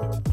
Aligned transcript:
you 0.00 0.27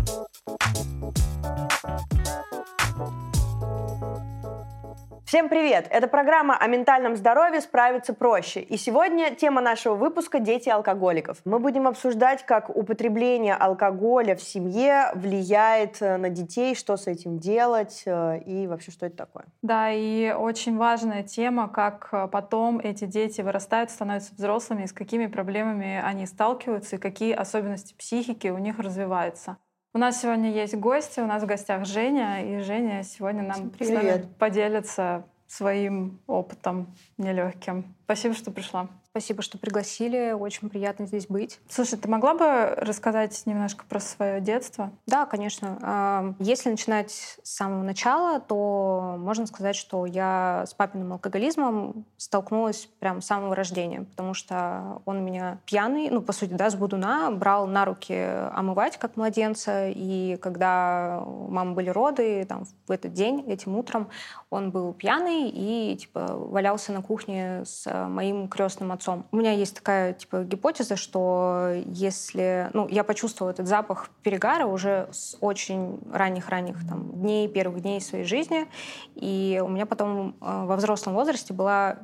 Всем 5.36 5.50
привет! 5.50 5.88
Это 5.90 6.08
программа 6.08 6.56
о 6.56 6.66
ментальном 6.68 7.18
здоровье 7.18 7.60
«Справиться 7.60 8.14
проще». 8.14 8.62
И 8.62 8.78
сегодня 8.78 9.36
тема 9.36 9.60
нашего 9.60 9.96
выпуска 9.96 10.40
«Дети 10.40 10.70
алкоголиков». 10.70 11.40
Мы 11.44 11.60
будем 11.60 11.90
обсуждать, 11.90 12.46
как 12.46 12.70
употребление 12.70 13.54
алкоголя 13.54 14.38
в 14.38 14.42
семье 14.42 15.12
влияет 15.14 16.02
э, 16.02 16.16
на 16.16 16.30
детей, 16.30 16.74
что 16.74 16.96
с 16.96 17.08
этим 17.08 17.38
делать 17.38 18.04
э, 18.06 18.40
и 18.46 18.66
вообще, 18.66 18.92
что 18.92 19.08
это 19.08 19.18
такое. 19.18 19.44
Да, 19.62 19.92
и 19.92 20.32
очень 20.32 20.78
важная 20.78 21.24
тема, 21.24 21.68
как 21.68 22.08
э, 22.14 22.30
потом 22.32 22.80
эти 22.80 23.04
дети 23.04 23.42
вырастают, 23.42 23.92
становятся 23.92 24.34
взрослыми, 24.36 24.86
с 24.86 24.94
какими 24.94 25.26
проблемами 25.26 26.02
они 26.02 26.28
сталкиваются, 26.28 26.96
и 26.96 27.00
какие 27.00 27.34
особенности 27.34 27.94
психики 27.94 28.48
у 28.48 28.58
них 28.58 28.80
развиваются. 28.80 29.58
У 29.96 29.98
нас 29.98 30.22
сегодня 30.22 30.52
есть 30.52 30.76
гости, 30.76 31.22
у 31.22 31.26
нас 31.26 31.42
в 31.42 31.46
гостях 31.46 31.86
Женя, 31.86 32.44
и 32.44 32.60
Женя 32.60 33.02
сегодня 33.04 33.44
нам 33.44 33.70
Привет. 33.70 34.28
поделится 34.38 35.24
своим 35.48 36.20
опытом 36.28 36.94
нелегким. 37.18 37.96
Спасибо, 38.04 38.34
что 38.36 38.52
пришла. 38.52 38.90
Спасибо, 39.16 39.42
что 39.42 39.58
пригласили. 39.58 40.34
Очень 40.34 40.70
приятно 40.70 41.06
здесь 41.06 41.28
быть. 41.28 41.62
Слушай, 41.70 41.98
ты 41.98 42.10
могла 42.10 42.34
бы 42.34 42.76
рассказать 42.76 43.44
немножко 43.46 43.86
про 43.88 44.02
свое 44.02 44.42
детство? 44.42 44.92
Да, 45.08 45.26
конечно. 45.26 46.36
Если 46.40 46.70
начинать 46.70 47.12
с 47.42 47.56
самого 47.56 47.82
начала, 47.84 48.42
то 48.42 49.16
можно 49.18 49.46
сказать, 49.46 49.78
что 49.78 50.06
я 50.06 50.66
с 50.68 50.74
папиным 50.74 51.14
алкоголизмом 51.14 52.06
столкнулась 52.18 52.90
прямо 53.00 53.22
с 53.22 53.26
самого 53.26 53.56
рождения, 53.56 54.02
потому 54.02 54.34
что 54.34 55.02
он 55.06 55.24
меня 55.24 55.60
пьяный, 55.66 56.10
ну, 56.10 56.22
по 56.22 56.34
сути, 56.34 56.52
да, 56.52 56.70
с 56.70 56.76
будуна, 56.76 57.32
брал 57.32 57.68
на 57.68 57.86
руки 57.86 58.14
омывать, 58.52 58.98
как 58.98 59.16
младенца, 59.16 59.88
и 59.88 60.36
когда 60.42 61.24
у 61.26 61.50
мамы 61.50 61.74
были 61.74 61.88
роды, 61.88 62.44
там, 62.44 62.66
в 62.86 62.92
этот 62.92 63.14
день, 63.14 63.46
этим 63.48 63.78
утром, 63.78 64.10
он 64.56 64.72
был 64.72 64.94
пьяный 64.94 65.50
и, 65.50 65.96
типа, 65.96 66.36
валялся 66.36 66.92
на 66.92 67.02
кухне 67.02 67.64
с 67.66 67.90
моим 68.08 68.48
крестным 68.48 68.92
отцом 68.92 69.06
отцом. 69.06 69.26
У 69.32 69.38
меня 69.38 69.52
есть 69.52 69.76
такая 69.76 70.14
типа 70.14 70.44
гипотеза, 70.44 70.96
что 70.96 71.72
если, 71.86 72.70
ну, 72.74 72.88
я 72.88 73.04
почувствовала 73.04 73.52
этот 73.52 73.68
запах 73.68 74.10
перегара 74.24 74.66
уже 74.66 75.08
с 75.12 75.38
очень 75.42 76.00
ранних-ранних 76.12 76.88
там 76.88 77.12
дней, 77.12 77.48
первых 77.48 77.82
дней 77.82 78.02
своей 78.02 78.26
жизни, 78.26 78.68
и 79.16 79.62
у 79.64 79.68
меня 79.68 79.86
потом 79.86 80.36
э, 80.42 80.66
во 80.66 80.76
взрослом 80.76 81.14
возрасте 81.14 81.54
была 81.54 81.98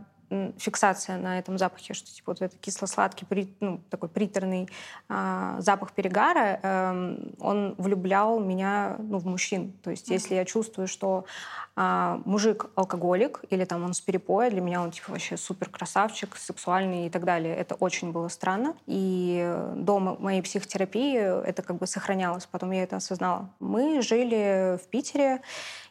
фиксация 0.58 1.18
на 1.18 1.40
этом 1.40 1.58
запахе, 1.58 1.94
что 1.94 2.08
типа 2.08 2.32
вот 2.32 2.42
этот 2.42 2.60
кисло-сладкий, 2.60 3.26
при, 3.26 3.54
ну, 3.60 3.82
такой 3.90 4.10
приторный 4.10 4.70
э, 5.10 5.56
запах 5.60 5.92
перегара, 5.92 6.60
э, 6.62 7.32
он 7.40 7.76
влюблял 7.78 8.40
меня 8.40 8.96
ну, 9.00 9.18
в 9.18 9.26
мужчин. 9.26 9.74
То 9.84 9.92
есть 9.92 10.10
mm-hmm. 10.10 10.14
если 10.14 10.36
я 10.36 10.46
чувствую, 10.46 10.88
что 10.88 11.26
э, 11.76 12.22
мужик 12.26 12.68
алкоголик 12.76 13.42
или 13.50 13.66
там 13.66 13.84
он 13.84 13.94
с 13.94 14.02
перепоя, 14.02 14.50
для 14.50 14.62
меня 14.62 14.82
он 14.82 14.92
типа 14.92 15.12
вообще 15.12 15.38
супер 15.38 15.70
красавчик, 15.70 16.36
сексуальный 16.38 17.08
и 17.08 17.10
так 17.10 17.26
далее, 17.26 17.56
это 17.56 17.76
очень 17.76 18.12
было 18.12 18.28
странно. 18.28 18.76
И 18.88 19.56
до 19.76 20.00
моей 20.00 20.42
психотерапии 20.42 21.18
это 21.18 21.62
как 21.62 21.78
бы 21.78 21.88
сохранялось, 21.88 22.46
потом 22.46 22.72
я 22.72 22.84
это 22.84 22.98
осознала. 22.98 23.50
Мы 23.60 24.02
жили 24.02 24.80
в 24.82 24.88
Питере, 24.88 25.42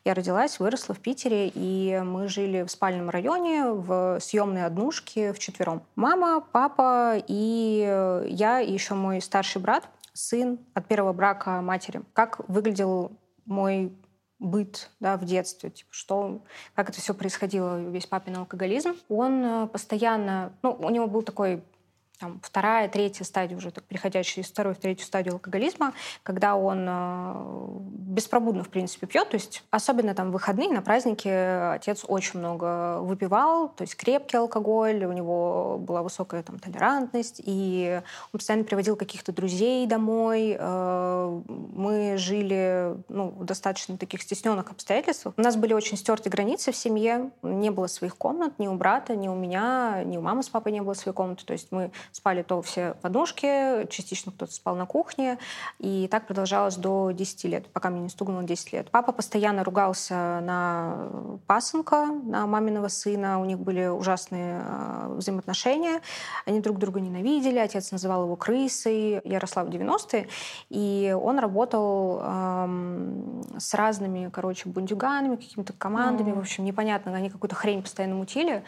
я 0.04 0.14
родилась, 0.14 0.58
выросла 0.58 0.94
в 0.94 1.00
Питере, 1.00 1.48
и 1.48 2.00
мы 2.04 2.28
жили 2.28 2.62
в 2.62 2.70
спальном 2.70 3.10
районе, 3.10 3.66
в 3.66 4.18
съемной 4.20 4.64
однушке 4.64 5.32
вчетвером. 5.32 5.82
Мама, 5.94 6.40
папа 6.52 7.16
и 7.26 8.24
я, 8.28 8.60
и 8.60 8.72
еще 8.72 8.94
мой 8.94 9.20
старший 9.20 9.60
брат, 9.60 9.88
сын 10.12 10.58
от 10.74 10.86
первого 10.86 11.12
брака 11.12 11.60
матери. 11.60 12.02
Как 12.12 12.40
выглядел 12.48 13.12
мой 13.44 13.92
быт 14.38 14.90
да, 15.00 15.16
в 15.16 15.24
детстве, 15.24 15.70
типа, 15.70 15.90
что, 15.92 16.40
как 16.74 16.88
это 16.88 17.00
все 17.00 17.14
происходило, 17.14 17.78
весь 17.78 18.06
папин 18.06 18.38
алкоголизм. 18.38 18.96
Он 19.08 19.44
э, 19.44 19.66
постоянно, 19.66 20.52
ну, 20.62 20.72
у 20.80 20.88
него 20.88 21.06
был 21.06 21.22
такой 21.22 21.62
там, 22.20 22.38
вторая, 22.42 22.88
третья 22.88 23.24
стадия 23.24 23.56
уже, 23.56 23.70
так, 23.70 23.82
переходящая 23.84 24.44
из 24.44 24.50
второй 24.50 24.74
в 24.74 24.78
третью 24.78 25.06
стадию 25.06 25.34
алкоголизма, 25.34 25.94
когда 26.22 26.54
он 26.54 26.86
э, 26.86 27.34
беспробудно, 27.80 28.62
в 28.62 28.68
принципе, 28.68 29.06
пьет. 29.06 29.30
То 29.30 29.36
есть 29.36 29.64
особенно 29.70 30.14
там 30.14 30.28
в 30.28 30.32
выходные, 30.32 30.68
на 30.68 30.82
праздники 30.82 31.28
отец 31.28 32.04
очень 32.06 32.38
много 32.38 33.00
выпивал, 33.00 33.70
то 33.70 33.82
есть 33.82 33.96
крепкий 33.96 34.36
алкоголь, 34.36 35.04
у 35.04 35.12
него 35.12 35.78
была 35.78 36.02
высокая 36.02 36.42
там 36.42 36.58
толерантность, 36.58 37.40
и 37.44 38.02
он 38.32 38.38
постоянно 38.38 38.64
приводил 38.64 38.96
каких-то 38.96 39.32
друзей 39.32 39.86
домой. 39.86 40.56
Э, 40.58 41.40
мы 41.48 42.16
жили 42.18 42.96
ну, 43.08 43.30
в 43.30 43.44
достаточно 43.44 43.96
таких 43.96 44.20
стесненных 44.22 44.70
обстоятельствах. 44.70 45.34
У 45.38 45.40
нас 45.40 45.56
были 45.56 45.72
очень 45.72 45.96
стерты 45.96 46.28
границы 46.28 46.70
в 46.70 46.76
семье, 46.76 47.30
не 47.42 47.70
было 47.70 47.86
своих 47.86 48.16
комнат 48.16 48.58
ни 48.58 48.66
у 48.66 48.74
брата, 48.74 49.16
ни 49.16 49.28
у 49.28 49.34
меня, 49.34 50.02
ни 50.04 50.18
у 50.18 50.20
мамы 50.20 50.42
с 50.42 50.50
папой 50.50 50.72
не 50.72 50.82
было 50.82 50.92
своей 50.92 51.14
комнаты. 51.14 51.46
То 51.46 51.54
есть 51.54 51.68
мы 51.70 51.90
спали 52.12 52.42
то 52.42 52.60
все 52.62 52.92
в 52.94 53.02
подушке, 53.02 53.86
частично 53.88 54.32
кто-то 54.32 54.52
спал 54.52 54.76
на 54.76 54.86
кухне. 54.86 55.38
И 55.78 56.08
так 56.10 56.26
продолжалось 56.26 56.76
до 56.76 57.10
10 57.10 57.44
лет, 57.44 57.66
пока 57.72 57.90
мне 57.90 58.00
не 58.00 58.08
стукнуло 58.08 58.42
10 58.42 58.72
лет. 58.72 58.90
Папа 58.90 59.12
постоянно 59.12 59.64
ругался 59.64 60.40
на 60.40 61.08
пасынка, 61.46 62.06
на 62.06 62.46
маминого 62.46 62.88
сына. 62.88 63.40
У 63.40 63.44
них 63.44 63.58
были 63.58 63.86
ужасные 63.86 64.62
э, 64.64 65.14
взаимоотношения. 65.16 66.00
Они 66.46 66.60
друг 66.60 66.78
друга 66.78 67.00
ненавидели. 67.00 67.58
Отец 67.58 67.92
называл 67.92 68.24
его 68.24 68.36
крысой. 68.36 69.20
Я 69.24 69.38
росла 69.38 69.64
в 69.64 69.68
90-е. 69.68 70.28
И 70.68 71.16
он 71.20 71.38
работал 71.38 72.20
эм, 72.22 73.42
с 73.58 73.74
разными, 73.74 74.30
короче, 74.30 74.68
бундюганами, 74.68 75.36
какими-то 75.36 75.72
командами. 75.72 76.30
Mm. 76.30 76.34
В 76.34 76.38
общем, 76.40 76.64
непонятно. 76.64 77.14
Они 77.14 77.30
какую-то 77.30 77.54
хрень 77.54 77.82
постоянно 77.82 78.14
мутили. 78.14 78.64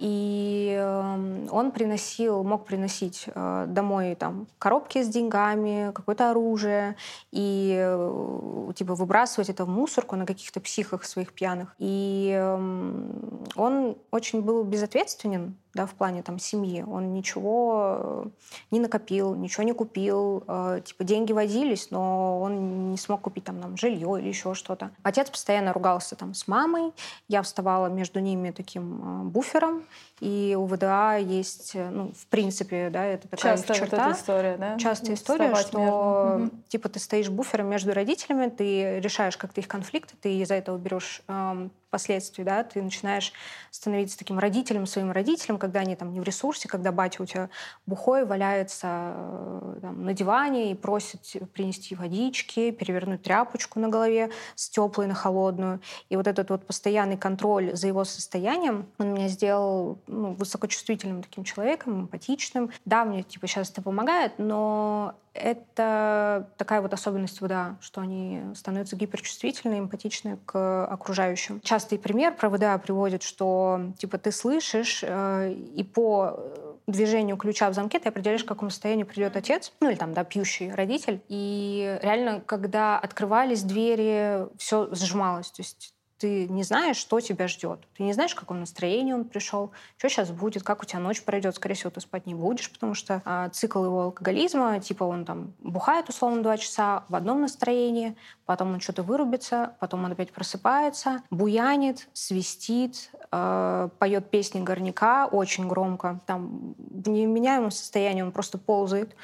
И 0.00 0.74
эм, 0.80 1.46
он 1.52 1.72
приносил, 1.72 2.42
мог 2.42 2.64
приносить 2.64 3.26
э, 3.26 3.66
домой 3.68 4.14
там 4.14 4.46
коробки 4.58 5.02
с 5.02 5.08
деньгами, 5.08 5.92
какое-то 5.92 6.30
оружие 6.30 6.96
и 7.32 7.76
э, 7.78 8.72
типа 8.74 8.94
выбрасывать 8.94 9.50
это 9.50 9.66
в 9.66 9.68
мусорку 9.68 10.16
на 10.16 10.24
каких-то 10.24 10.58
психах 10.60 11.04
своих 11.04 11.34
пьяных. 11.34 11.74
И 11.78 12.32
эм, 12.34 13.44
он 13.56 13.98
очень 14.10 14.40
был 14.40 14.64
безответственен 14.64 15.54
да, 15.74 15.86
в 15.86 15.94
плане 15.94 16.22
там 16.22 16.38
семьи. 16.38 16.82
Он 16.82 17.12
ничего 17.14 17.96
э, 18.00 18.24
не 18.70 18.80
накопил, 18.80 19.34
ничего 19.34 19.62
не 19.62 19.72
купил. 19.72 20.42
Э, 20.48 20.80
типа 20.84 21.04
деньги 21.04 21.32
водились, 21.32 21.90
но 21.90 22.40
он 22.40 22.90
не 22.90 22.96
смог 22.96 23.20
купить 23.20 23.44
там 23.44 23.60
нам 23.60 23.76
жилье 23.76 24.18
или 24.20 24.28
еще 24.28 24.54
что-то. 24.54 24.90
Отец 25.02 25.30
постоянно 25.30 25.72
ругался 25.72 26.16
там 26.16 26.34
с 26.34 26.48
мамой. 26.48 26.92
Я 27.28 27.42
вставала 27.42 27.86
между 27.86 28.18
ними 28.20 28.50
таким 28.50 29.22
э, 29.22 29.24
буфером. 29.24 29.84
И 30.18 30.56
у 30.58 30.66
ВДА 30.66 31.16
есть, 31.16 31.74
ну, 31.74 32.12
в 32.12 32.26
принципе, 32.26 32.90
да, 32.90 33.04
это 33.06 33.26
такая 33.26 33.56
Частая 33.56 33.78
черта. 33.78 34.08
Вот 34.08 34.16
история, 34.16 34.56
да? 34.58 34.76
Частая 34.76 35.14
история, 35.14 35.54
что 35.54 36.36
между. 36.38 36.56
типа 36.68 36.88
ты 36.90 36.98
стоишь 36.98 37.30
буфером 37.30 37.68
между 37.68 37.94
родителями, 37.94 38.50
ты 38.50 39.00
решаешь 39.00 39.38
как-то 39.38 39.62
их 39.62 39.68
конфликты, 39.68 40.14
ты 40.20 40.36
из-за 40.40 40.56
этого 40.56 40.76
берешь 40.76 41.22
эм, 41.26 41.70
последствий, 41.90 42.44
да, 42.44 42.64
ты 42.64 42.80
начинаешь 42.80 43.32
становиться 43.70 44.18
таким 44.18 44.38
родителем 44.38 44.86
своим 44.86 45.10
родителям, 45.10 45.58
когда 45.60 45.80
они 45.80 45.94
там 45.94 46.12
не 46.12 46.20
в 46.20 46.24
ресурсе, 46.24 46.68
когда 46.68 46.90
батя 46.90 47.22
у 47.22 47.26
тебя 47.26 47.48
бухой 47.86 48.24
валяется 48.24 49.12
э, 49.14 49.78
там, 49.82 50.04
на 50.04 50.12
диване 50.12 50.72
и 50.72 50.74
просит 50.74 51.20
принести 51.52 51.94
водички, 51.94 52.72
перевернуть 52.72 53.22
тряпочку 53.22 53.78
на 53.78 53.88
голове 53.88 54.30
с 54.56 54.68
теплой 54.68 55.06
на 55.06 55.14
холодную. 55.14 55.80
И 56.08 56.16
вот 56.16 56.26
этот 56.26 56.50
вот 56.50 56.66
постоянный 56.66 57.16
контроль 57.16 57.76
за 57.76 57.86
его 57.86 58.04
состоянием, 58.04 58.86
он 58.98 59.14
меня 59.14 59.28
сделал 59.28 59.98
ну, 60.08 60.32
высокочувствительным 60.32 61.22
таким 61.22 61.44
человеком, 61.44 62.02
эмпатичным. 62.02 62.70
Да, 62.84 63.04
мне 63.04 63.22
типа 63.22 63.46
сейчас 63.46 63.70
это 63.70 63.82
помогает, 63.82 64.32
но 64.38 65.14
это 65.34 66.50
такая 66.56 66.80
вот 66.80 66.92
особенность 66.92 67.40
ВДА, 67.40 67.76
что 67.80 68.00
они 68.00 68.42
становятся 68.54 68.96
гиперчувствительны, 68.96 69.78
эмпатичны 69.78 70.38
к 70.44 70.86
окружающим. 70.86 71.60
Частый 71.60 71.98
пример 71.98 72.34
про 72.34 72.48
ВДА 72.50 72.76
приводит, 72.78 73.22
что 73.22 73.92
типа 73.98 74.18
ты 74.18 74.32
слышишь, 74.32 75.04
э, 75.06 75.52
и 75.52 75.84
по 75.84 76.38
движению 76.86 77.36
ключа 77.36 77.70
в 77.70 77.74
замке 77.74 77.98
ты 77.98 78.08
определяешь, 78.08 78.42
в 78.42 78.46
каком 78.46 78.70
состоянии 78.70 79.04
придет 79.04 79.36
отец, 79.36 79.72
ну 79.80 79.88
или 79.88 79.96
там, 79.96 80.12
да, 80.12 80.24
пьющий 80.24 80.72
родитель. 80.72 81.22
И 81.28 81.98
реально, 82.02 82.40
когда 82.40 82.98
открывались 82.98 83.62
двери, 83.62 84.48
все 84.58 84.88
сжималось. 84.92 85.50
То 85.50 85.62
есть 85.62 85.94
ты 86.20 86.46
не 86.48 86.62
знаешь, 86.64 86.98
что 86.98 87.18
тебя 87.20 87.48
ждет. 87.48 87.80
Ты 87.96 88.02
не 88.02 88.12
знаешь, 88.12 88.32
в 88.32 88.34
каком 88.34 88.60
настроении 88.60 89.14
он 89.14 89.24
пришел, 89.24 89.72
что 89.96 90.10
сейчас 90.10 90.30
будет, 90.30 90.62
как 90.62 90.82
у 90.82 90.84
тебя 90.84 90.98
ночь 90.98 91.22
пройдет. 91.22 91.56
Скорее 91.56 91.74
всего, 91.74 91.88
ты 91.88 92.00
спать 92.02 92.26
не 92.26 92.34
будешь, 92.34 92.70
потому 92.70 92.92
что 92.92 93.22
а, 93.24 93.48
цикл 93.48 93.82
его 93.82 94.02
алкоголизма, 94.02 94.80
типа 94.80 95.04
он 95.04 95.24
там 95.24 95.54
бухает 95.60 96.10
условно 96.10 96.42
два 96.42 96.58
часа 96.58 97.04
в 97.08 97.14
одном 97.14 97.40
настроении, 97.40 98.16
потом 98.44 98.74
он 98.74 98.80
что-то 98.80 99.02
вырубится, 99.02 99.76
потом 99.80 100.04
он 100.04 100.12
опять 100.12 100.30
просыпается, 100.30 101.22
буянит, 101.30 102.08
свистит, 102.12 103.10
э, 103.32 103.88
поет 103.98 104.30
песни 104.30 104.60
горняка 104.60 105.26
очень 105.26 105.68
громко. 105.68 106.20
Там 106.26 106.74
в 106.76 107.08
невменяемом 107.08 107.70
состоянии 107.70 108.20
он 108.20 108.32
просто 108.32 108.58
ползает 108.58 109.16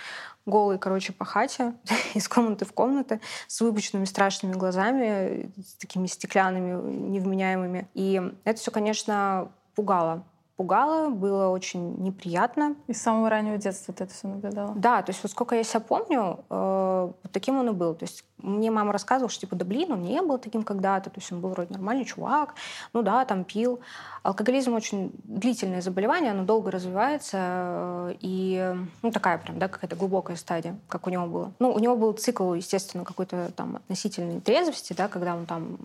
голый, 0.46 0.78
короче, 0.78 1.12
по 1.12 1.24
хате, 1.24 1.74
из 2.14 2.28
комнаты 2.28 2.64
в 2.64 2.72
комнату, 2.72 3.20
с 3.48 3.60
выпученными 3.60 4.04
страшными 4.04 4.54
глазами, 4.54 5.50
с 5.62 5.74
такими 5.74 6.06
стеклянными, 6.06 6.90
невменяемыми. 7.10 7.88
И 7.94 8.22
это 8.44 8.58
все, 8.58 8.70
конечно, 8.70 9.50
пугало 9.74 10.24
пугало, 10.56 11.10
было 11.10 11.48
очень 11.48 11.96
неприятно. 12.02 12.76
И 12.86 12.94
с 12.94 13.02
самого 13.02 13.28
раннего 13.28 13.58
детства 13.58 13.92
ты 13.92 14.04
это 14.04 14.14
все 14.14 14.28
наблюдала? 14.28 14.72
Да, 14.74 15.02
то 15.02 15.10
есть 15.10 15.22
вот 15.22 15.30
сколько 15.30 15.54
я 15.54 15.62
себя 15.62 15.80
помню, 15.80 16.40
э, 16.48 17.12
таким 17.30 17.58
он 17.58 17.68
и 17.68 17.72
был. 17.72 17.94
То 17.94 18.04
есть 18.04 18.24
мне 18.38 18.70
мама 18.70 18.92
рассказывала, 18.92 19.30
что 19.30 19.42
типа, 19.42 19.56
да 19.56 19.64
блин, 19.64 19.92
он 19.92 20.02
не 20.02 20.20
был 20.22 20.38
таким 20.38 20.62
когда-то, 20.62 21.10
то 21.10 21.20
есть 21.20 21.30
он 21.30 21.40
был 21.40 21.50
вроде 21.50 21.72
нормальный 21.72 22.04
чувак, 22.04 22.54
ну 22.92 23.02
да, 23.02 23.24
там 23.24 23.44
пил. 23.44 23.80
Алкоголизм 24.22 24.74
очень 24.74 25.12
длительное 25.24 25.82
заболевание, 25.82 26.32
оно 26.32 26.44
долго 26.44 26.70
развивается, 26.70 27.38
э, 27.38 28.14
и 28.20 28.74
ну 29.02 29.10
такая 29.10 29.38
прям, 29.38 29.58
да, 29.58 29.68
какая-то 29.68 29.96
глубокая 29.96 30.36
стадия, 30.36 30.78
как 30.88 31.06
у 31.06 31.10
него 31.10 31.26
было. 31.26 31.52
Ну, 31.58 31.72
у 31.72 31.78
него 31.78 31.96
был 31.96 32.12
цикл, 32.12 32.54
естественно, 32.54 33.04
какой-то 33.04 33.52
там 33.54 33.76
относительной 33.76 34.40
трезвости, 34.40 34.94
да, 34.94 35.08
когда 35.08 35.36
он 35.36 35.44
там 35.44 35.76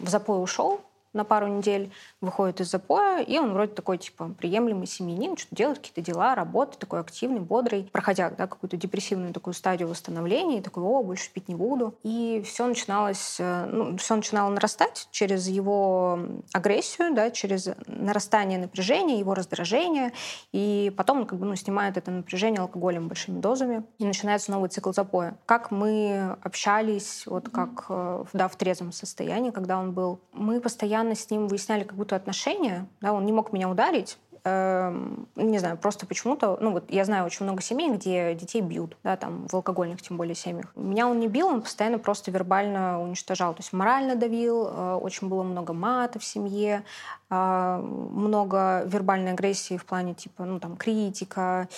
в 0.00 0.08
запой 0.08 0.42
ушел, 0.42 0.80
на 1.14 1.24
пару 1.24 1.46
недель, 1.46 1.90
выходит 2.20 2.60
из 2.60 2.70
запоя, 2.70 3.22
и 3.22 3.38
он 3.38 3.52
вроде 3.52 3.72
такой, 3.72 3.98
типа, 3.98 4.34
приемлемый 4.38 4.86
семьянин, 4.86 5.36
что 5.36 5.54
делает 5.54 5.78
какие-то 5.78 6.00
дела, 6.00 6.34
работает, 6.34 6.78
такой 6.78 7.00
активный, 7.00 7.40
бодрый, 7.40 7.88
проходя 7.92 8.30
да, 8.30 8.46
какую-то 8.46 8.76
депрессивную 8.76 9.32
такую 9.32 9.54
стадию 9.54 9.88
восстановления, 9.88 10.58
и 10.58 10.60
такой, 10.60 10.82
о, 10.82 11.02
больше 11.02 11.30
пить 11.32 11.48
не 11.48 11.54
буду. 11.54 11.94
И 12.02 12.42
все 12.44 12.66
начиналось, 12.66 13.36
э, 13.38 13.66
ну, 13.66 13.96
все 13.96 14.16
начинало 14.16 14.50
нарастать 14.50 15.08
через 15.10 15.46
его 15.48 16.18
агрессию, 16.52 17.14
да, 17.14 17.30
через 17.30 17.68
нарастание 17.86 18.58
напряжения, 18.58 19.18
его 19.18 19.34
раздражение, 19.34 20.12
и 20.52 20.92
потом 20.96 21.20
он 21.20 21.26
как 21.26 21.38
бы, 21.38 21.46
ну, 21.46 21.54
снимает 21.56 21.96
это 21.96 22.10
напряжение 22.10 22.60
алкоголем 22.60 23.08
большими 23.08 23.40
дозами, 23.40 23.84
и 23.98 24.04
начинается 24.04 24.50
новый 24.50 24.68
цикл 24.68 24.92
запоя. 24.92 25.36
Как 25.46 25.70
мы 25.70 26.36
общались, 26.42 27.24
вот 27.26 27.48
как, 27.48 27.86
э, 27.88 28.24
да, 28.32 28.48
в 28.48 28.56
трезвом 28.56 28.92
состоянии, 28.92 29.50
когда 29.50 29.78
он 29.78 29.92
был, 29.92 30.20
мы 30.32 30.60
постоянно 30.60 31.03
постоянно 31.04 31.14
с 31.14 31.30
ним 31.30 31.48
выясняли 31.48 31.84
как 31.84 31.96
будто 31.96 32.16
отношения, 32.16 32.86
да, 33.00 33.12
он 33.12 33.26
не 33.26 33.32
мог 33.32 33.52
меня 33.52 33.68
ударить, 33.68 34.18
эм, 34.44 35.28
не 35.36 35.58
знаю, 35.58 35.76
просто 35.76 36.06
почему-то, 36.06 36.58
ну 36.60 36.72
вот 36.72 36.84
я 36.90 37.04
знаю 37.04 37.26
очень 37.26 37.44
много 37.44 37.62
семей, 37.62 37.90
где 37.90 38.34
детей 38.34 38.62
бьют, 38.62 38.96
да, 39.04 39.16
там 39.16 39.46
в 39.48 39.54
алкогольных 39.54 40.02
тем 40.02 40.16
более 40.16 40.34
семьях. 40.34 40.72
Меня 40.76 41.08
он 41.08 41.20
не 41.20 41.28
бил, 41.28 41.48
он 41.48 41.62
постоянно 41.62 41.98
просто 41.98 42.30
вербально 42.30 43.00
уничтожал, 43.02 43.54
то 43.54 43.60
есть 43.60 43.72
морально 43.72 44.16
давил, 44.16 44.66
э, 44.66 44.94
очень 45.02 45.28
было 45.28 45.42
много 45.42 45.72
мата 45.72 46.18
в 46.18 46.24
семье, 46.24 46.84
э, 47.30 47.78
много 47.82 48.84
вербальной 48.86 49.32
агрессии 49.32 49.76
в 49.76 49.84
плане 49.84 50.14
типа, 50.14 50.44
ну 50.44 50.58
там 50.60 50.76
критика, 50.76 51.68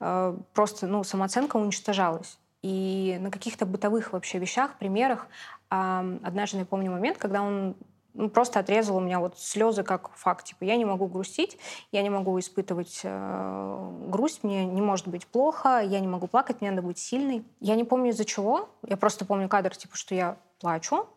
э, 0.00 0.36
просто, 0.54 0.86
ну 0.86 1.04
самооценка 1.04 1.56
уничтожалась. 1.56 2.38
И 2.64 3.18
на 3.20 3.30
каких-то 3.32 3.66
бытовых 3.66 4.12
вообще 4.12 4.38
вещах, 4.38 4.78
примерах, 4.78 5.26
однажды 5.68 6.58
я 6.58 6.64
помню 6.64 6.92
момент, 6.92 7.18
когда 7.18 7.42
он 7.42 7.74
ну, 8.14 8.28
просто 8.28 8.60
отрезал 8.60 8.96
у 8.96 9.00
меня 9.00 9.20
вот 9.20 9.38
слезы 9.38 9.82
как 9.82 10.10
факт. 10.16 10.46
Типа, 10.46 10.64
я 10.64 10.76
не 10.76 10.84
могу 10.84 11.06
грустить, 11.06 11.58
я 11.92 12.02
не 12.02 12.10
могу 12.10 12.38
испытывать 12.38 13.00
э, 13.04 13.90
грусть, 14.08 14.44
мне 14.44 14.64
не 14.64 14.82
может 14.82 15.08
быть 15.08 15.26
плохо, 15.26 15.80
я 15.80 16.00
не 16.00 16.08
могу 16.08 16.26
плакать, 16.26 16.60
мне 16.60 16.70
надо 16.70 16.82
быть 16.82 16.98
сильной. 16.98 17.44
Я 17.60 17.74
не 17.74 17.84
помню 17.84 18.10
из-за 18.10 18.24
чего, 18.24 18.68
я 18.86 18.96
просто 18.96 19.24
помню 19.24 19.48
кадр, 19.48 19.74
типа, 19.74 19.96
что 19.96 20.14
я 20.14 20.36
плачу, 20.60 21.08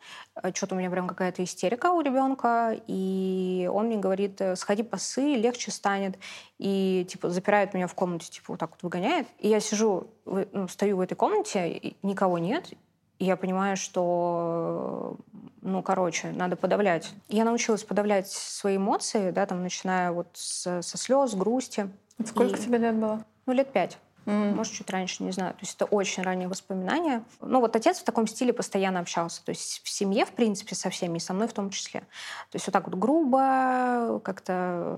э, 0.41 0.51
что-то 0.53 0.75
у 0.75 0.77
меня 0.77 0.89
прям 0.89 1.07
какая-то 1.07 1.43
истерика 1.43 1.91
у 1.91 2.01
ребенка, 2.01 2.75
и 2.87 3.69
он 3.71 3.87
мне 3.87 3.97
говорит, 3.97 4.41
э, 4.41 4.55
сходи 4.55 4.83
посы, 4.83 5.35
легче 5.35 5.71
станет, 5.71 6.17
и 6.57 7.05
типа 7.09 7.29
запирает 7.29 7.73
меня 7.73 7.87
в 7.87 7.93
комнате, 7.93 8.31
типа 8.31 8.53
вот 8.53 8.59
так 8.59 8.71
вот 8.71 8.83
выгоняет, 8.83 9.27
и 9.37 9.47
я 9.47 9.59
сижу, 9.59 10.07
ну, 10.25 10.67
стою 10.67 10.97
в 10.97 11.01
этой 11.01 11.15
комнате, 11.15 11.95
никого 12.01 12.39
нет, 12.39 12.73
и 13.19 13.25
я 13.25 13.37
понимаю, 13.37 13.77
что, 13.77 15.17
ну, 15.61 15.81
короче, 15.81 16.31
надо 16.31 16.55
подавлять. 16.55 17.11
Я 17.29 17.45
научилась 17.45 17.83
подавлять 17.83 18.29
свои 18.29 18.77
эмоции, 18.77 19.31
да, 19.31 19.45
там, 19.45 19.63
начиная 19.63 20.11
вот 20.11 20.27
с, 20.33 20.81
со 20.81 20.97
слез, 20.97 21.33
грусти. 21.33 21.89
Сколько 22.25 22.57
и... 22.57 22.61
тебе 22.61 22.77
лет 22.77 22.95
было? 22.95 23.23
Ну, 23.45 23.53
лет 23.53 23.71
пять. 23.71 23.97
Mm-hmm. 24.25 24.55
Может, 24.55 24.73
чуть 24.73 24.89
раньше, 24.89 25.23
не 25.23 25.31
знаю. 25.31 25.53
То 25.53 25.59
есть 25.61 25.75
это 25.75 25.85
очень 25.85 26.23
ранние 26.23 26.47
воспоминания. 26.47 27.23
Ну, 27.41 27.59
вот 27.59 27.75
отец 27.75 27.99
в 27.99 28.03
таком 28.03 28.25
стиле 28.27 28.53
постоянно 28.53 28.99
общался. 28.99 29.45
То 29.45 29.51
есть 29.51 29.81
в 29.83 29.89
семье, 29.89 30.25
в 30.25 30.31
принципе, 30.31 30.75
со 30.75 30.89
всеми, 30.89 31.17
и 31.17 31.21
со 31.21 31.33
мной 31.33 31.47
в 31.47 31.53
том 31.53 31.69
числе. 31.69 32.01
То 32.01 32.55
есть 32.55 32.65
вот 32.65 32.73
так 32.73 32.87
вот 32.87 32.95
грубо, 32.95 34.19
как-то 34.23 34.97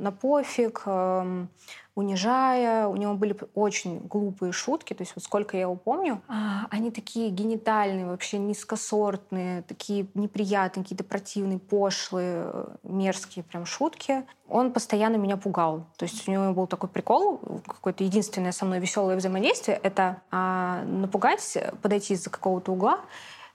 на 0.00 0.12
пофиг, 0.12 0.82
эм, 0.86 1.48
унижая. 1.96 2.86
У 2.86 2.94
него 2.94 3.14
были 3.14 3.34
очень 3.54 3.98
глупые 4.00 4.52
шутки, 4.52 4.92
то 4.92 5.02
есть 5.02 5.14
вот 5.16 5.24
сколько 5.24 5.56
я 5.56 5.62
его 5.62 5.74
помню, 5.74 6.20
а, 6.28 6.66
они 6.70 6.90
такие 6.90 7.30
генитальные, 7.30 8.06
вообще 8.06 8.38
низкосортные, 8.38 9.62
такие 9.62 10.06
неприятные, 10.14 10.84
какие-то 10.84 11.04
противные, 11.04 11.58
пошлые, 11.58 12.66
мерзкие 12.82 13.44
прям 13.44 13.64
шутки. 13.64 14.24
Он 14.46 14.72
постоянно 14.72 15.16
меня 15.16 15.38
пугал. 15.38 15.86
То 15.96 16.04
есть 16.04 16.28
у 16.28 16.30
него 16.30 16.52
был 16.52 16.66
такой 16.66 16.90
прикол, 16.90 17.40
какое-то 17.66 18.04
единственное 18.04 18.52
со 18.52 18.66
мной 18.66 18.78
веселое 18.78 19.16
взаимодействие, 19.16 19.80
это 19.82 20.20
а, 20.30 20.84
напугать, 20.84 21.56
подойти 21.80 22.12
из-за 22.14 22.28
какого-то 22.28 22.72
угла 22.72 23.00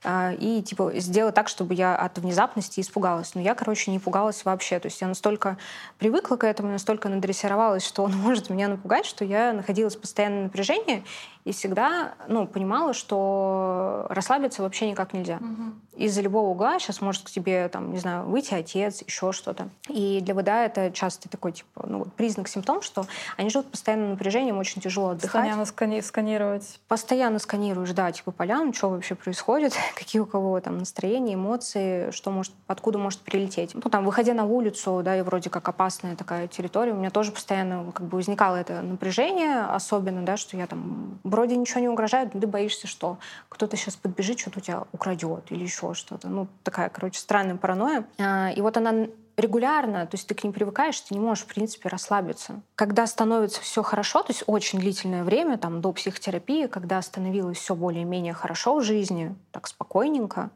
и 0.04 0.64
типа 0.66 0.94
сделать 0.96 1.36
так, 1.36 1.48
чтобы 1.48 1.76
я 1.76 1.96
от 1.96 2.18
внезапности 2.18 2.80
испугалась. 2.80 3.36
Но 3.36 3.42
я, 3.42 3.54
короче, 3.54 3.92
не 3.92 4.00
пугалась 4.00 4.44
вообще. 4.46 4.80
То 4.80 4.88
есть 4.88 5.00
я 5.02 5.08
настолько 5.08 5.58
привыкла 6.00 6.38
к 6.38 6.44
этому, 6.44 6.72
настолько 6.72 7.08
надрессировалась, 7.08 7.86
что 7.86 8.04
он 8.04 8.14
может 8.18 8.50
меня 8.50 8.68
напугать, 8.68 9.06
что 9.06 9.24
я 9.24 9.54
находилась 9.54 9.96
в 9.96 10.02
постоянном 10.02 10.44
напряжении 10.44 11.04
и 11.46 11.52
всегда 11.52 12.14
ну, 12.28 12.48
понимала, 12.48 12.94
что 12.94 14.06
расслабиться 14.10 14.62
вообще 14.62 14.90
никак 14.90 15.14
нельзя. 15.14 15.38
Угу. 15.38 16.04
Из-за 16.04 16.22
любого 16.22 16.50
угла 16.50 16.80
сейчас 16.80 17.02
может 17.02 17.24
к 17.24 17.30
тебе, 17.30 17.68
там, 17.70 17.92
не 17.92 18.00
знаю, 18.00 18.26
выйти 18.26 18.54
отец, 18.54 19.04
еще 19.06 19.32
что-то. 19.32 19.70
И 19.88 20.20
для 20.22 20.34
ВДА 20.34 20.66
это 20.66 20.92
часто 20.92 21.30
такой 21.30 21.52
типа, 21.52 21.86
ну, 21.88 22.06
признак, 22.06 22.48
симптом, 22.48 22.82
что 22.82 23.06
они 23.38 23.50
живут 23.50 23.68
напряжении, 23.86 24.50
им 24.50 24.58
очень 24.58 24.82
тяжело 24.82 25.10
отдыхать. 25.10 25.42
Постоянно 25.42 25.64
скани- 25.64 26.02
сканировать. 26.02 26.80
Постоянно 26.88 27.40
сканируешь, 27.40 27.92
да, 27.92 28.12
типа 28.12 28.32
поляну, 28.32 28.74
что 28.74 28.90
вообще 28.90 29.16
происходит, 29.16 29.74
какие 29.96 30.22
у 30.22 30.26
кого 30.26 30.60
там 30.60 30.78
настроения, 30.78 31.34
эмоции, 31.34 32.12
что 32.12 32.32
может, 32.32 32.54
откуда 32.68 32.98
может 32.98 33.20
прилететь. 33.22 33.74
Ну, 33.74 33.82
там, 33.82 34.06
выходя 34.06 34.34
на 34.34 34.46
улицу, 34.46 35.02
да, 35.04 35.18
и 35.18 35.22
вроде 35.22 35.50
как 35.50 35.68
опасная 35.68 36.16
такая 36.16 36.48
территория, 36.48 36.94
у 36.94 36.98
меня 36.98 37.10
тоже 37.10 37.32
постоянно 37.32 37.92
как 37.92 38.08
бы 38.08 38.18
возникало 38.18 38.56
это 38.56 38.82
напряжение, 38.82 39.62
особенно, 39.66 40.24
да, 40.24 40.38
что 40.38 40.58
я 40.58 40.68
там 40.68 41.20
вроде 41.32 41.56
ничего 41.56 41.80
не 41.80 41.88
угрожает, 41.88 42.34
но 42.34 42.42
ты 42.42 42.48
боишься, 42.48 42.88
что 42.88 43.18
кто-то 43.50 43.78
сейчас 43.78 43.96
подбежит, 43.96 44.40
что-то 44.40 44.60
у 44.60 44.62
тебя 44.62 44.84
украдет 44.92 45.46
или 45.50 45.64
еще 45.64 45.94
что-то. 45.94 46.28
Ну, 46.28 46.48
такая, 46.64 46.90
короче, 46.90 47.20
странная 47.20 47.56
паранойя. 47.56 48.06
А, 48.20 48.52
и 48.52 48.62
вот 48.62 48.78
она 48.78 49.08
регулярно, 49.38 50.06
то 50.06 50.16
есть 50.16 50.28
ты 50.28 50.36
к 50.36 50.44
ним 50.44 50.52
привыкаешь, 50.52 51.00
ты 51.00 51.14
не 51.14 51.20
можешь, 51.20 51.46
в 51.46 51.48
принципе, 51.48 51.90
расслабиться. 51.90 52.62
Когда 52.76 53.08
становится 53.08 53.62
все 53.62 53.82
хорошо, 53.82 54.22
то 54.22 54.32
есть 54.32 54.44
очень 54.46 54.80
длительное 54.80 55.24
время, 55.24 55.58
там, 55.58 55.82
до 55.82 55.94
психотерапии, 55.94 56.68
когда 56.68 57.02
становилось 57.02 57.58
все 57.58 57.74
более-менее 57.74 58.34
хорошо 58.34 58.76
в 58.76 58.84
жизни, 58.84 59.34
так 59.52 59.68
спокойненько, 59.68 60.52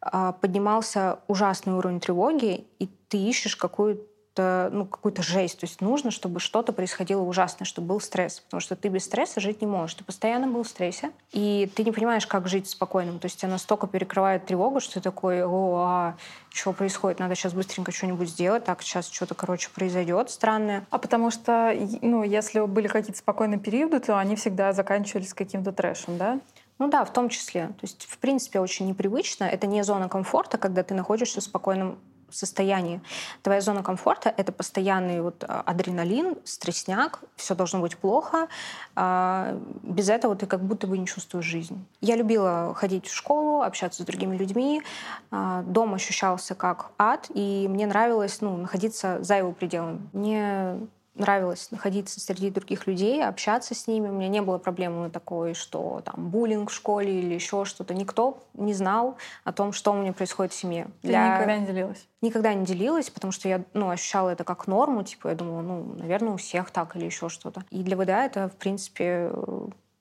а, 0.00 0.32
поднимался 0.32 1.18
ужасный 1.26 1.74
уровень 1.74 2.00
тревоги, 2.00 2.66
и 2.78 2.86
ты 3.08 3.18
ищешь 3.18 3.56
какую-то 3.56 4.13
ну, 4.42 4.86
какую-то 4.86 5.22
жесть. 5.22 5.60
То 5.60 5.66
есть 5.66 5.80
нужно, 5.80 6.10
чтобы 6.10 6.40
что-то 6.40 6.72
происходило 6.72 7.22
ужасное, 7.22 7.66
чтобы 7.66 7.88
был 7.88 8.00
стресс. 8.00 8.40
Потому 8.40 8.60
что 8.60 8.76
ты 8.76 8.88
без 8.88 9.04
стресса 9.04 9.40
жить 9.40 9.60
не 9.60 9.66
можешь. 9.66 9.94
Ты 9.94 10.04
постоянно 10.04 10.46
был 10.46 10.62
в 10.62 10.68
стрессе, 10.68 11.12
и 11.32 11.70
ты 11.74 11.84
не 11.84 11.92
понимаешь, 11.92 12.26
как 12.26 12.48
жить 12.48 12.68
спокойным. 12.68 13.18
То 13.18 13.26
есть 13.26 13.38
тебя 13.40 13.50
настолько 13.50 13.86
перекрывает 13.86 14.46
тревога, 14.46 14.80
что 14.80 14.94
ты 14.94 15.00
такой, 15.00 15.44
о, 15.44 15.84
а 15.86 16.16
что 16.50 16.72
происходит? 16.72 17.18
Надо 17.18 17.34
сейчас 17.34 17.52
быстренько 17.52 17.92
что-нибудь 17.92 18.28
сделать. 18.28 18.64
Так, 18.64 18.82
сейчас 18.82 19.08
что-то, 19.08 19.34
короче, 19.34 19.68
произойдет 19.74 20.30
странное. 20.30 20.86
А 20.90 20.98
потому 20.98 21.30
что, 21.30 21.76
ну, 22.00 22.22
если 22.22 22.60
были 22.60 22.88
какие-то 22.88 23.18
спокойные 23.18 23.58
периоды, 23.58 24.00
то 24.00 24.18
они 24.18 24.36
всегда 24.36 24.72
заканчивались 24.72 25.34
каким-то 25.34 25.72
трэшем, 25.72 26.18
да? 26.18 26.40
Ну 26.78 26.88
да, 26.88 27.04
в 27.04 27.12
том 27.12 27.28
числе. 27.28 27.68
То 27.68 27.82
есть, 27.82 28.04
в 28.04 28.18
принципе, 28.18 28.58
очень 28.58 28.86
непривычно. 28.86 29.44
Это 29.44 29.66
не 29.66 29.82
зона 29.84 30.08
комфорта, 30.08 30.58
когда 30.58 30.82
ты 30.82 30.94
находишься 30.94 31.40
в 31.40 31.44
спокойном 31.44 31.98
состоянии. 32.34 33.00
Твоя 33.42 33.60
зона 33.60 33.82
комфорта— 33.82 34.32
это 34.36 34.52
постоянный 34.52 35.20
вот 35.20 35.44
а, 35.46 35.62
адреналин, 35.62 36.36
стрессняк, 36.44 37.20
все 37.36 37.54
должно 37.54 37.80
быть 37.80 37.96
плохо. 37.96 38.48
А, 38.96 39.58
без 39.82 40.08
этого 40.08 40.36
ты 40.36 40.46
как 40.46 40.62
будто 40.62 40.86
бы 40.86 40.98
не 40.98 41.06
чувствуешь 41.06 41.44
жизнь. 41.44 41.84
Я 42.00 42.16
любила 42.16 42.74
ходить 42.74 43.06
в 43.06 43.14
школу, 43.14 43.62
общаться 43.62 44.02
с 44.02 44.06
другими 44.06 44.36
людьми. 44.36 44.82
А, 45.30 45.62
дом 45.62 45.94
ощущался 45.94 46.54
как 46.54 46.90
ад, 46.98 47.26
и 47.34 47.66
мне 47.68 47.86
нравилось 47.86 48.40
ну, 48.40 48.56
находиться 48.56 49.18
за 49.22 49.36
его 49.36 49.52
пределами. 49.52 50.00
Мне 50.12 50.78
нравилось 51.14 51.70
находиться 51.70 52.20
среди 52.20 52.50
других 52.50 52.86
людей, 52.86 53.24
общаться 53.24 53.74
с 53.74 53.86
ними. 53.86 54.08
У 54.08 54.12
меня 54.12 54.28
не 54.28 54.42
было 54.42 54.58
проблемы 54.58 55.10
такой, 55.10 55.54
что 55.54 56.02
там 56.04 56.28
буллинг 56.30 56.70
в 56.70 56.74
школе 56.74 57.20
или 57.20 57.34
еще 57.34 57.64
что-то. 57.64 57.94
Никто 57.94 58.38
не 58.54 58.74
знал 58.74 59.16
о 59.44 59.52
том, 59.52 59.72
что 59.72 59.92
у 59.92 59.96
меня 59.96 60.12
происходит 60.12 60.52
в 60.52 60.56
семье. 60.56 60.88
Ты 61.02 61.08
Для... 61.08 61.34
никогда 61.34 61.56
не 61.56 61.66
делилась? 61.66 62.06
Никогда 62.20 62.54
не 62.54 62.64
делилась, 62.64 63.10
потому 63.10 63.32
что 63.32 63.48
я 63.48 63.62
ну, 63.74 63.90
ощущала 63.90 64.30
это 64.30 64.44
как 64.44 64.66
норму. 64.66 65.04
Типа, 65.04 65.28
я 65.28 65.34
думала, 65.34 65.62
ну, 65.62 65.94
наверное, 65.96 66.32
у 66.32 66.36
всех 66.36 66.70
так 66.70 66.96
или 66.96 67.04
еще 67.04 67.28
что-то. 67.28 67.64
И 67.70 67.82
для 67.82 67.96
ВДА 67.96 68.24
это, 68.24 68.48
в 68.48 68.56
принципе, 68.56 69.30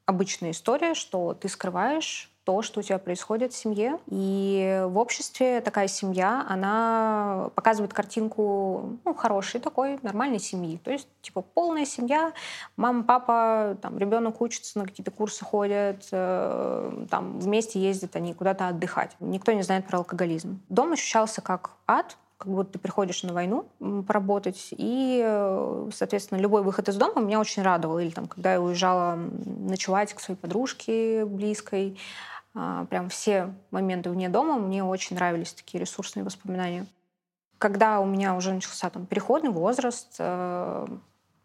обычная 0.05 0.51
история, 0.51 0.93
что 0.93 1.33
ты 1.33 1.47
скрываешь 1.47 2.32
то, 2.43 2.61
что 2.61 2.79
у 2.79 2.83
тебя 2.83 2.97
происходит 2.97 3.53
в 3.53 3.55
семье. 3.55 3.99
И 4.07 4.83
в 4.85 4.97
обществе 4.97 5.61
такая 5.61 5.87
семья, 5.87 6.45
она 6.49 7.49
показывает 7.55 7.93
картинку 7.93 8.97
ну, 9.05 9.13
хорошей 9.13 9.61
такой, 9.61 9.99
нормальной 10.01 10.39
семьи. 10.39 10.79
То 10.83 10.91
есть, 10.91 11.07
типа, 11.21 11.41
полная 11.41 11.85
семья, 11.85 12.33
мама, 12.75 13.03
папа, 13.03 13.77
там, 13.81 13.97
ребенок 13.97 14.41
учится, 14.41 14.79
на 14.79 14.85
какие-то 14.85 15.11
курсы 15.11 15.45
ходят, 15.45 16.07
э, 16.11 17.05
там, 17.09 17.39
вместе 17.39 17.79
ездят 17.79 18.15
они 18.15 18.33
куда-то 18.33 18.67
отдыхать. 18.67 19.15
Никто 19.19 19.51
не 19.51 19.61
знает 19.61 19.87
про 19.87 19.99
алкоголизм. 19.99 20.61
Дом 20.69 20.93
ощущался 20.93 21.41
как 21.41 21.71
ад, 21.87 22.17
как 22.37 22.51
будто 22.51 22.73
ты 22.73 22.79
приходишь 22.79 23.23
на 23.23 23.33
войну 23.33 23.65
поработать, 24.05 24.69
и, 24.71 25.21
э, 25.25 25.89
соответственно, 25.93 26.39
любой 26.39 26.61
выход 26.61 26.89
из 26.89 26.95
дома 26.97 27.21
меня 27.21 27.39
очень 27.39 27.63
радовал. 27.63 27.99
Или 27.99 28.09
там, 28.09 28.27
когда 28.27 28.53
я 28.53 28.61
уезжала 28.61 29.15
ночевать 29.15 30.13
к 30.13 30.19
своей 30.19 30.37
подружке 30.37 31.23
близкой, 31.25 31.97
прям 32.53 33.09
все 33.09 33.53
моменты 33.71 34.09
вне 34.09 34.29
дома 34.29 34.57
мне 34.57 34.83
очень 34.83 35.15
нравились 35.15 35.53
такие 35.53 35.81
ресурсные 35.81 36.23
воспоминания. 36.23 36.85
Когда 37.57 37.99
у 37.99 38.05
меня 38.05 38.35
уже 38.35 38.53
начался 38.53 38.89
там 38.89 39.05
переходный 39.05 39.49
возраст, 39.49 40.15
э, 40.19 40.87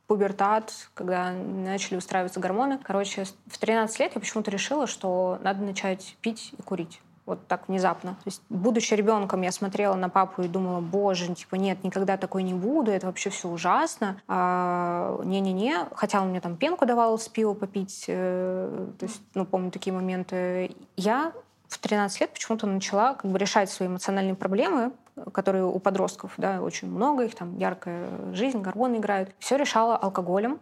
пубертат, 0.07 0.73
когда 0.95 1.33
начали 1.33 1.97
устраиваться 1.97 2.41
гормоны. 2.41 2.79
Короче, 2.83 3.25
в 3.47 3.59
13 3.59 4.01
лет 4.01 4.13
я 4.15 4.21
почему-то 4.21 4.51
решила, 4.51 4.87
что 4.87 5.39
надо 5.43 5.63
начать 5.63 6.17
пить 6.21 6.55
и 6.59 6.63
курить 6.63 7.01
вот 7.29 7.47
так 7.47 7.69
внезапно. 7.69 8.13
То 8.13 8.27
есть, 8.27 8.43
будучи 8.49 8.95
ребенком, 8.95 9.43
я 9.43 9.53
смотрела 9.53 9.95
на 9.95 10.09
папу 10.09 10.43
и 10.43 10.49
думала, 10.49 10.81
боже, 10.81 11.35
типа, 11.35 11.57
нет, 11.57 11.85
никогда 11.85 12.17
такой 12.17 12.43
не 12.43 12.55
буду, 12.55 12.91
это 12.91 13.07
вообще 13.07 13.29
все 13.29 13.49
ужасно. 13.49 14.21
А, 14.27 15.21
не-не-не, 15.25 15.87
хотя 15.95 16.23
он 16.23 16.31
мне 16.31 16.41
там 16.41 16.57
пенку 16.57 16.87
давал 16.87 17.19
с 17.19 17.29
пива 17.29 17.53
попить, 17.53 18.07
э, 18.09 18.87
то 18.99 19.05
есть, 19.05 19.21
ну, 19.35 19.45
помню 19.45 19.71
такие 19.71 19.93
моменты. 19.93 20.75
Я 20.97 21.33
в 21.69 21.79
13 21.79 22.21
лет 22.23 22.33
почему-то 22.33 22.67
начала 22.67 23.15
как 23.15 23.31
бы 23.31 23.39
решать 23.39 23.71
свои 23.71 23.89
эмоциональные 23.89 24.35
проблемы, 24.35 24.93
которые 25.33 25.67
у 25.67 25.79
подростков, 25.79 26.33
да, 26.39 26.63
очень 26.63 26.89
много, 26.89 27.25
их 27.25 27.35
там 27.35 27.59
яркая 27.59 28.09
жизнь, 28.33 28.61
гормоны 28.61 28.97
играют. 28.97 29.35
Все 29.39 29.57
решала 29.57 29.97
алкоголем, 29.97 30.61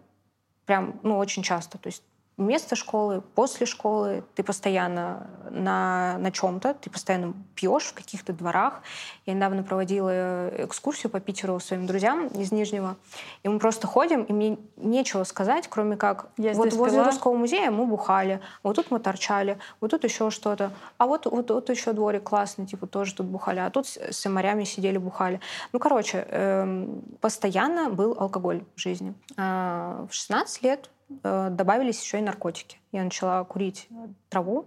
прям, 0.64 0.98
ну, 1.04 1.16
очень 1.16 1.44
часто. 1.44 1.78
То 1.78 1.86
есть 1.86 2.02
вместо 2.36 2.76
школы, 2.76 3.22
после 3.34 3.66
школы, 3.66 4.22
ты 4.34 4.42
постоянно 4.42 5.26
на, 5.50 6.18
на 6.18 6.30
чем-то, 6.30 6.74
ты 6.74 6.90
постоянно 6.90 7.34
пьешь 7.54 7.84
в 7.84 7.94
каких-то 7.94 8.32
дворах. 8.32 8.82
Я 9.24 9.32
недавно 9.32 9.62
проводила 9.62 10.48
экскурсию 10.64 11.10
по 11.10 11.18
Питеру 11.18 11.58
своим 11.60 11.86
друзьям 11.86 12.26
из 12.28 12.52
Нижнего, 12.52 12.96
и 13.42 13.48
мы 13.48 13.58
просто 13.58 13.86
ходим, 13.86 14.22
и 14.24 14.32
мне 14.32 14.58
нечего 14.76 15.24
сказать, 15.24 15.66
кроме 15.68 15.96
как 15.96 16.28
Я 16.36 16.52
вот 16.52 16.72
возле 16.74 16.98
пила. 16.98 17.04
Русского 17.06 17.34
музея 17.34 17.70
мы 17.70 17.86
бухали, 17.86 18.40
вот 18.62 18.76
тут 18.76 18.90
мы 18.90 19.00
торчали, 19.00 19.58
вот 19.80 19.90
тут 19.90 20.04
еще 20.04 20.30
что-то, 20.30 20.72
а 20.98 21.06
вот, 21.06 21.24
вот, 21.26 21.50
вот 21.50 21.70
еще 21.70 21.92
дворик 21.92 22.24
классный, 22.24 22.66
типа 22.66 22.86
тоже 22.86 23.14
тут 23.14 23.26
бухали, 23.26 23.60
а 23.60 23.70
тут 23.70 23.86
с, 23.86 23.96
с 23.96 24.28
морями 24.28 24.64
сидели, 24.64 24.98
бухали. 24.98 25.40
Ну, 25.72 25.78
короче, 25.78 26.26
эм, 26.28 27.02
постоянно 27.20 27.88
был 27.88 28.14
алкоголь 28.18 28.64
в 28.74 28.80
жизни. 28.80 29.14
А, 29.38 30.06
в 30.10 30.14
16 30.14 30.62
лет 30.62 30.90
добавились 31.08 32.02
еще 32.02 32.18
и 32.18 32.22
наркотики. 32.22 32.78
Я 32.92 33.04
начала 33.04 33.44
курить 33.44 33.88
траву. 34.28 34.66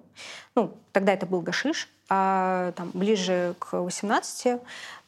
Ну, 0.55 0.74
тогда 0.91 1.13
это 1.13 1.25
был 1.25 1.41
гашиш, 1.41 1.89
а 2.10 2.72
там, 2.72 2.89
ближе 2.93 3.55
к 3.60 3.74
18 3.74 4.60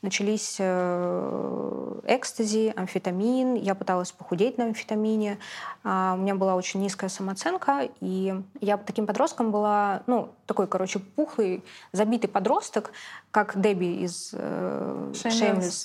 начались 0.03 0.57
э, 0.59 1.99
экстази, 2.05 2.73
амфетамин. 2.75 3.55
Я 3.55 3.75
пыталась 3.75 4.11
похудеть 4.11 4.57
на 4.57 4.65
амфетамине. 4.65 5.39
А, 5.83 6.15
у 6.15 6.21
меня 6.21 6.35
была 6.35 6.55
очень 6.55 6.79
низкая 6.81 7.09
самооценка, 7.09 7.89
и 8.01 8.35
я 8.59 8.77
таким 8.77 9.07
подростком 9.07 9.51
была, 9.51 10.03
ну, 10.07 10.29
такой, 10.45 10.67
короче, 10.67 10.99
пухлый, 10.99 11.63
забитый 11.91 12.29
подросток, 12.29 12.91
как 13.31 13.59
Дебби 13.59 14.03
из 14.03 14.31
э. 14.33 15.11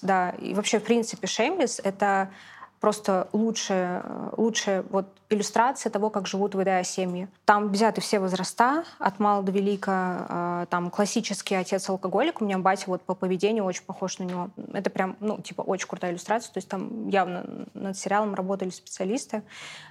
Да, 0.02 0.30
и 0.30 0.54
вообще, 0.54 0.80
в 0.80 0.84
принципе, 0.84 1.26
Shameless— 1.26 1.80
это 1.84 2.30
просто 2.80 3.28
лучшая, 3.32 4.04
лучшая 4.36 4.84
вот 4.90 5.06
иллюстрация 5.28 5.90
того, 5.90 6.10
как 6.10 6.26
живут 6.26 6.54
в 6.54 6.60
ВДА 6.60 6.82
семьи. 6.84 7.28
Там 7.44 7.70
взяты 7.70 8.00
все 8.00 8.20
возраста, 8.20 8.84
от 8.98 9.18
мала 9.18 9.42
до 9.42 9.52
велика. 9.52 10.26
А, 10.28 10.66
там 10.66 10.90
классический 10.90 11.54
отец-алкоголик. 11.54 12.40
У 12.40 12.44
меня 12.44 12.58
батя 12.58 12.84
вот 12.88 13.02
по 13.02 13.14
поведению 13.14 13.64
очень 13.64 13.84
похож 13.84 14.18
на 14.18 14.24
него. 14.24 14.50
Это 14.72 14.90
прям, 14.90 15.16
ну, 15.20 15.40
типа, 15.40 15.62
очень 15.62 15.88
крутая 15.88 16.12
иллюстрация. 16.12 16.52
То 16.52 16.58
есть 16.58 16.68
там 16.68 17.08
явно 17.08 17.66
над 17.74 17.96
сериалом 17.96 18.34
работали 18.34 18.70
специалисты, 18.70 19.42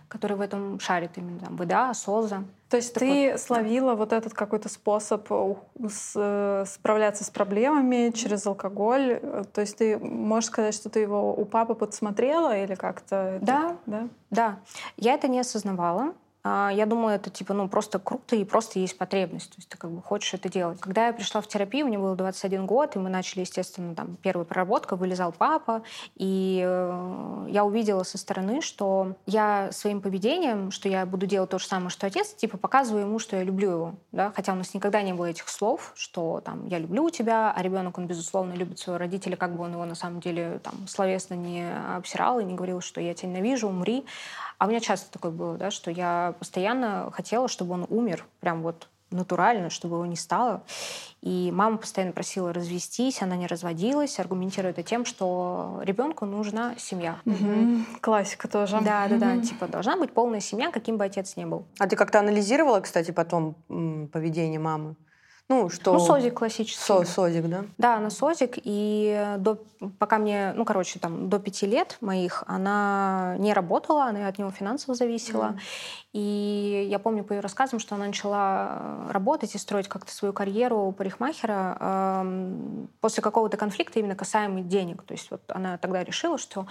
которые 0.08 0.38
в 0.38 0.42
этом 0.42 0.80
шарят 0.80 1.12
именно. 1.18 1.40
Там 1.40 1.58
ВДА, 1.58 1.94
СОЗа. 1.94 2.44
То 2.70 2.78
есть 2.78 2.94
ты 2.96 3.32
вот, 3.32 3.40
словила 3.40 3.94
вот 3.94 4.12
этот 4.12 4.34
какой-то 4.34 4.70
способ 4.70 5.28
э, 5.30 6.66
справляться 6.66 7.24
с 7.24 7.30
проблемами 7.30 8.10
через 8.10 8.46
алкоголь. 8.48 9.22
То 9.54 9.62
есть 9.62 9.78
ты 9.78 9.98
можешь 10.00 10.50
сказать, 10.50 10.74
что 10.74 10.90
ты 10.90 11.00
его 11.00 11.34
у 11.34 11.46
папы 11.46 11.76
подсмотрела 11.76 12.58
или 12.58 12.76
как-то? 12.76 13.38
Да, 13.42 13.78
да. 13.86 14.08
Да. 14.32 14.60
Я 14.98 15.14
это 15.14 15.25
не 15.28 15.40
осознавала. 15.40 16.14
А, 16.48 16.70
я 16.72 16.86
думала, 16.86 17.10
это 17.10 17.32
типа, 17.32 17.56
ну, 17.56 17.68
просто 17.68 17.98
круто 17.98 18.36
и 18.36 18.44
просто 18.44 18.78
есть 18.78 19.00
потребность. 19.00 19.50
То 19.50 19.56
есть 19.58 19.68
ты 19.68 19.80
как 19.80 19.90
бы 19.90 20.00
хочешь 20.04 20.32
это 20.36 20.48
делать. 20.48 20.80
Когда 20.80 21.08
я 21.08 21.14
пришла 21.14 21.42
в 21.42 21.48
терапию, 21.48 21.88
мне 21.88 21.98
было 21.98 22.16
21 22.16 22.68
год, 22.68 22.96
и 22.96 23.00
мы 23.00 23.10
начали, 23.10 23.40
естественно, 23.40 23.96
там, 23.96 24.16
первая 24.22 24.46
проработка, 24.46 24.96
вылезал 24.96 25.32
папа, 25.32 25.82
и 26.16 26.64
э, 26.64 27.48
я 27.50 27.66
увидела 27.66 28.04
со 28.04 28.20
стороны, 28.20 28.62
что 28.62 29.16
я 29.26 29.72
своим 29.72 30.02
поведением, 30.02 30.70
что 30.70 30.88
я 30.88 31.08
буду 31.08 31.26
делать 31.26 31.50
то 31.50 31.58
же 31.58 31.66
самое, 31.66 31.90
что 31.90 32.06
отец, 32.06 32.36
типа, 32.36 32.60
показываю 32.60 33.06
ему, 33.06 33.18
что 33.18 33.38
я 33.38 33.44
люблю 33.44 33.72
его, 33.72 33.96
да, 34.12 34.32
хотя 34.36 34.54
у 34.54 34.56
нас 34.56 34.72
никогда 34.76 35.02
не 35.02 35.14
было 35.14 35.26
этих 35.26 35.50
слов, 35.50 35.94
что 35.96 36.42
там 36.46 36.68
я 36.68 36.78
люблю 36.78 37.10
тебя, 37.10 37.52
а 37.58 37.64
ребенок, 37.64 37.98
он, 37.98 38.06
безусловно, 38.06 38.54
любит 38.54 38.78
своего 38.78 39.00
родителя, 39.00 39.36
как 39.36 39.56
бы 39.56 39.64
он 39.64 39.72
его 39.72 39.86
на 39.86 39.96
самом 39.96 40.20
деле 40.20 40.60
там 40.62 40.88
словесно 40.88 41.34
не 41.34 41.68
обсирал 41.96 42.40
и 42.40 42.44
не 42.44 42.54
говорил, 42.54 42.82
что 42.82 43.02
я 43.02 43.16
тебя 43.16 43.30
ненавижу, 43.30 43.68
умри. 43.68 44.06
А 44.58 44.66
у 44.66 44.70
меня 44.70 44.80
часто 44.80 45.12
такое 45.12 45.32
было, 45.32 45.58
да, 45.58 45.70
что 45.70 45.92
я 45.92 46.35
постоянно 46.36 47.10
хотела, 47.12 47.48
чтобы 47.48 47.74
он 47.74 47.86
умер, 47.90 48.26
прям 48.40 48.62
вот 48.62 48.88
натурально, 49.12 49.70
чтобы 49.70 49.96
его 49.96 50.06
не 50.06 50.16
стало. 50.16 50.64
И 51.22 51.52
мама 51.52 51.78
постоянно 51.78 52.14
просила 52.14 52.54
развестись, 52.54 53.22
она 53.22 53.36
не 53.36 53.48
разводилась, 53.48 54.20
аргументируя 54.20 54.72
это 54.72 54.84
тем, 54.84 55.06
что 55.06 55.80
ребенку 55.84 56.26
нужна 56.26 56.76
семья. 56.78 57.20
Угу. 57.26 58.00
Классика 58.02 58.48
тоже. 58.48 58.80
Да, 58.82 59.08
да, 59.08 59.18
да. 59.18 59.42
Типа 59.42 59.68
должна 59.68 59.98
быть 59.98 60.12
полная 60.12 60.40
семья, 60.40 60.72
каким 60.72 60.98
бы 60.98 61.06
отец 61.06 61.36
ни 61.36 61.46
был. 61.46 61.66
А 61.80 61.88
ты 61.88 61.96
как-то 61.96 62.20
анализировала, 62.20 62.80
кстати, 62.80 63.12
потом 63.12 63.56
поведение 64.12 64.60
мамы? 64.60 64.96
Ну, 65.48 65.70
что... 65.70 65.94
Ну, 65.94 66.00
созик 66.00 66.34
классический. 66.34 66.82
Со, 66.82 67.04
созик, 67.04 67.46
да? 67.48 67.66
Да, 67.78 68.00
на 68.00 68.10
созик. 68.10 68.56
И 68.64 69.36
до, 69.38 69.60
пока 70.00 70.18
мне, 70.18 70.54
ну, 70.56 70.66
короче, 70.66 70.98
там, 70.98 71.30
до 71.30 71.38
пяти 71.38 71.68
лет 71.68 71.98
моих 72.02 72.44
она 72.48 73.36
не 73.38 73.54
работала, 73.54 74.06
она 74.06 74.28
от 74.28 74.40
него 74.40 74.50
финансово 74.50 74.96
зависела. 74.96 75.56
Mm. 75.56 75.60
И 76.14 76.88
я 76.90 76.98
помню 76.98 77.24
по 77.24 77.34
ее 77.34 77.42
рассказам, 77.42 77.80
что 77.80 77.94
она 77.94 78.08
начала 78.08 79.08
работать 79.12 79.54
и 79.54 79.60
строить 79.60 79.88
как-то 79.88 80.12
свою 80.12 80.34
карьеру 80.34 80.92
парикмахера 80.98 81.78
э, 81.80 82.86
после 83.00 83.22
какого-то 83.22 83.56
конфликта 83.56 84.00
именно 84.00 84.16
касаемо 84.16 84.62
денег. 84.62 85.04
То 85.04 85.14
есть 85.14 85.30
вот 85.30 85.42
она 85.50 85.78
тогда 85.78 86.04
решила, 86.04 86.40
что 86.40 86.66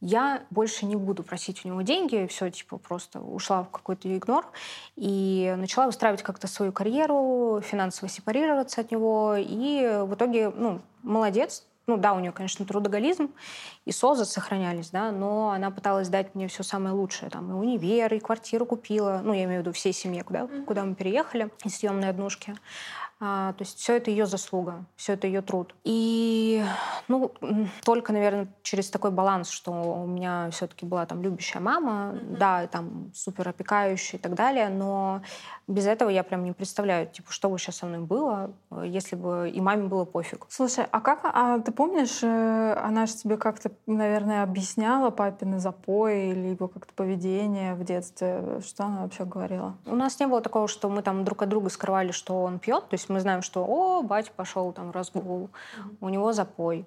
я 0.00 0.42
больше 0.50 0.86
не 0.86 0.96
буду 0.96 1.22
просить 1.22 1.64
у 1.64 1.68
него 1.68 1.82
деньги, 1.82 2.26
все, 2.28 2.50
типа, 2.50 2.78
просто 2.78 3.20
ушла 3.20 3.62
в 3.64 3.70
какой-то 3.70 4.14
игнор 4.16 4.46
и 4.96 5.54
начала 5.56 5.86
выстраивать 5.86 6.22
как-то 6.22 6.46
свою 6.46 6.72
карьеру, 6.72 7.60
финансово 7.62 8.08
сепарироваться 8.08 8.80
от 8.80 8.90
него, 8.90 9.34
и 9.36 10.02
в 10.04 10.14
итоге, 10.14 10.50
ну, 10.50 10.80
молодец, 11.02 11.64
ну 11.90 11.96
да, 11.96 12.12
у 12.12 12.20
нее, 12.20 12.30
конечно, 12.30 12.64
трудоголизм, 12.64 13.30
и 13.84 13.90
СОЗа 13.90 14.24
сохранялись, 14.24 14.90
да, 14.90 15.10
но 15.10 15.50
она 15.50 15.72
пыталась 15.72 16.08
дать 16.08 16.34
мне 16.36 16.46
все 16.46 16.62
самое 16.62 16.94
лучшее. 16.94 17.30
Там 17.30 17.50
и 17.50 17.54
универ, 17.54 18.14
и 18.14 18.20
квартиру 18.20 18.64
купила, 18.64 19.20
ну, 19.24 19.32
я 19.32 19.44
имею 19.44 19.62
в 19.62 19.64
виду 19.64 19.72
всей 19.72 19.92
семье, 19.92 20.22
куда, 20.22 20.40
mm-hmm. 20.42 20.64
куда 20.66 20.84
мы 20.84 20.94
переехали, 20.94 21.50
из 21.64 21.76
съемной 21.76 22.10
однушки. 22.10 22.54
А, 23.22 23.52
то 23.52 23.62
есть 23.64 23.78
все 23.78 23.98
это 23.98 24.10
ее 24.10 24.24
заслуга, 24.24 24.86
все 24.96 25.12
это 25.12 25.26
ее 25.26 25.42
труд. 25.42 25.74
И 25.84 26.64
ну, 27.06 27.30
только, 27.84 28.14
наверное, 28.14 28.48
через 28.62 28.88
такой 28.88 29.10
баланс, 29.10 29.50
что 29.50 29.72
у 29.72 30.06
меня 30.06 30.48
все-таки 30.52 30.86
была 30.86 31.04
там 31.04 31.22
любящая 31.22 31.62
мама, 31.62 32.14
mm-hmm. 32.14 32.36
да, 32.38 32.66
там 32.66 33.12
супер 33.14 33.50
опекающая 33.50 34.18
и 34.18 34.22
так 34.22 34.34
далее, 34.34 34.70
но 34.70 35.20
без 35.70 35.86
этого 35.86 36.10
я 36.10 36.22
прям 36.22 36.44
не 36.44 36.52
представляю, 36.52 37.06
типа, 37.06 37.32
что 37.32 37.48
бы 37.48 37.58
сейчас 37.58 37.76
со 37.76 37.86
мной 37.86 38.00
было, 38.00 38.52
если 38.84 39.16
бы 39.16 39.50
и 39.50 39.60
маме 39.60 39.84
было 39.84 40.04
пофиг. 40.04 40.46
Слушай, 40.48 40.86
а 40.90 41.00
как, 41.00 41.20
а 41.22 41.58
ты 41.60 41.72
помнишь, 41.72 42.20
э, 42.22 42.74
она 42.74 43.06
же 43.06 43.14
тебе 43.14 43.36
как-то, 43.36 43.70
наверное, 43.86 44.42
объясняла 44.42 45.10
папины 45.10 45.58
запои, 45.58 46.32
либо 46.32 46.68
как-то 46.68 46.92
поведение 46.94 47.74
в 47.74 47.84
детстве? 47.84 48.60
Что 48.64 48.84
она 48.84 49.02
вообще 49.02 49.24
говорила? 49.24 49.76
У 49.86 49.94
нас 49.94 50.18
не 50.18 50.26
было 50.26 50.40
такого, 50.40 50.66
что 50.68 50.88
мы 50.88 51.02
там 51.02 51.24
друг 51.24 51.42
от 51.42 51.48
друга 51.48 51.70
скрывали, 51.70 52.10
что 52.10 52.42
он 52.42 52.58
пьет, 52.58 52.88
то 52.88 52.94
есть 52.94 53.08
мы 53.08 53.20
знаем, 53.20 53.42
что, 53.42 53.64
о, 53.64 54.02
батя 54.02 54.32
пошел 54.34 54.72
там 54.72 54.90
в 54.90 54.94
разгул, 54.94 55.50
mm-hmm. 55.50 55.96
у 56.00 56.08
него 56.08 56.32
запой. 56.32 56.86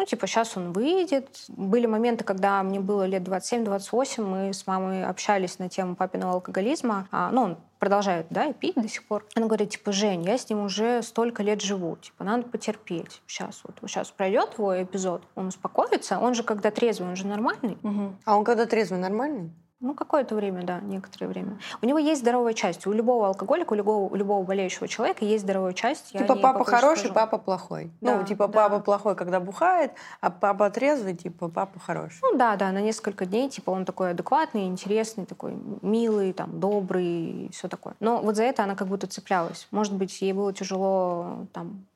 Ну, 0.00 0.06
типа, 0.06 0.26
сейчас 0.26 0.56
он 0.56 0.72
выйдет. 0.72 1.44
Были 1.48 1.84
моменты, 1.84 2.24
когда 2.24 2.62
мне 2.62 2.80
было 2.80 3.04
лет 3.04 3.22
27-28, 3.22 4.24
мы 4.24 4.54
с 4.54 4.66
мамой 4.66 5.04
общались 5.04 5.58
на 5.58 5.68
тему 5.68 5.94
папиного 5.94 6.32
алкоголизма. 6.32 7.06
А, 7.10 7.30
ну, 7.30 7.42
он 7.42 7.58
продолжает, 7.80 8.26
да, 8.30 8.44
и 8.44 8.52
пить 8.52 8.76
до 8.76 8.86
сих 8.86 9.04
пор. 9.04 9.26
Она 9.34 9.46
говорит, 9.46 9.70
типа, 9.70 9.90
Жень, 9.90 10.22
я 10.22 10.38
с 10.38 10.48
ним 10.48 10.62
уже 10.64 11.02
столько 11.02 11.42
лет 11.42 11.60
живу, 11.62 11.96
типа, 11.96 12.22
надо 12.22 12.44
потерпеть. 12.44 13.22
Сейчас 13.26 13.62
вот, 13.64 13.76
сейчас 13.90 14.10
пройдет 14.10 14.54
твой 14.54 14.84
эпизод, 14.84 15.22
он 15.34 15.48
успокоится, 15.48 16.20
он 16.20 16.34
же 16.34 16.44
когда 16.44 16.70
трезвый, 16.70 17.08
он 17.08 17.16
же 17.16 17.26
нормальный. 17.26 17.78
Угу. 17.82 18.16
А 18.26 18.36
он 18.36 18.44
когда 18.44 18.66
трезвый, 18.66 19.00
нормальный? 19.00 19.50
Ну, 19.80 19.94
какое-то 19.94 20.34
время, 20.34 20.62
да, 20.62 20.78
некоторое 20.80 21.26
время. 21.28 21.58
У 21.80 21.86
него 21.86 21.98
есть 21.98 22.20
здоровая 22.20 22.52
часть. 22.52 22.86
У 22.86 22.92
любого 22.92 23.28
алкоголика, 23.28 23.72
у 23.72 23.76
любого, 23.76 24.12
у 24.12 24.14
любого 24.14 24.44
болеющего 24.44 24.86
человека 24.88 25.24
есть 25.24 25.42
здоровая 25.44 25.72
часть. 25.72 26.12
Типа 26.12 26.36
папа 26.36 26.64
хороший, 26.64 26.98
скажу. 26.98 27.14
папа 27.14 27.38
плохой. 27.38 27.90
Да, 28.02 28.18
ну, 28.18 28.26
типа 28.26 28.46
да. 28.46 28.52
папа 28.52 28.80
плохой, 28.80 29.16
когда 29.16 29.40
бухает, 29.40 29.92
а 30.20 30.28
папа 30.28 30.68
трезвый, 30.68 31.16
типа 31.16 31.48
папа 31.48 31.80
хороший. 31.80 32.18
Ну, 32.20 32.36
да, 32.36 32.56
да, 32.56 32.72
на 32.72 32.82
несколько 32.82 33.24
дней, 33.24 33.48
типа 33.48 33.70
он 33.70 33.86
такой 33.86 34.10
адекватный, 34.10 34.66
интересный, 34.66 35.24
такой 35.24 35.56
милый, 35.80 36.34
там, 36.34 36.60
добрый 36.60 37.06
и 37.06 37.50
все 37.50 37.68
такое. 37.68 37.94
Но 38.00 38.20
вот 38.20 38.36
за 38.36 38.42
это 38.42 38.64
она 38.64 38.74
как 38.74 38.86
будто 38.86 39.06
цеплялась. 39.06 39.66
Может 39.70 39.94
быть, 39.94 40.20
ей 40.20 40.34
было 40.34 40.52
тяжело 40.52 41.46
там 41.54 41.86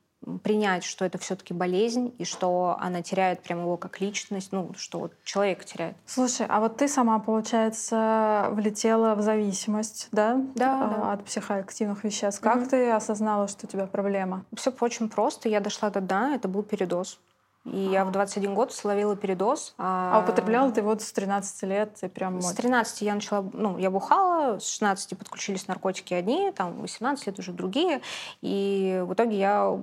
принять, 0.43 0.85
что 0.85 1.05
это 1.05 1.19
все-таки 1.19 1.55
болезнь, 1.55 2.15
и 2.19 2.25
что 2.25 2.77
она 2.81 3.03
теряет 3.03 3.43
прямо 3.43 3.63
его 3.63 3.77
как 3.77 4.01
личность, 4.01 4.53
ну, 4.53 4.73
что 4.77 5.01
вот 5.01 5.13
человек 5.25 5.65
теряет. 5.65 5.97
Слушай, 6.07 6.47
а 6.49 6.61
вот 6.61 6.77
ты 6.77 6.89
сама, 6.89 7.19
получается, 7.19 8.49
влетела 8.51 9.15
в 9.15 9.23
зависимость, 9.23 10.09
да? 10.13 10.41
Да, 10.55 10.85
а, 10.85 10.89
да. 10.89 11.13
От 11.13 11.25
психоактивных 11.25 12.05
веществ. 12.05 12.41
Как 12.41 12.59
mm 12.59 12.65
ты 12.65 12.91
осознала, 12.91 13.47
что 13.47 13.67
у 13.67 13.69
тебя 13.69 13.87
проблема? 13.87 14.45
Все 14.55 14.73
очень 14.81 15.09
просто. 15.09 15.49
Я 15.49 15.61
дошла 15.61 15.91
до 15.91 16.01
дна, 16.01 16.35
это 16.35 16.49
был 16.49 16.63
передоз. 16.63 17.19
И 17.65 17.79
я 17.79 18.05
в 18.05 18.13
21 18.13 18.55
год 18.55 18.73
словила 18.73 19.17
передоз. 19.17 19.75
А, 19.79 20.17
а 20.17 20.21
употребляла 20.21 20.71
ты 20.71 20.83
вот 20.83 21.01
с 21.01 21.13
13 21.13 21.63
лет? 21.63 21.99
И 22.03 22.09
прям 22.09 22.41
с 22.43 22.53
13 22.53 23.03
я 23.03 23.15
начала, 23.15 23.49
ну, 23.53 23.79
я 23.79 23.91
бухала, 23.91 24.59
с 24.59 24.69
16 24.69 25.17
подключились 25.19 25.67
наркотики 25.67 26.13
одни, 26.13 26.53
там 26.53 26.81
18 26.81 27.27
лет 27.27 27.39
уже 27.39 27.53
другие. 27.53 28.03
И 28.43 29.03
в 29.07 29.15
итоге 29.15 29.39
я, 29.39 29.69
у 29.71 29.83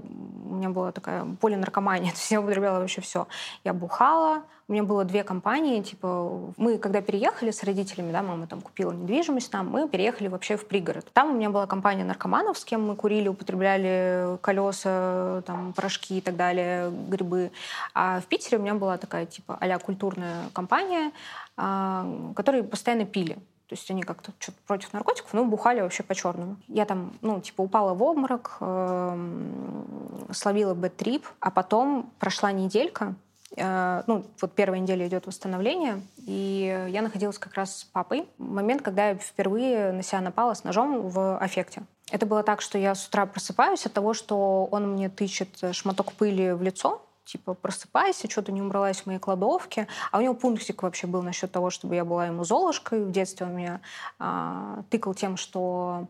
меня 0.54 0.70
была 0.70 0.92
такая 0.92 1.26
полинаркомания, 1.40 2.12
то 2.12 2.18
есть 2.18 2.32
я 2.32 2.40
употребляла 2.40 2.80
вообще 2.80 3.02
все. 3.02 3.28
Я 3.64 3.74
бухала, 3.74 4.44
у 4.72 4.74
меня 4.74 4.84
было 4.84 5.04
две 5.04 5.26
компании, 5.26 5.82
типа, 5.82 6.54
мы 6.56 6.78
когда 6.78 7.02
переехали 7.02 7.52
с 7.52 7.62
родителями, 7.62 8.14
да, 8.14 8.24
мама 8.24 8.48
там 8.48 8.62
купила 8.62 8.94
недвижимость 8.94 9.52
нам, 9.52 9.68
мы 9.70 9.90
переехали 9.90 10.30
вообще 10.30 10.56
в 10.56 10.66
пригород. 10.66 11.06
Там 11.12 11.32
у 11.32 11.36
меня 11.36 11.50
была 11.50 11.68
компания 11.68 12.06
наркоманов, 12.06 12.58
с 12.58 12.64
кем 12.64 12.88
мы 12.88 12.96
курили, 12.96 13.28
употребляли 13.28 14.38
колеса, 14.42 15.44
там, 15.46 15.74
порошки 15.74 16.20
и 16.20 16.22
так 16.22 16.38
далее, 16.38 16.90
грибы. 16.90 17.52
А 17.94 18.22
в 18.22 18.28
Питере 18.28 18.60
у 18.60 18.62
меня 18.62 18.74
была 18.76 18.98
такая, 18.98 19.26
типа, 19.26 19.58
а 19.60 19.80
культурная 19.80 20.46
компания, 20.54 21.12
а, 21.58 22.08
которые 22.34 22.64
постоянно 22.64 23.04
пили. 23.04 23.34
То 23.68 23.76
есть 23.76 23.92
они 23.92 24.04
как-то 24.04 24.32
что-то 24.40 24.58
против 24.68 24.94
наркотиков, 24.94 25.34
но 25.34 25.44
бухали 25.44 25.82
вообще 25.82 26.04
по-черному. 26.04 26.56
Я 26.70 26.86
там, 26.86 27.12
ну, 27.20 27.42
типа, 27.42 27.62
упала 27.62 27.94
в 27.94 28.02
обморок, 28.04 28.56
э, 28.62 30.28
словила 30.32 30.74
бэт-трип, 30.74 31.26
а 31.42 31.52
потом 31.52 32.10
прошла 32.20 32.54
неделька, 32.54 33.16
ну, 33.58 34.26
вот 34.40 34.54
первая 34.56 34.80
неделя 34.80 35.08
идет 35.08 35.28
восстановление, 35.28 36.02
и 36.18 36.88
я 36.90 37.02
находилась 37.02 37.38
как 37.38 37.56
раз 37.56 37.80
с 37.80 37.84
папой. 37.84 38.28
Момент, 38.38 38.82
когда 38.82 39.10
я 39.10 39.16
впервые 39.16 39.92
на 39.92 40.04
себя 40.04 40.22
напала 40.22 40.54
с 40.54 40.64
ножом 40.64 41.10
в 41.10 41.38
аффекте. 41.38 41.84
Это 42.12 42.26
было 42.26 42.44
так, 42.44 42.62
что 42.62 42.78
я 42.78 42.96
с 42.96 43.08
утра 43.08 43.26
просыпаюсь 43.26 43.86
от 43.86 43.94
того, 43.94 44.14
что 44.14 44.68
он 44.72 44.94
мне 44.94 45.10
тычет 45.10 45.74
шматок 45.74 46.14
пыли 46.14 46.52
в 46.52 46.62
лицо, 46.62 47.02
типа, 47.26 47.54
просыпайся, 47.54 48.30
что-то 48.30 48.52
не 48.52 48.62
убралась 48.62 49.02
в 49.02 49.06
моей 49.06 49.20
кладовке. 49.20 49.88
А 50.12 50.18
у 50.18 50.22
него 50.22 50.34
пунктик 50.34 50.84
вообще 50.84 51.08
был 51.08 51.22
насчет 51.22 51.52
того, 51.52 51.70
чтобы 51.70 51.96
я 51.96 52.04
была 52.04 52.28
ему 52.28 52.44
золушкой. 52.44 53.06
В 53.06 53.12
детстве 53.12 53.46
он 53.46 53.56
меня 53.56 53.82
а, 54.20 54.84
тыкал 54.90 55.14
тем, 55.14 55.38
что 55.38 56.08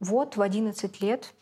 вот 0.00 0.36
в 0.36 0.42
11 0.42 1.00
лет 1.00 1.34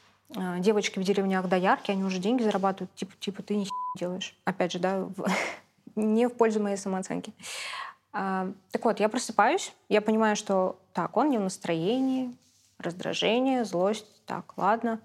девочки 0.61 0.99
в 0.99 1.03
деревнях 1.03 1.49
доярки, 1.49 1.91
они 1.91 2.05
уже 2.05 2.19
деньги 2.19 2.43
зарабатывают, 2.43 2.95
типа, 2.95 3.13
типа 3.19 3.43
ты 3.43 3.57
не 3.57 3.67
делаешь. 3.99 4.37
Опять 4.45 4.73
же, 4.73 4.79
да, 4.79 5.01
в, 5.01 5.27
не 5.97 6.29
в 6.29 6.35
пользу 6.35 6.61
моей 6.61 6.77
самооценки. 6.77 7.33
А, 8.13 8.51
так 8.71 8.85
вот, 8.85 9.01
я 9.01 9.09
просыпаюсь, 9.09 9.73
я 9.89 10.03
понимаю, 10.03 10.37
что 10.37 10.77
так, 10.93 11.17
он 11.17 11.31
не 11.31 11.39
в 11.39 11.43
настроении, 11.43 12.35
раздражение, 12.79 13.65
злость, 13.65 14.07
так, 14.27 14.57
ладно. 14.57 15.01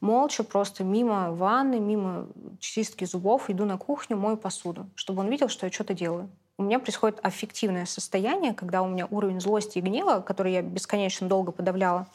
Молча 0.00 0.44
просто 0.44 0.84
мимо 0.84 1.32
ванны, 1.32 1.80
мимо 1.80 2.26
чистки 2.60 3.04
зубов 3.06 3.48
иду 3.48 3.64
на 3.64 3.78
кухню, 3.78 4.16
мою 4.16 4.36
посуду, 4.36 4.86
чтобы 4.94 5.20
он 5.20 5.28
видел, 5.28 5.48
что 5.48 5.66
я 5.66 5.72
что-то 5.72 5.94
делаю. 5.94 6.28
У 6.58 6.62
меня 6.62 6.78
происходит 6.78 7.18
аффективное 7.22 7.86
состояние, 7.86 8.54
когда 8.54 8.82
у 8.82 8.88
меня 8.88 9.06
уровень 9.10 9.40
злости 9.40 9.78
и 9.78 9.82
гнева, 9.82 10.20
который 10.20 10.52
я 10.52 10.62
бесконечно 10.62 11.28
долго 11.28 11.52
подавляла, 11.52 12.06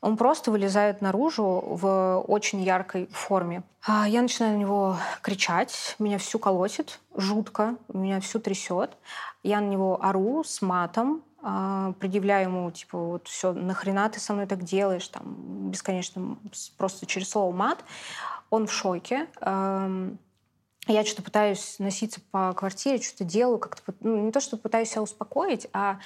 он 0.00 0.16
просто 0.16 0.50
вылезает 0.50 1.00
наружу 1.00 1.62
в 1.66 2.20
очень 2.26 2.62
яркой 2.62 3.08
форме. 3.12 3.62
А 3.86 4.08
я 4.08 4.22
начинаю 4.22 4.54
на 4.54 4.60
него 4.60 4.96
кричать, 5.22 5.94
меня 5.98 6.18
всю 6.18 6.38
колотит, 6.38 7.00
жутко, 7.14 7.76
меня 7.92 8.20
всю 8.20 8.38
трясет. 8.38 8.96
Я 9.42 9.60
на 9.60 9.66
него 9.66 9.98
ору 10.02 10.42
с 10.44 10.60
матом, 10.60 11.22
а, 11.42 11.92
предъявляю 12.00 12.48
ему, 12.48 12.70
типа, 12.70 12.98
вот 12.98 13.28
все, 13.28 13.52
нахрена 13.52 14.08
ты 14.08 14.18
со 14.18 14.32
мной 14.32 14.46
так 14.46 14.64
делаешь, 14.64 15.06
там, 15.08 15.70
бесконечно, 15.70 16.36
просто 16.76 17.06
через 17.06 17.30
слово 17.30 17.54
мат. 17.54 17.84
Он 18.50 18.66
в 18.66 18.72
шоке. 18.72 19.26
Я 20.86 21.04
что-то 21.04 21.22
пытаюсь 21.22 21.76
носиться 21.78 22.20
по 22.30 22.52
квартире, 22.52 23.02
что-то 23.02 23.24
делаю, 23.24 23.58
как-то 23.58 23.94
ну, 24.00 24.18
не 24.18 24.32
то, 24.32 24.40
что 24.40 24.56
пытаюсь 24.56 24.90
себя 24.90 25.02
успокоить, 25.02 25.66
а 25.72 25.98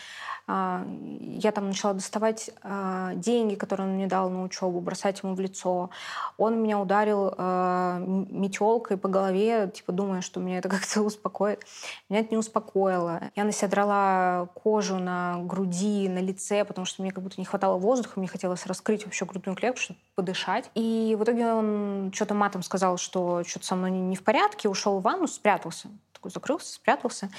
а, 0.51 0.85
я 1.21 1.53
там 1.53 1.69
начала 1.69 1.95
доставать 1.95 2.51
а, 2.63 3.15
деньги, 3.15 3.55
которые 3.55 3.87
он 3.87 3.95
мне 3.95 4.09
дал 4.09 4.31
на 4.31 4.43
учебу, 4.43 4.81
бросать 4.81 5.23
ему 5.23 5.35
в 5.35 5.41
лицо. 5.41 5.91
Он 6.39 6.61
меня 6.61 6.81
ударил 6.81 7.33
а, 7.37 7.99
метелкой 8.01 8.97
по 8.97 9.09
голове, 9.09 9.71
типа 9.73 9.93
думая, 9.93 10.23
что 10.23 10.41
меня 10.41 10.59
это 10.59 10.69
как-то 10.71 11.03
успокоит. 11.03 11.65
Меня 12.09 12.21
это 12.21 12.31
не 12.33 12.39
успокоило. 12.39 13.21
Я 13.37 13.45
на 13.45 13.53
себя 13.53 13.69
драла 13.69 14.49
кожу 14.55 14.99
на 14.99 15.39
груди, 15.45 16.09
на 16.09 16.19
лице, 16.19 16.65
потому 16.65 16.85
что 16.85 17.03
мне 17.03 17.13
как 17.13 17.23
будто 17.23 17.37
не 17.39 17.45
хватало 17.45 17.79
воздуха, 17.79 18.19
мне 18.19 18.27
хотелось 18.27 18.67
раскрыть 18.67 19.05
вообще 19.05 19.27
грудную 19.27 19.57
клетку, 19.57 19.81
чтобы 19.81 20.01
подышать. 20.17 20.71
И 20.75 21.17
в 21.19 21.23
итоге 21.23 21.53
он 21.53 22.11
что-то 22.13 22.35
матом 22.35 22.63
сказал, 22.63 22.97
что 22.97 23.45
что-то 23.45 23.67
со 23.67 23.77
мной 23.77 23.91
не 23.93 24.17
в 24.17 24.25
порядке, 24.25 24.69
ушел 24.71 24.99
в 24.99 25.03
ванну, 25.03 25.27
спрятался. 25.27 25.89
Такой 26.13 26.31
закрылся, 26.31 26.75
спрятался. 26.75 27.31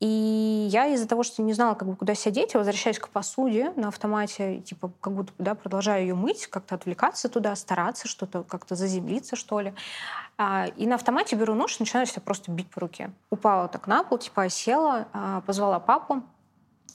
И 0.00 0.68
я 0.70 0.86
из-за 0.86 1.08
того, 1.08 1.24
что 1.24 1.42
не 1.42 1.52
знала, 1.52 1.74
как 1.74 1.88
бы, 1.88 1.96
куда 1.96 2.14
сидеть, 2.14 2.54
я 2.54 2.58
возвращаюсь 2.58 3.00
к 3.00 3.08
посуде 3.08 3.72
на 3.74 3.88
автомате, 3.88 4.60
типа, 4.60 4.92
как 5.00 5.12
будто 5.12 5.32
да, 5.38 5.56
продолжаю 5.56 6.02
ее 6.02 6.14
мыть, 6.14 6.46
как-то 6.46 6.76
отвлекаться 6.76 7.28
туда, 7.28 7.56
стараться 7.56 8.06
что-то, 8.06 8.44
как-то 8.44 8.76
заземлиться, 8.76 9.34
что 9.34 9.58
ли. 9.58 9.74
А, 10.36 10.66
и 10.76 10.86
на 10.86 10.94
автомате 10.94 11.34
беру 11.34 11.54
нож 11.54 11.76
и 11.76 11.82
начинаю 11.82 12.06
себя 12.06 12.22
просто 12.22 12.52
бить 12.52 12.70
по 12.70 12.80
руке. 12.80 13.10
Упала 13.30 13.66
так 13.66 13.88
на 13.88 14.04
пол, 14.04 14.18
типа, 14.18 14.48
села, 14.48 15.08
а, 15.12 15.40
позвала 15.40 15.80
папу. 15.80 16.22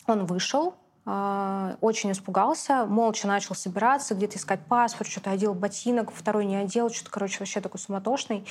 Он 0.07 0.25
вышел, 0.25 0.73
очень 1.05 2.11
испугался, 2.11 2.85
молча 2.85 3.27
начал 3.27 3.55
собираться, 3.55 4.15
где-то 4.15 4.37
искать 4.37 4.61
паспорт, 4.65 5.09
что-то 5.09 5.31
одел 5.31 5.53
ботинок, 5.53 6.11
второй 6.13 6.45
не 6.45 6.55
одел, 6.55 6.89
что-то, 6.89 7.11
короче, 7.11 7.39
вообще 7.39 7.59
такой 7.59 7.79
суматошный. 7.79 8.45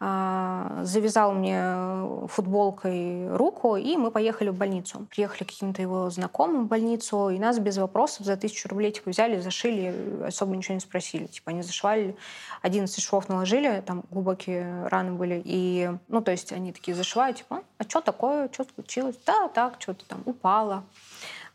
А, 0.00 0.80
завязал 0.82 1.32
мне 1.32 2.26
футболкой 2.26 3.34
руку, 3.36 3.76
и 3.76 3.96
мы 3.96 4.10
поехали 4.10 4.48
в 4.48 4.56
больницу. 4.56 5.06
Приехали 5.08 5.44
каким-то 5.44 5.82
его 5.82 6.10
знакомым 6.10 6.64
в 6.64 6.68
больницу, 6.68 7.28
и 7.28 7.38
нас 7.38 7.60
без 7.60 7.78
вопросов 7.78 8.26
за 8.26 8.36
тысячу 8.36 8.68
рублей 8.68 8.90
типа, 8.90 9.10
взяли, 9.10 9.40
зашили, 9.40 10.24
особо 10.26 10.56
ничего 10.56 10.74
не 10.74 10.80
спросили. 10.80 11.26
Типа 11.26 11.52
они 11.52 11.62
зашивали, 11.62 12.16
11 12.62 13.02
швов 13.02 13.28
наложили, 13.28 13.82
там 13.86 14.02
глубокие 14.10 14.88
раны 14.88 15.12
были, 15.12 15.40
и, 15.44 15.90
ну, 16.08 16.20
то 16.20 16.32
есть 16.32 16.52
они 16.52 16.72
такие 16.72 16.96
зашивают, 16.96 17.36
типа, 17.36 17.62
а 17.78 17.84
что 17.84 18.00
такое, 18.00 18.50
что 18.52 18.64
случилось? 18.74 19.16
Да, 19.24 19.48
так, 19.48 19.76
что-то 19.78 20.04
там 20.06 20.22
упало. 20.24 20.82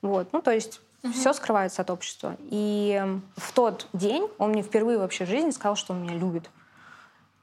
Вот. 0.01 0.31
Ну, 0.31 0.41
то 0.41 0.51
есть 0.51 0.81
угу. 1.03 1.13
все 1.13 1.33
скрывается 1.33 1.81
от 1.81 1.89
общества. 1.89 2.37
И 2.39 3.01
в 3.35 3.51
тот 3.53 3.87
день 3.93 4.27
он 4.37 4.51
мне 4.51 4.61
впервые 4.61 4.97
вообще 4.97 5.25
в 5.25 5.29
жизни 5.29 5.51
сказал, 5.51 5.75
что 5.75 5.93
он 5.93 6.03
меня 6.03 6.15
любит. 6.15 6.49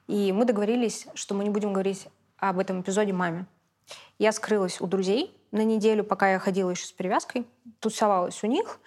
И 0.07 0.31
мы 0.31 0.45
договорились, 0.45 1.07
что 1.13 1.35
мы 1.35 1.43
не 1.43 1.49
будем 1.49 1.73
говорить 1.73 2.07
об 2.37 2.59
этом 2.59 2.81
эпизоде 2.81 3.13
маме. 3.13 3.45
Я 4.19 4.31
скрылась 4.31 4.81
у 4.81 4.87
друзей 4.87 5.35
на 5.51 5.63
неделю, 5.63 6.03
пока 6.03 6.31
я 6.31 6.39
ходила 6.39 6.69
еще 6.69 6.85
с 6.85 6.91
перевязкой, 6.91 7.45
тусовалась 7.79 8.43
у 8.43 8.47
них. 8.47 8.79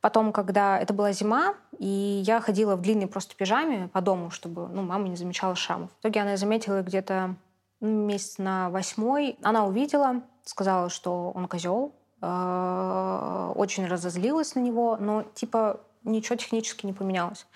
Потом, 0.00 0.32
когда 0.32 0.78
это 0.78 0.94
была 0.94 1.12
зима, 1.12 1.54
и 1.78 2.22
я 2.24 2.40
ходила 2.40 2.76
в 2.76 2.80
длинной 2.80 3.06
просто 3.06 3.34
пижаме 3.36 3.88
по 3.88 4.00
дому, 4.00 4.30
чтобы 4.30 4.66
ну, 4.68 4.82
мама 4.82 5.08
не 5.08 5.16
замечала 5.16 5.54
шрамов. 5.54 5.90
В 5.90 6.00
итоге 6.00 6.20
она 6.20 6.36
заметила 6.36 6.82
где-то 6.82 7.34
месяц 7.80 8.38
на 8.38 8.70
восьмой. 8.70 9.38
Она 9.42 9.66
увидела, 9.66 10.22
сказала, 10.44 10.88
что 10.88 11.32
он 11.34 11.48
козел, 11.48 11.94
очень 12.20 13.86
разозлилась 13.86 14.54
на 14.54 14.60
него, 14.60 14.96
но 15.00 15.24
типа 15.34 15.80
ничего 16.04 16.36
технически 16.36 16.86
не 16.86 16.92
поменялось. 16.92 17.46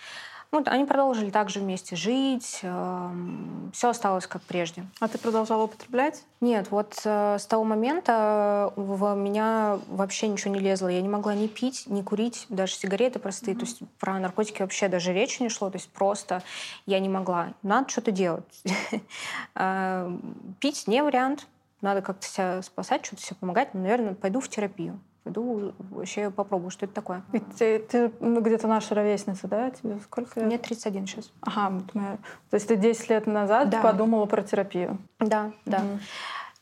Вот, 0.54 0.68
они 0.68 0.84
продолжили 0.84 1.30
также 1.30 1.58
вместе 1.58 1.96
жить, 1.96 2.60
эм, 2.62 3.72
все 3.74 3.88
осталось 3.88 4.28
как 4.28 4.40
прежде. 4.42 4.86
А 5.00 5.08
ты 5.08 5.18
продолжала 5.18 5.64
употреблять? 5.64 6.22
Нет, 6.40 6.68
вот 6.70 6.94
э, 7.04 7.38
с 7.40 7.46
того 7.46 7.64
момента 7.64 8.72
в 8.76 9.16
меня 9.16 9.80
вообще 9.88 10.28
ничего 10.28 10.54
не 10.54 10.60
лезло. 10.60 10.86
Я 10.86 11.02
не 11.02 11.08
могла 11.08 11.34
ни 11.34 11.48
пить, 11.48 11.88
ни 11.88 12.02
курить, 12.02 12.46
даже 12.50 12.74
сигареты 12.74 13.18
простые. 13.18 13.56
Mm-hmm. 13.56 13.58
То 13.58 13.64
есть 13.64 13.80
про 13.98 14.20
наркотики 14.20 14.62
вообще 14.62 14.86
даже 14.86 15.12
речи 15.12 15.42
не 15.42 15.48
шло. 15.48 15.70
То 15.70 15.78
есть 15.78 15.88
просто 15.90 16.44
я 16.86 17.00
не 17.00 17.08
могла. 17.08 17.48
Надо 17.62 17.88
что-то 17.88 18.12
делать. 18.12 18.44
Э, 19.56 20.16
пить 20.60 20.86
не 20.86 21.02
вариант. 21.02 21.48
Надо 21.84 22.02
как-то 22.02 22.26
себя 22.26 22.62
спасать, 22.62 23.04
что-то 23.04 23.22
себе 23.22 23.36
помогать. 23.38 23.74
Но, 23.74 23.80
наверное, 23.80 24.14
пойду 24.14 24.40
в 24.40 24.48
терапию 24.48 24.98
пойду 25.22 25.72
вообще 25.78 26.30
попробую, 26.30 26.70
что 26.70 26.84
это 26.84 26.94
такое. 26.94 27.22
И 27.32 27.38
ты, 27.40 27.78
ты 27.78 28.12
ну, 28.20 28.42
где-то 28.42 28.68
наша 28.68 28.94
ровесница, 28.94 29.48
да? 29.48 29.70
Тебе 29.70 29.98
сколько 30.04 30.38
лет? 30.38 30.46
Мне 30.46 30.58
31 30.58 31.06
сейчас. 31.06 31.32
Ага, 31.40 31.80
то 32.50 32.54
есть 32.54 32.68
ты 32.68 32.76
10 32.76 33.08
лет 33.08 33.26
назад 33.26 33.70
да. 33.70 33.80
подумала 33.80 34.26
про 34.26 34.42
терапию? 34.42 34.98
Да, 35.18 35.52
да. 35.64 35.78
Угу. 35.78 35.98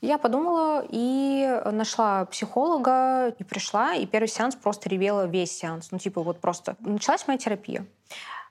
Я 0.01 0.19
подумала 0.19 0.85
и 0.89 1.61
нашла 1.73 2.25
психолога, 2.27 3.29
и 3.39 3.45
пришла, 3.45 3.95
и 3.95 4.07
первый 4.07 4.27
сеанс 4.27 4.57
просто 4.57 4.89
ревела 4.89 5.27
весь 5.27 5.57
сеанс. 5.57 5.91
Ну, 5.91 5.99
типа, 5.99 6.23
вот 6.23 6.41
просто 6.41 6.77
началась 6.81 7.27
моя 7.27 7.39
терапия. 7.39 7.87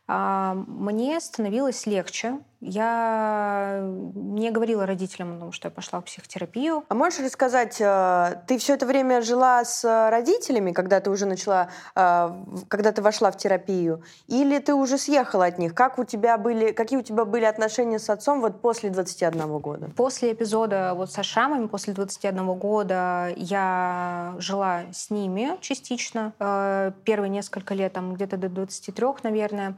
А, 0.08 0.56
мне 0.68 1.20
становилось 1.20 1.86
легче. 1.86 2.40
Я 2.62 3.80
не 4.14 4.52
говорила 4.52 4.86
родителям 4.86 5.38
о 5.38 5.40
том, 5.40 5.52
что 5.52 5.68
я 5.68 5.72
пошла 5.72 6.00
в 6.00 6.06
психотерапию. 6.06 6.84
А 6.90 6.94
можешь 6.94 7.20
рассказать, 7.20 7.82
э, 7.82 8.42
ты 8.48 8.60
все 8.60 8.76
это 8.76 8.86
время 8.86 9.24
жила 9.24 9.66
с 9.66 9.84
родителями, 10.12 10.72
когда 10.72 11.00
ты 11.00 11.10
уже 11.10 11.26
начала, 11.26 11.70
э, 11.96 12.30
когда 12.68 12.92
ты 12.92 13.02
вошла 13.02 13.32
в 13.32 13.38
терапию, 13.38 14.04
или 14.28 14.60
ты 14.60 14.76
уже 14.76 15.00
съехала 15.00 15.46
от 15.46 15.58
них? 15.58 15.74
Как 15.74 15.98
у 15.98 16.04
тебя 16.04 16.38
были, 16.38 16.72
какие 16.72 17.00
у 17.00 17.02
тебя 17.02 17.26
были 17.26 17.46
отношения 17.46 17.98
с 17.98 18.12
отцом 18.12 18.42
вот 18.42 18.62
после 18.62 18.92
21 18.92 19.58
года? 19.58 19.90
После 19.96 20.32
эпизода 20.34 20.94
вот 20.96 21.12
со 21.12 21.24
шрамами, 21.24 21.66
после 21.66 21.94
21 21.94 22.54
года 22.54 23.34
я 23.38 24.36
жила 24.38 24.84
с 24.94 25.10
ними 25.10 25.58
частично. 25.62 26.34
Э, 26.38 26.92
первые 27.06 27.30
несколько 27.30 27.74
лет, 27.74 27.94
там 27.94 28.14
где-то 28.14 28.38
до 28.38 28.50
23, 28.50 29.08
наверное 29.24 29.76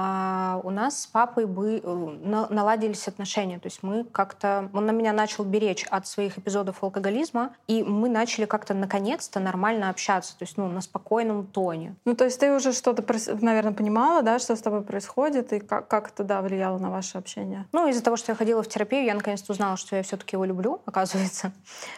а 0.00 0.60
у 0.62 0.70
нас 0.70 1.02
с 1.02 1.06
папой 1.08 1.44
бы 1.44 1.80
э, 1.82 2.46
наладились 2.50 3.08
отношения. 3.08 3.58
То 3.58 3.66
есть 3.66 3.82
мы 3.82 4.04
как-то... 4.04 4.70
Он 4.72 4.86
на 4.86 4.92
меня 4.92 5.12
начал 5.12 5.42
беречь 5.42 5.84
от 5.90 6.06
своих 6.06 6.38
эпизодов 6.38 6.84
алкоголизма, 6.84 7.50
и 7.66 7.82
мы 7.82 8.08
начали 8.08 8.44
как-то 8.44 8.74
наконец-то 8.74 9.40
нормально 9.40 9.90
общаться. 9.90 10.38
То 10.38 10.44
есть 10.44 10.56
ну, 10.56 10.68
на 10.68 10.82
спокойном 10.82 11.48
тоне. 11.48 11.96
Ну, 12.04 12.14
то 12.14 12.26
есть 12.26 12.38
ты 12.38 12.54
уже 12.54 12.72
что-то, 12.72 13.04
наверное, 13.40 13.72
понимала, 13.72 14.22
да, 14.22 14.38
что 14.38 14.54
с 14.54 14.60
тобой 14.60 14.82
происходит, 14.82 15.52
и 15.52 15.58
как, 15.58 15.88
как 15.88 16.10
это, 16.10 16.22
да, 16.22 16.42
влияло 16.42 16.78
на 16.78 16.90
ваше 16.90 17.18
общение? 17.18 17.66
Ну, 17.72 17.88
из-за 17.88 18.04
того, 18.04 18.16
что 18.16 18.30
я 18.30 18.36
ходила 18.36 18.62
в 18.62 18.68
терапию, 18.68 19.04
я 19.04 19.14
наконец-то 19.14 19.52
узнала, 19.52 19.76
что 19.76 19.96
я 19.96 20.04
все 20.04 20.16
таки 20.16 20.36
его 20.36 20.44
люблю, 20.44 20.80
оказывается, 20.86 21.50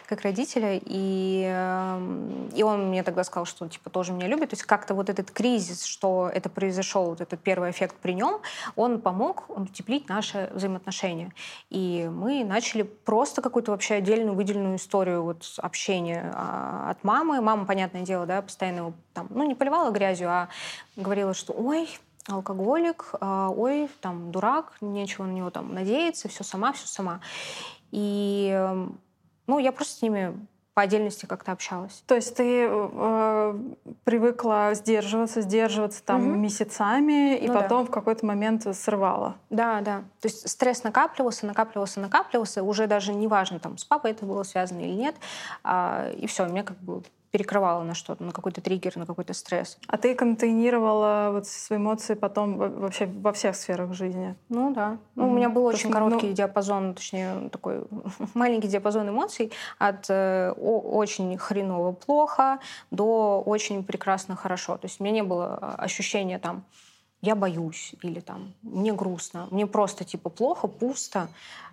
как 0.07 0.21
родителя. 0.21 0.81
И, 0.83 1.45
эм, 1.47 2.49
и 2.55 2.63
он 2.63 2.87
мне 2.87 3.03
тогда 3.03 3.23
сказал, 3.23 3.45
что, 3.45 3.67
типа, 3.67 3.91
тоже 3.91 4.11
меня 4.11 4.25
любит. 4.25 4.49
То 4.49 4.55
есть 4.55 4.63
как-то 4.63 4.95
вот 4.95 5.11
этот 5.11 5.29
кризис, 5.29 5.83
что 5.83 6.31
это 6.33 6.49
произошел, 6.49 7.05
вот 7.05 7.21
этот 7.21 7.39
первый 7.41 7.69
эффект 7.69 7.90
эффект 7.91 7.97
при 8.01 8.13
нем, 8.13 8.41
он 8.75 9.01
помог 9.01 9.49
утеплить 9.49 10.09
наши 10.09 10.49
взаимоотношения. 10.53 11.33
И 11.69 12.09
мы 12.11 12.43
начали 12.43 12.83
просто 12.83 13.41
какую-то 13.41 13.71
вообще 13.71 13.95
отдельную 13.95 14.35
выделенную 14.35 14.77
историю 14.77 15.23
вот 15.23 15.45
общения 15.57 16.31
а, 16.33 16.91
от 16.91 17.03
мамы. 17.03 17.41
Мама, 17.41 17.65
понятное 17.65 18.01
дело, 18.01 18.25
да, 18.25 18.41
постоянно 18.41 18.77
его 18.77 18.93
там, 19.13 19.27
ну, 19.29 19.43
не 19.43 19.55
поливала 19.55 19.91
грязью, 19.91 20.29
а 20.29 20.49
говорила, 20.95 21.33
что 21.33 21.53
ой, 21.53 21.89
алкоголик, 22.27 23.13
а, 23.19 23.49
ой, 23.49 23.89
там, 24.01 24.31
дурак, 24.31 24.73
нечего 24.81 25.25
на 25.25 25.31
него 25.31 25.49
там 25.49 25.73
надеяться, 25.73 26.29
все 26.29 26.43
сама, 26.43 26.71
все 26.73 26.87
сама. 26.87 27.21
И 27.91 28.87
ну, 29.47 29.59
я 29.59 29.71
просто 29.71 29.95
с 29.95 30.01
ними 30.01 30.33
по 30.73 30.83
отдельности 30.83 31.25
как-то 31.25 31.51
общалась. 31.51 32.03
То 32.07 32.15
есть 32.15 32.35
ты 32.35 32.67
э, 32.69 33.59
привыкла 34.05 34.71
сдерживаться, 34.73 35.41
сдерживаться 35.41 36.01
там 36.03 36.29
угу. 36.29 36.37
месяцами, 36.37 37.37
и 37.37 37.47
ну, 37.47 37.53
потом 37.53 37.83
да. 37.83 37.89
в 37.89 37.93
какой-то 37.93 38.25
момент 38.25 38.65
срывала. 38.75 39.35
Да, 39.49 39.81
да. 39.81 40.03
То 40.21 40.27
есть 40.27 40.47
стресс 40.49 40.83
накапливался, 40.83 41.45
накапливался, 41.45 41.99
накапливался. 41.99 42.63
Уже 42.63 42.87
даже 42.87 43.13
неважно, 43.13 43.59
там, 43.59 43.77
с 43.77 43.83
папой 43.83 44.11
это 44.11 44.25
было 44.25 44.43
связано 44.43 44.79
или 44.79 44.93
нет. 44.93 45.15
А, 45.63 46.09
и 46.11 46.25
все, 46.27 46.45
меня 46.45 46.63
как 46.63 46.77
бы 46.77 47.03
перекрывала 47.31 47.83
на 47.83 47.93
что-то, 47.93 48.23
на 48.23 48.31
какой-то 48.31 48.61
триггер, 48.61 48.97
на 48.97 49.05
какой-то 49.05 49.33
стресс. 49.33 49.77
А 49.87 49.97
ты 49.97 50.13
контейнировала 50.15 51.29
вот 51.31 51.47
свои 51.47 51.79
эмоции 51.79 52.13
потом 52.13 52.57
вообще 52.57 53.05
во 53.05 53.31
всех 53.31 53.55
сферах 53.55 53.93
жизни? 53.93 54.35
Ну 54.49 54.73
да. 54.73 54.97
Ну, 55.15 55.23
mm-hmm. 55.23 55.29
У 55.29 55.33
меня 55.33 55.49
был 55.49 55.65
очень 55.65 55.89
есть, 55.89 55.93
короткий 55.93 56.27
ну... 56.27 56.33
диапазон, 56.33 56.93
точнее, 56.93 57.49
такой 57.49 57.83
маленький 58.33 58.67
диапазон 58.67 59.09
эмоций 59.09 59.51
от 59.79 60.09
э, 60.09 60.51
очень 60.51 61.37
хреново 61.37 61.93
плохо 61.93 62.59
до 62.91 63.41
очень 63.45 63.83
прекрасно 63.83 64.35
хорошо. 64.35 64.77
То 64.77 64.85
есть 64.85 64.99
у 64.99 65.03
меня 65.03 65.15
не 65.15 65.23
было 65.23 65.57
а, 65.61 65.75
ощущения 65.75 66.37
там 66.37 66.65
я 67.21 67.35
боюсь 67.35 67.93
или 68.01 68.19
там 68.19 68.53
мне 68.63 68.93
грустно, 68.93 69.47
мне 69.51 69.67
просто 69.67 70.03
типа 70.03 70.29
плохо, 70.29 70.67
пусто, 70.67 71.29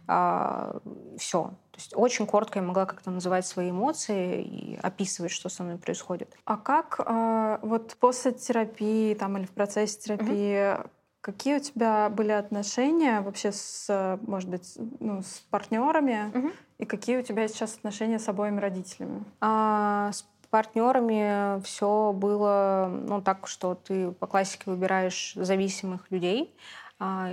а, 0.06 0.76
все. 1.18 1.50
То 1.78 1.82
есть 1.82 1.92
очень 1.94 2.26
коротко 2.26 2.58
я 2.58 2.64
могла 2.64 2.86
как-то 2.86 3.12
называть 3.12 3.46
свои 3.46 3.70
эмоции 3.70 4.42
и 4.42 4.76
описывать, 4.82 5.30
что 5.30 5.48
со 5.48 5.62
мной 5.62 5.78
происходит. 5.78 6.36
А 6.44 6.56
как 6.56 6.98
э, 6.98 7.58
вот 7.62 7.96
после 8.00 8.32
терапии 8.32 9.14
там 9.14 9.36
или 9.36 9.46
в 9.46 9.52
процессе 9.52 10.00
терапии 10.00 10.74
угу. 10.74 10.90
какие 11.20 11.58
у 11.58 11.60
тебя 11.60 12.08
были 12.08 12.32
отношения 12.32 13.20
вообще 13.20 13.52
с, 13.52 14.18
может 14.22 14.48
быть, 14.48 14.76
ну, 14.98 15.22
с 15.22 15.44
партнерами 15.50 16.32
угу. 16.34 16.50
и 16.78 16.84
какие 16.84 17.18
у 17.18 17.22
тебя 17.22 17.46
сейчас 17.46 17.76
отношения 17.76 18.18
с 18.18 18.28
обоими 18.28 18.58
родителями? 18.58 19.22
А, 19.40 20.10
с 20.12 20.26
партнерами 20.50 21.62
все 21.62 22.12
было 22.12 22.90
ну, 22.90 23.22
так, 23.22 23.46
что 23.46 23.76
ты 23.76 24.10
по 24.10 24.26
классике 24.26 24.64
выбираешь 24.66 25.34
зависимых 25.36 26.10
людей. 26.10 26.52
А, 27.00 27.30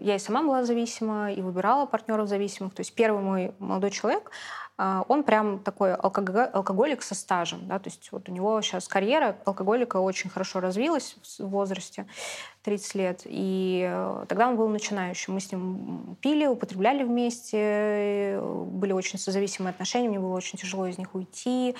я 0.00 0.14
и 0.14 0.18
сама 0.18 0.42
была 0.42 0.64
зависима, 0.64 1.32
и 1.32 1.42
выбирала 1.42 1.86
партнеров 1.86 2.28
зависимых. 2.28 2.74
То 2.74 2.80
есть 2.80 2.94
первый 2.94 3.22
мой 3.22 3.54
молодой 3.58 3.90
человек, 3.90 4.30
он 4.78 5.24
прям 5.24 5.58
такой 5.58 5.94
алкоголик 5.94 7.02
со 7.02 7.16
стажем. 7.16 7.66
Да? 7.66 7.78
То 7.80 7.88
есть 7.88 8.12
вот 8.12 8.28
у 8.28 8.32
него 8.32 8.62
сейчас 8.62 8.86
карьера 8.86 9.36
алкоголика 9.44 9.96
очень 9.96 10.30
хорошо 10.30 10.60
развилась 10.60 11.16
в 11.38 11.48
возрасте 11.48 12.06
30 12.68 12.94
лет. 12.96 13.22
И 13.24 13.88
э, 13.90 14.24
тогда 14.28 14.48
он 14.48 14.56
был 14.56 14.68
начинающим. 14.68 15.34
Мы 15.34 15.40
с 15.40 15.50
ним 15.50 16.16
пили, 16.20 16.46
употребляли 16.46 17.02
вместе, 17.02 18.38
были 18.42 18.92
очень 18.92 19.18
созависимые 19.18 19.70
отношения, 19.70 20.08
мне 20.08 20.20
было 20.20 20.34
очень 20.34 20.58
тяжело 20.58 20.86
из 20.86 20.98
них 20.98 21.14
уйти. 21.14 21.74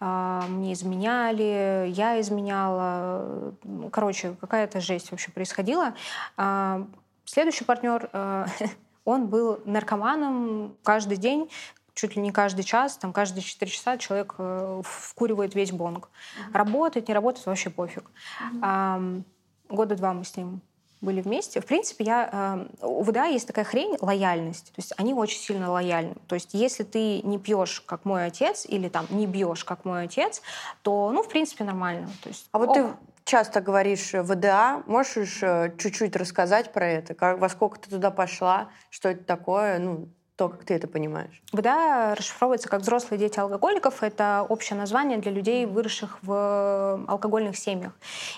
А, 0.00 0.44
мне 0.48 0.72
изменяли, 0.72 1.88
я 1.90 2.20
изменяла. 2.20 3.54
Короче, 3.92 4.34
какая-то 4.40 4.80
жесть 4.80 5.12
вообще 5.12 5.30
происходила. 5.30 5.94
А, 6.36 6.86
следующий 7.24 7.64
партнер, 7.64 8.10
э, 8.12 8.46
он 9.04 9.28
был 9.28 9.60
наркоманом 9.64 10.74
каждый 10.82 11.16
день 11.16 11.48
чуть 11.94 12.16
ли 12.16 12.22
не 12.22 12.32
каждый 12.32 12.64
час, 12.64 12.96
там 12.96 13.12
каждые 13.12 13.42
4 13.42 13.70
часа 13.70 13.96
человек 13.98 14.34
э, 14.38 14.82
вкуривает 14.84 15.54
весь 15.54 15.72
бонг. 15.72 16.08
Mm-hmm. 16.08 16.52
Работает, 16.52 17.08
не 17.08 17.14
работает, 17.14 17.46
вообще 17.46 17.70
пофиг. 17.70 18.10
Mm-hmm. 18.10 18.58
А, 18.62 19.02
года 19.68 19.96
два 19.96 20.12
мы 20.12 20.24
с 20.24 20.36
ним 20.36 20.60
были 21.00 21.20
вместе. 21.20 21.60
В 21.60 21.66
принципе, 21.66 22.04
я, 22.04 22.66
э, 22.80 22.86
у 22.86 23.02
ВДА 23.02 23.26
есть 23.26 23.46
такая 23.46 23.64
хрень— 23.64 23.96
лояльность. 24.00 24.72
То 24.72 24.78
есть 24.78 24.92
они 24.96 25.14
очень 25.14 25.38
сильно 25.38 25.70
лояльны. 25.70 26.16
То 26.26 26.34
есть 26.34 26.54
если 26.54 26.82
ты 26.82 27.22
не 27.22 27.38
пьешь, 27.38 27.82
как 27.86 28.04
мой 28.04 28.26
отец, 28.26 28.66
или 28.66 28.88
там 28.88 29.06
не 29.10 29.26
бьешь, 29.26 29.64
как 29.64 29.84
мой 29.84 30.04
отец, 30.04 30.42
то, 30.82 31.10
ну, 31.12 31.22
в 31.22 31.28
принципе, 31.28 31.64
нормально. 31.64 32.08
То 32.22 32.28
есть, 32.30 32.48
а 32.52 32.58
вот 32.58 32.70
ок. 32.70 32.74
ты 32.74 32.86
часто 33.24 33.60
говоришь 33.60 34.12
ВДА. 34.12 34.82
Можешь 34.86 35.42
э, 35.42 35.74
чуть-чуть 35.78 36.16
рассказать 36.16 36.72
про 36.72 36.86
это? 36.86 37.14
Как, 37.14 37.38
во 37.38 37.48
сколько 37.48 37.78
ты 37.78 37.90
туда 37.90 38.10
пошла? 38.10 38.70
Что 38.90 39.10
это 39.10 39.24
такое? 39.24 39.78
Ну, 39.78 40.08
то, 40.36 40.48
как 40.48 40.64
ты 40.64 40.74
это 40.74 40.88
понимаешь? 40.88 41.42
ВДА 41.52 42.14
расшифровывается 42.16 42.68
как 42.68 42.80
взрослые 42.80 43.18
дети 43.18 43.38
алкоголиков. 43.38 44.02
Это 44.02 44.44
общее 44.48 44.76
название 44.76 45.18
для 45.18 45.30
людей, 45.30 45.64
выросших 45.64 46.18
в 46.22 47.04
алкогольных 47.06 47.56
семьях. 47.56 47.92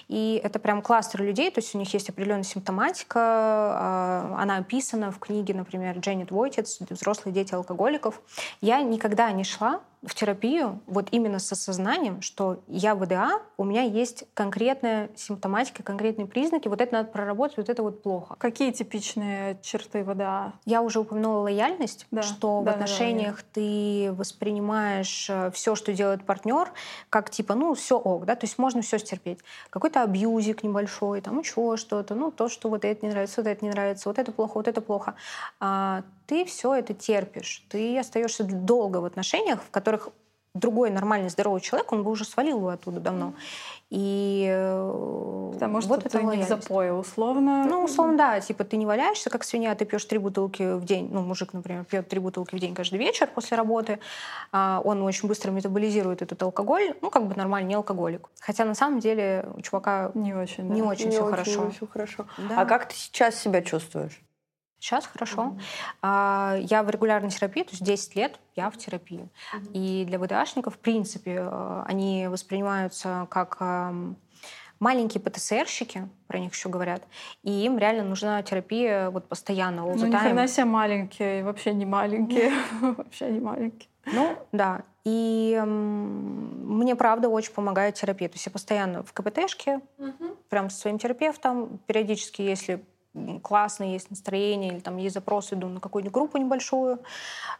И 0.08 0.40
это 0.44 0.58
прям 0.58 0.82
кластер 0.82 1.22
людей, 1.22 1.50
то 1.50 1.60
есть 1.60 1.74
у 1.74 1.78
них 1.78 1.92
есть 1.94 2.10
определенная 2.10 2.42
симптоматика. 2.42 3.18
А, 3.18 4.36
она 4.38 4.58
описана 4.58 5.10
в 5.10 5.18
книге, 5.18 5.54
например, 5.54 5.98
Дженнет 5.98 6.30
Войтец 6.30 6.78
«Взрослые 6.90 7.32
дети 7.32 7.54
алкоголиков». 7.54 8.20
Я 8.60 8.82
никогда 8.82 9.30
не 9.30 9.44
шла 9.44 9.80
в 10.06 10.14
терапию 10.14 10.80
вот 10.86 11.08
именно 11.10 11.38
с 11.38 11.50
осознанием, 11.52 12.22
что 12.22 12.62
я 12.68 12.94
ВДА, 12.94 13.42
у 13.56 13.64
меня 13.64 13.82
есть 13.82 14.24
конкретная 14.34 15.10
симптоматика, 15.16 15.82
конкретные 15.82 16.26
признаки, 16.26 16.68
вот 16.68 16.80
это 16.80 16.94
надо 16.94 17.10
проработать, 17.10 17.56
вот 17.56 17.68
это 17.68 17.82
вот 17.82 18.02
плохо. 18.02 18.36
Какие 18.38 18.70
типичные 18.70 19.58
черты 19.62 20.04
ВДА? 20.04 20.52
Я 20.64 20.82
уже 20.82 21.00
упомянула 21.00 21.42
лояльность, 21.42 22.06
да. 22.10 22.22
что 22.22 22.62
да, 22.64 22.72
в 22.72 22.74
отношениях 22.74 23.36
да, 23.36 23.42
да, 23.42 23.48
ты 23.54 24.12
воспринимаешь 24.12 25.28
э, 25.28 25.50
все, 25.50 25.74
что 25.74 25.92
делает 25.92 26.24
партнер, 26.24 26.70
как 27.10 27.30
типа, 27.30 27.54
ну, 27.54 27.74
все 27.74 27.98
ок, 27.98 28.24
да, 28.26 28.36
то 28.36 28.46
есть 28.46 28.58
можно 28.58 28.82
все 28.82 28.98
стерпеть. 28.98 29.40
Какой-то 29.70 30.02
абьюзик 30.02 30.62
небольшой, 30.62 31.20
там 31.20 31.40
еще 31.40 31.76
что-то, 31.76 32.14
ну, 32.14 32.30
то, 32.30 32.48
что 32.48 32.68
вот 32.68 32.84
это 32.84 33.04
не 33.04 33.10
нравится, 33.10 33.42
вот 33.42 33.48
это 33.48 33.64
не 33.64 33.70
нравится, 33.72 34.08
вот 34.08 34.18
это 34.18 34.30
плохо, 34.30 34.52
вот 34.54 34.68
это 34.68 34.80
плохо. 34.80 35.14
А, 35.58 36.02
ты 36.26 36.44
все 36.44 36.74
это 36.74 36.94
терпишь. 36.94 37.64
Ты 37.68 37.98
остаешься 37.98 38.44
долго 38.44 38.98
в 38.98 39.04
отношениях, 39.04 39.62
в 39.62 39.70
которых 39.70 40.10
другой 40.58 40.90
нормальный 40.90 41.28
здоровый 41.28 41.60
человек, 41.60 41.92
он 41.92 42.02
бы 42.02 42.10
уже 42.10 42.24
свалил 42.24 42.58
его 42.58 42.68
оттуда 42.68 43.00
давно. 43.00 43.34
И 43.88 44.46
э, 44.48 45.50
Потому 45.52 45.80
что 45.80 45.90
вот 45.90 46.06
это 46.06 46.22
не 46.22 46.42
в 46.42 46.48
запое, 46.48 46.92
условно. 46.92 47.66
Ну, 47.68 47.84
условно, 47.84 48.18
да. 48.18 48.40
Типа 48.40 48.64
ты 48.64 48.76
не 48.76 48.84
валяешься, 48.84 49.30
как 49.30 49.44
свинья, 49.44 49.74
ты 49.74 49.84
пьешь 49.84 50.04
три 50.04 50.18
бутылки 50.18 50.74
в 50.74 50.84
день. 50.84 51.08
Ну, 51.12 51.22
мужик, 51.22 51.52
например, 51.52 51.84
пьет 51.84 52.08
три 52.08 52.18
бутылки 52.18 52.54
в 52.54 52.58
день 52.58 52.74
каждый 52.74 52.98
вечер 52.98 53.28
после 53.32 53.56
работы. 53.56 54.00
А 54.50 54.80
он 54.84 55.02
очень 55.02 55.28
быстро 55.28 55.52
метаболизирует 55.52 56.22
этот 56.22 56.42
алкоголь. 56.42 56.94
Ну, 57.00 57.10
как 57.10 57.26
бы 57.28 57.36
нормальный, 57.36 57.68
не 57.68 57.74
алкоголик. 57.74 58.28
Хотя 58.40 58.64
на 58.64 58.74
самом 58.74 58.98
деле 58.98 59.48
у 59.56 59.60
чувака 59.60 60.10
не 60.14 60.34
очень, 60.34 60.64
не 60.68 60.82
очень 60.82 61.10
все 61.10 61.24
хорошо. 61.24 61.70
Все 61.70 61.86
хорошо. 61.86 62.26
Да. 62.38 62.60
А 62.60 62.64
как 62.64 62.88
ты 62.88 62.96
сейчас 62.96 63.36
себя 63.36 63.62
чувствуешь? 63.62 64.20
Сейчас 64.78 65.06
хорошо. 65.06 65.56
Mm-hmm. 66.02 66.66
Я 66.68 66.82
в 66.82 66.90
регулярной 66.90 67.30
терапии, 67.30 67.62
то 67.62 67.70
есть 67.70 67.82
10 67.82 68.16
лет 68.16 68.38
я 68.54 68.70
в 68.70 68.76
терапии. 68.76 69.28
Mm-hmm. 69.54 69.72
И 69.72 70.04
для 70.04 70.18
ВДАшников, 70.18 70.74
в 70.74 70.78
принципе, 70.78 71.38
э, 71.40 71.82
они 71.86 72.28
воспринимаются 72.28 73.26
как 73.30 73.56
эм, 73.60 74.16
маленькие 74.78 75.20
ПТСРщики, 75.20 76.08
про 76.26 76.38
них 76.38 76.52
еще 76.52 76.68
говорят, 76.68 77.02
и 77.42 77.50
им 77.50 77.78
реально 77.78 78.04
нужна 78.04 78.42
терапия 78.42 79.10
вот 79.10 79.28
постоянно. 79.28 79.82
Ну, 79.82 80.06
ни 80.06 80.14
хрена 80.14 80.48
себе 80.48 80.66
маленькие, 80.66 81.44
вообще 81.44 81.72
не 81.72 81.86
маленькие, 81.86 82.52
вообще 82.80 83.30
не 83.30 83.40
маленькие. 83.40 83.88
Ну, 84.06 84.38
да. 84.52 84.82
И 85.04 85.60
мне, 85.64 86.96
правда, 86.96 87.28
очень 87.28 87.52
помогает 87.52 87.94
терапия. 87.94 88.28
То 88.28 88.34
есть 88.34 88.46
я 88.46 88.52
постоянно 88.52 89.02
в 89.04 89.12
КПТшке, 89.12 89.80
угу. 89.98 90.36
прям 90.48 90.68
со 90.68 90.80
своим 90.80 90.98
терапевтом. 90.98 91.78
Периодически, 91.86 92.42
если 92.42 92.84
классно, 93.42 93.84
есть 93.84 94.10
настроение, 94.10 94.72
или 94.72 94.80
там 94.80 94.96
есть 94.96 95.14
запрос, 95.14 95.52
иду 95.52 95.68
на 95.68 95.80
какую-нибудь 95.80 96.12
группу 96.12 96.38
небольшую. 96.38 97.00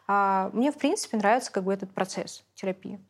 А, 0.07 0.51
мне, 0.53 0.73
в 0.73 0.77
принципе, 0.77 1.17
нравится 1.17 1.53
как 1.53 1.65
бы 1.65 1.73
этот 1.73 1.93
процесс 1.93 2.45
терапии. 2.55 3.01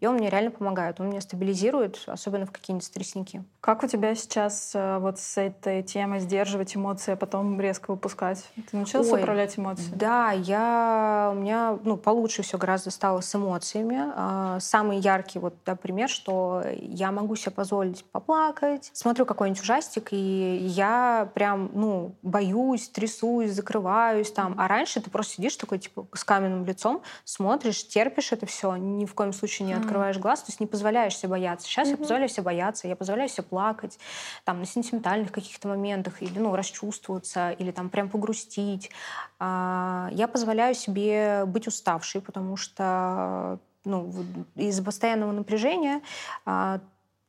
И 0.00 0.06
он 0.06 0.16
мне 0.16 0.30
реально 0.30 0.50
помогает, 0.50 1.00
он 1.00 1.10
меня 1.10 1.20
стабилизирует, 1.20 2.02
особенно 2.06 2.46
в 2.46 2.50
какие-нибудь 2.50 2.86
стresсники. 2.86 3.44
Как 3.60 3.82
у 3.82 3.86
тебя 3.86 4.14
сейчас 4.14 4.72
э, 4.74 4.98
вот 4.98 5.18
с 5.18 5.36
этой 5.36 5.82
темой 5.82 6.20
сдерживать 6.20 6.74
эмоции, 6.74 7.12
а 7.12 7.16
потом 7.16 7.60
резко 7.60 7.90
выпускать? 7.90 8.48
Ты 8.54 8.76
научился 8.76 9.12
Ой, 9.12 9.20
управлять 9.20 9.58
эмоциями? 9.58 9.94
Да, 9.94 10.32
я, 10.32 11.32
у 11.34 11.38
меня 11.38 11.78
ну, 11.84 11.96
получше 11.96 12.42
все 12.42 12.56
гораздо 12.56 12.90
стало 12.90 13.20
с 13.20 13.34
эмоциями. 13.34 13.98
А, 14.14 14.58
самый 14.60 14.98
яркий 14.98 15.38
вот, 15.38 15.54
да, 15.66 15.74
пример, 15.76 16.08
что 16.08 16.62
я 16.80 17.12
могу 17.12 17.36
себе 17.36 17.52
позволить 17.52 18.04
поплакать, 18.04 18.90
смотрю 18.94 19.26
какой-нибудь 19.26 19.60
ужастик, 19.62 20.08
и 20.12 20.56
я 20.62 21.30
прям, 21.34 21.70
ну, 21.74 22.14
боюсь, 22.22 22.88
трясусь, 22.88 23.50
закрываюсь 23.50 24.32
там. 24.32 24.54
А 24.56 24.66
раньше 24.68 25.00
ты 25.00 25.10
просто 25.10 25.34
сидишь 25.34 25.56
такой, 25.56 25.78
типа, 25.78 26.06
с 26.14 26.24
каменным 26.24 26.64
лицом, 26.64 27.02
смотришь, 27.24 27.86
терпишь 27.86 28.32
это 28.32 28.46
все, 28.46 28.76
ни 28.76 29.04
в 29.04 29.14
коем 29.14 29.32
случае 29.32 29.57
не 29.64 29.74
открываешь 29.74 30.18
глаз, 30.18 30.40
то 30.40 30.50
есть 30.50 30.60
не 30.60 30.66
позволяешь 30.66 31.16
себе 31.16 31.30
бояться. 31.30 31.66
Сейчас 31.66 31.88
mm-hmm. 31.88 31.92
я 31.92 31.96
позволяю 31.96 32.28
себе 32.28 32.42
бояться, 32.42 32.88
я 32.88 32.96
позволяю 32.96 33.28
себе 33.28 33.42
плакать, 33.44 33.98
там, 34.44 34.60
на 34.60 34.66
сентиментальных 34.66 35.32
каких-то 35.32 35.68
моментах, 35.68 36.22
или, 36.22 36.38
ну, 36.38 36.54
расчувствоваться, 36.54 37.50
или 37.50 37.70
там 37.70 37.90
прям 37.90 38.08
погрустить. 38.08 38.90
А, 39.38 40.08
я 40.12 40.28
позволяю 40.28 40.74
себе 40.74 41.44
быть 41.46 41.66
уставшей, 41.66 42.20
потому 42.20 42.56
что 42.56 43.58
ну, 43.84 44.12
из-за 44.54 44.82
постоянного 44.82 45.32
напряжения 45.32 46.02
а, 46.44 46.80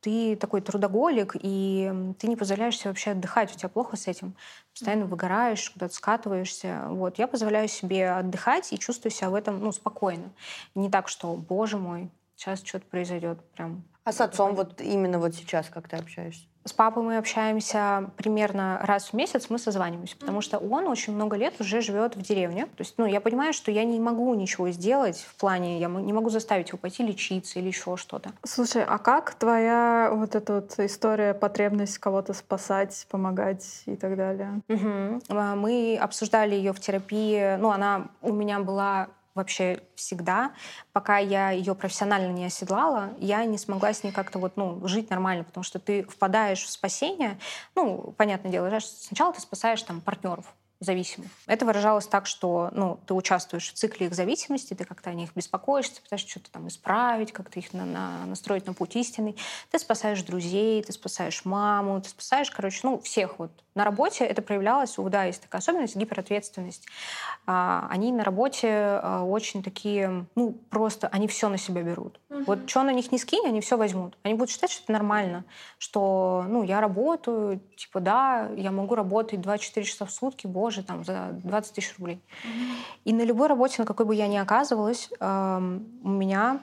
ты 0.02 0.36
такой 0.36 0.62
трудоголик, 0.62 1.36
и 1.39 1.92
ты 2.20 2.28
не 2.28 2.36
позволяешь 2.36 2.78
себе 2.78 2.92
вообще 2.92 3.12
отдыхать, 3.12 3.54
у 3.54 3.58
тебя 3.58 3.70
плохо 3.70 3.98
с 3.98 4.08
этим. 4.08 4.34
Постоянно 4.74 5.06
выгораешь, 5.06 5.70
куда-то 5.70 5.94
скатываешься. 5.94 6.86
Вот. 6.88 7.20
Я 7.20 7.28
позволяю 7.28 7.68
себе 7.68 8.12
отдыхать 8.12 8.72
и 8.72 8.80
чувствую 8.80 9.12
себя 9.12 9.30
в 9.30 9.36
этом 9.36 9.60
ну, 9.60 9.72
спокойно. 9.72 10.32
Не 10.74 10.89
так, 10.89 11.10
что, 11.10 11.36
боже 11.36 11.78
мой, 11.78 12.10
сейчас 12.39 12.63
что-то 12.63 12.86
произойдет 12.86 13.39
прям. 13.52 13.84
А 14.06 14.12
с 14.13 14.21
отцом 14.21 14.56
вот 14.56 14.82
именно 14.82 15.19
вот 15.19 15.36
сейчас 15.36 15.67
как 15.69 15.88
ты 15.88 15.97
общаешься? 15.97 16.45
С 16.65 16.73
папой 16.73 17.04
мы 17.04 17.17
общаемся 17.17 18.12
примерно 18.15 18.80
раз 18.84 19.10
в 19.10 19.13
месяц, 19.13 19.49
мы 19.49 19.58
созваниваемся, 19.60 20.17
потому 20.17 20.41
что 20.41 20.58
он 20.58 20.88
очень 20.88 21.13
много 21.13 21.36
лет 21.36 21.60
уже 21.60 21.82
живет 21.82 22.15
в 22.15 22.21
деревне. 22.21 22.65
То 22.65 22.82
есть, 22.82 22.95
ну, 22.97 23.06
я 23.06 23.21
понимаю, 23.21 23.54
что 23.54 23.71
я 23.71 23.84
не 23.86 23.99
могу 23.99 24.34
ничего 24.36 24.69
сделать 24.69 25.17
в 25.17 25.36
плане, 25.36 25.80
я 25.80 25.88
не 25.88 26.13
могу 26.13 26.30
заставить 26.30 26.69
его 26.69 26.78
пойти 26.78 27.04
лечиться 27.04 27.60
или 27.60 27.67
еще 27.67 27.97
что-то. 27.97 28.32
Слушай, 28.43 28.84
а 28.84 28.97
как 28.97 29.34
твоя 29.36 30.12
вот 30.13 30.36
эта 30.36 30.56
вот 30.56 30.80
история, 30.80 31.34
потребность 31.34 31.97
кого-то 31.97 32.34
спасать, 32.34 33.08
помогать 33.10 33.84
и 33.86 33.95
так 33.95 34.15
далее? 34.17 34.62
Угу. 34.67 35.34
Мы 35.56 35.97
обсуждали 35.99 36.56
ее 36.56 36.73
в 36.73 36.80
терапии. 36.80 37.56
Ну, 37.58 37.71
она 37.71 38.10
у 38.21 38.34
меня 38.34 38.60
была 38.60 39.08
вообще 39.39 39.82
всегда. 39.95 40.54
Пока 40.93 41.17
я 41.17 41.52
ее 41.52 41.75
профессионально 41.75 42.32
не 42.32 42.45
оседлала, 42.45 43.10
я 43.19 43.43
не 43.45 43.58
смогла 43.58 43.93
с 43.93 44.04
ней 44.04 44.12
как-то 44.12 44.39
вот, 44.39 44.56
ну, 44.56 44.86
жить 44.88 45.10
нормально, 45.10 45.43
потому 45.43 45.63
что 45.63 45.80
ты 45.80 46.04
впадаешь 46.04 46.63
в 46.63 46.69
спасение. 46.69 47.39
Ну, 47.75 48.13
понятное 48.17 48.52
дело, 48.52 48.69
сначала 48.80 49.34
ты 49.34 49.41
спасаешь 49.41 49.82
там 49.84 50.02
партнеров, 50.02 50.45
зависимых. 50.80 51.30
Это 51.46 51.65
выражалось 51.65 52.08
так, 52.08 52.26
что 52.26 52.70
ну, 52.74 53.00
ты 53.06 53.13
участвуешь 53.13 53.72
в 53.72 53.74
цикле 53.74 54.08
их 54.08 54.13
зависимости, 54.13 54.74
ты 54.74 54.86
как-то 54.86 55.10
о 55.10 55.13
них 55.13 55.32
беспокоишься, 55.36 56.02
пытаешься 56.02 56.30
что-то 56.30 56.52
там 56.52 56.68
исправить, 56.68 57.34
как-то 57.34 57.60
их 57.60 57.74
на, 57.74 57.86
на, 57.86 58.26
настроить 58.26 58.65
на 58.65 58.74
путь 58.74 58.96
истинный. 58.96 59.36
Ты 59.72 59.80
спасаешь 59.80 60.22
друзей, 60.24 60.82
ты 60.84 60.94
спасаешь 60.94 61.44
маму, 61.44 62.02
ты 62.02 62.10
спасаешь, 62.10 62.50
короче, 62.50 62.80
ну, 62.84 63.00
всех 63.00 63.39
вот 63.39 63.52
на 63.80 63.86
работе 63.86 64.26
это 64.26 64.42
проявлялось, 64.42 64.98
у 64.98 65.08
да, 65.08 65.24
есть 65.24 65.42
такая 65.42 65.62
особенность, 65.62 65.96
гиперответственность. 65.96 66.86
А, 67.46 67.88
они 67.89 68.12
на 68.12 68.26
работе 68.26 68.68
а, 68.70 69.24
очень 69.24 69.63
такие, 69.63 70.26
ну, 70.36 70.52
просто, 70.70 71.08
они 71.08 71.30
все 71.30 71.48
на 71.48 71.58
себя 71.58 71.82
берут. 71.82 72.20
Угу. 72.30 72.44
Вот 72.46 72.70
что 72.70 72.84
на 72.84 72.92
них 72.92 73.12
не 73.13 73.18
скинь, 73.18 73.48
они 73.48 73.62
все 73.62 73.78
возьмут. 73.78 74.18
Они 74.24 74.34
будут 74.34 74.50
считать, 74.50 74.70
что 74.70 74.84
это 74.84 74.92
нормально, 74.92 75.46
что, 75.78 76.44
ну, 76.48 76.63
я 76.63 76.82
работаю, 76.82 77.62
типа, 77.78 78.02
да, 78.02 78.50
я 78.58 78.72
могу 78.72 78.96
работать 78.96 79.39
24 79.39 79.86
часа 79.86 80.06
в 80.06 80.12
сутки, 80.12 80.46
боже, 80.46 80.69
там, 80.84 81.04
за 81.04 81.40
20 81.44 81.74
тысяч 81.74 81.96
рублей. 81.98 82.22
Угу. 82.44 82.52
И 83.06 83.14
на 83.14 83.24
любой 83.24 83.48
работе, 83.48 83.76
на 83.80 83.86
какой 83.86 84.06
бы 84.06 84.16
я 84.16 84.28
ни 84.28 84.38
оказывалась, 84.38 85.10
э, 85.20 85.80
у 86.04 86.10
меня 86.10 86.62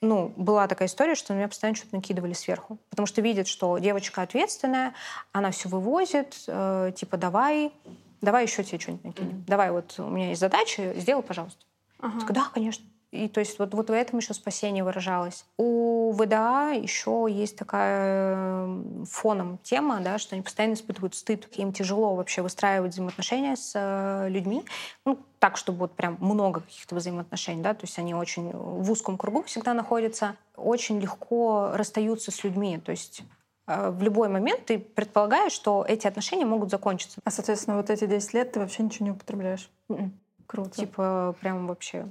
ну, 0.00 0.32
была 0.36 0.68
такая 0.68 0.88
история, 0.88 1.14
что 1.14 1.32
на 1.32 1.38
меня 1.38 1.48
постоянно 1.48 1.76
что-то 1.76 1.96
накидывали 1.96 2.32
сверху. 2.34 2.78
Потому 2.90 3.06
что 3.06 3.22
видят, 3.22 3.48
что 3.48 3.78
девочка 3.78 4.22
ответственная, 4.22 4.94
она 5.32 5.50
все 5.50 5.68
вывозит, 5.68 6.44
э, 6.46 6.92
типа, 6.94 7.16
давай, 7.16 7.72
давай 8.20 8.44
еще 8.44 8.62
тебе 8.62 8.78
что-нибудь 8.78 9.04
накинем. 9.04 9.30
Mm-hmm. 9.30 9.44
Давай, 9.46 9.70
вот 9.70 9.94
у 9.98 10.10
меня 10.10 10.28
есть 10.28 10.40
задача, 10.40 10.92
сделай, 10.96 11.22
пожалуйста. 11.22 11.64
Ага. 12.00 12.18
Uh-huh. 12.18 12.32
да, 12.32 12.50
конечно. 12.52 12.84
И 13.14 13.28
то 13.28 13.38
есть 13.38 13.60
вот, 13.60 13.72
вот 13.74 13.90
в 13.90 13.92
этом 13.92 14.18
еще 14.18 14.34
спасение 14.34 14.82
выражалось. 14.82 15.46
У 15.56 16.10
ВДА 16.12 16.72
еще 16.72 17.28
есть 17.30 17.56
такая 17.56 18.68
фоном 19.08 19.58
тема, 19.62 20.00
да, 20.00 20.18
что 20.18 20.34
они 20.34 20.42
постоянно 20.42 20.74
испытывают 20.74 21.14
стыд. 21.14 21.46
Им 21.56 21.72
тяжело 21.72 22.16
вообще 22.16 22.42
выстраивать 22.42 22.92
взаимоотношения 22.92 23.54
с 23.54 23.72
э, 23.76 24.28
людьми. 24.28 24.64
Ну, 25.06 25.20
так, 25.38 25.56
чтобы 25.56 25.78
вот 25.78 25.92
прям 25.94 26.16
много 26.18 26.60
каких-то 26.60 26.96
взаимоотношений, 26.96 27.62
да, 27.62 27.72
то 27.74 27.84
есть 27.84 27.96
они 28.00 28.14
очень 28.14 28.50
в 28.50 28.90
узком 28.90 29.16
кругу 29.16 29.44
всегда 29.44 29.74
находятся, 29.74 30.34
очень 30.56 30.98
легко 30.98 31.70
расстаются 31.74 32.32
с 32.32 32.42
людьми, 32.42 32.78
то 32.78 32.90
есть 32.90 33.22
э, 33.68 33.90
в 33.90 34.02
любой 34.02 34.28
момент 34.28 34.66
ты 34.66 34.78
предполагаешь, 34.80 35.52
что 35.52 35.84
эти 35.86 36.08
отношения 36.08 36.46
могут 36.46 36.70
закончиться. 36.70 37.20
А, 37.22 37.30
соответственно, 37.30 37.76
вот 37.76 37.90
эти 37.90 38.06
10 38.06 38.34
лет 38.34 38.52
ты 38.52 38.60
вообще 38.60 38.82
ничего 38.82 39.04
не 39.04 39.12
употребляешь? 39.12 39.70
Mm-mm. 39.88 39.98
М-м. 39.98 40.20
Круто. 40.46 40.70
Типа 40.70 41.36
прям 41.40 41.66
вообще 41.66 42.08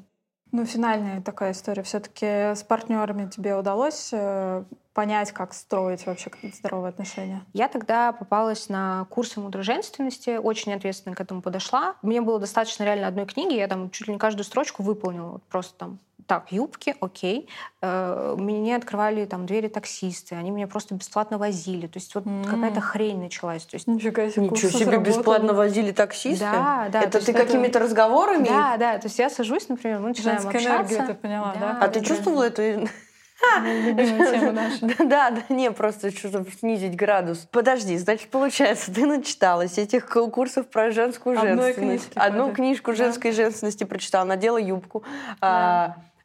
ну, 0.54 0.66
финальная 0.66 1.20
такая 1.20 1.52
история. 1.52 1.82
Все-таки 1.82 2.26
с 2.26 2.64
партнерами 2.64 3.28
тебе 3.28 3.56
удалось 3.56 4.10
э, 4.14 4.64
понять, 4.94 5.32
как 5.32 5.54
строить 5.54 6.06
вообще 6.06 6.32
здоровые 6.54 6.90
отношения? 6.90 7.42
Я 7.54 7.68
тогда 7.68 8.12
попалась 8.14 8.70
на 8.70 9.06
курсы 9.10 9.40
мудроженственности, 9.40 10.38
очень 10.38 10.72
ответственно 10.74 11.16
к 11.16 11.22
этому 11.22 11.42
подошла. 11.42 11.96
Мне 12.04 12.22
было 12.22 12.40
достаточно 12.40 12.84
реально 12.84 13.08
одной 13.08 13.26
книги, 13.26 13.56
я 13.56 13.68
там 13.68 13.90
чуть 13.90 14.08
ли 14.08 14.14
не 14.14 14.20
каждую 14.20 14.46
строчку 14.46 14.84
выполнила, 14.84 15.42
просто 15.50 15.76
там 15.78 16.00
так, 16.28 16.52
юбки, 16.52 16.96
окей. 17.00 17.50
Э, 17.82 18.36
мне 18.38 18.76
открывали 18.76 19.26
там 19.26 19.46
двери 19.46 19.68
таксисты, 19.68 20.36
они 20.36 20.52
меня 20.52 20.68
просто 20.68 20.96
бесплатно 20.96 21.38
возили. 21.38 21.88
То 21.88 21.98
есть 21.98 22.14
вот 22.16 22.26
mm-hmm. 22.26 22.50
какая-то 22.50 22.82
хрень 22.82 23.20
началась. 23.20 23.66
То 23.66 23.76
есть, 23.76 23.88
Нифига 23.88 24.30
себе, 24.30 24.48
Ничего 24.48 24.72
себе, 24.72 24.98
бесплатно 24.98 25.54
возили 25.54 25.92
таксисты? 25.92 26.46
Да, 26.46 26.90
да. 26.92 27.02
Это 27.02 27.24
ты 27.24 27.32
это... 27.32 27.46
какими-то 27.46 27.80
разговорами? 27.80 28.48
Да, 28.48 28.78
да. 28.78 28.98
То 28.98 29.08
есть 29.08 29.20
я 29.20 29.30
сажусь, 29.30 29.70
например, 29.70 30.00
мы 30.00 30.10
начинаем 30.10 30.42
Женская 30.42 30.58
общаться. 30.58 30.96
энергия, 30.96 31.14
ты 31.14 31.20
поняла, 31.20 31.54
да? 31.54 31.60
да? 31.60 31.78
А 31.78 31.82
да, 31.82 31.88
ты 31.88 32.00
да. 32.00 32.06
чувствовала 32.06 32.44
эту 32.44 32.88
Да, 35.00 35.32
да, 35.32 35.44
не, 35.50 35.72
просто 35.72 36.12
чтобы 36.12 36.50
снизить 36.52 36.96
градус. 36.96 37.48
Подожди, 37.52 37.98
значит, 37.98 38.30
получается, 38.30 38.94
ты 38.94 39.06
начиталась 39.06 39.78
этих 39.78 40.08
курсов 40.10 40.68
про 40.70 40.92
женскую 40.92 41.40
женственность. 41.40 42.12
Одну 42.16 42.54
книжку 42.54 42.94
женской 42.94 43.32
женственности 43.32 43.84
прочитала, 43.84 44.26
надела 44.26 44.58
юбку. 44.58 45.04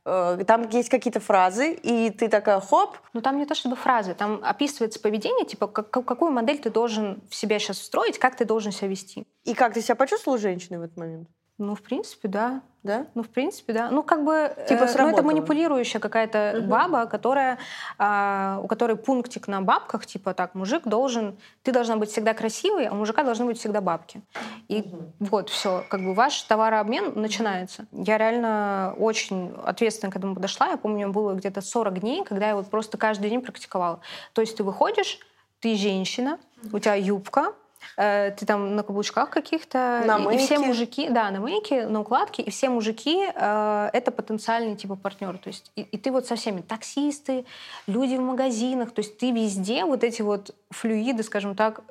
Э, 0.08 0.42
там 0.46 0.68
есть 0.70 0.88
какие-то 0.88 1.20
фразы, 1.20 1.74
и 1.74 2.10
ты 2.10 2.28
такая 2.28 2.60
хоп. 2.60 2.96
Ну 3.12 3.20
там 3.20 3.36
не 3.36 3.44
то 3.44 3.54
чтобы 3.54 3.76
фразы, 3.76 4.14
там 4.14 4.40
описывается 4.42 5.00
поведение, 5.00 5.44
типа 5.44 5.66
как, 5.66 5.90
какую 5.90 6.32
модель 6.32 6.58
ты 6.58 6.70
должен 6.70 7.20
в 7.28 7.34
себя 7.34 7.58
сейчас 7.58 7.78
встроить, 7.78 8.18
как 8.18 8.34
ты 8.34 8.46
должен 8.46 8.72
себя 8.72 8.88
вести. 8.88 9.26
И 9.44 9.54
как 9.54 9.74
ты 9.74 9.82
себя 9.82 9.96
почувствовала 9.96 10.40
женщиной 10.40 10.78
в 10.78 10.82
этот 10.82 10.96
момент? 10.96 11.28
Ну, 11.58 11.74
в 11.74 11.82
принципе, 11.82 12.28
да. 12.28 12.62
Да? 12.84 13.06
Ну, 13.14 13.22
в 13.22 13.28
принципе, 13.28 13.72
да. 13.72 13.90
Ну, 13.90 14.02
как 14.02 14.24
бы... 14.24 14.54
Типа 14.68 14.84
э, 14.84 14.94
ну, 14.98 15.08
это 15.08 15.22
манипулирующая 15.22 16.00
какая-то 16.00 16.54
угу. 16.58 16.68
баба, 16.68 17.06
которая, 17.06 17.58
э, 17.98 18.60
у 18.62 18.66
которой 18.68 18.96
пунктик 18.96 19.48
на 19.48 19.60
бабках, 19.60 20.06
типа 20.06 20.32
так, 20.32 20.54
мужик 20.54 20.84
должен... 20.86 21.36
Ты 21.62 21.72
должна 21.72 21.96
быть 21.96 22.10
всегда 22.10 22.34
красивой, 22.34 22.86
а 22.86 22.92
у 22.92 22.94
мужика 22.94 23.24
должны 23.24 23.46
быть 23.46 23.58
всегда 23.58 23.80
бабки. 23.80 24.22
И 24.68 24.80
угу. 24.80 25.12
вот, 25.18 25.50
все. 25.50 25.84
Как 25.88 26.02
бы 26.02 26.14
ваш 26.14 26.40
товарообмен 26.42 27.12
начинается. 27.16 27.86
Я 27.92 28.16
реально 28.16 28.94
очень 28.96 29.52
ответственно 29.64 30.12
к 30.12 30.16
этому 30.16 30.34
подошла. 30.34 30.68
Я 30.68 30.76
помню, 30.76 31.10
было 31.10 31.34
где-то 31.34 31.60
40 31.60 32.00
дней, 32.00 32.24
когда 32.24 32.48
я 32.48 32.56
вот 32.56 32.70
просто 32.70 32.96
каждый 32.96 33.28
день 33.28 33.40
практиковала. 33.40 34.00
То 34.34 34.40
есть 34.40 34.56
ты 34.56 34.62
выходишь, 34.62 35.18
ты 35.60 35.74
женщина, 35.74 36.38
у 36.72 36.78
тебя 36.78 36.94
юбка, 36.94 37.54
Э, 37.67 37.67
ты 37.96 38.46
там 38.46 38.76
на 38.76 38.82
каблучках 38.82 39.30
каких-то. 39.30 40.02
На 40.06 40.18
мейке. 40.18 40.42
И 40.42 40.46
все 40.46 40.58
мужики, 40.58 41.08
да, 41.08 41.30
на 41.30 41.40
мейке, 41.40 41.86
на 41.86 42.00
укладке, 42.00 42.42
и 42.42 42.50
все 42.50 42.68
мужики 42.68 43.26
э, 43.34 43.90
это 43.92 44.10
потенциальный 44.10 44.76
типа 44.76 44.96
партнер. 44.96 45.38
То 45.38 45.48
есть 45.48 45.70
и, 45.76 45.82
и 45.82 45.98
ты 45.98 46.10
вот 46.10 46.26
со 46.26 46.36
всеми 46.36 46.60
таксисты, 46.60 47.44
люди 47.86 48.14
в 48.14 48.20
магазинах, 48.20 48.92
то 48.92 49.00
есть 49.00 49.18
ты 49.18 49.30
везде 49.30 49.84
вот 49.84 50.04
эти 50.04 50.22
вот 50.22 50.54
флюиды, 50.70 51.22
скажем 51.22 51.54
так, 51.54 51.82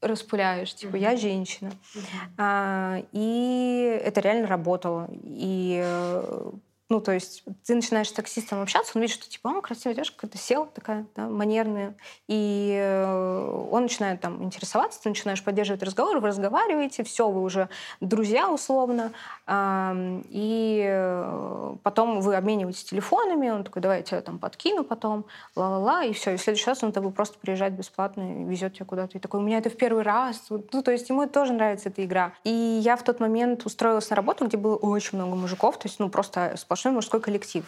распыляешь, 0.00 0.74
типа, 0.74 0.96
mm-hmm. 0.96 1.00
я 1.00 1.16
женщина. 1.16 1.70
Mm-hmm. 1.70 2.02
А, 2.38 3.02
и 3.12 4.00
это 4.04 4.20
реально 4.20 4.46
работало. 4.46 5.08
И 5.24 5.80
э, 5.82 6.50
ну, 6.90 7.00
то 7.00 7.12
есть 7.12 7.44
ты 7.66 7.74
начинаешь 7.74 8.08
с 8.08 8.12
таксистом 8.12 8.62
общаться, 8.62 8.92
он 8.94 9.02
видит, 9.02 9.16
что 9.16 9.28
типа, 9.28 9.48
он 9.48 9.62
красивая 9.62 9.94
девушка, 9.94 10.16
какая-то 10.16 10.38
сел 10.38 10.66
такая, 10.66 11.06
да, 11.16 11.28
манерная. 11.28 11.94
И 12.28 12.76
э, 12.78 13.68
он 13.70 13.84
начинает 13.84 14.20
там 14.20 14.42
интересоваться, 14.42 15.02
ты 15.02 15.08
начинаешь 15.08 15.42
поддерживать 15.42 15.82
разговор, 15.82 16.18
вы 16.20 16.28
разговариваете, 16.28 17.02
все, 17.04 17.28
вы 17.28 17.42
уже 17.42 17.68
друзья 18.00 18.50
условно. 18.50 19.12
И 19.48 20.84
э, 20.86 21.76
потом 21.82 22.20
вы 22.20 22.36
обмениваетесь 22.36 22.84
телефонами, 22.84 23.50
он 23.50 23.64
такой, 23.64 23.80
давай 23.80 23.98
я 23.98 24.02
тебя 24.02 24.20
там 24.20 24.38
подкину 24.38 24.84
потом, 24.84 25.24
ла-ла-ла, 25.56 26.04
и 26.04 26.12
все. 26.12 26.34
И 26.34 26.36
в 26.36 26.42
следующий 26.42 26.66
раз 26.66 26.82
он 26.82 26.92
тобой 26.92 27.12
просто 27.12 27.38
приезжает 27.38 27.74
бесплатно 27.74 28.42
и 28.42 28.44
везет 28.44 28.74
тебя 28.74 28.84
куда-то. 28.84 29.18
И 29.18 29.20
такой, 29.20 29.40
у 29.40 29.42
меня 29.42 29.58
это 29.58 29.70
в 29.70 29.76
первый 29.76 30.02
раз. 30.02 30.44
Ну, 30.48 30.82
то 30.82 30.90
есть 30.90 31.08
ему 31.08 31.26
тоже 31.26 31.52
нравится 31.52 31.88
эта 31.88 32.04
игра. 32.04 32.34
И 32.44 32.50
я 32.50 32.96
в 32.96 33.02
тот 33.02 33.20
момент 33.20 33.66
устроилась 33.66 34.10
на 34.10 34.16
работу, 34.16 34.46
где 34.46 34.56
было 34.56 34.76
очень 34.76 35.18
много 35.18 35.34
мужиков, 35.34 35.78
то 35.78 35.88
есть, 35.88 35.98
ну, 35.98 36.08
просто 36.08 36.56
сплошной 36.74 36.94
мужской 36.94 37.20
коллектив. 37.20 37.64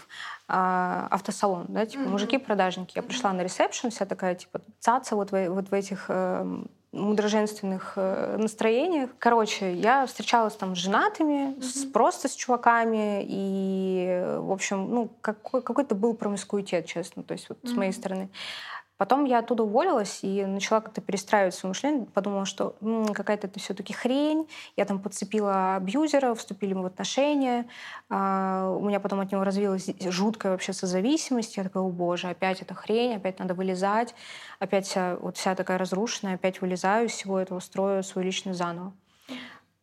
А, 0.48 1.06
автосалон, 1.10 1.66
да, 1.68 1.86
типа 1.86 2.02
mm-hmm. 2.02 2.08
мужики-продажники. 2.08 2.96
Я 2.96 3.02
пришла 3.02 3.32
на 3.32 3.42
ресепшн, 3.42 3.90
вся 3.90 4.04
такая, 4.04 4.34
типа, 4.34 4.60
цаца 4.80 5.14
вот 5.14 5.30
в, 5.30 5.48
вот 5.50 5.70
в 5.70 5.74
этих 5.74 6.06
э, 6.08 6.44
мудроженственных 6.92 7.92
э, 7.96 8.36
настроениях. 8.36 9.10
Короче, 9.18 9.74
я 9.74 10.06
встречалась 10.06 10.56
там 10.56 10.74
с 10.74 10.78
женатыми, 10.78 11.54
mm-hmm. 11.54 11.62
с, 11.62 11.84
просто 11.92 12.28
с 12.28 12.34
чуваками, 12.34 13.24
и, 13.28 14.36
в 14.38 14.50
общем, 14.50 14.90
ну, 14.90 15.10
какой, 15.20 15.62
какой-то 15.62 15.94
был 15.94 16.14
промискуитет, 16.14 16.86
честно, 16.86 17.22
то 17.22 17.32
есть 17.32 17.48
вот 17.48 17.58
mm-hmm. 17.58 17.68
с 17.68 17.76
моей 17.76 17.92
стороны. 17.92 18.28
Потом 18.96 19.24
я 19.24 19.40
оттуда 19.40 19.64
уволилась 19.64 20.20
и 20.22 20.44
начала 20.46 20.80
как-то 20.80 21.00
перестраивать 21.00 21.54
свое 21.54 21.70
мышление. 21.70 22.06
Подумала, 22.06 22.46
что 22.46 22.76
какая-то 23.12 23.46
это 23.46 23.60
все-таки 23.60 23.92
хрень. 23.92 24.48
Я 24.76 24.84
там 24.86 25.00
подцепила 25.00 25.76
абьюзера, 25.76 26.34
вступили 26.34 26.72
мы 26.72 26.82
в 26.82 26.86
отношения. 26.86 27.66
А, 28.08 28.70
у 28.70 28.86
меня 28.86 28.98
потом 28.98 29.20
от 29.20 29.30
него 29.30 29.44
развилась 29.44 29.90
жуткая 30.00 30.52
вообще 30.52 30.72
созависимость. 30.72 31.56
Я 31.56 31.64
такая, 31.64 31.82
о 31.82 31.90
боже, 31.90 32.28
опять 32.28 32.62
эта 32.62 32.74
хрень, 32.74 33.16
опять 33.16 33.38
надо 33.38 33.54
вылезать. 33.54 34.14
Опять 34.58 34.86
вся, 34.86 35.16
вот 35.16 35.36
вся 35.36 35.54
такая 35.54 35.78
разрушенная, 35.78 36.36
опять 36.36 36.60
вылезаю 36.60 37.06
из 37.06 37.12
всего 37.12 37.38
этого, 37.38 37.60
строю 37.60 38.02
свой 38.02 38.24
личный 38.24 38.54
заново. 38.54 38.92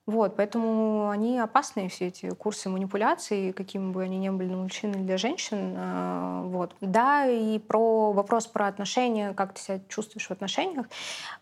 Вот, 0.06 0.36
поэтому 0.36 1.10
они 1.10 1.40
опасные, 1.40 1.88
все 1.88 2.08
эти 2.08 2.30
курсы 2.32 2.68
манипуляций, 2.68 3.54
какими 3.54 3.92
бы 3.92 4.04
они 4.04 4.18
ни 4.18 4.30
были 4.30 4.50
для 4.50 4.58
мужчин 4.58 4.92
или 4.92 5.04
для 5.04 5.18
женщин. 5.18 5.76
Э, 5.78 6.42
вот. 6.44 6.76
Да, 6.82 7.26
и 7.26 7.58
про 7.58 8.12
вопрос 8.12 8.48
про 8.48 8.68
отношения, 8.68 9.34
как 9.34 9.54
ты 9.54 9.62
себя 9.62 9.82
чувствуешь 9.88 10.28
в 10.28 10.32
отношениях. 10.32 10.88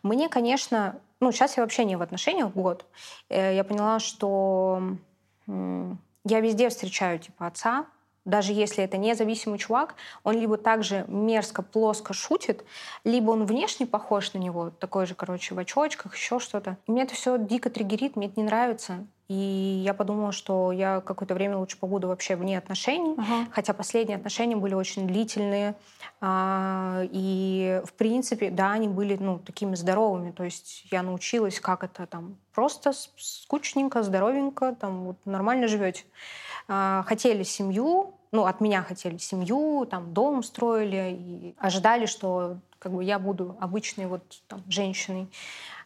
Мне, 0.03 0.29
конечно, 0.29 0.99
ну, 1.19 1.31
сейчас 1.31 1.57
я 1.57 1.63
вообще 1.63 1.85
не 1.85 1.95
в 1.95 2.03
отношениях 2.03 2.53
год. 2.53 2.85
Э, 3.29 3.55
я 3.55 3.63
поняла, 3.63 3.99
что 3.99 4.95
я 5.47 6.39
везде 6.39 6.69
встречаю, 6.69 7.17
типа, 7.17 7.47
отца, 7.47 7.87
даже 8.25 8.53
если 8.53 8.83
это 8.83 8.97
независимый 8.97 9.57
чувак, 9.57 9.95
он 10.23 10.39
либо 10.39 10.57
также 10.57 11.05
мерзко, 11.07 11.61
плоско 11.61 12.13
шутит, 12.13 12.63
либо 13.03 13.31
он 13.31 13.45
внешне 13.45 13.85
похож 13.87 14.33
на 14.33 14.37
него, 14.37 14.69
такой 14.69 15.05
же, 15.05 15.15
короче, 15.15 15.55
в 15.55 15.59
очочках, 15.59 16.15
еще 16.15 16.39
что-то. 16.39 16.77
И 16.87 16.91
мне 16.91 17.03
это 17.03 17.15
все 17.15 17.37
дико 17.37 17.69
триггерит, 17.69 18.15
мне 18.15 18.27
это 18.27 18.39
не 18.39 18.45
нравится. 18.45 19.05
И 19.31 19.81
я 19.85 19.93
подумала, 19.93 20.33
что 20.33 20.73
я 20.73 20.99
какое-то 20.99 21.33
время 21.35 21.55
лучше 21.55 21.77
побуду 21.77 22.09
вообще 22.09 22.35
вне 22.35 22.57
отношений, 22.57 23.13
uh-huh. 23.13 23.47
хотя 23.53 23.71
последние 23.73 24.17
отношения 24.17 24.57
были 24.57 24.73
очень 24.73 25.07
длительные. 25.07 25.75
А, 26.19 27.03
и, 27.09 27.81
в 27.85 27.93
принципе, 27.93 28.51
да, 28.51 28.71
они 28.71 28.89
были 28.89 29.15
ну, 29.15 29.39
такими 29.39 29.75
здоровыми. 29.75 30.31
То 30.31 30.43
есть 30.43 30.85
я 30.91 31.01
научилась, 31.01 31.61
как 31.61 31.85
это 31.85 32.07
там 32.07 32.35
просто 32.53 32.91
скучненько, 33.15 34.03
здоровенько, 34.03 34.75
там 34.75 35.05
вот 35.05 35.17
нормально 35.23 35.69
живете. 35.69 36.03
А, 36.67 37.05
хотели 37.07 37.43
семью, 37.43 38.15
ну, 38.33 38.47
от 38.47 38.59
меня 38.59 38.83
хотели 38.83 39.15
семью, 39.15 39.87
там, 39.89 40.13
дом 40.13 40.43
строили, 40.43 41.17
и 41.17 41.55
ожидали, 41.57 42.05
что 42.05 42.57
как 42.79 42.91
бы 42.91 43.01
я 43.01 43.17
буду 43.17 43.55
обычной 43.61 44.07
вот 44.07 44.23
там, 44.49 44.61
женщиной 44.67 45.29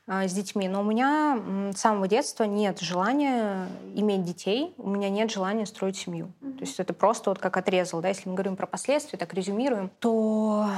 с 0.08 0.32
детьми. 0.34 0.68
Но 0.68 0.82
у 0.82 0.84
меня 0.84 1.72
с 1.74 1.80
самого 1.80 2.08
детства 2.08 2.44
нет 2.44 2.80
желания 2.80 3.68
иметь 3.96 4.24
детей, 4.24 4.74
у 4.78 4.90
меня 4.90 5.10
нет 5.10 5.32
желания 5.32 5.66
строить 5.66 5.98
семью. 5.98 6.32
Mm-hmm. 6.42 6.54
То 6.54 6.62
есть 6.62 6.80
это 6.80 6.94
просто 6.94 7.32
вот 7.32 7.40
как 7.40 7.58
отрезал. 7.58 8.02
Да? 8.02 8.10
Если 8.10 8.30
мы 8.30 8.36
говорим 8.36 8.56
про 8.56 8.68
последствия, 8.68 9.18
так 9.18 9.34
резюмируем, 9.34 9.90
то 10.00 10.70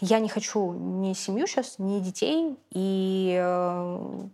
я 0.00 0.18
не 0.18 0.28
хочу 0.28 0.72
ни 0.72 1.12
семью 1.12 1.46
сейчас, 1.46 1.78
ни 1.78 2.00
детей, 2.00 2.56
и, 2.70 3.38
э, 3.38 4.26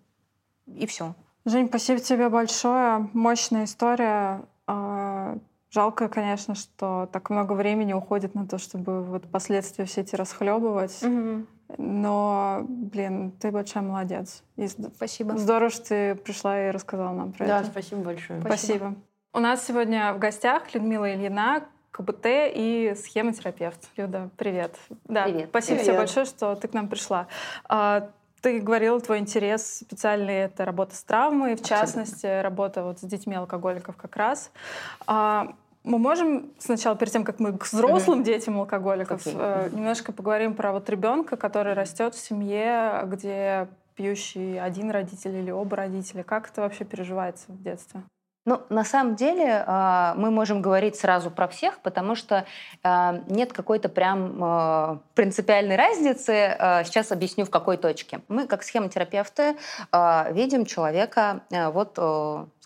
и 0.77 0.87
все. 0.87 1.15
Жень, 1.45 1.69
спасибо 1.69 2.01
тебе 2.01 2.29
большое. 2.29 3.09
Мощная 3.13 3.65
история. 3.65 4.43
А, 4.67 5.39
жалко, 5.71 6.09
конечно, 6.09 6.55
что 6.55 7.09
так 7.13 7.31
много 7.31 7.55
времени 7.55 7.93
уходит 7.93 8.35
на 8.35 8.47
то, 8.47 8.59
чтобы 8.59 9.03
вот 9.03 9.29
последствия 9.31 9.87
все 9.87 10.03
эти 10.03 10.15
расхлебывать. 10.15 11.03
Угу. 11.03 11.47
Но, 11.79 12.65
блин, 12.69 13.33
ты 13.33 13.51
большая 13.51 13.83
молодец. 13.83 14.43
И 14.57 14.69
спасибо. 14.69 15.37
Здорово, 15.37 15.71
что 15.71 15.89
ты 15.89 16.15
пришла 16.15 16.69
и 16.69 16.71
рассказала 16.71 17.13
нам 17.15 17.33
про 17.33 17.47
да, 17.47 17.59
это. 17.59 17.67
Да, 17.67 17.71
спасибо 17.73 18.03
большое. 18.03 18.41
Спасибо. 18.41 18.79
спасибо. 18.79 18.95
У 19.33 19.39
нас 19.39 19.65
сегодня 19.65 20.13
в 20.13 20.19
гостях 20.19 20.75
Людмила 20.75 21.15
Ильина, 21.15 21.65
КБТ 21.93 22.27
и 22.27 22.95
схемотерапевт. 22.97 23.89
Люда, 23.97 24.31
привет. 24.37 24.77
Да, 25.05 25.25
привет. 25.25 25.49
Спасибо 25.51 25.77
привет. 25.77 25.87
тебе 25.87 25.97
большое, 25.99 26.27
что 26.27 26.55
ты 26.57 26.69
к 26.69 26.73
нам 26.73 26.89
пришла. 26.89 27.27
А, 27.69 28.11
ты 28.41 28.61
говорила, 28.61 29.01
твой 29.01 29.19
интерес 29.19 29.79
специальный— 29.81 30.35
это 30.45 30.65
работа 30.65 30.97
с 30.97 31.03
травмой, 31.05 31.57
в 31.57 31.61
Абсолютно. 31.61 31.87
частности, 31.87 32.41
работа 32.41 32.83
вот 32.83 33.01
с 33.01 33.03
детьми 33.03 33.35
алкоголиков 33.35 33.97
как 33.97 34.17
раз. 34.17 34.51
Мы 35.83 35.99
можем 35.99 36.51
сначала, 36.59 36.95
перед 36.97 37.13
тем, 37.13 37.25
как 37.25 37.41
мы 37.41 37.57
к 37.57 37.65
взрослым 37.65 38.21
mm-hmm. 38.21 38.25
детям 38.25 38.61
алкоголиков, 38.61 39.27
okay. 39.27 39.35
э, 39.37 39.71
немножко 39.73 40.13
поговорим 40.13 40.55
про 40.55 40.73
вот 40.73 40.91
ребенка, 40.91 41.37
который 41.37 41.73
растет 41.73 42.15
в 42.15 42.21
семье, 42.21 43.03
где 43.07 43.69
пьющий 43.95 44.61
один 44.61 44.91
родитель 44.91 45.37
или 45.37 45.51
оба 45.51 45.77
родителя. 45.77 46.23
Как 46.23 46.51
это 46.51 46.61
вообще 46.61 46.85
переживается 46.85 47.47
в 47.49 47.63
детстве? 47.63 48.03
Ну, 48.47 48.63
на 48.71 48.85
самом 48.85 49.17
деле 49.17 49.63
а, 49.67 50.15
мы 50.17 50.31
можем 50.31 50.63
говорить 50.63 50.97
сразу 50.97 51.31
про 51.31 51.47
всех, 51.47 51.79
потому 51.81 52.15
что 52.15 52.47
а, 52.83 53.21
нет 53.29 53.53
какой-то 53.53 53.91
прям 53.91 54.43
а, 54.43 54.99
принципиальной 55.15 55.77
разницы. 55.77 56.57
Сейчас 56.85 57.13
объясню, 57.13 57.45
в 57.45 57.51
какой 57.51 57.77
точке. 57.77 58.21
Мы, 58.29 58.47
как 58.47 58.63
схемотерапевты, 58.63 59.57
видим 60.31 60.65
человека 60.65 61.43
вот 61.51 61.99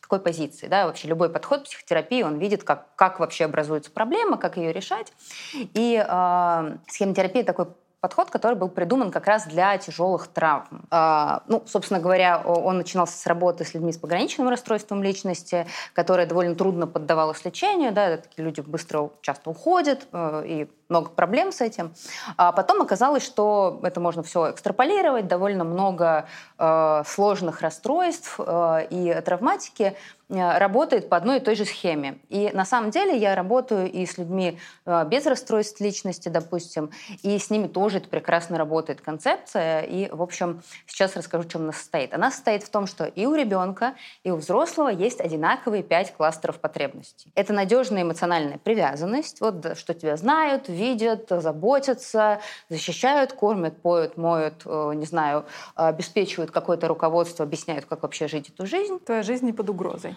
какой 0.04 0.20
позиции. 0.20 0.68
Да? 0.68 0.86
Вообще 0.86 1.08
любой 1.08 1.30
подход 1.30 1.64
психотерапии, 1.64 2.22
он 2.22 2.38
видит, 2.38 2.62
как, 2.62 2.94
как 2.96 3.20
вообще 3.20 3.46
образуется 3.46 3.90
проблема, 3.90 4.36
как 4.36 4.56
ее 4.56 4.72
решать. 4.72 5.12
И 5.54 6.04
э, 6.06 6.76
схемотерапия 6.88 7.44
такой 7.44 7.66
подход, 8.04 8.28
который 8.28 8.54
был 8.54 8.68
придуман 8.68 9.10
как 9.10 9.26
раз 9.26 9.46
для 9.46 9.78
тяжелых 9.78 10.26
травм. 10.26 10.82
А, 10.90 11.42
ну, 11.48 11.62
собственно 11.64 12.00
говоря, 12.00 12.38
он 12.38 12.76
начинался 12.76 13.16
с 13.16 13.26
работы 13.26 13.64
с 13.64 13.72
людьми 13.72 13.94
с 13.94 13.96
пограничным 13.96 14.46
расстройством 14.50 15.02
личности, 15.02 15.66
которое 15.94 16.26
довольно 16.26 16.54
трудно 16.54 16.86
поддавалось 16.86 17.42
лечению, 17.46 17.92
да, 17.92 18.18
такие 18.18 18.44
люди 18.44 18.60
быстро, 18.60 19.08
часто 19.22 19.48
уходят, 19.48 20.06
э, 20.12 20.42
и 20.46 20.68
много 20.90 21.08
проблем 21.08 21.50
с 21.50 21.62
этим. 21.62 21.94
А 22.36 22.52
потом 22.52 22.82
оказалось, 22.82 23.24
что 23.24 23.80
это 23.82 24.00
можно 24.00 24.22
все 24.22 24.50
экстраполировать, 24.50 25.26
довольно 25.26 25.64
много 25.64 26.26
э, 26.58 27.02
сложных 27.06 27.62
расстройств 27.62 28.38
э, 28.38 28.86
и 28.90 29.18
травматики 29.24 29.96
работает 30.28 31.08
по 31.08 31.16
одной 31.16 31.38
и 31.38 31.40
той 31.40 31.54
же 31.54 31.64
схеме. 31.64 32.18
И 32.28 32.50
на 32.52 32.64
самом 32.64 32.90
деле 32.90 33.16
я 33.16 33.34
работаю 33.34 33.90
и 33.90 34.06
с 34.06 34.18
людьми 34.18 34.58
э, 34.86 35.04
без 35.06 35.26
расстройств 35.26 35.80
личности, 35.80 36.28
допустим, 36.28 36.90
и 37.22 37.38
с 37.38 37.50
ними 37.50 37.66
тоже 37.66 37.98
это 37.98 38.08
прекрасно 38.08 38.56
работает 38.58 39.00
концепция. 39.00 39.82
И, 39.82 40.08
в 40.10 40.22
общем, 40.22 40.62
сейчас 40.86 41.16
расскажу, 41.16 41.48
чем 41.48 41.62
она 41.62 41.72
состоит. 41.72 42.14
Она 42.14 42.30
состоит 42.30 42.62
в 42.62 42.70
том, 42.70 42.86
что 42.86 43.04
и 43.04 43.26
у 43.26 43.34
ребенка, 43.34 43.94
и 44.22 44.30
у 44.30 44.36
взрослого 44.36 44.88
есть 44.88 45.20
одинаковые 45.20 45.82
пять 45.82 46.12
кластеров 46.14 46.58
потребностей. 46.58 47.30
Это 47.34 47.52
надежная 47.52 48.02
эмоциональная 48.02 48.58
привязанность, 48.58 49.40
вот 49.40 49.76
что 49.76 49.94
тебя 49.94 50.16
знают, 50.16 50.68
видят, 50.68 51.26
заботятся, 51.28 52.40
защищают, 52.68 53.32
кормят, 53.32 53.80
поют, 53.82 54.16
моют, 54.16 54.62
э, 54.64 54.92
не 54.94 55.06
знаю, 55.06 55.44
обеспечивают 55.74 56.50
какое-то 56.50 56.88
руководство, 56.88 57.44
объясняют, 57.44 57.84
как 57.84 58.02
вообще 58.02 58.28
жить 58.28 58.48
эту 58.48 58.66
жизнь. 58.66 58.98
Твоя 58.98 59.22
жизнь 59.22 59.46
не 59.46 59.52
под 59.52 59.70
угрозой. 59.70 60.16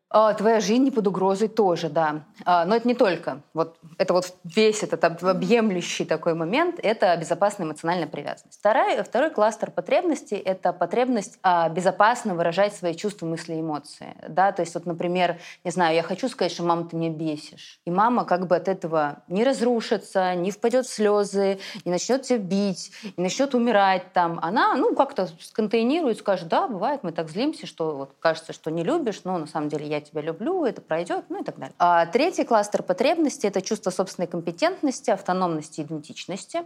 А, 0.13 0.33
твоя 0.33 0.59
жизнь 0.59 0.83
не 0.83 0.91
под 0.91 1.07
угрозой 1.07 1.47
тоже, 1.47 1.87
да. 1.89 2.23
А, 2.43 2.65
но 2.65 2.75
это 2.75 2.85
не 2.85 2.95
только. 2.95 3.41
Вот 3.53 3.77
это 3.97 4.13
вот 4.13 4.35
весь 4.43 4.83
этот 4.83 5.03
объемлющий 5.23 6.03
такой 6.03 6.33
момент– 6.33 6.79
это 6.83 7.15
безопасная 7.15 7.65
эмоциональная 7.65 8.07
привязанность. 8.07 8.59
Второй, 8.59 9.01
второй 9.03 9.29
кластер 9.29 9.71
потребностей– 9.71 10.35
это 10.45 10.73
потребность 10.73 11.39
а, 11.43 11.69
безопасно 11.69 12.35
выражать 12.35 12.75
свои 12.75 12.93
чувства, 12.93 13.25
мысли 13.25 13.53
эмоции. 13.53 14.15
Да? 14.27 14.51
То 14.51 14.63
есть 14.63 14.73
вот, 14.73 14.85
например, 14.85 15.37
не 15.63 15.71
знаю, 15.71 15.95
я 15.95 16.03
хочу 16.03 16.27
сказать, 16.27 16.51
что 16.51 16.63
мама, 16.63 16.83
ты 16.85 16.97
меня 16.97 17.09
бесишь. 17.09 17.79
И 17.85 17.91
мама 17.91 18.25
как 18.25 18.47
бы 18.47 18.57
от 18.57 18.67
этого 18.67 19.23
не 19.29 19.45
разрушится, 19.45 20.35
не 20.35 20.51
впадет 20.51 20.87
в 20.87 20.93
слезы, 20.93 21.59
не 21.85 21.91
начнет 21.91 22.23
тебя 22.23 22.39
бить, 22.39 22.91
не 23.15 23.23
начнет 23.23 23.55
умирать 23.55 24.11
там. 24.11 24.39
Она, 24.41 24.75
ну, 24.75 24.93
как-то 24.93 25.29
сконтейнирует, 25.39 26.17
скажет, 26.17 26.49
да, 26.49 26.67
бывает, 26.67 27.03
мы 27.03 27.13
так 27.13 27.29
злимся, 27.29 27.65
что 27.65 27.95
вот 27.95 28.11
кажется, 28.19 28.51
что 28.51 28.71
не 28.71 28.83
любишь, 28.83 29.21
но 29.23 29.37
на 29.37 29.47
самом 29.47 29.69
деле 29.69 29.87
я 29.87 30.00
тебя 30.01 30.21
люблю, 30.21 30.65
это 30.65 30.81
пройдет, 30.81 31.25
ну 31.29 31.41
и 31.41 31.43
так 31.43 31.57
далее. 31.57 31.73
А 31.79 32.05
третий 32.05 32.43
кластер 32.43 32.83
потребностей– 32.83 33.47
это 33.49 33.61
чувство 33.61 33.89
собственной 33.89 34.27
компетентности, 34.27 35.11
автономности, 35.11 35.81
идентичности. 35.81 36.63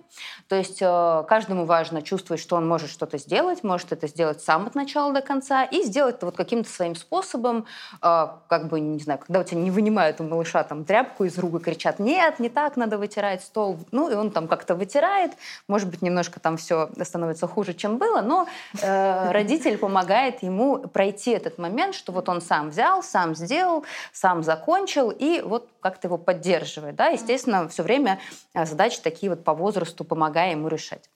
То 0.48 0.56
есть 0.56 0.82
э, 0.82 1.24
каждому 1.28 1.66
важно 1.66 2.02
чувствовать, 2.02 2.42
что 2.42 2.56
он 2.56 2.68
может 2.68 2.90
что-то 2.90 3.18
сделать, 3.18 3.64
может 3.64 3.92
это 3.92 4.08
сделать 4.08 4.42
сам 4.42 4.68
от 4.68 4.76
начала 4.76 5.14
до 5.14 5.22
конца, 5.22 5.64
и 5.64 5.84
сделать 5.84 6.16
это 6.16 6.28
вот 6.28 6.36
каким-то 6.36 6.70
своим 6.70 6.96
способом, 6.96 7.66
э, 8.02 8.28
как 8.48 8.68
бы, 8.68 8.80
не 8.80 9.00
знаю, 9.00 9.20
когда 9.20 9.42
у 9.42 9.44
тебя 9.44 9.62
не 9.62 9.72
вынимают 9.72 10.22
у 10.22 10.24
малыша 10.24 10.64
там 10.64 10.86
тряпку 10.86 11.26
из 11.26 11.38
рук 11.38 11.56
и 11.56 11.60
кричат, 11.60 12.00
нет, 12.00 12.40
не 12.40 12.50
так, 12.50 12.78
надо 12.78 12.98
вытирать 12.98 13.44
стол, 13.44 13.80
ну 13.92 14.10
и 14.10 14.16
он 14.16 14.32
там 14.32 14.48
как-то 14.48 14.76
вытирает, 14.76 15.34
может 15.68 15.90
быть, 15.90 16.02
немножко 16.02 16.40
там 16.40 16.58
все 16.58 16.90
становится 17.04 17.48
хуже, 17.48 17.74
чем 17.74 17.98
было, 17.98 18.22
но 18.22 18.48
э, 18.82 19.32
родитель 19.36 19.78
помогает 19.78 20.44
ему 20.44 20.78
пройти 20.78 21.32
этот 21.32 21.58
момент, 21.58 21.96
что 21.96 22.12
вот 22.12 22.30
он 22.30 22.42
сам 22.42 22.70
взял, 22.70 23.04
сам 23.04 23.24
сделал, 23.34 23.86
сам 24.11 24.43
закончил, 24.43 25.09
и 25.09 25.41
вот 25.41 25.69
как-то 25.80 26.07
его 26.07 26.17
поддерживает. 26.17 26.95
Да? 26.95 27.07
Естественно, 27.07 27.67
все 27.69 27.82
время 27.82 28.19
а, 28.53 28.65
задачи 28.65 28.99
такие 29.01 29.30
вот 29.30 29.43
по 29.43 29.53
возрасту, 29.53 30.03
помогая 30.03 30.51
ему 30.51 30.67
решать. 30.67 31.09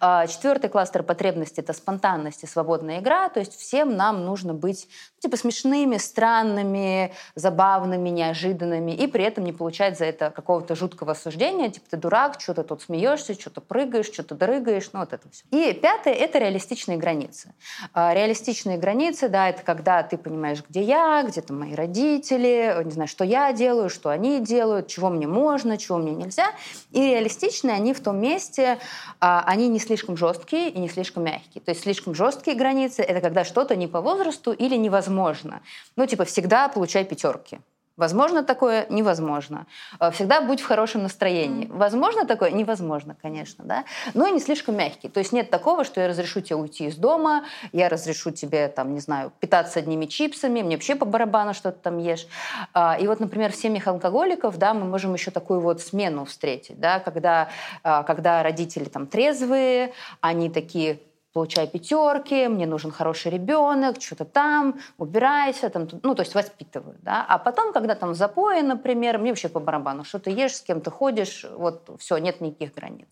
А, 0.00 0.26
четвертый 0.26 0.68
кластер 0.68 1.02
потребностей– 1.02 1.60
это 1.62 1.72
спонтанность 1.72 2.42
и 2.42 2.46
свободная 2.46 3.00
игра. 3.00 3.28
То 3.28 3.40
есть 3.40 3.58
всем 3.58 3.96
нам 3.96 4.24
нужно 4.24 4.54
быть 4.54 4.88
ну, 5.16 5.28
типа 5.28 5.36
смешными, 5.36 5.96
странными, 5.96 7.12
забавными, 7.34 8.08
неожиданными, 8.08 8.92
и 8.92 9.06
при 9.06 9.24
этом 9.24 9.44
не 9.44 9.52
получать 9.52 9.98
за 9.98 10.04
это 10.06 10.30
какого-то 10.30 10.74
жуткого 10.74 11.12
осуждения, 11.12 11.70
типа 11.70 11.86
ты 11.90 11.96
дурак, 11.96 12.40
что 12.40 12.54
ты 12.54 12.62
тут 12.62 12.82
смеешься, 12.82 13.34
что-то 13.34 13.60
прыгаешь, 13.60 14.06
что-то 14.06 14.34
дрыгаешь, 14.34 14.90
ну 14.92 15.00
вот 15.00 15.12
это 15.12 15.28
все. 15.30 15.44
И 15.50 15.72
пятое– 15.72 16.14
это 16.14 16.38
реалистичные 16.38 16.98
границы. 16.98 17.54
А, 17.92 18.14
реалистичные 18.14 18.78
границы, 18.78 19.28
да, 19.28 19.48
это 19.48 19.62
когда 19.62 20.02
ты 20.02 20.16
понимаешь, 20.16 20.62
где 20.68 20.82
я, 20.82 21.22
где 21.22 21.40
там 21.40 21.60
мои 21.60 21.74
родители, 21.74 22.76
не 22.84 22.90
знаю, 22.90 23.08
что 23.08 23.24
я 23.24 23.52
делаю, 23.52 23.88
что 23.88 24.08
они 24.08 24.40
делают, 24.40 24.88
чего 24.88 25.08
мне 25.08 25.26
можно, 25.26 25.78
чего 25.78 25.98
мне 25.98 26.12
нельзя. 26.12 26.46
И 26.90 27.00
реалистичные 27.00 27.74
они 27.74 27.94
в 27.94 28.00
том 28.00 28.18
месте, 28.18 28.78
а, 29.20 29.44
они 29.52 29.68
не 29.68 29.78
слишком 29.78 30.16
жесткие 30.16 30.70
и 30.70 30.78
не 30.78 30.88
слишком 30.88 31.24
мягкие. 31.24 31.62
То 31.62 31.72
есть 31.72 31.82
слишком 31.82 32.14
жесткие 32.14 32.56
границы— 32.56 33.02
это 33.02 33.20
когда 33.20 33.44
что-то 33.44 33.76
не 33.76 33.86
по 33.86 34.00
возрасту 34.00 34.52
или 34.52 34.76
невозможно. 34.76 35.60
Ну, 35.94 36.06
типа, 36.06 36.24
всегда 36.24 36.68
получай 36.68 37.04
пятерки. 37.04 37.58
Возможно 37.96 38.42
такое? 38.42 38.86
Невозможно. 38.88 39.66
Э, 40.00 40.10
всегда 40.10 40.40
будь 40.40 40.60
в 40.60 40.66
хорошем 40.66 41.02
настроении. 41.02 41.66
Возможно 41.70 42.24
такое? 42.24 42.50
Невозможно, 42.50 43.16
конечно, 43.20 43.64
да. 43.64 43.84
Но 44.14 44.26
и 44.26 44.32
не 44.32 44.40
слишком 44.40 44.76
мягкий. 44.76 45.08
То 45.08 45.20
есть 45.20 45.32
нет 45.32 45.50
такого, 45.50 45.84
что 45.84 46.00
я 46.00 46.08
разрешу 46.08 46.40
тебе 46.40 46.56
уйти 46.56 46.86
из 46.86 46.96
дома, 46.96 47.44
я 47.72 47.88
разрешу 47.88 48.30
тебе, 48.30 48.68
там, 48.68 48.94
не 48.94 49.00
знаю, 49.00 49.32
питаться 49.40 49.78
одними 49.78 50.06
чипсами, 50.06 50.62
мне 50.62 50.76
вообще 50.76 50.94
по 50.94 51.04
барабану 51.04 51.52
что-то 51.52 51.78
там 51.78 51.98
ешь. 51.98 52.26
А, 52.72 52.96
и 52.98 53.06
вот, 53.06 53.20
например, 53.20 53.52
в 53.52 53.56
семьях 53.56 53.86
алкоголиков, 53.86 54.56
да, 54.56 54.72
мы 54.72 54.84
можем 54.84 55.12
еще 55.12 55.30
такую 55.30 55.60
вот 55.60 55.82
смену 55.82 56.24
встретить, 56.24 56.80
да, 56.80 56.98
когда, 56.98 57.48
а, 57.82 58.02
когда 58.04 58.42
родители 58.42 58.84
там 58.84 59.06
трезвые, 59.06 59.92
они 60.20 60.48
такие 60.48 61.00
получай 61.32 61.66
пятерки, 61.66 62.48
мне 62.48 62.66
нужен 62.66 62.90
хороший 62.90 63.30
ребенок, 63.30 64.00
что-то 64.00 64.24
там, 64.24 64.80
убирайся, 64.98 65.70
там, 65.70 65.88
ну, 66.02 66.14
то 66.14 66.22
есть 66.22 66.34
воспитывают, 66.34 66.98
да. 67.02 67.24
А 67.28 67.38
потом, 67.38 67.72
когда 67.72 67.94
там 67.94 68.14
запои, 68.14 68.60
например, 68.60 69.18
мне 69.18 69.30
вообще 69.30 69.48
по 69.48 69.60
барабану, 69.60 70.04
что 70.04 70.18
ты 70.18 70.30
ешь, 70.30 70.56
с 70.56 70.60
кем 70.60 70.80
ты 70.80 70.90
ходишь, 70.90 71.46
вот 71.56 71.88
все, 71.98 72.18
нет 72.18 72.40
никаких 72.40 72.74
границ. 72.74 73.08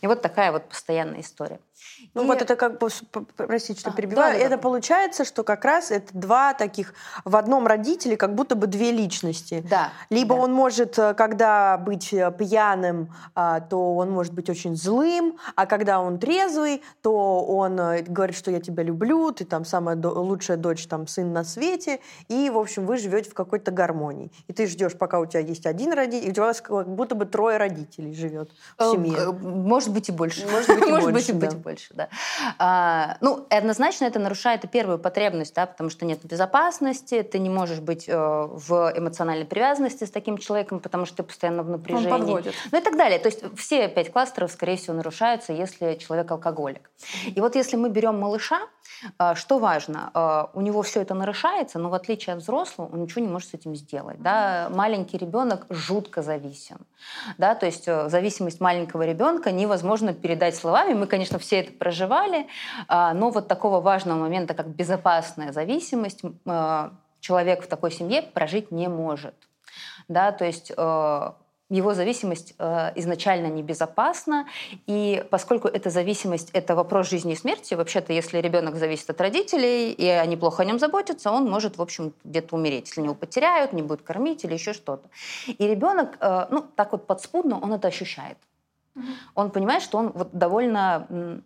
И 0.00 0.06
вот 0.06 0.22
такая 0.22 0.52
вот 0.52 0.68
постоянная 0.68 1.20
история. 1.20 1.60
Ну 2.14 2.24
и... 2.24 2.26
вот 2.26 2.42
это 2.42 2.56
как 2.56 2.78
бы, 2.78 2.88
простите, 3.36 3.80
что 3.80 3.90
а, 3.90 3.92
перебиваю, 3.92 4.32
да, 4.32 4.38
это 4.38 4.56
да. 4.56 4.58
получается, 4.58 5.24
что 5.24 5.44
как 5.44 5.64
раз 5.64 5.90
это 5.90 6.06
два 6.12 6.54
таких 6.54 6.94
в 7.24 7.36
одном 7.36 7.66
родителе, 7.66 8.16
как 8.16 8.34
будто 8.34 8.54
бы 8.54 8.66
две 8.66 8.90
личности. 8.90 9.64
Да. 9.68 9.90
Либо 10.10 10.34
да. 10.34 10.42
он 10.42 10.52
может, 10.52 10.98
э, 10.98 11.14
когда 11.14 11.78
быть 11.78 12.12
э, 12.12 12.32
пьяным, 12.36 13.14
а, 13.34 13.60
то 13.60 13.96
он 13.96 14.10
может 14.10 14.32
быть 14.32 14.48
очень 14.50 14.76
злым, 14.76 15.38
а 15.54 15.66
когда 15.66 16.00
он 16.00 16.18
трезвый, 16.18 16.82
то 17.02 17.44
он 17.44 17.59
э, 17.66 18.02
говорит, 18.02 18.36
что 18.36 18.50
я 18.50 18.60
тебя 18.60 18.82
люблю, 18.82 19.32
ты 19.32 19.44
там 19.44 19.64
самая 19.64 19.96
лучшая 19.96 20.56
дочь, 20.56 20.86
там 20.86 21.06
сын 21.06 21.32
на 21.32 21.44
свете, 21.44 22.00
и, 22.28 22.50
в 22.50 22.58
общем, 22.58 22.86
вы 22.86 22.96
живете 22.96 23.30
в 23.30 23.34
какой-то 23.34 23.70
гармонии. 23.70 24.30
И 24.48 24.52
ты 24.52 24.66
ждешь, 24.66 24.96
пока 24.96 25.20
у 25.20 25.26
тебя 25.26 25.40
есть 25.40 25.66
один 25.66 25.92
родитель, 25.92 26.28
и 26.28 26.30
у 26.30 26.34
тебя 26.34 26.52
как 26.52 26.88
будто 26.88 27.14
бы 27.14 27.26
трое 27.26 27.56
родителей 27.56 28.14
живет 28.14 28.50
в 28.78 28.92
семье. 28.92 29.32
Может 29.32 29.92
быть 29.92 30.08
и 30.08 30.12
больше. 30.12 30.46
Может 30.46 30.68
быть 30.68 30.88
и 30.88 30.90
больше, 31.10 31.32
быть 31.34 31.52
и 31.52 31.56
больше 31.56 31.94
да. 31.94 32.08
А, 32.58 33.16
ну, 33.20 33.46
однозначно 33.50 34.04
это 34.04 34.18
нарушает 34.18 34.64
и 34.64 34.68
первую 34.68 34.98
потребность, 34.98 35.54
да, 35.54 35.66
потому 35.66 35.90
что 35.90 36.04
нет 36.04 36.24
безопасности, 36.24 37.22
ты 37.22 37.38
не 37.38 37.50
можешь 37.50 37.80
быть 37.80 38.08
э, 38.08 38.16
в 38.16 38.92
эмоциональной 38.96 39.46
привязанности 39.46 40.04
с 40.04 40.10
таким 40.10 40.38
человеком, 40.38 40.80
потому 40.80 41.06
что 41.06 41.18
ты 41.18 41.22
постоянно 41.22 41.62
в 41.62 41.70
напряжении. 41.70 42.10
Он 42.10 42.20
подводит. 42.20 42.54
Ну 42.72 42.78
и 42.78 42.82
так 42.82 42.96
далее. 42.96 43.18
То 43.18 43.28
есть 43.28 43.42
все 43.56 43.88
пять 43.88 44.12
кластеров, 44.12 44.50
скорее 44.52 44.76
всего, 44.76 44.94
нарушаются, 44.94 45.52
если 45.52 45.94
человек 45.94 46.30
алкоголик. 46.30 46.90
И 47.26 47.40
вот 47.40 47.49
если 47.54 47.76
мы 47.76 47.90
берем 47.90 48.18
малыша, 48.18 48.60
э, 49.18 49.34
что 49.34 49.58
важно? 49.58 50.10
Э, 50.14 50.46
у 50.54 50.60
него 50.60 50.82
все 50.82 51.02
это 51.02 51.14
нарушается, 51.14 51.78
но 51.78 51.90
в 51.90 51.94
отличие 51.94 52.34
от 52.34 52.42
взрослого, 52.42 52.90
он 52.92 53.02
ничего 53.02 53.24
не 53.24 53.30
может 53.30 53.50
с 53.50 53.54
этим 53.54 53.74
сделать. 53.74 54.20
Да? 54.22 54.68
Маленький 54.70 55.18
ребенок 55.18 55.66
жутко 55.70 56.22
зависим. 56.22 56.78
Да? 57.38 57.54
То 57.54 57.66
есть 57.66 57.88
э, 57.88 58.08
зависимость 58.08 58.60
маленького 58.60 59.02
ребенка 59.02 59.52
невозможно 59.52 60.12
передать 60.14 60.56
словами. 60.56 60.94
Мы, 60.94 61.06
конечно, 61.06 61.38
все 61.38 61.60
это 61.60 61.72
проживали, 61.72 62.46
но 62.88 63.30
вот 63.30 63.48
такого 63.48 63.80
важного 63.80 64.18
момента, 64.18 64.54
как 64.54 64.68
безопасная 64.68 65.52
зависимость, 65.52 66.22
человек 67.20 67.64
в 67.64 67.66
такой 67.66 67.90
семье 67.90 68.22
прожить 68.22 68.70
не 68.70 68.88
может. 68.88 69.34
Да, 70.08 70.32
то 70.32 70.44
есть 70.44 70.72
его 71.70 71.94
зависимость 71.94 72.54
э, 72.58 72.92
изначально 72.96 73.46
небезопасна, 73.46 74.46
и 74.86 75.24
поскольку 75.30 75.68
эта 75.68 75.88
зависимость– 75.88 76.50
это 76.52 76.74
вопрос 76.74 77.08
жизни 77.08 77.32
и 77.32 77.36
смерти, 77.36 77.74
вообще-то, 77.74 78.12
если 78.12 78.38
ребенок 78.38 78.76
зависит 78.76 79.08
от 79.08 79.20
родителей, 79.20 79.92
и 79.92 80.06
они 80.06 80.36
плохо 80.36 80.62
о 80.62 80.66
нем 80.66 80.78
заботятся, 80.78 81.30
он 81.30 81.48
может, 81.48 81.78
в 81.78 81.82
общем, 81.82 82.12
где-то 82.24 82.56
умереть, 82.56 82.88
если 82.88 83.02
его 83.02 83.14
потеряют, 83.14 83.72
не 83.72 83.82
будут 83.82 84.02
кормить 84.02 84.44
или 84.44 84.54
еще 84.54 84.72
что-то. 84.72 85.08
И 85.46 85.66
ребенок, 85.66 86.16
э, 86.20 86.46
ну, 86.50 86.66
так 86.74 86.92
вот 86.92 87.06
подспудно, 87.06 87.60
он 87.60 87.72
это 87.72 87.88
ощущает. 87.88 88.36
Mm-hmm. 88.96 89.14
Он 89.36 89.50
понимает, 89.50 89.82
что 89.82 89.98
он 89.98 90.08
вот 90.08 90.30
довольно 90.32 91.42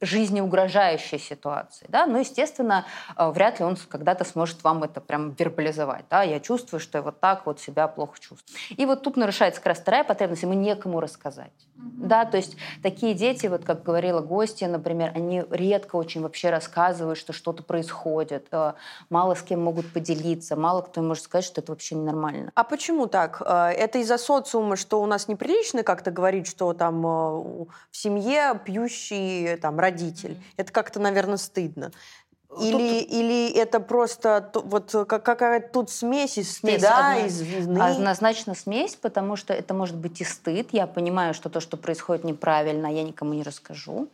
жизнеугрожающей 0.00 1.18
ситуации, 1.18 1.86
да, 1.88 2.06
но, 2.06 2.18
естественно, 2.18 2.86
э, 3.16 3.30
вряд 3.30 3.58
ли 3.58 3.64
он 3.64 3.76
когда-то 3.76 4.24
сможет 4.24 4.62
вам 4.62 4.84
это 4.84 5.00
прям 5.00 5.32
вербализовать, 5.32 6.04
да, 6.08 6.22
я 6.22 6.38
чувствую, 6.40 6.80
что 6.80 6.98
я 6.98 7.02
вот 7.02 7.20
так 7.20 7.46
вот 7.46 7.60
себя 7.60 7.88
плохо 7.88 8.18
чувствую. 8.18 8.58
И 8.70 8.86
вот 8.86 9.02
тут 9.02 9.16
нарушается 9.16 9.60
как 9.60 9.68
раз 9.68 9.78
вторая 9.78 10.04
потребность, 10.04 10.42
ему 10.42 10.54
некому 10.54 11.00
рассказать, 11.00 11.50
mm-hmm. 11.76 12.06
да, 12.06 12.24
то 12.24 12.36
есть 12.36 12.56
такие 12.82 13.14
дети, 13.14 13.48
вот 13.48 13.64
как 13.64 13.82
говорила 13.82 14.20
гостья, 14.20 14.68
например, 14.68 15.12
они 15.14 15.44
редко 15.50 15.96
очень 15.96 16.20
вообще 16.20 16.50
рассказывают, 16.50 17.18
что 17.18 17.32
что-то 17.32 17.64
происходит, 17.64 18.46
э, 18.52 18.74
мало 19.10 19.34
с 19.34 19.42
кем 19.42 19.62
могут 19.62 19.92
поделиться, 19.92 20.54
мало 20.54 20.82
кто 20.82 21.02
может 21.02 21.24
сказать, 21.24 21.44
что 21.44 21.60
это 21.60 21.72
вообще 21.72 21.96
ненормально. 21.96 22.52
А 22.54 22.62
почему 22.62 23.06
так? 23.06 23.42
Э, 23.44 23.70
это 23.70 23.98
из-за 23.98 24.18
социума, 24.18 24.76
что 24.76 25.02
у 25.02 25.06
нас 25.06 25.26
неприлично 25.26 25.82
как-то 25.82 26.12
говорить, 26.12 26.46
что 26.46 26.72
там 26.72 27.02
в 27.02 27.68
семье 27.90 28.60
пьющий 28.64 29.56
там 29.56 29.80
родитель. 29.88 30.32
Mm-hmm. 30.32 30.54
Это 30.56 30.72
как-то, 30.72 31.00
наверное, 31.00 31.38
стыдно. 31.38 31.90
Или, 32.60 33.00
тут... 33.00 33.12
или 33.12 33.50
это 33.50 33.78
просто 33.78 34.50
вот 34.54 34.90
какая-то 35.06 35.68
тут 35.70 35.90
смесь 35.90 36.38
из 36.38 36.56
стыда, 36.56 37.18
из 37.18 37.42
вины? 37.42 37.78
Однозначно 37.78 38.54
смесь, 38.54 38.96
потому 38.96 39.36
что 39.36 39.52
это 39.52 39.74
может 39.74 39.96
быть 39.96 40.22
и 40.22 40.24
стыд. 40.24 40.68
Я 40.72 40.86
понимаю, 40.86 41.34
что 41.34 41.50
то, 41.50 41.60
что 41.60 41.76
происходит 41.76 42.24
неправильно, 42.24 42.86
я 42.86 43.02
никому 43.02 43.34
не 43.34 43.42
расскажу. 43.42 44.08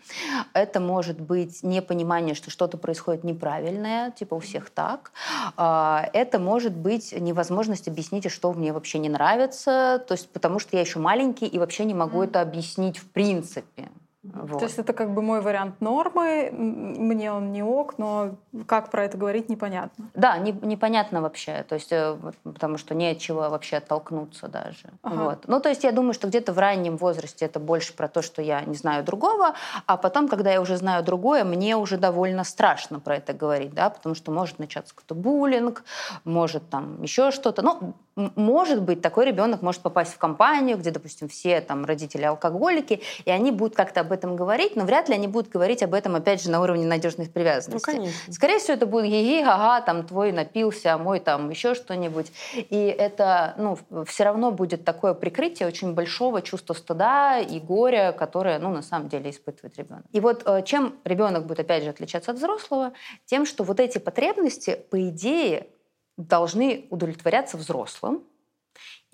Это 0.53 0.81
может 0.81 1.21
быть 1.21 1.63
непонимание, 1.63 2.35
что 2.35 2.51
что-то 2.51 2.77
происходит 2.77 3.23
неправильное, 3.23 4.11
типа 4.11 4.35
у 4.35 4.41
всех 4.41 4.71
так. 4.71 5.13
А, 5.57 6.11
это 6.13 6.41
может 6.41 6.73
быть 6.73 7.13
невозможность 7.13 7.87
объяснить, 7.87 8.29
что 8.31 8.53
мне 8.53 8.73
вообще 8.73 8.99
не 8.99 9.09
нравится, 9.09 10.05
то 10.09 10.13
есть 10.13 10.29
потому 10.31 10.59
что 10.59 10.77
я 10.77 10.81
еще 10.81 10.99
маленький 10.99 11.47
и 11.47 11.59
вообще 11.61 11.85
не 11.85 11.95
могу 11.95 12.23
mm. 12.23 12.25
это 12.25 12.41
объяснить 12.41 12.99
в 12.99 13.09
принципе. 13.11 13.89
Вот. 14.33 14.59
То 14.59 14.65
есть 14.65 14.79
это 14.79 14.95
как 14.95 15.13
бы 15.13 15.21
мой 15.21 15.43
вариант 15.43 15.81
нормы, 15.81 16.51
мне 16.51 17.31
он 17.31 17.53
не 17.53 17.63
ок, 17.63 17.99
но 17.99 18.37
как 18.67 18.91
про 18.91 19.05
это 19.05 19.19
говорить, 19.19 19.51
непонятно. 19.51 20.07
Да, 20.15 20.39
не, 20.39 20.53
непонятно 20.53 21.21
вообще, 21.21 21.65
то 21.69 21.75
есть, 21.75 21.93
э, 21.93 22.17
потому 22.43 22.79
что 22.79 22.95
не 22.95 23.11
от 23.11 23.19
чего 23.19 23.51
вообще 23.51 23.77
оттолкнуться 23.77 24.49
даже. 24.49 24.89
Ага. 25.03 25.25
Вот. 25.25 25.45
Ну, 25.47 25.61
то 25.61 25.69
есть 25.69 25.85
я 25.85 25.93
думаю, 25.93 26.15
что 26.15 26.29
где-то 26.29 26.55
в 26.55 26.59
раннем 26.59 26.97
возрасте 26.97 27.45
это 27.45 27.61
больше 27.61 27.95
про 27.95 28.09
то, 28.09 28.23
что 28.23 28.41
я 28.41 28.63
не 28.63 28.75
знаю 28.75 29.05
другого, 29.05 29.55
а 29.87 29.97
потом, 29.99 30.27
когда 30.29 30.51
я 30.51 30.63
уже 30.63 30.79
знаю 30.79 31.05
другое, 31.05 31.45
мне 31.45 31.77
уже 31.77 31.99
довольно 31.99 32.45
страшно 32.45 33.01
про 33.01 33.17
это 33.17 33.35
говорить, 33.35 33.75
да, 33.75 33.91
потому 33.91 34.15
что 34.15 34.33
может 34.33 34.59
начаться 34.59 34.95
какой-то 34.95 35.15
буллинг, 35.15 35.85
может 36.25 36.71
там 36.71 37.03
еще 37.03 37.31
что-то. 37.31 37.61
Ну, 37.61 37.95
может 38.17 38.83
быть, 38.83 39.03
такой 39.03 39.27
ребенок 39.27 39.61
может 39.63 39.83
попасть 39.83 40.15
в 40.15 40.19
компанию, 40.19 40.79
где, 40.79 40.91
допустим, 40.91 41.29
все 41.29 41.61
там 41.61 41.85
родители 41.85 42.23
алкоголики, 42.23 43.03
и 43.25 43.31
они 43.31 43.51
будут 43.51 43.75
как-то 43.75 44.01
об 44.01 44.13
этом 44.15 44.37
говорить, 44.37 44.77
но 44.77 44.85
вряд 44.85 45.09
ли 45.09 45.15
они 45.15 45.29
будут 45.29 45.51
говорить 45.51 45.83
об 45.83 45.93
этом, 45.93 46.15
опять 46.15 46.43
же, 46.43 46.51
на 46.51 46.63
уровне 46.63 46.87
надежной 46.87 47.29
привязанности. 47.29 47.91
Ну, 47.91 47.93
конечно. 47.93 48.33
Скорее 48.33 48.59
всего, 48.59 48.75
это 48.75 48.87
будет 48.87 49.07
ей 49.07 49.45
ага, 49.45 49.81
там 49.83 50.07
твой 50.07 50.33
напился, 50.33 50.95
а 50.95 50.99
мой 50.99 51.21
там 51.21 51.51
еще 51.51 51.75
что-нибудь. 51.75 52.33
И 52.55 52.95
это, 52.99 53.55
ну, 53.59 53.79
все 54.07 54.25
равно 54.25 54.51
будет 54.51 54.85
такое 54.85 55.13
прикрытие 55.15 55.69
очень 55.69 55.93
большого 55.93 56.41
чувства 56.41 56.75
стыда 56.75 57.39
и 57.39 57.61
горя, 57.61 58.13
которое, 58.13 58.59
ну, 58.59 58.71
на 58.71 58.83
самом 58.83 59.09
деле 59.09 59.31
испытывает 59.31 59.77
ребенок. 59.77 60.05
И 60.13 60.21
вот 60.21 60.43
э, 60.47 60.63
чем 60.65 60.95
ребенок 61.05 61.47
будет, 61.47 61.61
опять 61.61 61.83
же, 61.83 61.91
отличаться 61.91 62.31
от 62.31 62.39
взрослого, 62.39 62.93
тем, 63.27 63.45
что 63.45 63.65
вот 63.65 63.81
эти 63.81 63.99
потребности, 63.99 64.79
по 64.91 65.09
идее, 65.09 65.67
должны 66.17 66.87
удовлетворяться 66.91 67.57
взрослым. 67.57 68.25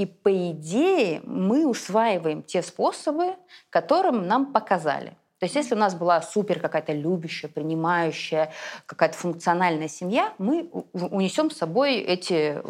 И 0.00 0.06
по 0.06 0.32
идее 0.50 1.20
мы 1.24 1.66
усваиваем 1.66 2.42
те 2.42 2.62
способы, 2.62 3.36
которым 3.68 4.26
нам 4.26 4.50
показали. 4.50 5.14
То 5.40 5.44
есть 5.44 5.56
если 5.56 5.74
у 5.74 5.78
нас 5.78 5.94
была 5.94 6.22
супер 6.22 6.58
какая-то 6.58 6.94
любящая, 6.94 7.50
принимающая, 7.50 8.50
какая-то 8.86 9.18
функциональная 9.18 9.88
семья, 9.88 10.32
мы 10.38 10.70
унесем 10.94 11.50
с 11.50 11.58
собой 11.58 11.96
эти 11.96 12.62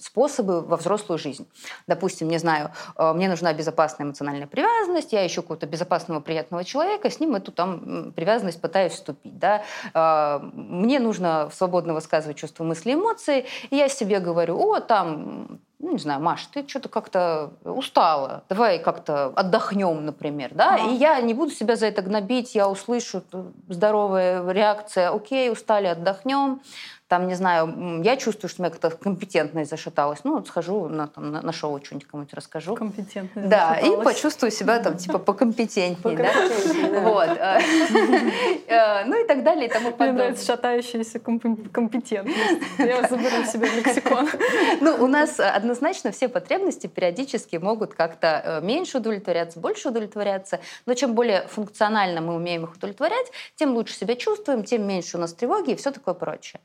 способы 0.00 0.62
во 0.62 0.78
взрослую 0.78 1.18
жизнь. 1.18 1.46
Допустим, 1.86 2.28
не 2.28 2.38
знаю, 2.38 2.70
э, 2.96 3.12
мне 3.12 3.28
нужна 3.28 3.52
безопасная 3.52 4.06
эмоциональная 4.06 4.46
привязанность, 4.46 5.12
я 5.12 5.26
ищу 5.26 5.42
какого-то 5.42 5.66
безопасного, 5.66 6.20
приятного 6.20 6.64
человека, 6.64 7.10
с 7.10 7.20
ним 7.20 7.34
эту 7.34 7.52
там 7.52 8.12
привязанность 8.12 8.60
пытаюсь 8.60 8.92
вступить. 8.92 9.38
Да? 9.38 9.62
Э, 9.92 10.40
мне 10.54 10.98
нужно 10.98 11.50
свободно 11.52 11.92
высказывать 11.92 12.38
чувства, 12.38 12.64
мысли, 12.64 12.94
эмоции, 12.94 13.44
и 13.68 13.76
я 13.76 13.90
себе 13.90 14.20
говорю, 14.20 14.58
о, 14.58 14.80
там 14.80 15.60
ну, 15.84 15.92
не 15.92 15.98
знаю, 15.98 16.20
Маш, 16.20 16.46
ты 16.46 16.66
что-то 16.66 16.88
как-то 16.88 17.52
устала, 17.62 18.44
давай 18.48 18.78
как-то 18.78 19.26
отдохнем, 19.36 20.06
например, 20.06 20.50
да, 20.54 20.76
ага. 20.76 20.88
и 20.88 20.94
я 20.94 21.20
не 21.20 21.34
буду 21.34 21.52
себя 21.52 21.76
за 21.76 21.86
это 21.86 22.00
гнобить, 22.00 22.54
я 22.54 22.70
услышу 22.70 23.22
здоровая 23.68 24.50
реакция, 24.50 25.10
окей, 25.10 25.50
устали, 25.50 25.86
отдохнем, 25.86 26.62
там, 27.08 27.28
не 27.28 27.34
знаю, 27.34 28.02
я 28.02 28.16
чувствую, 28.16 28.48
что 28.48 28.62
у 28.62 28.64
меня 28.64 28.70
как-то 28.70 28.90
компетентность 28.90 29.70
зашаталась, 29.70 30.20
ну, 30.24 30.34
вот 30.34 30.48
схожу 30.48 30.88
на, 30.88 31.06
там, 31.06 31.32
на, 31.32 31.42
на 31.42 31.52
шоу 31.52 31.78
что-нибудь 31.84 32.08
кому-нибудь 32.08 32.32
расскажу. 32.34 32.74
Компетентность 32.74 33.48
Да, 33.48 33.76
и 33.76 33.90
почувствую 34.02 34.50
себя 34.50 34.78
там, 34.78 34.96
типа, 34.96 35.18
покомпетентнее, 35.18 36.16
да? 36.16 37.00
Вот. 37.00 37.28
Э, 37.28 37.60
э, 38.68 39.04
ну 39.04 39.22
и 39.22 39.26
так 39.26 39.44
далее 39.44 39.66
и 39.66 39.70
тому 39.70 39.90
подобное. 39.90 40.12
Мне 40.12 40.22
нравится 40.22 40.46
шатающаяся 40.46 41.18
компетентность. 41.18 42.38
Я 42.78 43.06
заберу 43.06 43.44
себе 43.44 43.68
лексикон. 43.70 44.28
Ну, 44.80 45.04
у 45.04 45.06
нас 45.06 45.40
однозначно 45.40 46.10
все 46.10 46.28
потребности 46.28 46.86
периодически 46.86 47.56
могут 47.56 47.94
как-то 47.94 48.42
э, 48.44 48.60
меньше 48.60 48.98
удовлетворяться, 48.98 49.60
больше 49.60 49.88
удовлетворяться, 49.88 50.60
но 50.86 50.94
чем 50.94 51.14
более 51.14 51.46
функционально 51.48 52.20
мы 52.20 52.34
умеем 52.34 52.64
их 52.64 52.74
удовлетворять, 52.74 53.26
тем 53.56 53.74
лучше 53.74 53.94
себя 53.94 54.16
чувствуем, 54.16 54.64
тем 54.64 54.86
меньше 54.86 55.16
у 55.16 55.20
нас 55.20 55.32
тревоги 55.32 55.72
и 55.72 55.76
все 55.76 55.90
такое 55.90 56.14
прочее. 56.14 56.60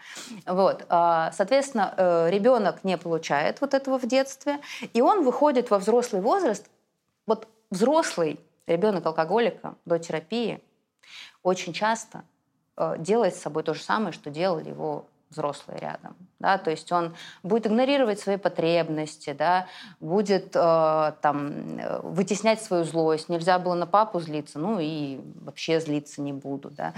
Вот. 0.45 0.85
А, 0.89 1.31
соответственно, 1.31 1.93
э, 1.97 2.29
ребенок 2.29 2.83
не 2.83 2.97
получает 2.97 3.61
вот 3.61 3.73
этого 3.73 3.97
в 3.99 4.05
детстве, 4.07 4.59
и 4.93 5.01
он 5.01 5.23
выходит 5.23 5.69
во 5.69 5.79
взрослый 5.79 6.21
возраст. 6.21 6.69
Вот 7.25 7.47
взрослый 7.69 8.39
ребенок 8.67 9.05
алкоголика 9.05 9.75
до 9.85 9.99
терапии 9.99 10.61
очень 11.43 11.73
часто 11.73 12.23
э, 12.77 12.95
делает 12.99 13.35
с 13.35 13.41
собой 13.41 13.63
то 13.63 13.73
же 13.73 13.81
самое, 13.81 14.11
что 14.11 14.29
делали 14.29 14.69
его 14.69 15.05
взрослые 15.29 15.79
рядом. 15.79 16.15
Да? 16.39 16.57
То 16.57 16.71
есть 16.71 16.91
он 16.91 17.15
будет 17.43 17.67
игнорировать 17.67 18.19
свои 18.19 18.37
потребности, 18.37 19.33
да? 19.33 19.67
будет 19.99 20.55
э, 20.55 21.13
там, 21.21 21.79
вытеснять 22.03 22.61
свою 22.61 22.83
злость. 22.83 23.29
Нельзя 23.29 23.59
было 23.59 23.75
на 23.75 23.85
папу 23.85 24.19
злиться, 24.19 24.59
ну 24.59 24.79
и 24.79 25.19
вообще 25.41 25.79
злиться 25.79 26.21
не 26.21 26.33
буду. 26.33 26.71
Да? 26.71 26.93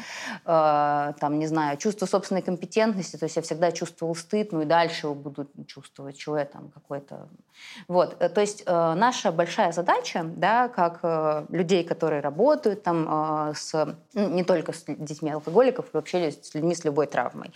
Э, 0.46 1.14
там, 1.20 1.40
не 1.40 1.48
знаю, 1.48 1.78
чувство 1.78 2.06
собственной 2.06 2.42
компетентности, 2.42 3.18
то 3.18 3.26
есть 3.26 3.36
я 3.36 3.42
всегда 3.42 3.72
чувствовал 3.72 4.16
стыд, 4.16 4.52
ну 4.52 4.62
и 4.62 4.66
дальше 4.66 5.08
его 5.08 5.16
буду 5.16 5.48
чувствовать, 5.68 6.18
чего 6.18 6.38
я 6.38 6.46
там 6.46 6.70
какой-то... 6.70 7.28
Вот, 7.88 8.16
э, 8.20 8.30
то 8.30 8.42
есть 8.42 8.64
э, 8.66 8.94
наша 8.96 9.32
большая 9.32 9.72
задача, 9.72 10.24
да, 10.24 10.68
как 10.70 11.00
э, 11.04 11.46
людей, 11.50 11.84
которые 11.84 12.22
работают 12.22 12.84
там 12.84 13.08
э, 13.50 13.54
с, 13.56 13.96
ну, 14.14 14.30
не 14.30 14.44
только 14.44 14.72
с 14.72 14.84
детьми 14.88 15.32
алкоголиков, 15.32 15.88
вообще 15.94 16.32
с 16.32 16.54
людьми 16.54 16.76
с 16.76 16.86
любой 16.86 17.08
травмой, 17.08 17.52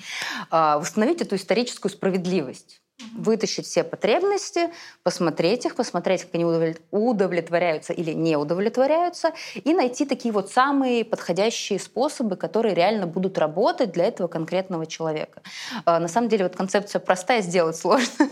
э, 0.51 0.64
восстановить 0.80 1.22
эту 1.22 1.36
историческую 1.36 1.91
справедливость 1.91 2.82
вытащить 3.13 3.66
все 3.66 3.84
потребности, 3.84 4.70
посмотреть 5.03 5.66
их, 5.66 5.76
посмотреть, 5.76 6.24
как 6.24 6.36
они 6.36 6.45
удовлетворяются 6.91 7.93
или 7.93 8.11
не 8.11 8.38
удовлетворяются, 8.38 9.34
и 9.55 9.74
найти 9.74 10.05
такие 10.05 10.34
вот 10.34 10.51
самые 10.51 11.03
подходящие 11.03 11.80
способы, 11.80 12.36
которые 12.36 12.74
реально 12.74 13.05
будут 13.05 13.38
работать 13.38 13.91
для 13.91 14.05
этого 14.05 14.28
конкретного 14.28 14.86
человека. 14.86 15.41
А, 15.84 15.99
на 15.99 16.07
самом 16.07 16.30
деле 16.30 16.45
вот 16.45 16.55
концепция 16.55 16.99
простая, 16.99 17.41
сделать 17.41 17.76
сложно. 17.76 18.30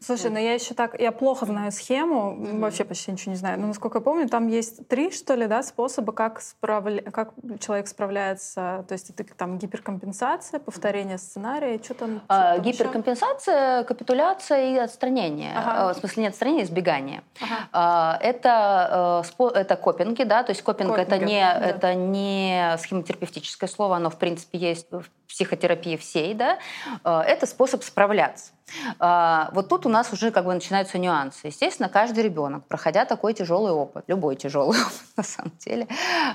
Слушай, 0.00 0.30
ну 0.30 0.38
я 0.38 0.54
еще 0.54 0.74
так, 0.74 0.98
я 1.00 1.12
плохо 1.12 1.46
знаю 1.46 1.72
схему, 1.72 2.36
mm-hmm. 2.36 2.60
вообще 2.60 2.84
почти 2.84 3.12
ничего 3.12 3.32
не 3.32 3.38
знаю. 3.38 3.60
Но 3.60 3.66
насколько 3.68 3.98
я 3.98 4.02
помню, 4.02 4.28
там 4.28 4.48
есть 4.48 4.86
три, 4.88 5.10
что 5.10 5.34
ли, 5.34 5.46
да, 5.46 5.62
способа, 5.62 6.12
как, 6.12 6.40
справля... 6.40 7.02
как 7.02 7.32
человек 7.60 7.88
справляется. 7.88 8.84
То 8.88 8.92
есть 8.92 9.10
это 9.10 9.24
там 9.34 9.58
гиперкомпенсация, 9.58 10.60
повторение 10.60 11.18
сценария, 11.18 11.80
что 11.82 11.94
там? 11.94 12.22
А, 12.28 12.54
что 12.54 12.62
гиперкомпенсация, 12.62 13.78
еще? 13.78 13.84
капитуляция 13.84 14.74
и 14.74 14.78
отстранение. 14.78 15.52
Ага. 15.56 15.90
А, 15.90 15.94
в 15.94 15.98
смысле 15.98 16.22
не 16.22 16.28
отстранение, 16.28 16.62
а 16.62 16.66
избегание. 16.66 17.22
Ага. 17.40 17.68
А, 17.72 18.18
это, 18.22 19.22
э, 19.38 19.44
это 19.54 19.76
копинги, 19.76 20.22
да, 20.22 20.42
то 20.42 20.50
есть 20.50 20.62
копинг 20.62 20.94
Копинги, 20.94 21.14
это 21.14 21.24
не, 21.24 21.40
да. 21.40 21.66
это 21.66 21.94
не 21.94 22.76
схемотерапевтическое 22.78 23.68
слово, 23.68 23.96
оно 23.96 24.10
в 24.10 24.18
принципе 24.18 24.58
есть 24.58 24.90
в 24.90 25.04
психотерапии 25.28 25.96
всей, 25.96 26.34
да. 26.34 26.58
А, 27.04 27.22
это 27.22 27.46
способ 27.46 27.82
справляться. 27.82 28.52
А, 28.98 29.50
вот 29.52 29.68
тут 29.68 29.86
у 29.86 29.88
нас 29.88 30.12
уже 30.12 30.30
как 30.30 30.44
бы 30.44 30.54
начинаются 30.54 30.98
нюансы. 30.98 31.46
Естественно, 31.46 31.88
каждый 31.88 32.24
ребенок, 32.24 32.66
проходя 32.66 33.04
такой 33.04 33.32
тяжелый 33.34 33.72
опыт, 33.72 34.04
любой 34.08 34.36
тяжелый 34.36 34.78
опыт 34.80 35.16
на 35.16 35.22
самом 35.22 35.52
деле, 35.58 35.88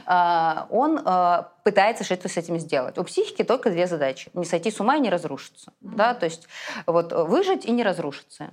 а, 0.06 0.68
он 0.70 1.00
пытается 1.64 2.04
что-то 2.04 2.30
с 2.30 2.38
этим 2.38 2.60
сделать. 2.60 2.98
У 2.98 3.04
психики 3.04 3.44
только 3.44 3.70
две 3.70 3.88
задачи: 3.88 4.30
не 4.34 4.46
сойти 4.46 4.72
с 4.72 4.80
ума 4.80 4.96
и 4.96 5.00
не 5.00 5.10
разрушиться, 5.10 5.74
да, 5.82 6.14
то 6.14 6.26
есть 6.26 6.48
вот 6.86 7.12
выжить 7.12 7.66
и 7.66 7.72
не 7.72 7.84
разрушиться 7.84 8.52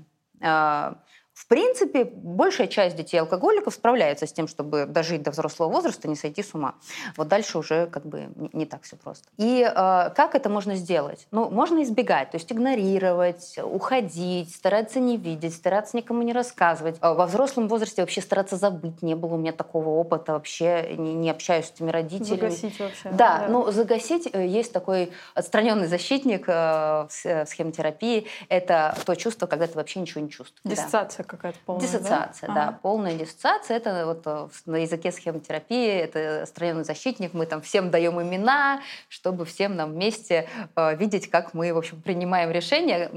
в 1.38 1.46
принципе, 1.46 2.04
большая 2.04 2.66
часть 2.66 2.96
детей-алкоголиков 2.96 3.72
справляется 3.72 4.26
с 4.26 4.32
тем, 4.32 4.48
чтобы 4.48 4.86
дожить 4.86 5.22
до 5.22 5.30
взрослого 5.30 5.70
возраста, 5.70 6.08
не 6.08 6.16
сойти 6.16 6.42
с 6.42 6.52
ума. 6.52 6.74
Вот 7.16 7.28
дальше 7.28 7.58
уже 7.58 7.86
как 7.86 8.04
бы 8.04 8.30
не 8.52 8.66
так 8.66 8.82
все 8.82 8.96
просто. 8.96 9.28
И 9.36 9.62
э, 9.62 9.72
как 10.16 10.34
это 10.34 10.48
можно 10.48 10.74
сделать? 10.74 11.28
Ну, 11.30 11.48
можно 11.48 11.80
избегать, 11.84 12.32
то 12.32 12.38
есть 12.38 12.50
игнорировать, 12.50 13.56
уходить, 13.62 14.52
стараться 14.52 14.98
не 14.98 15.16
видеть, 15.16 15.54
стараться 15.54 15.96
никому 15.96 16.22
не 16.22 16.32
рассказывать. 16.32 16.96
А 17.00 17.14
во 17.14 17.26
взрослом 17.26 17.68
возрасте 17.68 18.02
вообще 18.02 18.20
стараться 18.20 18.56
забыть. 18.56 19.00
Не 19.02 19.14
было 19.14 19.34
у 19.34 19.38
меня 19.38 19.52
такого 19.52 19.90
опыта, 19.90 20.32
вообще 20.32 20.96
не, 20.96 21.14
не 21.14 21.30
общаюсь 21.30 21.66
с 21.66 21.70
этими 21.70 21.92
родителями. 21.92 22.50
Загасить 22.50 22.80
вообще. 22.80 23.10
Да, 23.10 23.38
да. 23.38 23.48
ну 23.48 23.70
загасить 23.70 24.28
э, 24.32 24.44
есть 24.44 24.72
такой 24.72 25.12
отстраненный 25.34 25.86
защитник 25.86 26.48
э, 26.48 27.06
в 27.08 27.46
схемотерапии. 27.46 28.26
Это 28.48 28.98
то 29.06 29.14
чувство, 29.14 29.46
когда 29.46 29.68
ты 29.68 29.74
вообще 29.74 30.00
ничего 30.00 30.20
не 30.20 30.30
чувствуешь. 30.30 30.76
Диссоциация 30.76 31.27
какая-то 31.28 31.58
полная, 31.64 31.82
Диссоциация, 31.82 32.48
да? 32.48 32.54
да. 32.54 32.62
Ага. 32.68 32.78
Полная 32.82 33.14
диссоциация. 33.14 33.76
Это 33.76 34.06
вот 34.06 34.22
э, 34.24 34.48
на 34.66 34.76
языке 34.76 35.12
схемотерапии, 35.12 35.88
это 35.88 36.42
отстраненный 36.42 36.84
защитник. 36.84 37.34
Мы 37.34 37.46
там 37.46 37.60
всем 37.60 37.90
даем 37.90 38.20
имена, 38.20 38.80
чтобы 39.08 39.44
всем 39.44 39.76
нам 39.76 39.92
вместе 39.92 40.48
э, 40.74 40.96
видеть, 40.96 41.30
как 41.30 41.54
мы, 41.54 41.72
в 41.72 41.78
общем, 41.78 42.00
принимаем 42.02 42.50
решения. 42.50 43.10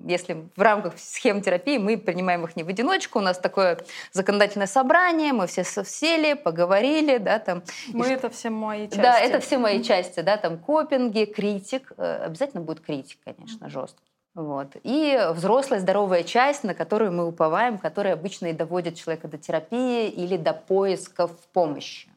Если 0.00 0.44
в 0.54 0.62
рамках 0.62 0.98
схемотерапии 0.98 1.78
мы 1.78 1.96
принимаем 1.98 2.44
их 2.44 2.54
не 2.56 2.62
в 2.62 2.68
одиночку, 2.68 3.18
у 3.18 3.22
нас 3.22 3.38
такое 3.38 3.78
законодательное 4.12 4.66
собрание, 4.66 5.32
мы 5.32 5.46
все 5.46 5.64
сели, 5.64 6.34
поговорили, 6.34 7.18
да, 7.18 7.38
там. 7.38 7.62
Мы 7.88 8.08
и... 8.08 8.12
это 8.12 8.30
все 8.30 8.50
мои 8.50 8.86
части. 8.86 9.00
Да, 9.00 9.18
это 9.18 9.40
все 9.40 9.58
мои 9.58 9.82
части, 9.82 10.20
да, 10.20 10.36
там 10.36 10.58
копинги, 10.58 11.24
критик. 11.24 11.92
Э, 11.96 12.24
обязательно 12.26 12.62
будет 12.62 12.80
критик, 12.80 13.18
конечно, 13.24 13.68
жесткий. 13.68 14.08
Вот. 14.38 14.76
И 14.84 15.20
взрослая 15.32 15.80
здоровая 15.80 16.22
часть, 16.22 16.62
на 16.62 16.72
которую 16.72 17.10
мы 17.10 17.26
уповаем, 17.26 17.76
которая 17.76 18.12
обычно 18.12 18.46
и 18.46 18.52
доводит 18.52 18.94
человека 18.94 19.26
до 19.26 19.36
терапии 19.36 20.08
или 20.08 20.36
до 20.36 20.52
поисков 20.52 21.32
помощи. 21.52 22.08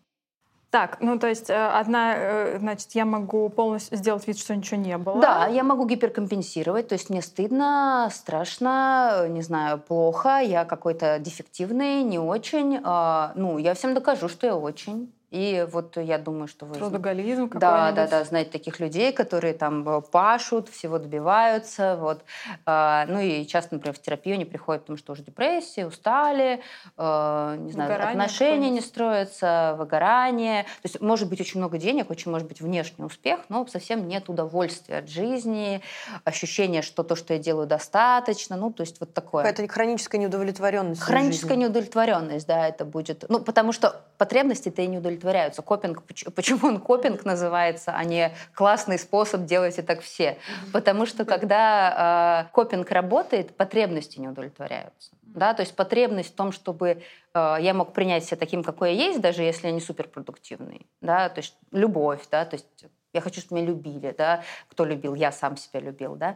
Так, 0.69 0.97
ну 1.01 1.17
то 1.17 1.27
есть 1.27 1.49
э, 1.49 1.55
одна, 1.55 2.13
э, 2.15 2.59
значит, 2.59 2.91
я 2.91 3.05
могу 3.05 3.49
полностью 3.49 3.97
сделать 3.97 4.27
вид, 4.27 4.37
что 4.37 4.55
ничего 4.55 4.79
не 4.79 4.97
было. 4.99 5.19
Да, 5.19 5.47
я 5.47 5.63
могу 5.63 5.87
гиперкомпенсировать, 5.87 6.89
то 6.89 6.93
есть 6.93 7.09
мне 7.09 7.23
стыдно, 7.23 8.07
страшно, 8.11 9.25
не 9.27 9.41
знаю, 9.41 9.79
плохо, 9.79 10.39
я 10.41 10.63
какой-то 10.63 11.17
дефективный, 11.17 12.03
не 12.03 12.19
очень. 12.19 12.79
А, 12.83 13.31
ну, 13.35 13.57
я 13.57 13.73
всем 13.73 13.95
докажу, 13.95 14.29
что 14.29 14.45
я 14.45 14.55
очень. 14.55 15.11
И 15.31 15.65
вот 15.71 15.95
я 15.95 16.17
думаю, 16.17 16.49
что 16.49 16.65
вы... 16.65 16.75
Трудоголизм 16.75 17.49
Да, 17.53 17.93
да, 17.93 18.05
да, 18.05 18.25
знаете 18.25 18.51
таких 18.51 18.81
людей, 18.81 19.13
которые 19.13 19.53
там 19.53 19.87
э, 19.87 20.01
пашут, 20.01 20.67
всего 20.67 20.99
добиваются, 20.99 21.95
вот. 21.95 22.25
А, 22.65 23.05
ну 23.07 23.21
и 23.21 23.45
часто, 23.45 23.75
например, 23.75 23.95
в 23.95 24.01
терапию 24.01 24.35
они 24.35 24.43
приходят, 24.43 24.83
потому 24.83 24.97
что 24.97 25.13
уже 25.13 25.23
депрессия, 25.23 25.87
устали, 25.87 26.61
э, 26.97 27.55
не 27.59 27.71
знаю, 27.71 27.89
выгорание 27.89 28.11
отношения 28.11 28.69
не 28.69 28.81
строятся, 28.81 29.75
выгорание. 29.79 30.63
То 30.63 30.89
есть 30.89 30.99
может 30.99 31.29
быть 31.29 31.39
очень 31.39 31.61
много 31.61 31.77
денег, 31.77 32.11
очень 32.11 32.29
может 32.29 32.49
быть 32.49 32.59
внешний 32.59 33.05
успех, 33.05 33.39
но 33.47 33.65
совсем 33.67 34.09
нет 34.09 34.27
удовольствия 34.27 34.97
от 34.97 35.07
жизни, 35.07 35.81
ощущение, 36.25 36.81
что 36.81 37.03
то, 37.03 37.15
что 37.15 37.35
я 37.35 37.39
делаю, 37.39 37.67
достаточно, 37.67 38.57
ну 38.57 38.73
то 38.73 38.81
есть 38.81 38.99
вот 38.99 39.13
такое. 39.13 39.45
Это 39.45 39.65
хроническая 39.69 40.19
неудовлетворенность. 40.19 41.01
Хроническая 41.01 41.55
неудовлетворенность, 41.55 42.47
да, 42.47 42.67
это 42.67 42.83
будет. 42.83 43.23
Ну 43.29 43.39
потому 43.39 43.71
что 43.71 44.01
потребности-то 44.17 44.81
и 44.81 44.87
не 44.87 44.97
удовлетворяются 44.97 45.20
удовлетворяются. 45.21 45.61
Копинг, 45.61 46.03
почему 46.35 46.67
он 46.67 46.79
копинг 46.79 47.25
называется, 47.25 47.93
а 47.95 48.03
не 48.03 48.33
классный 48.53 48.97
способ 48.97 49.45
делайте 49.45 49.81
так 49.81 50.01
все? 50.01 50.37
Потому 50.73 51.05
что 51.05 51.25
когда 51.25 52.47
э, 52.47 52.53
копинг 52.53 52.91
работает, 52.91 53.55
потребности 53.55 54.19
не 54.19 54.27
удовлетворяются. 54.27 55.11
Да, 55.21 55.53
то 55.53 55.61
есть 55.61 55.75
потребность 55.75 56.33
в 56.33 56.35
том, 56.35 56.51
чтобы 56.51 57.03
э, 57.33 57.57
я 57.61 57.73
мог 57.73 57.93
принять 57.93 58.25
себя 58.25 58.37
таким, 58.37 58.63
какой 58.63 58.93
я 58.93 59.05
есть, 59.05 59.21
даже 59.21 59.43
если 59.43 59.67
я 59.67 59.73
не 59.73 59.79
суперпродуктивный. 59.79 60.87
Да, 61.01 61.29
то 61.29 61.39
есть 61.39 61.55
любовь, 61.71 62.21
да, 62.29 62.43
то 62.45 62.55
есть 62.55 62.85
я 63.13 63.21
хочу, 63.21 63.41
чтобы 63.41 63.61
меня 63.61 63.71
любили, 63.71 64.13
да, 64.17 64.43
кто 64.69 64.85
любил, 64.85 65.15
я 65.15 65.31
сам 65.31 65.57
себя 65.57 65.79
любил, 65.81 66.15
да, 66.15 66.35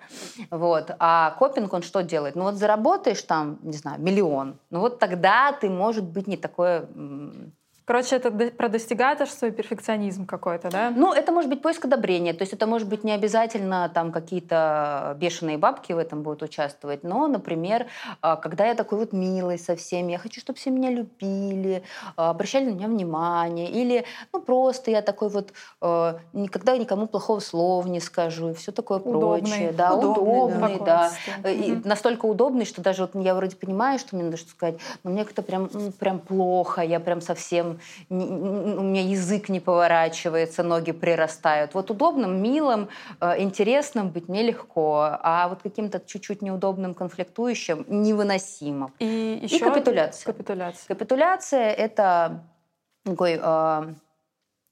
вот. 0.49 0.91
А 0.99 1.31
копинг, 1.39 1.73
он 1.73 1.81
что 1.81 2.03
делает? 2.03 2.35
Ну 2.35 2.43
вот 2.43 2.55
заработаешь 2.55 3.21
там, 3.23 3.59
не 3.63 3.77
знаю, 3.77 4.01
миллион, 4.01 4.59
ну 4.69 4.79
вот 4.79 4.99
тогда 4.99 5.51
ты, 5.51 5.69
может 5.69 6.05
быть, 6.05 6.27
не 6.27 6.37
такое 6.37 6.87
Короче, 7.85 8.15
это 8.15 8.31
про 8.31 8.67
достигаторство 8.67 9.45
и 9.45 9.51
перфекционизм 9.51 10.25
какой-то, 10.25 10.69
да? 10.69 10.89
Ну, 10.89 11.13
это 11.13 11.31
может 11.31 11.51
быть 11.51 11.61
поиск 11.61 11.85
одобрения. 11.85 12.33
То 12.33 12.41
есть 12.41 12.53
это 12.53 12.65
может 12.65 12.87
быть 12.87 13.03
не 13.03 13.11
обязательно 13.11 13.91
там 13.93 14.11
какие-то 14.11 15.15
бешеные 15.19 15.59
бабки 15.59 15.93
в 15.93 15.99
этом 15.99 16.23
будут 16.23 16.41
участвовать, 16.41 17.03
но, 17.03 17.27
например, 17.27 17.85
а, 18.21 18.37
когда 18.37 18.65
я 18.65 18.73
такой 18.73 18.97
вот 18.97 19.13
милый 19.13 19.59
со 19.59 19.75
всеми, 19.75 20.13
я 20.13 20.17
хочу, 20.17 20.41
чтобы 20.41 20.57
все 20.57 20.71
меня 20.71 20.89
любили, 20.89 21.83
а, 22.15 22.31
обращали 22.31 22.65
на 22.65 22.71
меня 22.71 22.87
внимание, 22.87 23.69
или, 23.69 24.05
ну, 24.33 24.41
просто 24.41 24.89
я 24.89 25.03
такой 25.03 25.29
вот 25.29 25.53
а, 25.79 26.17
никогда 26.33 26.75
никому 26.77 27.05
плохого 27.05 27.39
слова 27.39 27.87
не 27.87 27.99
скажу, 27.99 28.49
и 28.49 28.53
все 28.55 28.71
такое 28.71 28.97
удобный. 28.97 29.41
прочее. 29.41 29.71
Да, 29.73 29.93
удобный, 29.93 30.23
удобный 30.23 30.79
да. 30.83 31.11
да. 31.43 31.51
И 31.51 31.73
угу. 31.73 31.87
настолько 31.87 32.25
удобный, 32.25 32.65
что 32.65 32.81
даже 32.81 33.03
вот 33.03 33.11
я 33.13 33.35
вроде 33.35 33.55
понимаю, 33.55 33.99
что 33.99 34.15
мне 34.15 34.25
надо 34.25 34.37
что 34.37 34.49
сказать, 34.49 34.79
но 35.03 35.11
мне 35.11 35.23
как-то 35.23 35.43
прям, 35.43 35.69
прям 35.99 36.17
плохо, 36.17 36.81
я 36.81 36.99
прям 36.99 37.21
совсем 37.21 37.74
у 38.09 38.13
меня 38.15 39.01
язык 39.01 39.49
не 39.49 39.59
поворачивается, 39.59 40.63
ноги 40.63 40.91
прирастают. 40.91 41.73
Вот 41.73 41.91
удобным, 41.91 42.41
милым, 42.41 42.89
э, 43.19 43.41
интересным 43.41 44.09
быть 44.09 44.27
мне 44.27 44.43
легко, 44.43 45.17
а 45.21 45.47
вот 45.47 45.61
каким-то 45.61 45.99
чуть-чуть 45.99 46.41
неудобным, 46.41 46.93
конфликтующим 46.93 47.85
невыносимо. 47.87 48.91
И, 48.99 49.39
еще 49.43 49.57
И 49.57 49.59
капитуляция. 49.59 50.25
Капитуляция. 50.25 50.87
Капитуляция— 50.87 51.71
это 51.71 52.43
такой 53.03 53.39
э, 53.41 53.93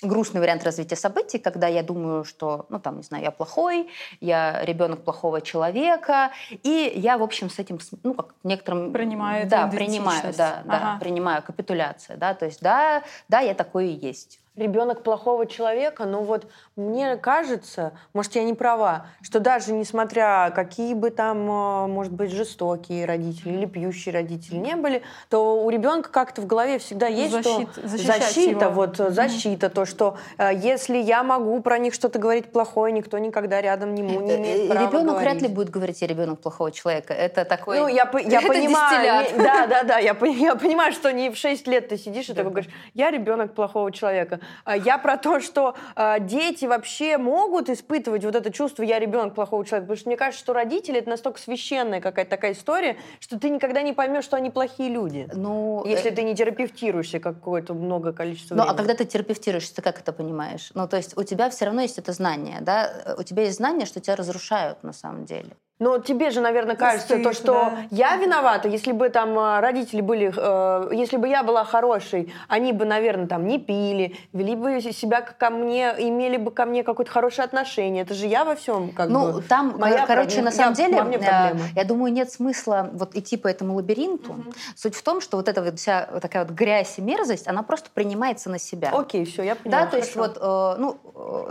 грустный 0.03 0.41
вариант 0.41 0.63
развития 0.63 0.95
событий, 0.95 1.39
когда 1.39 1.67
я 1.67 1.83
думаю, 1.83 2.23
что, 2.23 2.65
ну 2.69 2.79
там, 2.79 2.97
не 2.97 3.03
знаю, 3.03 3.23
я 3.23 3.31
плохой, 3.31 3.89
я 4.21 4.63
ребенок 4.63 5.03
плохого 5.03 5.41
человека, 5.41 6.31
и 6.63 6.93
я, 6.95 7.17
в 7.17 7.23
общем, 7.23 7.49
с 7.49 7.59
этим, 7.59 7.79
ну, 8.03 8.13
как 8.13 8.35
некоторым... 8.43 8.91
Принимаю 8.93 9.47
Да, 9.47 9.67
принимаю, 9.67 10.33
да, 10.37 10.59
ага. 10.59 10.79
да, 10.79 10.97
принимаю 10.99 11.41
капитуляция, 11.41 12.17
да, 12.17 12.33
то 12.33 12.45
есть 12.45 12.61
да, 12.61 13.03
да, 13.29 13.39
я 13.39 13.53
такой 13.53 13.89
и 13.89 14.07
есть 14.07 14.39
ребенок 14.55 15.03
плохого 15.03 15.45
человека, 15.45 16.05
но 16.05 16.23
вот 16.23 16.47
мне 16.75 17.17
кажется, 17.17 17.93
может, 18.13 18.35
я 18.35 18.43
не 18.43 18.53
права, 18.53 19.05
что 19.21 19.39
даже 19.39 19.73
несмотря 19.73 20.51
какие 20.55 20.93
бы 20.93 21.11
там, 21.11 21.37
э, 21.49 21.87
может 21.87 22.11
быть, 22.13 22.31
жестокие 22.31 23.05
родители 23.05 23.53
или 23.53 23.65
пьющие 23.65 24.13
родители 24.13 24.55
не 24.55 24.75
были, 24.75 25.03
то 25.29 25.63
у 25.63 25.69
ребенка 25.69 26.09
как-то 26.09 26.41
в 26.41 26.47
голове 26.47 26.79
всегда 26.79 27.07
есть 27.07 27.31
Защит, 27.31 27.69
что 27.69 27.87
защита, 27.87 28.65
его. 28.65 28.71
вот 28.71 28.97
защита, 28.97 29.69
то, 29.69 29.85
что 29.85 30.17
э, 30.37 30.49
если 30.55 30.97
я 30.97 31.23
могу 31.23 31.61
про 31.61 31.77
них 31.77 31.93
что-то 31.93 32.17
говорить 32.17 32.51
плохое, 32.51 32.91
никто 32.91 33.17
никогда 33.19 33.61
рядом 33.61 33.93
не, 33.93 34.01
не 34.01 34.15
имеет 34.15 34.69
права 34.69 34.87
Ребенок 34.87 35.19
вряд 35.19 35.41
ли 35.41 35.47
будет 35.47 35.69
говорить, 35.69 36.01
я 36.01 36.07
ребенок 36.07 36.39
плохого 36.39 36.71
человека. 36.71 37.13
Это 37.13 37.45
такой... 37.45 37.79
Ну, 37.79 37.87
я, 37.87 38.09
я 38.25 38.41
понимаю. 38.41 39.27
Не, 39.31 39.43
да, 39.43 39.67
да, 39.67 39.83
да, 39.83 39.97
я, 39.99 40.15
я 40.21 40.55
понимаю, 40.55 40.91
что 40.93 41.11
не 41.11 41.29
в 41.29 41.37
6 41.37 41.67
лет 41.67 41.89
ты 41.89 41.97
сидишь 41.97 42.29
и 42.29 42.33
да. 42.33 42.37
такой 42.37 42.51
говоришь, 42.51 42.71
я 42.93 43.11
ребенок 43.11 43.53
плохого 43.53 43.91
человека. 43.91 44.39
А 44.65 44.75
я 44.75 44.97
про 44.97 45.17
то, 45.17 45.39
что 45.39 45.75
э, 45.95 46.17
дети 46.63 46.67
вообще 46.67 47.17
могут 47.17 47.69
испытывать 47.69 48.23
вот 48.23 48.35
это 48.35 48.51
чувство 48.51 48.83
«я 48.83 48.99
ребенок 48.99 49.35
плохого 49.35 49.65
человека», 49.65 49.87
потому 49.87 49.97
что 49.97 50.09
мне 50.09 50.17
кажется, 50.17 50.43
что 50.43 50.53
родители— 50.53 50.97
это 50.99 51.09
настолько 51.09 51.39
священная 51.39 52.01
какая-то 52.01 52.31
такая 52.31 52.53
история, 52.53 52.97
что 53.19 53.39
ты 53.39 53.49
никогда 53.49 53.81
не 53.81 53.93
поймешь, 53.93 54.23
что 54.23 54.37
они 54.37 54.49
плохие 54.49 54.89
люди. 54.89 55.27
Ну, 55.33 55.83
если 55.85 56.11
э... 56.11 56.15
ты 56.15 56.23
не 56.23 56.35
терапевтируешься 56.35 57.19
какое-то 57.19 57.73
много 57.73 58.13
количество. 58.13 58.55
Ну, 58.55 58.63
а 58.63 58.73
когда 58.73 58.93
ты 58.93 59.05
терапевтируешься, 59.05 59.75
ты 59.75 59.81
как 59.81 59.99
это 59.99 60.13
понимаешь? 60.13 60.71
Ну, 60.73 60.87
то 60.87 60.97
есть 60.97 61.17
у 61.17 61.23
тебя 61.23 61.49
все 61.49 61.65
равно 61.65 61.81
есть 61.81 61.97
это 61.97 62.13
знание, 62.13 62.59
да? 62.61 63.15
У 63.17 63.23
тебя 63.23 63.43
есть 63.43 63.57
знание, 63.57 63.85
что 63.85 63.99
тебя 63.99 64.15
разрушают 64.15 64.83
на 64.83 64.93
самом 64.93 65.25
деле. 65.25 65.55
Но 65.83 65.97
тебе 65.97 66.29
же, 66.29 66.39
наверное, 66.39 66.77
кажется, 66.77 67.07
Стыд, 67.07 67.23
то, 67.23 67.33
что 67.33 67.51
да. 67.51 67.77
я 67.91 68.15
виновата, 68.15 68.69
если 68.69 68.93
бы 68.93 69.09
там 69.09 69.37
э, 69.37 69.59
родители 69.59 69.99
были, 69.99 70.33
э, 70.33 70.95
если 70.95 71.17
бы 71.17 71.27
я 71.27 71.43
была 71.43 71.65
хорошей, 71.65 72.33
они 72.47 72.71
бы, 72.71 72.85
наверное, 72.85 73.27
там 73.27 73.45
не 73.45 73.59
пили, 73.59 74.15
вели 74.31 74.55
бы 74.55 74.79
себя 74.79 75.19
ко 75.19 75.49
мне, 75.49 75.93
имели 75.97 76.37
бы 76.37 76.51
ко 76.51 76.65
мне 76.65 76.83
какое-то 76.83 77.11
хорошее 77.11 77.43
отношение. 77.43 78.03
Это 78.03 78.13
же 78.13 78.27
я 78.27 78.45
во 78.45 78.55
всем 78.55 78.93
как 78.93 79.09
ну, 79.09 79.25
бы. 79.25 79.31
Ну, 79.33 79.41
там, 79.41 79.75
моя 79.77 80.05
короче, 80.05 80.41
на 80.41 80.51
самом 80.51 80.73
я, 80.77 80.87
деле, 80.87 81.19
э, 81.19 81.57
я 81.75 81.83
думаю, 81.83 82.13
нет 82.13 82.31
смысла 82.31 82.89
вот 82.93 83.13
идти 83.17 83.35
по 83.35 83.49
этому 83.49 83.75
лабиринту. 83.75 84.31
Угу. 84.31 84.53
Суть 84.77 84.95
в 84.95 85.03
том, 85.03 85.19
что 85.19 85.35
вот 85.35 85.49
эта 85.49 85.61
вот 85.61 85.79
вся 85.79 86.05
такая 86.21 86.45
вот 86.45 86.53
грязь 86.53 86.97
и 86.97 87.01
мерзость, 87.01 87.49
она 87.49 87.61
просто 87.61 87.89
принимается 87.93 88.49
на 88.49 88.57
себя. 88.57 88.91
Окей, 88.93 89.25
все, 89.25 89.43
я 89.43 89.55
поняла. 89.55 89.81
Да, 89.81 89.87
то 89.87 89.97
есть 89.97 90.15
вот, 90.15 90.37
э, 90.39 90.75
ну, 90.77 90.97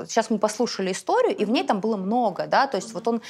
сейчас 0.09 0.31
мы 0.31 0.39
послушали 0.39 0.93
историю, 0.93 1.37
и 1.37 1.45
в 1.45 1.51
ней 1.51 1.65
там 1.65 1.81
было 1.81 1.99
много, 1.99 2.47
да, 2.47 2.67
то 2.67 2.79
есть 2.79 2.95
вот 2.95 3.07
он 3.07 3.21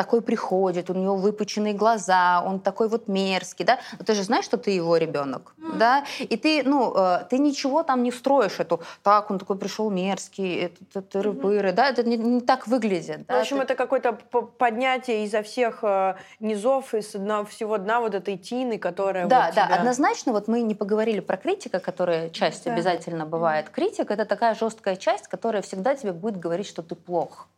такой 0.00 0.22
приходит, 0.22 0.88
у 0.88 0.94
него 0.94 1.16
выпученные 1.16 1.74
глаза, 1.74 2.42
он 2.46 2.58
такой 2.58 2.88
вот 2.88 3.06
мерзкий, 3.06 3.66
да? 3.66 3.78
Но 3.98 4.04
ты 4.06 4.14
же 4.14 4.22
знаешь, 4.22 4.46
что 4.46 4.56
ты 4.56 4.70
его 4.70 4.96
ребенок. 4.96 5.54
да, 5.74 6.04
и 6.18 6.36
ты, 6.36 6.62
ну, 6.64 6.94
э, 6.96 7.26
ты 7.28 7.38
ничего 7.38 7.82
там 7.82 8.02
не 8.02 8.10
строишь 8.10 8.60
эту, 8.60 8.80
так, 9.02 9.30
он 9.30 9.38
такой 9.38 9.56
пришел 9.58 9.90
мерзкий, 9.90 10.72
тыры-пыры, 10.94 11.72
да, 11.72 11.90
это 11.90 12.02
не, 12.02 12.16
не 12.16 12.40
так 12.40 12.66
выглядит. 12.66 13.26
Да? 13.26 13.36
В 13.36 13.40
общем, 13.40 13.60
это 13.60 13.74
какое-то 13.74 14.12
поднятие 14.58 15.26
изо 15.26 15.42
всех 15.42 15.80
э, 15.82 16.14
низов, 16.40 16.94
из 16.94 17.12
дна, 17.12 17.44
всего 17.44 17.76
дна 17.76 18.00
вот 18.00 18.14
этой 18.14 18.38
тины, 18.38 18.78
которая 18.78 19.26
Да, 19.26 19.46
вот 19.46 19.54
да, 19.54 19.66
тебя... 19.66 19.76
однозначно, 19.76 20.32
вот 20.32 20.48
мы 20.48 20.62
не 20.62 20.74
поговорили 20.74 21.20
про 21.20 21.36
критика, 21.36 21.78
которая 21.78 22.30
часть 22.30 22.64
да. 22.64 22.72
обязательно 22.72 23.26
бывает. 23.26 23.68
Критик— 23.68 24.10
это 24.12 24.24
такая 24.24 24.54
жесткая 24.54 24.96
часть, 24.96 25.28
которая 25.28 25.60
всегда 25.60 25.94
тебе 25.94 26.12
будет 26.12 26.38
говорить, 26.38 26.66
что 26.66 26.82
ты 26.82 26.94
плох. 26.94 27.48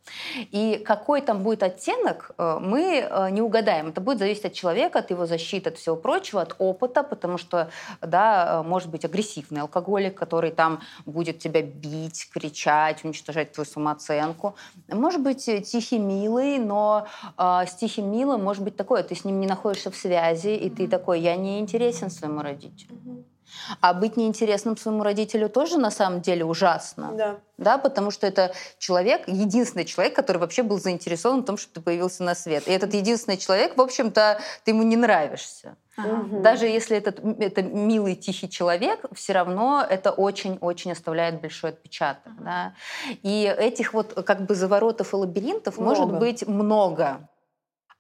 И 0.51 0.83
какой 0.85 1.21
там 1.21 1.43
будет 1.43 1.63
оттенок, 1.63 2.32
э, 2.39 2.59
мы 2.61 3.31
не 3.31 3.43
угадаем. 3.43 3.89
Это 3.89 4.01
будет 4.01 4.19
зависеть 4.19 4.45
от 4.45 4.53
человека, 4.53 4.99
от 5.01 5.11
его 5.11 5.27
защиты, 5.27 5.71
от 5.71 5.79
всего 5.79 5.97
прочего, 5.97 6.43
от 6.43 6.55
опыта, 6.59 7.03
потому 7.03 7.39
что 7.39 7.71
да, 8.01 8.61
э, 8.61 8.69
может 8.69 8.91
быть 8.91 9.05
агрессивный 9.05 9.61
алкоголик, 9.61 10.15
который 10.15 10.51
там 10.51 10.81
будет 11.07 11.39
тебя 11.39 11.63
бить, 11.63 12.29
кричать, 12.33 13.05
уничтожать 13.05 13.53
твою 13.53 13.67
самооценку. 13.67 14.55
Может 14.89 15.23
быть 15.23 15.49
э, 15.49 15.61
тихий, 15.61 15.99
милый, 15.99 16.59
но 16.59 17.07
э, 17.39 17.67
с 17.67 17.75
тихим, 17.75 18.11
милым 18.11 18.43
может 18.43 18.63
быть 18.63 18.77
такое, 18.77 19.03
ты 19.03 19.15
с 19.15 19.25
ним 19.25 19.41
не 19.41 19.47
находишься 19.47 19.91
в 19.91 19.97
связи, 19.97 20.55
и 20.55 20.71
ты 20.71 20.89
такой, 20.89 21.21
я 21.21 21.37
не 21.37 21.61
интересен 21.61 22.11
своему 22.11 22.43
родителю. 22.43 22.99
А 23.81 23.95
быть 23.95 24.17
неинтересным 24.17 24.77
своему 24.77 25.03
родителю 25.03 25.49
тоже 25.49 25.79
на 25.79 25.91
самом 25.91 26.21
деле 26.21 26.45
ужасно. 26.45 27.13
Да. 27.17 27.37
Да, 27.59 27.79
потому 27.79 28.11
что 28.11 28.27
это 28.27 28.53
человек, 28.79 29.29
единственный 29.29 29.85
человек, 29.85 30.17
который 30.17 30.39
вообще 30.39 30.63
был 30.63 30.81
заинтересован 30.81 31.43
в 31.43 31.45
том, 31.45 31.57
что 31.57 31.75
ты 31.75 31.81
появился 31.81 32.25
на 32.25 32.35
свет. 32.35 32.67
И 32.67 32.73
этот 32.73 32.93
единственный 32.95 33.37
человек, 33.37 33.77
в 33.77 33.81
общем-то, 33.81 34.41
ты 34.65 34.73
ему 34.73 34.83
не 34.83 34.97
нравишься. 34.97 35.77
Ага. 35.97 36.41
Даже 36.41 36.67
если 36.67 36.97
этот, 36.97 37.21
это 37.39 37.63
милый, 37.63 38.17
тихий 38.17 38.49
человек, 38.49 39.05
все 39.13 39.35
равно 39.35 39.85
это 39.89 40.11
очень-очень 40.11 40.93
оставляет 40.93 41.41
большой 41.41 41.71
отпечаток. 41.71 42.33
Ага. 42.39 42.45
Да? 42.45 42.75
И 43.23 43.45
этих 43.45 43.95
вот 43.95 44.13
как 44.27 44.47
бы 44.47 44.55
заворотов 44.55 45.13
и 45.13 45.17
лабиринтов 45.17 45.79
много. 45.79 46.01
может 46.01 46.19
быть 46.19 46.47
много. 46.47 47.29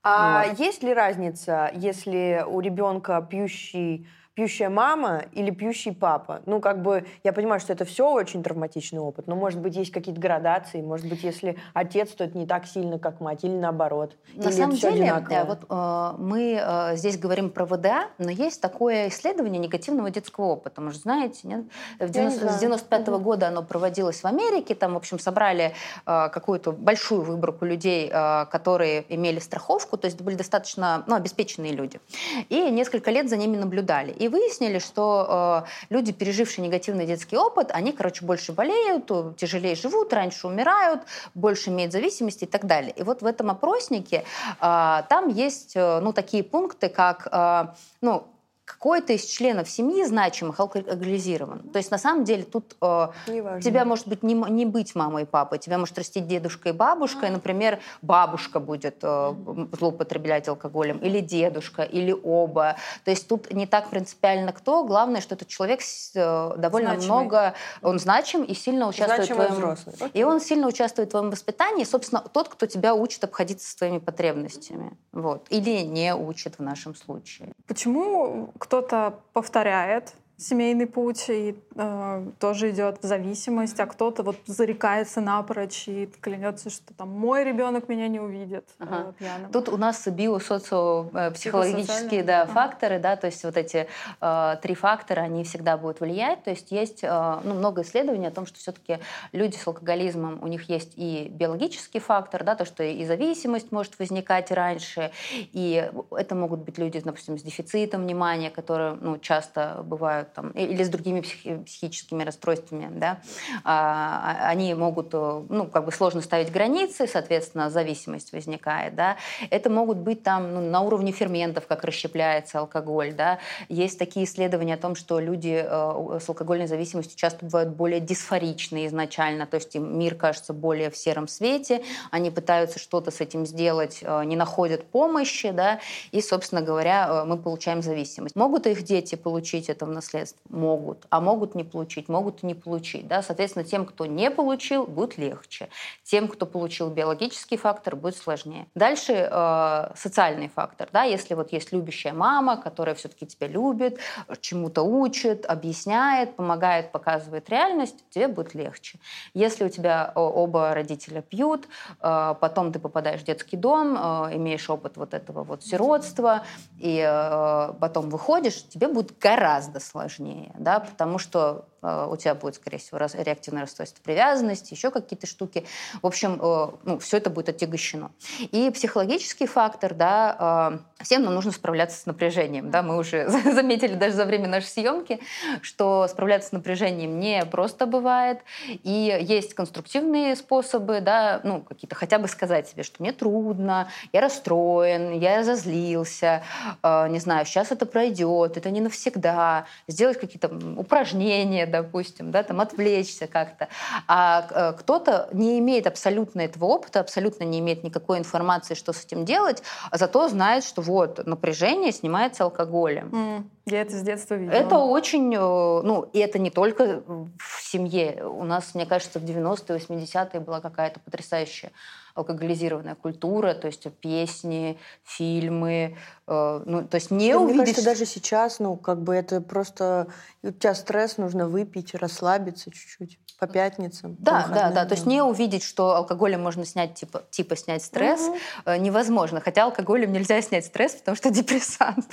А 0.03 0.46
вот. 0.48 0.59
есть 0.59 0.82
ли 0.82 0.92
разница, 0.92 1.70
если 1.74 2.44
у 2.46 2.61
ребенка 2.61 3.24
пьющий 3.30 4.09
пьющая 4.35 4.70
мама 4.70 5.24
или 5.33 5.51
пьющий 5.51 5.93
папа. 5.93 6.41
Ну, 6.47 6.61
как 6.61 6.83
бы, 6.83 7.05
я 7.22 7.33
понимаю, 7.33 7.61
что 7.61 7.72
это 7.72 7.85
все 7.85 8.11
очень 8.11 8.43
травматичный 8.43 9.01
опыт, 9.01 9.26
но, 9.26 9.37
может 9.37 9.61
быть, 9.61 9.76
есть 9.76 9.91
какие-то 9.91 10.20
градации, 10.20 10.80
может 10.80 11.07
быть, 11.07 11.22
если 11.22 11.59
отец, 11.74 12.11
то 12.12 12.24
это 12.24 12.39
не 12.39 12.47
так 12.47 12.66
сильно, 12.66 12.99
как 12.99 13.20
мать, 13.20 13.45
или 13.45 13.55
наоборот. 13.55 14.16
На 14.35 14.45
или 14.45 14.51
самом 14.53 14.76
деле, 14.76 15.12
одинаково. 15.12 15.45
вот 15.45 15.66
э, 15.68 16.22
мы 16.22 16.61
э, 16.62 16.97
здесь 16.97 17.18
говорим 17.18 17.51
про 17.51 17.66
ВДА, 17.66 18.07
но 18.16 18.30
есть 18.30 18.62
такое 18.62 19.09
исследование 19.09 19.61
негативного 19.61 20.11
детского 20.11 20.47
опыта. 20.47 20.80
Может, 20.80 21.03
знаете, 21.03 21.41
нет? 21.45 21.64
В 21.99 22.09
90, 22.09 22.45
не 22.45 22.51
с 22.51 22.59
95 22.59 23.09
-го 23.09 23.18
года 23.18 23.49
оно 23.49 23.62
проводилось 23.62 24.22
в 24.22 24.24
Америке, 24.24 24.74
там, 24.74 24.95
в 24.95 24.97
общем, 24.97 25.18
собрали 25.18 25.74
э, 26.07 26.28
какую-то 26.30 26.72
большую 26.72 27.22
выборку 27.22 27.66
людей, 27.66 28.11
э, 28.11 28.47
которые 28.47 29.05
имели 29.14 29.41
страховку, 29.41 29.99
то 29.99 30.07
есть 30.07 30.22
были 30.22 30.37
достаточно 30.37 31.05
ну, 31.07 31.16
обеспеченные 31.16 31.72
люди. 31.72 32.01
И 32.49 32.70
несколько 32.70 33.11
лет 33.11 33.28
за 33.28 33.37
ними 33.37 33.59
наблюдали. 33.59 34.21
И 34.22 34.28
выяснили, 34.28 34.78
что 34.78 35.64
э, 35.66 35.68
люди, 35.90 36.12
пережившие 36.12 36.64
негативный 36.64 37.06
детский 37.06 37.36
опыт, 37.36 37.72
они, 37.72 37.90
короче, 37.90 38.24
больше 38.24 38.52
болеют, 38.52 39.10
тяжелее 39.36 39.74
живут, 39.74 40.12
раньше 40.12 40.46
умирают, 40.46 41.00
больше 41.34 41.70
имеют 41.70 41.92
зависимости 41.92 42.44
и 42.44 42.46
так 42.46 42.66
далее. 42.66 42.92
И 42.96 43.02
вот 43.02 43.22
в 43.22 43.26
этом 43.26 43.50
опроснике 43.50 44.24
э, 44.60 45.02
там 45.08 45.28
есть 45.28 45.72
э, 45.74 45.98
ну, 45.98 46.12
такие 46.12 46.44
пункты, 46.44 46.88
как 46.88 47.26
э, 47.32 47.66
ну, 48.00 48.28
какой-то 48.72 49.12
из 49.12 49.24
членов 49.24 49.68
семьи 49.68 50.04
значимых 50.04 50.58
алкоголизирован. 50.60 51.60
То 51.70 51.78
есть 51.78 51.90
на 51.90 51.98
самом 51.98 52.24
деле 52.24 52.42
тут 52.42 52.76
э, 52.80 53.08
тебя 53.26 53.84
может 53.84 54.08
быть 54.08 54.22
не, 54.22 54.34
не 54.34 54.66
быть 54.66 54.94
мамой 54.94 55.22
и 55.22 55.26
папой, 55.26 55.58
тебя 55.58 55.78
может 55.78 55.98
растить 55.98 56.26
дедушка 56.26 56.70
и 56.70 56.72
бабушка, 56.72 57.26
и, 57.26 57.30
например, 57.30 57.80
бабушка 58.00 58.60
будет 58.60 58.98
э, 59.02 59.34
злоупотреблять 59.72 60.48
алкоголем, 60.48 60.98
или 60.98 61.20
дедушка, 61.20 61.82
или 61.82 62.12
оба. 62.12 62.76
То 63.04 63.10
есть 63.10 63.28
тут 63.28 63.52
не 63.52 63.66
так 63.66 63.90
принципиально 63.90 64.52
кто, 64.52 64.84
главное, 64.84 65.20
что 65.20 65.34
этот 65.34 65.48
человек 65.48 65.80
э, 66.14 66.54
довольно 66.56 66.90
Значимый. 66.90 67.06
много, 67.06 67.54
он 67.82 67.98
значим 67.98 68.42
и 68.42 68.54
сильно 68.54 68.88
участвует 68.88 69.26
Значимый 69.26 69.46
в 69.46 69.54
твоем... 69.54 69.74
Взрослый. 69.74 70.10
И 70.14 70.24
он 70.24 70.40
сильно 70.40 70.66
участвует 70.66 71.08
в 71.08 71.10
твоем 71.12 71.30
воспитании, 71.30 71.84
собственно, 71.84 72.22
тот, 72.32 72.48
кто 72.48 72.66
тебя 72.66 72.94
учит 72.94 73.22
обходиться 73.24 73.70
с 73.70 73.74
твоими 73.74 73.98
потребностями. 73.98 74.96
Вот. 75.12 75.46
Или 75.50 75.82
не 75.82 76.14
учит 76.14 76.58
в 76.58 76.62
нашем 76.62 76.94
случае. 76.94 77.52
Почему 77.66 78.50
кто-то 78.62 79.18
повторяет 79.32 80.14
семейный 80.43 80.86
путь 80.86 81.28
и 81.28 81.55
э, 81.74 82.26
тоже 82.38 82.70
идет 82.70 83.03
в 83.03 83.07
зависимость, 83.07 83.78
а 83.80 83.86
кто-то 83.86 84.22
вот 84.22 84.36
зарекается 84.47 85.20
напрочь 85.20 85.88
и 85.88 86.09
клянется, 86.20 86.70
что 86.70 86.95
там 86.95 87.09
мой 87.09 87.43
ребенок 87.45 87.88
меня 87.88 88.07
не 88.09 88.20
увидит 88.20 88.64
э, 88.78 88.84
ага. 88.84 89.07
э, 89.09 89.12
пьяным. 89.18 89.53
Тут 89.53 89.68
у 89.68 89.76
нас 89.76 90.07
биосоциопсихологические 90.07 92.22
да, 92.24 92.43
ага. 92.43 92.53
факторы, 92.53 92.99
да, 92.99 93.16
то 93.16 93.26
есть 93.26 93.45
вот 93.45 93.57
эти 93.57 93.86
э, 94.20 94.57
три 94.61 94.74
фактора, 94.74 95.20
они 95.20 95.45
всегда 95.45 95.76
будут 95.76 96.01
влиять. 96.01 96.43
То 96.43 96.51
есть 96.51 96.72
есть 96.72 97.05
э, 97.05 97.40
ну, 97.45 97.55
много 97.55 97.82
исследований 97.82 98.26
о 98.26 98.32
том, 98.32 98.47
что 98.47 98.59
все-таки 98.59 98.99
люди 99.32 99.57
с 99.57 99.66
алкоголизмом, 99.66 100.43
у 100.43 100.49
них 100.49 100.68
есть 100.68 100.95
и 100.97 101.28
биологический 101.30 102.01
фактор, 102.01 102.43
да, 102.45 102.57
то, 102.57 102.64
что 102.64 102.82
и 102.82 103.05
зависимость 103.05 103.70
может 103.70 103.99
возникать 103.99 104.51
раньше, 104.51 105.12
и 105.30 105.90
это 106.11 106.34
могут 106.34 106.61
быть 106.61 106.78
люди, 106.78 106.99
допустим, 107.01 107.38
с 107.38 107.43
дефицитом 107.43 108.03
внимания, 108.03 108.51
которые 108.51 108.97
ну, 109.01 109.18
часто 109.18 109.82
бывают 109.84 110.32
там, 110.35 110.51
или 110.51 110.83
с 110.83 110.89
другими 110.89 111.20
психи- 111.20 111.62
психическими 111.64 112.24
расстройствами, 112.24 112.89
да, 112.99 113.20
а, 113.64 114.22
а, 114.24 114.49
они 114.49 114.74
могут, 114.74 115.11
э, 115.12 115.43
ну, 115.49 115.66
как 115.66 115.85
бы 115.85 115.93
сложно 115.93 116.20
ставить 116.20 116.51
границы, 116.51 117.07
соответственно, 117.07 117.70
зависимость 117.70 118.33
возникает, 118.33 118.95
да. 118.95 119.16
Это 119.51 119.70
могут 119.70 119.99
быть 119.99 120.22
там 120.22 120.55
ну, 120.55 120.61
на 120.61 120.80
уровне 120.80 121.12
ферментов, 121.12 121.66
как 121.66 121.85
расщепляется 121.85 122.59
алкоголь, 122.59 123.12
да. 123.12 123.39
Есть 123.68 123.99
такие 123.99 124.26
исследования 124.26 124.74
о 124.74 124.78
том, 124.78 124.95
что 124.95 125.20
люди 125.20 125.64
э, 125.64 126.18
с 126.20 126.28
алкогольной 126.28 126.66
зависимостью 126.66 127.16
часто 127.16 127.45
бывают 127.45 127.70
более 127.70 128.01
дисфоричны 128.01 128.87
изначально, 128.87 129.47
то 129.47 129.57
есть 129.57 129.74
им 129.74 129.99
мир 129.99 130.14
кажется 130.14 130.53
более 130.53 130.91
в 130.91 130.97
сером 130.97 131.28
свете, 131.28 131.83
они 132.11 132.30
пытаются 132.30 132.78
что-то 132.78 133.11
с 133.11 133.20
этим 133.20 133.47
сделать, 133.47 133.99
э, 134.03 134.24
не 134.24 134.37
находят 134.37 134.85
помощи, 134.85 135.51
да, 135.51 135.80
и, 136.11 136.20
собственно 136.20 136.62
говоря, 136.62 137.24
мы 137.24 137.37
получаем 137.37 137.83
зависимость. 137.83 138.37
Могут 138.37 138.66
их 138.66 138.83
дети 138.83 139.14
получить 139.14 139.68
это 139.68 139.87
в 139.87 139.91
наследство? 139.91 140.21
Средств? 140.22 140.38
Могут. 140.48 141.06
А 141.10 141.20
могут 141.20 141.54
не 141.54 141.64
получить? 141.64 142.08
Могут 142.08 142.42
и 142.42 142.46
не 142.46 142.54
получить. 142.54 143.06
Да? 143.08 143.22
Соответственно, 143.22 143.64
тем, 143.64 143.86
кто 143.86 144.06
не 144.06 144.30
получил, 144.30 144.86
будет 144.86 145.18
легче. 145.18 145.68
Тем, 146.04 146.28
кто 146.28 146.46
получил 146.46 146.90
биологический 146.90 147.56
фактор, 147.56 147.96
будет 147.96 148.16
сложнее. 148.16 148.66
Дальше 148.74 149.28
э, 149.30 149.92
социальный 149.96 150.48
фактор. 150.48 150.88
Да? 150.92 151.02
Если 151.04 151.34
вот 151.34 151.52
есть 151.52 151.72
любящая 151.72 152.12
мама, 152.12 152.56
которая 152.56 152.94
все-таки 152.94 153.26
тебя 153.26 153.48
любит, 153.48 153.98
чему-то 154.40 154.82
учит, 154.82 155.46
объясняет, 155.46 156.36
помогает, 156.36 156.92
показывает 156.92 157.48
реальность, 157.50 158.04
тебе 158.10 158.28
будет 158.28 158.54
легче. 158.54 158.98
Если 159.34 159.64
у 159.64 159.68
тебя 159.68 160.12
оба 160.14 160.74
родителя 160.74 161.22
пьют, 161.22 161.66
э, 162.00 162.34
потом 162.40 162.72
ты 162.72 162.78
попадаешь 162.78 163.20
в 163.20 163.24
детский 163.24 163.56
дом, 163.56 163.96
э, 163.96 164.36
имеешь 164.36 164.68
опыт 164.70 164.96
вот 164.96 165.14
этого 165.14 165.44
вот 165.44 165.64
сиротства, 165.64 166.42
и 166.78 167.04
э, 167.06 167.72
потом 167.80 168.10
выходишь, 168.10 168.68
тебе 168.68 168.88
будет 168.88 169.18
гораздо 169.18 169.80
сложнее 169.80 170.01
сложнее, 170.09 170.53
да, 170.59 170.80
потому 170.80 171.18
что 171.18 171.66
у 171.83 172.16
тебя 172.16 172.35
будет, 172.35 172.57
скорее 172.57 172.78
всего, 172.78 172.99
реактивное 172.99 173.62
расстройство 173.62 174.03
привязанности, 174.03 174.74
еще 174.74 174.91
какие-то 174.91 175.26
штуки. 175.26 175.66
В 176.01 176.07
общем, 176.07 176.39
э, 176.41 176.68
ну, 176.85 176.99
все 176.99 177.16
это 177.16 177.30
будет 177.30 177.49
отягощено. 177.49 178.12
И 178.39 178.70
психологический 178.70 179.47
фактор, 179.47 179.95
да, 179.95 180.78
э, 180.99 181.03
всем 181.03 181.22
нам 181.22 181.35
нужно 181.35 181.53
справляться 181.53 181.99
с 181.99 182.07
напряжением, 182.07 182.70
да, 182.70 182.83
мы 182.83 182.97
уже 182.97 183.28
заметили 183.53 183.95
даже 183.95 184.14
за 184.14 184.24
время 184.24 184.49
нашей 184.49 184.66
съемки, 184.66 185.20
что 185.61 186.07
справляться 186.09 186.51
с 186.51 186.53
напряжением 186.53 187.18
не 187.18 187.45
просто 187.45 187.87
бывает, 187.87 188.41
и 188.68 189.18
есть 189.20 189.55
конструктивные 189.55 190.37
способы, 190.37 191.01
да, 191.01 191.41
ну, 191.45 191.62
какие-то 191.62 191.95
хотя 191.95 192.18
бы 192.18 192.28
сказать 192.28 192.68
себе, 192.68 192.83
что 192.83 193.03
мне 193.03 193.12
трудно, 193.12 193.89
я 194.12 194.20
расстроен, 194.20 195.18
я 195.18 195.39
разозлился, 195.39 196.43
э, 196.83 197.09
не 197.09 197.18
знаю, 197.18 197.45
сейчас 197.47 197.72
это 197.72 197.87
пройдет, 197.87 198.57
это 198.57 198.70
не 198.70 198.80
навсегда, 198.80 199.66
сделать 199.89 200.18
какие-то 200.18 200.49
упражнения, 200.76 201.66
допустим, 201.72 202.30
да, 202.30 202.42
там 202.42 202.60
отвлечься 202.60 203.26
как-то. 203.26 203.68
А 204.06 204.46
э, 204.50 204.78
кто-то 204.78 205.28
не 205.32 205.58
имеет 205.58 205.86
абсолютно 205.86 206.42
этого 206.42 206.66
опыта, 206.66 207.00
абсолютно 207.00 207.44
не 207.44 207.58
имеет 207.58 207.82
никакой 207.82 208.18
информации, 208.18 208.74
что 208.74 208.92
с 208.92 209.04
этим 209.04 209.24
делать, 209.24 209.62
а 209.90 209.98
зато 209.98 210.28
знает, 210.28 210.64
что 210.64 210.82
вот 210.82 211.26
напряжение 211.26 211.92
снимается 211.92 212.44
алкоголем. 212.44 213.08
Mm. 213.08 213.44
Я 213.66 213.82
это 213.82 213.92
с 213.92 214.02
детства 214.02 214.34
видела. 214.34 214.54
Это 214.54 214.78
очень, 214.78 215.34
э, 215.34 215.38
ну, 215.38 216.08
и 216.12 216.18
это 216.18 216.38
не 216.38 216.50
только 216.50 217.02
в 217.06 217.62
семье. 217.62 218.24
У 218.24 218.44
нас, 218.44 218.74
мне 218.74 218.86
кажется, 218.86 219.18
в 219.18 219.24
90-е, 219.24 219.78
80-е 219.78 220.40
была 220.40 220.60
какая-то 220.60 221.00
потрясающая 221.00 221.70
алкоголизированная 222.14 222.94
культура, 222.94 223.54
то 223.54 223.66
есть 223.66 223.86
песни, 224.00 224.78
фильмы, 225.04 225.96
ну, 226.26 226.86
то 226.86 226.94
есть 226.96 227.10
не 227.10 227.34
Мне 227.34 227.36
увидеть... 227.36 227.58
кажется, 227.58 227.84
даже 227.84 228.06
сейчас, 228.06 228.58
ну, 228.58 228.76
как 228.76 229.02
бы 229.02 229.14
это 229.14 229.40
просто... 229.40 230.06
У 230.42 230.50
тебя 230.50 230.74
стресс, 230.74 231.18
нужно 231.18 231.48
выпить, 231.48 231.94
расслабиться 231.94 232.70
чуть-чуть 232.70 233.18
по 233.42 233.48
пятницам. 233.48 234.14
по 234.14 234.22
Да, 234.22 234.46
да, 234.54 234.70
да. 234.70 234.84
То 234.84 234.94
есть 234.94 235.04
не 235.04 235.20
увидеть, 235.20 235.64
что 235.64 235.96
алкоголем 235.96 236.40
можно 236.40 236.64
снять, 236.64 236.94
типа, 236.94 237.24
типа 237.28 237.56
снять 237.56 237.82
стресс, 237.82 238.20
э, 238.64 238.76
невозможно. 238.76 239.40
Хотя 239.40 239.64
алкоголем 239.64 240.12
нельзя 240.12 240.40
снять 240.42 240.66
стресс, 240.66 240.92
потому 240.92 241.16
что 241.16 241.30
депрессант. 241.32 242.06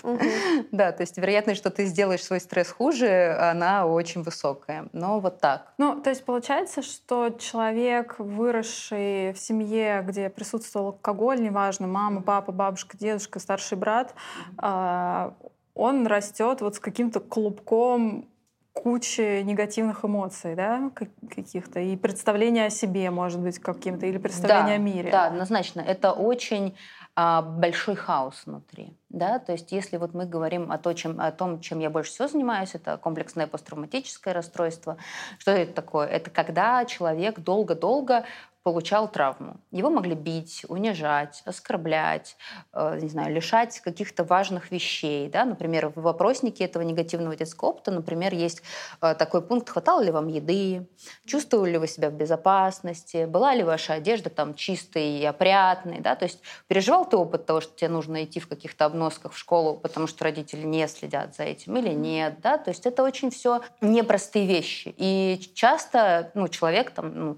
Да, 0.72 0.92
то 0.92 1.02
есть 1.02 1.18
вероятность, 1.18 1.60
что 1.60 1.70
ты 1.70 1.86
сделаешь 1.86 2.24
свой 2.24 2.40
стресс 2.40 2.72
хуже, 2.72 3.38
она 3.40 3.86
очень 3.86 4.24
высокая. 4.24 4.88
Но 4.92 5.20
вот 5.20 5.40
так. 5.40 5.72
Ну, 5.78 6.02
то 6.02 6.10
есть 6.10 6.26
получается, 6.26 6.82
что 6.82 7.30
человек, 7.30 8.16
выросший 8.18 9.34
в 9.34 9.38
семье, 9.38 10.04
где 10.04 10.32
присутствовал 10.32 10.88
алкоголь, 10.88 11.40
неважно, 11.40 11.86
мама, 11.86 12.24
папа, 12.24 12.52
бабушка, 12.52 12.98
дедушка, 12.98 13.40
старший 13.40 13.78
брат, 13.78 14.09
а, 14.58 15.34
он 15.76 16.08
растет 16.08 16.62
вот 16.62 16.76
с 16.76 16.80
каким-то 16.80 17.20
клубком 17.20 18.28
кучи 18.74 19.42
негативных 19.42 20.06
эмоций, 20.06 20.56
да, 20.56 20.92
как- 20.94 21.10
каких-то, 21.30 21.80
и 21.80 21.96
представление 21.98 22.68
о 22.68 22.70
себе, 22.70 23.10
может 23.12 23.40
быть, 23.40 23.60
каким-то, 23.60 24.06
или 24.06 24.18
представление 24.18 24.78
да, 24.78 24.84
о 24.84 24.86
мире. 24.86 25.12
Да, 25.12 25.26
однозначно. 25.26 25.82
Это 25.82 26.14
очень 26.14 26.76
а, 27.16 27.42
большой 27.42 27.96
хаос 27.96 28.44
внутри. 28.46 28.96
Да? 29.10 29.40
То 29.40 29.52
есть 29.52 29.74
если 29.74 29.98
вот 29.98 30.14
мы 30.14 30.26
говорим 30.26 30.72
о, 30.72 30.78
то, 30.78 30.94
чем, 30.94 31.20
о 31.20 31.32
том, 31.32 31.60
чем 31.60 31.80
я 31.80 31.90
больше 31.90 32.12
всего 32.12 32.30
занимаюсь, 32.30 32.76
это 32.76 32.98
комплексное 32.98 33.46
посттравматическое 33.46 34.34
расстройство. 34.34 34.96
Что 35.38 35.52
это 35.52 35.74
такое? 35.74 36.08
Это 36.08 36.30
когда 36.30 36.86
человек 36.86 37.40
долго-долго 37.40 38.24
получал 38.64 39.10
травму. 39.10 39.58
Его 39.72 39.90
могли 39.90 40.16
бить, 40.16 40.66
унижать, 40.68 41.42
оскорблять, 41.46 42.36
э, 42.74 43.00
не 43.02 43.08
знаю, 43.08 43.34
лишать 43.34 43.80
каких-то 43.80 44.24
важных 44.24 44.72
вещей. 44.72 45.30
Да? 45.30 45.46
Например, 45.46 45.92
в 45.96 46.02
вопроснике 46.02 46.66
этого 46.66 46.84
негативного 46.84 47.36
детского 47.36 47.70
опыта, 47.70 47.92
например, 47.92 48.34
есть 48.34 48.62
э, 49.02 49.16
такой 49.16 49.42
пункт, 49.42 49.70
хватало 49.70 50.02
ли 50.02 50.12
вам 50.12 50.28
еды, 50.28 50.88
чувствовали 51.26 51.72
ли 51.72 51.78
вы 51.78 51.88
себя 51.88 52.10
в 52.10 52.14
безопасности, 52.14 53.26
была 53.26 53.56
ли 53.56 53.64
ваша 53.64 53.94
одежда 53.94 54.30
там 54.30 54.54
чистой 54.54 55.20
и 55.20 55.26
опрятной. 55.26 56.02
Да? 56.02 56.16
То 56.16 56.26
есть 56.26 56.42
переживал 56.68 57.08
ты 57.08 57.16
опыт 57.16 57.46
того, 57.46 57.62
что 57.62 57.76
тебе 57.76 57.90
нужно 57.90 58.26
идти 58.26 58.42
в 58.42 58.48
каких-то 58.48 58.86
обносках 58.86 59.34
в 59.34 59.38
школу, 59.38 59.78
потому 59.78 60.08
что 60.08 60.26
родители 60.26 60.66
не 60.66 60.88
следят 60.88 61.36
за 61.36 61.44
этим 61.44 61.78
или 61.78 61.94
нет. 61.94 62.42
Да? 62.42 62.58
То 62.58 62.72
есть 62.72 62.86
это 62.86 63.04
очень 63.04 63.32
все 63.32 63.62
непростые 63.80 64.46
вещи. 64.46 64.94
И 64.98 65.40
часто 65.54 66.32
ну, 66.34 66.50
человек 66.50 66.92
там, 66.92 67.14
ну, 67.16 67.38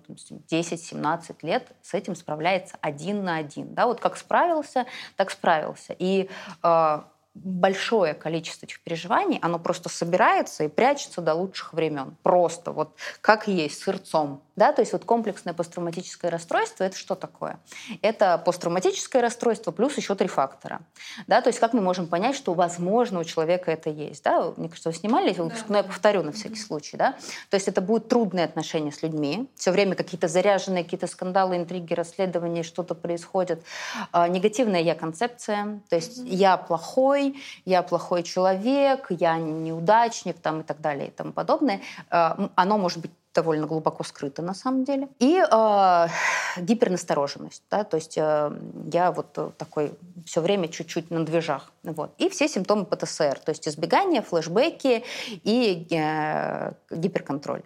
10-17 0.49 1.10
лет 1.43 1.71
с 1.81 1.93
этим 1.93 2.15
справляется 2.15 2.77
один 2.81 3.23
на 3.23 3.37
один. 3.37 3.73
Да? 3.73 3.87
Вот 3.87 3.99
как 3.99 4.17
справился, 4.17 4.85
так 5.15 5.31
справился. 5.31 5.95
И 5.97 6.29
э, 6.63 7.01
большое 7.33 8.13
количество 8.13 8.65
этих 8.65 8.81
переживаний, 8.81 9.39
оно 9.41 9.57
просто 9.57 9.87
собирается 9.89 10.65
и 10.65 10.67
прячется 10.67 11.21
до 11.21 11.33
лучших 11.33 11.73
времен. 11.73 12.17
Просто 12.23 12.71
вот 12.71 12.95
как 13.21 13.47
есть, 13.47 13.81
сырцом. 13.81 14.41
Да? 14.57 14.73
То 14.73 14.81
есть 14.81 14.91
вот 14.91 15.05
комплексное 15.05 15.53
посттравматическое 15.53 16.29
расстройство– 16.29 16.83
это 16.85 16.97
что 16.97 17.15
такое? 17.15 17.59
Это 18.01 18.37
посттравматическое 18.37 19.21
расстройство 19.21 19.71
плюс 19.71 19.95
еще 19.95 20.13
три 20.13 20.27
фактора. 20.27 20.81
Да? 21.27 21.41
То 21.41 21.47
есть 21.47 21.59
как 21.59 21.73
мы 21.73 21.81
можем 21.81 22.07
понять, 22.07 22.35
что, 22.35 22.53
возможно, 22.53 23.19
у 23.19 23.23
человека 23.23 23.71
это 23.71 23.89
есть? 23.89 24.23
Да? 24.23 24.51
Мне 24.57 24.67
кажется, 24.67 24.89
вы 24.89 24.95
снимали 24.95 25.33
выпуск, 25.33 25.65
но 25.69 25.77
я 25.77 25.83
повторю 25.83 26.23
на 26.23 26.33
всякий 26.33 26.59
случай. 26.59 26.97
Да? 26.97 27.15
То 27.49 27.55
есть 27.55 27.67
это 27.69 27.79
будут 27.79 28.09
трудные 28.09 28.45
отношения 28.45 28.91
с 28.91 29.01
людьми, 29.03 29.49
все 29.55 29.71
время 29.71 29.95
какие-то 29.95 30.27
заряженные, 30.27 30.83
какие-то 30.83 31.07
скандалы, 31.07 31.55
интриги, 31.55 31.93
расследования, 31.93 32.63
что-то 32.63 32.93
происходит. 32.93 33.63
А, 34.11 34.27
негативная 34.27 34.81
я-концепция, 34.81 35.79
то 35.89 35.95
есть 35.95 36.17
я 36.17 36.57
плохой, 36.57 37.20
я 37.65 37.83
плохой 37.83 38.23
человек, 38.23 39.07
я 39.09 39.37
неудачник 39.37 40.39
там, 40.39 40.61
и 40.61 40.63
так 40.63 40.81
далее 40.81 41.07
и 41.07 41.11
тому 41.11 41.31
подобное. 41.31 41.81
А, 42.09 42.49
Оно 42.55 42.77
может 42.77 42.99
быть 42.99 43.11
довольно 43.33 43.67
глубоко 43.67 44.03
скрыто 44.03 44.41
на 44.41 44.53
самом 44.53 44.83
деле. 44.83 45.07
И 45.19 45.39
э, 45.39 46.07
гипернастороженность, 46.57 47.63
да, 47.69 47.83
то 47.83 47.95
есть 47.95 48.17
э, 48.17 48.51
я 48.91 49.11
вот 49.11 49.57
такой 49.57 49.93
все 50.25 50.41
время 50.41 50.67
чуть-чуть 50.67 51.11
на 51.11 51.25
движах. 51.25 51.71
Вот. 51.83 52.11
И 52.17 52.29
все 52.29 52.47
симптомы 52.47 52.85
ПТСР, 52.85 53.39
то 53.39 53.51
есть 53.51 53.67
избегание, 53.67 54.21
флешбеки 54.21 55.03
и 55.43 55.87
э, 55.91 56.73
гиперконтроль. 56.89 57.63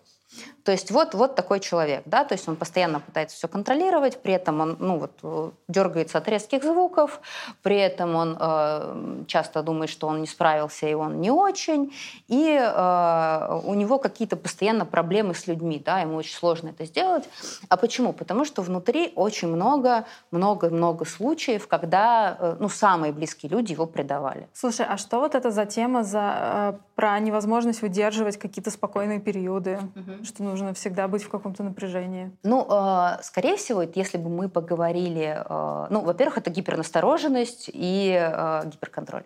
То 0.66 0.72
есть 0.72 0.90
вот, 0.90 1.14
вот 1.14 1.36
такой 1.36 1.60
человек, 1.60 2.02
да, 2.06 2.26
то 2.26 2.34
есть 2.34 2.50
он 2.50 2.56
постоянно 2.56 3.00
пытается 3.00 3.38
все 3.38 3.48
контролировать, 3.48 4.18
при 4.18 4.34
этом 4.34 4.62
он, 4.62 4.76
ну 4.80 4.98
вот, 4.98 5.54
дергается 5.68 6.18
от 6.18 6.28
резких 6.28 6.64
звуков, 6.64 7.22
при 7.62 7.78
этом 7.78 8.16
он 8.16 8.36
э, 8.40 9.24
часто 9.28 9.62
думает, 9.62 9.92
что 9.92 10.08
он 10.08 10.22
не 10.22 10.28
справился 10.28 10.88
и 10.88 10.96
он 10.96 11.22
не 11.22 11.30
очень, 11.30 11.94
и 12.28 12.58
э, 12.60 13.62
у 13.64 13.76
него 13.76 14.00
какие-то 14.00 14.38
постоянно 14.38 14.86
проблемы 14.86 15.36
с 15.36 15.46
людьми, 15.46 15.80
да, 15.86 16.00
ему 16.00 16.16
очень 16.16 16.36
сложно 16.36 16.70
это 16.70 16.86
сделать. 16.86 17.30
А 17.70 17.78
почему? 17.78 18.12
Потому 18.12 18.44
что 18.44 18.64
внутри 18.64 19.14
очень 19.16 19.50
много, 19.50 20.06
много-много 20.32 21.06
случаев, 21.06 21.68
когда, 21.68 22.38
э, 22.40 22.56
ну, 22.60 22.70
самые 22.70 23.14
близкие 23.14 23.52
люди 23.52 23.74
его 23.74 23.86
предавали. 23.86 24.48
Слушай, 24.54 24.88
а 24.90 24.98
что 24.98 25.20
вот 25.20 25.36
это 25.36 25.52
за 25.52 25.68
тема 25.68 26.04
за, 26.04 26.36
э, 26.38 26.74
про 26.96 27.20
невозможность 27.20 27.84
выдерживать 27.84 28.38
какие-то 28.38 28.72
спокойные 28.72 29.20
периоды, 29.20 29.80
что 30.24 30.55
нужно 30.56 30.74
всегда 30.74 31.08
быть 31.08 31.24
в 31.24 31.30
каком-то 31.30 31.64
напряжении? 31.64 32.32
Ну, 32.44 32.66
э, 32.70 33.22
скорее 33.22 33.58
всего, 33.58 33.82
если 33.82 34.18
бы 34.18 34.30
мы 34.30 34.50
поговорили... 34.50 35.44
э, 35.46 35.88
ну, 35.90 36.02
во-первых, 36.02 36.38
это 36.38 36.50
гипернастороженность 36.50 37.70
и 37.74 38.18
э, 38.18 38.62
гиперконтроль. 38.66 39.24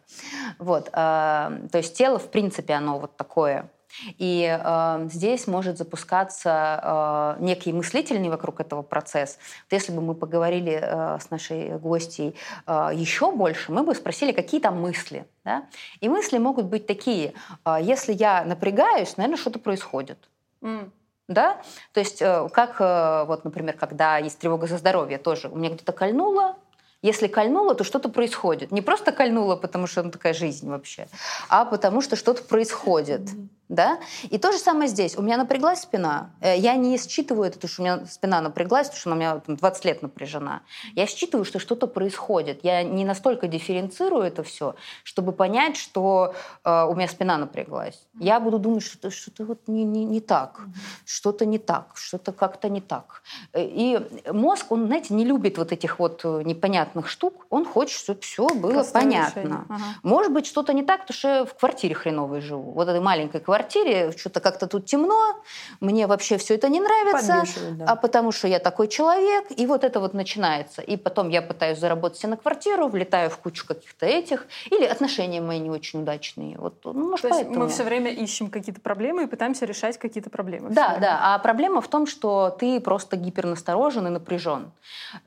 Вот. 0.58 0.88
э, 0.88 0.92
то 0.92 1.78
есть 1.78 1.96
тело, 1.96 2.18
в 2.18 2.32
принципе, 2.32 2.74
оно 2.74 3.00
вот 3.00 3.16
такое. 3.16 3.70
И 4.18 4.46
э, 4.48 5.08
здесь 5.12 5.48
может 5.48 5.78
запускаться 5.78 7.36
э, 7.40 7.44
некий 7.44 7.74
мыслительный 7.74 8.30
вокруг 8.30 8.60
этого 8.60 8.82
процесс. 8.82 9.38
Вот 9.70 9.74
если 9.74 9.92
бы 9.92 10.02
мы 10.02 10.16
поговорили 10.16 10.80
э, 10.82 11.20
с 11.20 11.30
нашей 11.32 11.78
гостьей 11.78 12.36
э, 12.68 12.90
еще 12.94 13.32
больше, 13.32 13.72
мы 13.72 13.84
бы 13.84 13.96
спросили, 13.96 14.32
какие 14.32 14.62
там 14.62 14.80
мысли. 14.82 15.26
Да? 15.44 15.66
И 16.02 16.10
мысли 16.10 16.38
могут 16.38 16.66
быть 16.66 16.88
такие. 16.88 17.34
Э, 17.66 17.78
если 17.82 18.14
я 18.14 18.44
напрягаюсь, 18.44 19.18
наверное, 19.18 19.38
что-то 19.38 19.60
происходит. 19.60 20.18
М. 20.62 20.92
Да? 21.30 21.62
То 21.94 22.00
есть, 22.00 22.24
э, 22.24 22.50
как, 22.52 22.82
э, 22.82 23.24
вот, 23.26 23.46
например, 23.46 23.78
когда 23.78 24.18
есть 24.18 24.40
тревога 24.40 24.66
за 24.66 24.78
здоровье, 24.78 25.20
тоже 25.20 25.48
у 25.48 25.56
меня 25.56 25.70
где-то 25.70 25.92
кольнуло, 25.92 26.56
если 27.02 27.28
кольнуло, 27.28 27.76
то 27.76 27.84
что-то 27.84 28.10
происходит. 28.10 28.72
Не 28.72 28.82
просто 28.82 29.12
кольнуло, 29.12 29.56
потому 29.56 29.88
что 29.88 30.04
ну, 30.04 30.12
такая 30.12 30.34
жизнь 30.34 30.70
вообще, 30.70 31.08
а 31.50 31.66
потому 31.66 32.02
что 32.02 32.16
что-то 32.16 32.44
происходит. 32.44 33.22
Да? 33.70 34.00
И 34.32 34.40
то 34.40 34.52
же 34.52 34.58
самое 34.58 34.88
здесь. 34.90 35.16
У 35.16 35.22
меня 35.22 35.38
напряглась 35.38 35.82
спина. 35.82 36.32
Э, 36.42 36.58
Я 36.58 36.76
не 36.76 36.98
считываю 36.98 37.46
это, 37.46 37.58
потому 37.58 37.70
что 37.70 37.82
у 37.84 37.86
меня 37.86 38.06
спина 38.08 38.42
напряглась, 38.42 38.88
потому 38.88 39.00
что 39.00 39.10
она 39.12 39.16
у 39.16 39.20
меня 39.20 39.40
там, 39.46 39.56
20 39.58 39.86
лет 39.86 40.02
напряжена. 40.02 40.62
Я 40.96 41.06
считываю, 41.06 41.46
что 41.46 41.60
что-то 41.60 41.86
происходит. 41.86 42.62
Я 42.64 42.82
не 42.82 43.06
настолько 43.06 43.48
дифференцирую 43.48 44.24
это 44.24 44.42
все, 44.42 44.74
чтобы 45.04 45.34
понять, 45.34 45.78
что 45.78 46.34
э, 46.64 46.86
у 46.90 46.96
меня 46.96 47.08
спина 47.08 47.38
напряглась. 47.38 48.08
Я 48.20 48.40
буду 48.40 48.58
думать, 48.58 48.82
что 48.84 49.12
что-то 49.12 49.46
вот 49.46 49.60
не, 49.68 49.84
не, 49.84 50.04
не 50.04 50.20
так, 50.20 50.62
что-то 51.06 51.46
не 51.46 51.60
так, 51.60 51.92
что-то 51.94 52.32
как-то 52.32 52.70
не 52.70 52.82
так. 52.82 53.22
Э, 53.54 53.64
И 53.64 54.00
мозг, 54.32 54.72
он, 54.72 54.88
знаете, 54.88 55.14
не 55.14 55.26
любит 55.26 55.60
вот 55.60 55.72
этих 55.72 56.00
вот 56.00 56.22
э, 56.24 56.42
непонятных 56.90 57.08
штук. 57.08 57.46
Он 57.50 57.66
хочет, 57.66 58.00
чтобы 58.00 58.22
все 58.22 58.48
было 58.50 58.74
Простое 58.74 59.04
понятно. 59.04 59.40
решение. 59.40 59.66
Ага. 59.70 59.84
Может 60.04 60.32
быть, 60.32 60.46
что-то 60.46 60.74
не 60.74 60.84
так, 60.84 61.02
потому 61.02 61.18
что 61.18 61.28
я 61.28 61.46
в 61.46 61.54
квартире 61.54 61.96
хреновой 61.96 62.42
живу. 62.42 62.72
Вот 62.72 62.88
этой 62.88 63.02
маленькой 63.02 63.42
квартире, 63.42 64.12
что-то 64.18 64.40
как-то 64.40 64.68
тут 64.68 64.86
темно, 64.86 65.42
мне 65.80 66.08
вообще 66.08 66.38
все 66.38 66.56
это 66.56 66.70
не 66.70 66.80
нравится, 66.80 67.46
да. 67.72 67.86
а 67.86 67.96
потому 67.96 68.32
что 68.32 68.48
я 68.48 68.60
такой 68.60 68.88
человек, 68.88 69.46
и 69.56 69.66
вот 69.66 69.84
это 69.84 70.00
вот 70.00 70.14
начинается. 70.14 70.82
И 70.82 70.98
потом 70.98 71.30
я 71.30 71.42
пытаюсь 71.42 71.80
заработать 71.80 72.20
себе 72.20 72.32
на 72.32 72.38
квартиру, 72.38 72.88
влетаю 72.88 73.30
в 73.30 73.38
кучу 73.38 73.66
каких-то 73.66 74.06
этих, 74.06 74.48
или 74.72 74.86
отношения 74.86 75.42
мои 75.42 75.60
не 75.60 75.70
очень 75.70 76.02
удачные. 76.02 76.58
Вот, 76.58 76.74
ну, 76.84 77.10
может, 77.10 77.22
То 77.22 77.28
есть 77.30 77.42
поэтому. 77.42 77.66
мы 77.66 77.70
все 77.70 77.84
время 77.84 78.12
ищем 78.12 78.50
какие-то 78.50 78.82
проблемы 78.82 79.24
и 79.24 79.28
пытаемся 79.28 79.66
решать 79.66 79.98
какие-то 79.98 80.30
проблемы. 80.30 80.70
Да, 80.70 80.90
время. 80.90 81.02
да. 81.02 81.20
А 81.36 81.40
проблема 81.40 81.82
в 81.82 81.88
том, 81.88 82.08
что 82.08 82.56
ты 82.60 82.80
просто 82.80 83.18
гипернасторожен 83.18 84.08
и 84.08 84.10
напряжен. 84.10 84.72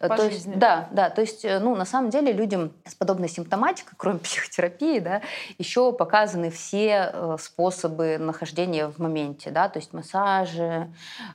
Э, 0.01 0.09
По 0.09 0.17
то 0.17 0.25
есть, 0.25 0.37
жизни. 0.37 0.55
да, 0.57 0.89
да. 0.93 1.11
То 1.11 1.21
есть, 1.21 1.45
э, 1.45 1.51
ну, 1.61 1.74
на 1.74 1.84
самом 1.84 2.11
деле 2.11 2.32
людям 2.32 2.72
с 2.84 2.94
подобной 2.94 3.28
симптоматикой, 3.28 3.94
кроме 3.96 4.18
психотерапии, 4.20 4.98
да, 4.98 5.22
еще 5.59 5.92
показаны 5.92 6.50
все 6.50 7.11
э, 7.12 7.36
способы 7.40 8.18
нахождения 8.18 8.88
в 8.88 8.98
моменте, 8.98 9.50
да, 9.50 9.68
то 9.68 9.78
есть 9.78 9.92
массажи, 9.92 10.92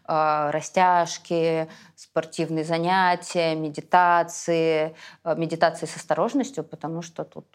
э, 0.07 0.49
растяжки, 0.51 1.67
спортивные 1.95 2.63
занятия, 2.63 3.55
медитации, 3.55 4.95
э, 5.23 5.35
медитации 5.35 5.85
с 5.85 5.95
осторожностью, 5.95 6.63
потому 6.63 7.01
что 7.01 7.23
тут 7.23 7.45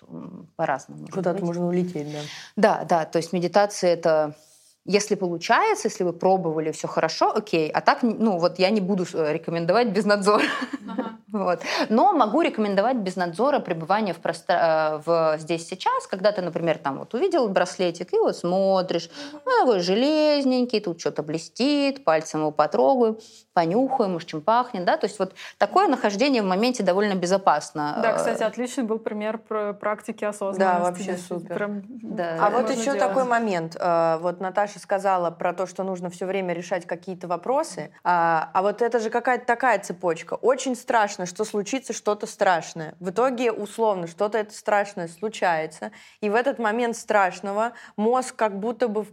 по-разному. 0.57 1.09
Куда-то 1.09 1.45
можно 1.45 1.67
улететь, 1.67 2.13
да. 2.13 2.19
Да, 2.57 2.85
да, 2.85 3.05
то 3.05 3.19
есть 3.19 3.33
медитация 3.33 3.93
это 3.95 4.35
если 4.85 5.15
получается, 5.15 5.89
если 5.89 6.03
вы 6.03 6.13
пробовали, 6.13 6.73
все 6.73 6.89
хорошо, 6.89 7.33
окей. 7.33 7.71
А 7.71 7.81
так, 7.81 8.03
ну 8.03 8.39
вот 8.39 8.59
я 8.59 8.71
не 8.71 8.81
буду 8.81 9.07
э, 9.13 9.33
рекомендовать 9.33 9.89
без 9.89 10.05
надзора. 10.05 10.43
Ага. 10.89 11.17
Вот. 11.33 11.61
Но 11.89 12.13
могу 12.13 12.43
рекомендовать 12.43 12.99
без 12.99 13.17
надзора 13.17 13.59
пребывание 13.59 14.15
в, 14.15 14.19
простра... 14.19 14.97
Э, 14.97 15.03
в 15.05 15.39
здесь 15.39 15.67
сейчас, 15.67 16.07
когда 16.07 16.31
ты, 16.33 16.43
например, 16.43 16.79
там 16.79 16.99
вот 16.99 17.15
увидел 17.15 17.49
браслетик 17.49 18.13
и 18.13 18.19
вот 18.19 18.37
смотришь, 18.37 19.09
ну, 19.33 19.41
такой 19.61 19.81
железненький, 19.81 20.81
тут 20.81 21.01
что-то 21.01 21.23
блестит, 21.23 22.05
пальцем 22.05 22.41
его 22.41 22.51
потрогаю, 22.51 23.19
понюхаю, 23.55 24.11
может, 24.11 24.29
чем 24.29 24.41
пахнет, 24.41 24.85
да, 24.85 24.97
то 24.97 25.07
есть 25.07 25.19
вот 25.19 25.35
такое 25.59 25.89
нахождение 25.89 26.43
в 26.43 26.47
моменте 26.47 26.83
довольно 26.83 27.15
безопасно. 27.15 27.99
Да, 28.03 28.13
кстати, 28.15 28.43
отличный 28.43 28.85
был 28.85 28.99
пример 28.99 29.39
практики 29.39 30.25
осознанности. 30.25 30.79
Да, 30.79 30.85
вообще 30.85 31.17
супер. 31.17 31.55
Прям, 31.55 31.83
да. 31.89 32.39
А 32.41 32.51
вот 32.51 32.71
еще 32.71 32.85
делать. 32.85 33.01
такой 33.01 33.25
момент. 33.25 33.77
Э, 33.79 34.19
вот 34.21 34.41
Наташа 34.41 34.79
сказала 34.79 35.31
про 35.31 35.53
то, 35.53 35.67
что 35.67 35.83
нужно 35.83 36.11
все 36.11 36.27
время 36.27 36.55
решать 36.55 36.87
какие-то 36.87 37.27
вопросы, 37.27 37.91
а, 38.05 38.51
а 38.53 38.63
вот 38.63 38.83
это 38.83 38.99
же 38.99 39.11
какая-то 39.11 39.47
такая 39.47 39.79
цепочка. 39.79 40.35
Очень 40.35 40.77
страшно, 40.77 41.22
что 41.27 41.45
случится 41.45 41.93
что-то 41.93 42.27
страшное. 42.27 42.95
В 43.01 43.11
итоге, 43.11 43.53
условно, 43.53 44.07
что-то 44.07 44.39
это 44.39 44.55
страшное 44.55 45.09
случается, 45.09 45.93
и 46.21 46.31
в 46.31 46.35
этот 46.35 46.59
момент 46.59 46.97
страшного 46.97 47.73
мозг 47.97 48.37
как 48.37 48.59
будто 48.59 48.89
бы 48.89 49.07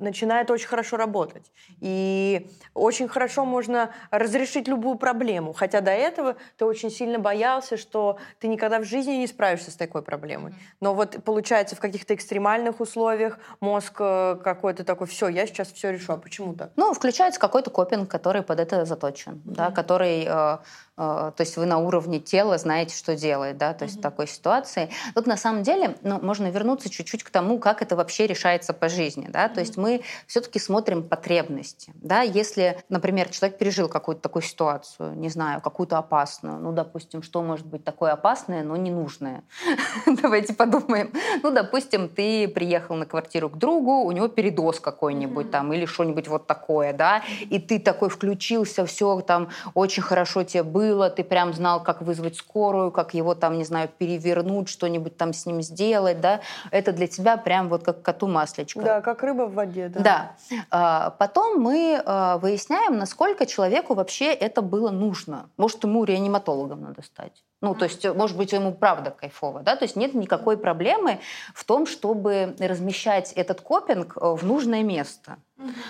начинает 0.00 0.50
очень 0.50 0.66
хорошо 0.66 0.96
работать. 0.96 1.52
И 1.80 2.48
очень 2.74 3.08
хорошо 3.08 3.44
можно 3.44 3.90
разрешить 4.10 4.66
любую 4.66 4.96
проблему. 4.96 5.52
Хотя 5.52 5.80
до 5.80 5.90
этого 5.90 6.36
ты 6.56 6.64
очень 6.64 6.90
сильно 6.90 7.18
боялся, 7.18 7.76
что 7.76 8.18
ты 8.38 8.48
никогда 8.48 8.80
в 8.80 8.84
жизни 8.84 9.12
не 9.12 9.26
справишься 9.26 9.70
с 9.70 9.76
такой 9.76 10.02
проблемой. 10.02 10.54
Но 10.80 10.94
вот 10.94 11.22
получается 11.24 11.76
в 11.76 11.80
каких-то 11.80 12.14
экстремальных 12.14 12.80
условиях 12.80 13.38
мозг 13.60 13.96
э, 14.00 14.38
какой-то 14.42 14.84
такой, 14.84 15.06
все, 15.06 15.28
я 15.28 15.46
сейчас 15.46 15.70
все 15.72 15.92
решу. 15.92 16.12
А 16.12 16.16
почему 16.16 16.54
так? 16.54 16.72
Ну, 16.76 16.92
включается 16.94 17.38
какой-то 17.38 17.70
копинг, 17.70 18.10
который 18.10 18.42
под 18.42 18.58
это 18.58 18.84
заточен, 18.84 19.34
mm-hmm. 19.34 19.54
да, 19.54 19.70
который 19.70 20.24
Э, 20.26 20.58
то 20.96 21.34
есть 21.38 21.56
вы 21.56 21.66
на 21.66 21.78
уровне 21.78 22.20
тела 22.20 22.58
знаете, 22.58 22.94
что 22.96 23.16
делать, 23.16 23.56
да, 23.56 23.72
то 23.72 23.84
есть 23.84 23.96
mm-hmm. 23.96 24.00
в 24.00 24.02
такой 24.02 24.26
ситуации. 24.26 24.90
Тут 25.14 25.26
на 25.26 25.36
самом 25.36 25.62
деле 25.62 25.96
ну, 26.02 26.20
можно 26.20 26.50
вернуться 26.50 26.90
чуть-чуть 26.90 27.22
к 27.22 27.30
тому, 27.30 27.58
как 27.58 27.82
это 27.82 27.96
вообще 27.96 28.26
решается 28.26 28.72
по 28.72 28.88
жизни, 28.88 29.28
да, 29.30 29.46
mm-hmm. 29.46 29.54
то 29.54 29.60
есть 29.60 29.76
мы 29.76 30.02
все-таки 30.26 30.58
смотрим 30.58 31.02
потребности, 31.02 31.92
да, 31.94 32.22
если, 32.22 32.82
например, 32.88 33.28
человек 33.30 33.58
пережил 33.58 33.88
какую-то 33.88 34.20
такую 34.20 34.42
ситуацию, 34.42 35.14
не 35.14 35.28
знаю, 35.28 35.60
какую-то 35.60 35.98
опасную, 35.98 36.58
ну, 36.58 36.72
допустим, 36.72 37.22
что 37.22 37.42
может 37.42 37.66
быть 37.66 37.84
такое 37.84 38.12
опасное, 38.12 38.62
но 38.62 38.76
ненужное? 38.76 39.44
Давайте 40.06 40.54
подумаем. 40.54 41.12
Ну, 41.42 41.50
допустим, 41.50 42.08
ты 42.08 42.48
приехал 42.48 42.96
на 42.96 43.06
квартиру 43.06 43.48
к 43.48 43.56
другу, 43.56 44.02
у 44.02 44.12
него 44.12 44.28
передоз 44.28 44.80
какой-нибудь 44.80 45.50
там 45.50 45.72
или 45.72 45.86
что-нибудь 45.86 46.28
вот 46.28 46.46
такое, 46.46 46.92
да, 46.92 47.22
и 47.48 47.58
ты 47.58 47.78
такой 47.78 48.08
включился, 48.08 48.84
все 48.84 49.20
там 49.20 49.48
очень 49.74 50.02
хорошо 50.02 50.42
тебе 50.44 50.62
было, 50.62 50.89
было, 50.90 51.10
ты 51.10 51.24
прям 51.24 51.52
знал, 51.52 51.82
как 51.82 52.02
вызвать 52.02 52.36
скорую, 52.36 52.90
как 52.90 53.14
его 53.14 53.34
там, 53.34 53.58
не 53.58 53.64
знаю, 53.64 53.88
перевернуть, 53.88 54.68
что-нибудь 54.68 55.16
там 55.16 55.32
с 55.32 55.46
ним 55.46 55.62
сделать, 55.62 56.20
да, 56.20 56.40
это 56.70 56.92
для 56.92 57.06
тебя 57.06 57.36
прям 57.36 57.68
вот 57.68 57.84
как 57.84 58.02
коту 58.02 58.26
маслечко. 58.26 58.80
Да, 58.80 59.00
как 59.00 59.22
рыба 59.22 59.46
в 59.46 59.54
воде, 59.54 59.88
да. 59.88 60.00
Да. 60.00 60.36
А, 60.70 61.10
потом 61.10 61.60
мы 61.60 62.02
а, 62.04 62.38
выясняем, 62.38 62.98
насколько 62.98 63.46
человеку 63.46 63.94
вообще 63.94 64.32
это 64.32 64.62
было 64.62 64.90
нужно. 64.90 65.48
Может, 65.56 65.84
ему 65.84 66.04
реаниматологом 66.04 66.82
надо 66.82 67.02
стать. 67.02 67.44
Ну, 67.62 67.74
то 67.74 67.84
есть, 67.84 68.06
может 68.14 68.38
быть, 68.38 68.52
ему 68.52 68.72
правда 68.72 69.10
кайфово, 69.10 69.60
да, 69.60 69.76
то 69.76 69.84
есть 69.84 69.94
нет 69.94 70.14
никакой 70.14 70.56
проблемы 70.56 71.20
в 71.54 71.64
том, 71.64 71.86
чтобы 71.86 72.56
размещать 72.58 73.32
этот 73.34 73.60
копинг 73.60 74.16
э, 74.16 74.34
в 74.34 74.46
нужное 74.46 74.82
место. 74.82 75.36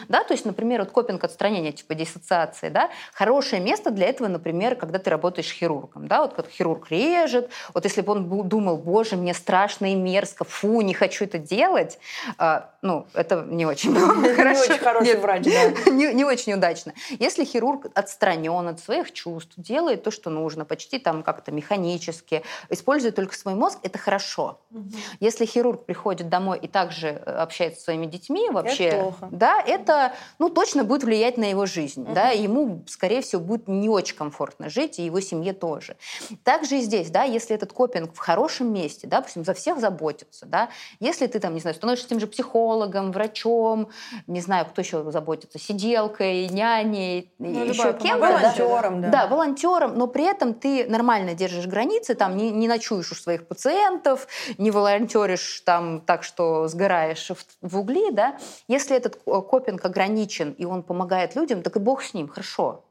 Да, 0.09 0.25
то 0.25 0.35
есть, 0.35 0.45
например, 0.45 0.81
вот 0.81 0.91
копинг 0.91 1.25
отстранения, 1.25 1.73
типа 1.73 1.95
диссоциации, 1.95 2.69
да, 2.69 2.91
хорошее 3.13 3.63
место 3.63 3.91
для 3.91 4.09
этого, 4.09 4.29
например, 4.29 4.77
когда 4.77 4.99
ты 4.99 5.11
работаешь 5.11 5.51
хирургом, 5.53 6.09
да, 6.09 6.23
вот 6.23 6.35
когда 6.35 6.51
хирург 6.51 6.91
режет, 6.91 7.51
вот 7.75 7.85
если 7.85 8.01
бы 8.01 8.13
он 8.13 8.49
думал, 8.49 8.77
боже, 8.77 9.17
мне 9.17 9.35
страшно 9.35 9.93
и 9.93 9.95
мерзко, 9.95 10.45
фу, 10.45 10.81
не 10.81 10.95
хочу 10.95 11.25
это 11.25 11.39
делать, 11.39 11.99
э, 12.39 12.63
ну, 12.83 13.07
это 13.15 13.45
не 13.49 13.67
очень 13.67 13.95
хорошо. 13.95 14.65
Не 14.65 14.73
очень 14.73 14.79
хороший 14.79 15.07
Нет, 15.07 15.21
врач, 15.21 15.45
да. 15.45 15.91
не, 15.91 16.13
не 16.15 16.25
очень 16.25 16.55
удачно. 16.55 16.95
Если 17.19 17.45
хирург 17.45 17.87
отстранен 17.95 18.69
от 18.69 18.81
своих 18.81 19.13
чувств, 19.13 19.53
делает 19.57 20.03
то, 20.03 20.11
что 20.11 20.31
нужно, 20.31 20.65
почти 20.65 20.99
там 20.99 21.23
как-то 21.23 21.53
механически, 21.53 22.43
использует 22.69 23.15
только 23.15 23.35
свой 23.35 23.55
мозг, 23.55 23.79
это 23.83 23.99
хорошо. 23.99 24.61
Угу. 24.71 24.91
Если 25.21 25.45
хирург 25.45 25.85
приходит 25.85 26.29
домой 26.29 26.59
и 26.61 26.69
также 26.69 27.09
э, 27.09 27.31
общается 27.31 27.81
со 27.81 27.85
своими 27.85 28.07
детьми, 28.07 28.49
вообще, 28.51 28.93
плохо. 28.93 29.29
Да, 29.61 29.73
это, 29.73 30.13
ну, 30.39 30.49
точно 30.49 30.85
будет 30.85 31.05
влиять 31.05 31.37
на 31.37 31.45
его 31.45 31.67
жизнь, 31.67 32.03
uh-huh. 32.03 32.13
да, 32.13 32.29
ему, 32.31 32.83
скорее 32.87 33.21
всего, 33.23 33.41
будет 33.43 33.69
не 33.69 33.89
очень 33.89 34.17
комфортно 34.17 34.69
жить, 34.69 34.99
и 34.99 35.05
его 35.05 35.21
семье 35.21 35.53
тоже. 35.53 35.97
Также 36.45 36.79
и 36.79 36.81
здесь, 36.81 37.11
да, 37.11 37.25
если 37.25 37.55
этот 37.55 37.73
копинг 37.73 38.15
в 38.15 38.19
хорошем 38.19 38.73
месте, 38.73 39.07
да, 39.07 39.19
допустим, 39.19 39.45
за 39.45 39.55
всех 39.55 39.81
заботится, 39.81 40.47
да, 40.47 40.69
если 40.99 41.27
ты 41.27 41.41
там, 41.41 41.55
не 41.55 41.61
знаю, 41.61 41.75
становишься 41.77 42.09
тем 42.09 42.21
же 42.21 42.27
психологом, 42.27 43.13
врачом, 43.13 43.89
не 44.27 44.41
знаю, 44.41 44.67
кто 44.67 44.81
еще 44.81 45.11
заботится, 45.11 45.59
сиделкой, 45.59 46.49
няней, 46.49 47.33
ну, 47.39 47.65
еще 47.65 47.93
кем-то, 47.93 48.19
волонтером, 48.19 49.01
да, 49.01 49.09
да. 49.09 49.23
да, 49.23 49.27
волонтером, 49.29 49.97
но 49.97 50.07
при 50.07 50.25
этом 50.25 50.55
ты 50.55 50.87
нормально 50.89 51.35
держишь 51.35 51.67
границы, 51.67 52.15
там 52.15 52.37
не, 52.37 52.51
не 52.51 52.69
ночуешь 52.69 53.13
у 53.13 53.15
своих 53.15 53.47
пациентов, 53.47 54.27
не 54.59 54.71
волонтеришь 54.71 55.63
там 55.65 56.01
так, 56.01 56.23
что 56.23 56.69
сгораешь 56.69 57.31
в, 57.31 57.69
в 57.69 57.79
угли, 57.79 58.11
да, 58.11 58.39
если 58.69 58.97
этот 58.97 59.21
копинг 59.51 59.85
ограничен, 59.85 60.53
и 60.53 60.65
он 60.65 60.83
помогает 60.83 61.35
людям, 61.35 61.63
так 61.63 61.77
и 61.77 61.81
бог 61.81 62.03
с 62.03 62.15
ним, 62.15 62.29
хорошо. 62.29 62.85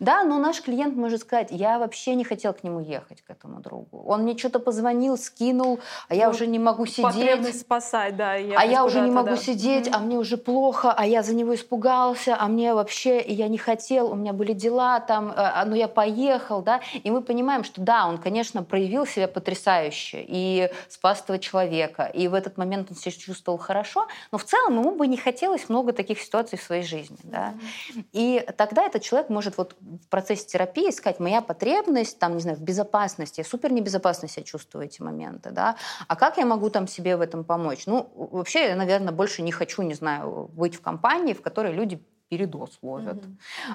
Да, 0.00 0.24
но 0.24 0.38
наш 0.38 0.62
клиент 0.62 0.96
может 0.96 1.20
сказать, 1.20 1.48
я 1.50 1.78
вообще 1.78 2.14
не 2.14 2.24
хотел 2.24 2.54
к 2.54 2.62
нему 2.64 2.80
ехать, 2.80 3.22
к 3.22 3.30
этому 3.30 3.60
другу. 3.60 4.02
Он 4.06 4.22
мне 4.22 4.36
что-то 4.36 4.58
позвонил, 4.58 5.18
скинул, 5.18 5.78
а 6.08 6.14
я 6.14 6.26
ну, 6.26 6.30
уже 6.30 6.46
не 6.46 6.58
могу 6.58 6.86
сидеть. 6.86 7.60
Спасать, 7.60 8.16
да. 8.16 8.32
А 8.32 8.64
я 8.64 8.84
уже 8.84 9.00
не 9.00 9.10
могу 9.10 9.30
да. 9.30 9.36
сидеть, 9.36 9.88
mm-hmm. 9.88 9.94
а 9.94 9.98
мне 9.98 10.16
уже 10.16 10.36
плохо, 10.36 10.92
а 10.92 11.06
я 11.06 11.22
за 11.22 11.34
него 11.34 11.54
испугался, 11.54 12.36
а 12.38 12.48
мне 12.48 12.72
вообще, 12.74 13.20
я 13.20 13.48
не 13.48 13.58
хотел, 13.58 14.10
у 14.10 14.14
меня 14.14 14.32
были 14.32 14.52
дела 14.52 15.00
там, 15.00 15.30
э, 15.30 15.34
а, 15.36 15.64
но 15.66 15.76
я 15.76 15.88
поехал, 15.88 16.62
да. 16.62 16.80
И 17.02 17.10
мы 17.10 17.20
понимаем, 17.20 17.64
что 17.64 17.82
да, 17.82 18.06
он, 18.06 18.18
конечно, 18.18 18.62
проявил 18.62 19.06
себя 19.06 19.28
потрясающе 19.28 20.24
и 20.26 20.70
спас 20.88 21.20
этого 21.20 21.38
человека, 21.38 22.04
и 22.04 22.26
в 22.28 22.34
этот 22.34 22.56
момент 22.56 22.90
он 22.90 22.96
себя 22.96 23.12
чувствовал 23.12 23.58
хорошо, 23.58 24.08
но 24.30 24.38
в 24.38 24.44
целом 24.44 24.80
ему 24.80 24.92
бы 24.92 25.06
не 25.06 25.18
хотелось 25.18 25.68
много 25.68 25.92
таких 25.92 26.20
ситуаций 26.20 26.58
в 26.58 26.62
своей 26.62 26.82
жизни, 26.82 27.18
да. 27.22 27.52
Mm-hmm. 27.52 28.04
И 28.12 28.46
тогда 28.56 28.84
этот 28.84 29.02
человек 29.02 29.28
может 29.28 29.41
может 29.42 29.58
вот 29.58 29.76
в 29.80 30.08
процессе 30.08 30.46
терапии 30.46 30.88
искать 30.88 31.18
моя 31.18 31.40
потребность, 31.40 32.18
там, 32.18 32.34
не 32.36 32.40
знаю, 32.40 32.56
в 32.56 32.60
безопасности. 32.60 33.40
Я 33.40 33.44
супер 33.44 33.72
небезопасно 33.72 34.28
себя 34.28 34.44
чувствую 34.44 34.84
эти 34.84 35.02
моменты, 35.02 35.50
да. 35.50 35.76
А 36.06 36.14
как 36.14 36.38
я 36.38 36.46
могу 36.46 36.70
там 36.70 36.86
себе 36.86 37.16
в 37.16 37.20
этом 37.20 37.42
помочь? 37.42 37.86
Ну, 37.86 38.08
вообще, 38.14 38.68
я, 38.68 38.76
наверное, 38.76 39.12
больше 39.12 39.42
не 39.42 39.50
хочу, 39.50 39.82
не 39.82 39.94
знаю, 39.94 40.48
быть 40.52 40.76
в 40.76 40.80
компании, 40.80 41.34
в 41.34 41.42
которой 41.42 41.72
люди 41.72 42.00
передоз 42.32 42.78
ловят. 42.80 43.18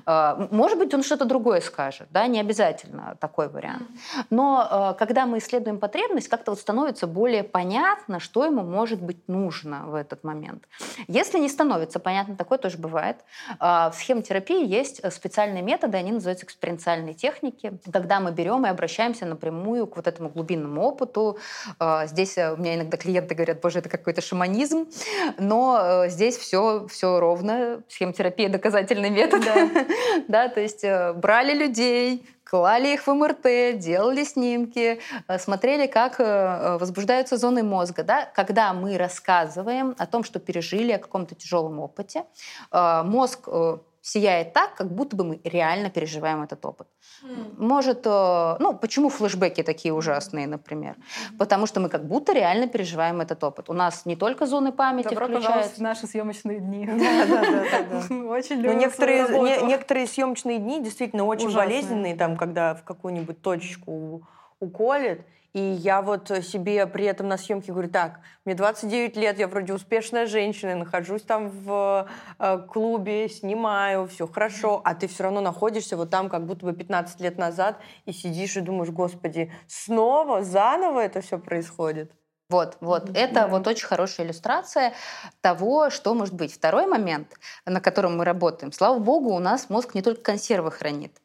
Mm-hmm. 0.05 0.47
Может 0.49 0.79
быть, 0.79 0.91
он 0.95 1.03
что-то 1.03 1.25
другое 1.25 1.61
скажет, 1.61 2.07
да, 2.09 2.25
не 2.25 2.39
обязательно 2.39 3.15
такой 3.19 3.49
вариант. 3.49 3.83
Mm-hmm. 3.83 4.25
Но 4.31 4.67
а, 4.67 4.93
когда 4.93 5.27
мы 5.27 5.37
исследуем 5.37 5.77
потребность, 5.77 6.27
как-то 6.27 6.51
вот 6.51 6.59
становится 6.59 7.05
более 7.05 7.43
понятно, 7.43 8.19
что 8.19 8.45
ему 8.45 8.63
может 8.63 8.99
быть 8.99 9.27
нужно 9.27 9.83
в 9.85 9.93
этот 9.93 10.23
момент. 10.23 10.63
Если 11.07 11.37
не 11.37 11.49
становится 11.49 11.99
понятно, 11.99 12.35
такое 12.35 12.57
тоже 12.57 12.79
бывает. 12.79 13.17
А, 13.59 13.91
в 13.91 13.95
схемотерапии 13.95 14.65
есть 14.65 15.01
специальные 15.13 15.61
методы, 15.61 15.97
они 15.97 16.11
называются 16.11 16.45
экспериментальные 16.45 17.13
техники, 17.13 17.79
когда 17.93 18.19
мы 18.19 18.31
берем 18.31 18.65
и 18.65 18.69
обращаемся 18.69 19.27
напрямую 19.27 19.85
к 19.85 19.97
вот 19.97 20.07
этому 20.07 20.29
глубинному 20.29 20.81
опыту. 20.81 21.37
Здесь 22.05 22.39
э, 22.39 22.53
у 22.53 22.57
меня 22.57 22.73
иногда 22.73 22.97
клиенты 22.97 23.35
говорят, 23.35 23.61
боже, 23.61 23.79
это 23.79 23.89
какой-то 23.89 24.21
шаманизм, 24.21 24.87
но 25.37 25.79
э, 25.79 26.09
здесь 26.09 26.37
все, 26.37 26.87
все 26.87 27.19
ровно. 27.19 27.83
Схемотерапия 27.87 28.46
такие 28.47 28.49
доказательные 28.49 29.11
методы. 29.11 29.45
Да. 29.45 29.85
да, 30.27 30.49
то 30.49 30.59
есть 30.59 30.83
э, 30.83 31.13
брали 31.13 31.53
людей, 31.53 32.25
клали 32.43 32.93
их 32.93 33.07
в 33.07 33.13
МРТ, 33.13 33.77
делали 33.79 34.23
снимки, 34.23 34.99
э, 35.27 35.39
смотрели, 35.39 35.87
как 35.87 36.19
э, 36.19 36.77
возбуждаются 36.79 37.37
зоны 37.37 37.63
мозга. 37.63 38.03
Да? 38.03 38.29
Когда 38.35 38.73
мы 38.73 38.97
рассказываем 38.97 39.95
о 39.97 40.05
том, 40.05 40.23
что 40.23 40.39
пережили, 40.39 40.91
о 40.93 40.99
каком-то 40.99 41.35
тяжелом 41.35 41.79
опыте, 41.79 42.23
мозг 42.71 43.49
сияет 44.07 44.53
так, 44.53 44.75
как 44.75 44.89
будто 44.89 45.17
бы 45.17 45.23
мы 45.25 45.41
реально 45.43 45.89
переживаем 45.89 46.41
этот 46.41 46.65
опыт. 46.65 46.87
Может, 47.57 48.05
э, 48.05 48.55
ну, 48.59 48.73
почему 48.73 49.09
флешбеки 49.09 49.63
такие 49.63 49.93
ужасные, 49.93 50.47
например? 50.47 50.95
Потому 51.37 51.67
что 51.67 51.81
мы 51.81 51.89
как 51.89 52.07
будто 52.07 52.31
реально 52.31 52.67
переживаем 52.67 53.19
этот 53.19 53.43
опыт. 53.43 53.69
У 53.69 53.73
нас 53.73 54.05
не 54.05 54.15
только 54.15 54.45
зоны 54.45 54.71
памяти 54.71 55.09
Добро 55.09 55.27
включаются. 55.27 55.75
в 55.75 55.79
наши 55.79 56.07
съемочные 56.07 56.59
дни. 56.59 56.87
Да, 56.97 57.25
да, 57.25 57.41
да, 57.41 57.63
да, 57.71 57.83
да. 58.09 58.15
Очень 58.29 58.57
Но 58.57 58.63
любим 58.63 58.79
некоторые, 58.79 59.63
некоторые 59.63 60.07
съемочные 60.07 60.59
дни 60.59 60.81
действительно 60.81 61.25
очень 61.25 61.53
болезненные, 61.53 62.15
там, 62.15 62.37
когда 62.37 62.75
в 62.75 62.83
какую-нибудь 62.83 63.41
точечку 63.41 64.27
уколет. 64.59 65.25
И 65.57 65.59
я 65.59 66.03
вот 66.03 66.31
себе 66.43 66.85
при 66.85 67.05
этом 67.05 67.29
на 67.29 67.37
съемке 67.39 67.71
говорю, 67.71 67.89
так, 67.89 68.19
мне 68.45 68.53
29 68.53 69.17
лет, 69.17 69.39
я 69.39 69.47
вроде 69.47 69.73
успешная 69.73 70.27
женщина, 70.27 70.75
нахожусь 70.75 71.23
там 71.23 71.49
в 71.49 72.07
э, 72.37 72.59
клубе, 72.69 73.27
снимаю, 73.27 74.05
все 74.05 74.27
хорошо, 74.27 74.83
а 74.85 74.93
ты 74.93 75.07
все 75.07 75.23
равно 75.23 75.41
находишься 75.41 75.97
вот 75.97 76.11
там, 76.11 76.29
как 76.29 76.45
будто 76.45 76.63
бы 76.63 76.73
15 76.73 77.19
лет 77.21 77.39
назад, 77.39 77.79
и 78.05 78.11
сидишь 78.11 78.55
и 78.55 78.61
думаешь, 78.61 78.91
господи, 78.91 79.51
снова, 79.67 80.43
заново 80.43 80.99
это 80.99 81.21
все 81.21 81.39
происходит. 81.39 82.11
Вот, 82.51 82.77
вот. 82.79 83.09
Это 83.15 83.47
вот 83.47 83.65
очень 83.65 83.87
хорошая 83.87 84.27
иллюстрация 84.27 84.93
того, 85.41 85.89
что 85.89 86.13
может 86.13 86.35
быть. 86.35 86.53
Второй 86.53 86.85
момент, 86.85 87.33
на 87.65 87.81
котором 87.81 88.17
мы 88.17 88.25
работаем. 88.25 88.71
Слава 88.71 88.99
богу, 88.99 89.33
у 89.33 89.39
нас 89.39 89.71
мозг 89.71 89.95
не 89.95 90.03
только 90.03 90.21
консервы 90.21 90.69
хранит. 90.69 91.19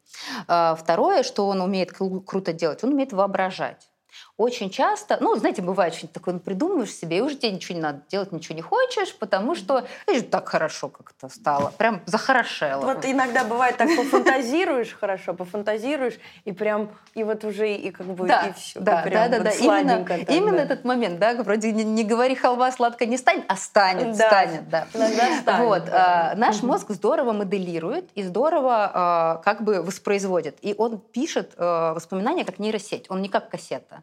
А, 0.47 0.73
Второе, 0.73 1.21
что 1.21 1.47
он 1.47 1.61
умеет 1.61 1.91
кру- 1.91 2.23
круто 2.23 2.51
делать, 2.51 2.83
он 2.83 2.93
умеет 2.93 3.13
воображать. 3.13 3.92
Очень 4.37 4.71
часто, 4.71 5.17
ну, 5.21 5.35
знаете, 5.35 5.61
бывает 5.61 5.93
что-нибудь 5.93 6.13
такое, 6.13 6.33
ну, 6.33 6.39
придумываешь 6.39 6.91
себе, 6.91 7.19
и 7.19 7.21
уже 7.21 7.35
тебе 7.35 7.51
ничего 7.51 7.75
не 7.75 7.81
надо 7.81 8.01
делать, 8.09 8.31
ничего 8.31 8.55
не 8.55 8.63
хочешь, 8.63 9.15
потому 9.15 9.53
что 9.53 9.85
«Эй, 10.07 10.21
так 10.21 10.49
хорошо 10.49 10.89
как-то 10.89 11.29
стало, 11.29 11.71
прям 11.77 12.01
захорошело. 12.07 12.81
Вот 12.81 13.05
иногда 13.05 13.43
бывает 13.43 13.77
так, 13.77 13.95
пофантазируешь 13.95 14.97
хорошо, 14.99 15.35
пофантазируешь, 15.35 16.15
и 16.45 16.51
прям, 16.51 16.89
и 17.13 17.23
вот 17.23 17.43
уже, 17.45 17.75
и 17.75 17.91
как 17.91 18.07
бы, 18.07 18.27
да, 18.27 18.47
и 18.47 18.53
все. 18.53 18.79
да, 18.79 19.05
да, 19.05 19.27
да, 19.27 19.39
да. 19.39 19.51
Именно, 19.51 20.03
так, 20.03 20.29
именно 20.31 20.57
да. 20.57 20.63
этот 20.63 20.83
момент, 20.83 21.19
да, 21.19 21.35
вроде 21.43 21.71
не, 21.71 21.83
не 21.83 22.03
говори 22.03 22.33
халва 22.33 22.71
сладко 22.71 23.05
не 23.05 23.17
станет, 23.17 23.45
а 23.47 23.55
станет, 23.55 24.17
Да. 24.17 24.27
станет, 24.29 24.67
да. 24.67 24.87
Иногда 24.95 25.41
станет, 25.41 25.67
Вот, 25.67 25.85
да. 25.85 26.31
а, 26.31 26.35
наш 26.35 26.63
мозг 26.63 26.89
здорово 26.89 27.33
моделирует 27.33 28.09
и 28.15 28.23
здорово 28.23 28.89
а, 28.91 29.41
как 29.45 29.63
бы 29.63 29.83
воспроизводит. 29.83 30.57
И 30.63 30.73
он 30.75 30.97
пишет 30.97 31.53
а, 31.57 31.93
воспоминания 31.93 32.45
как 32.45 32.57
нейросеть, 32.57 33.05
он 33.09 33.21
не 33.21 33.29
как 33.29 33.49
кассета. 33.49 34.01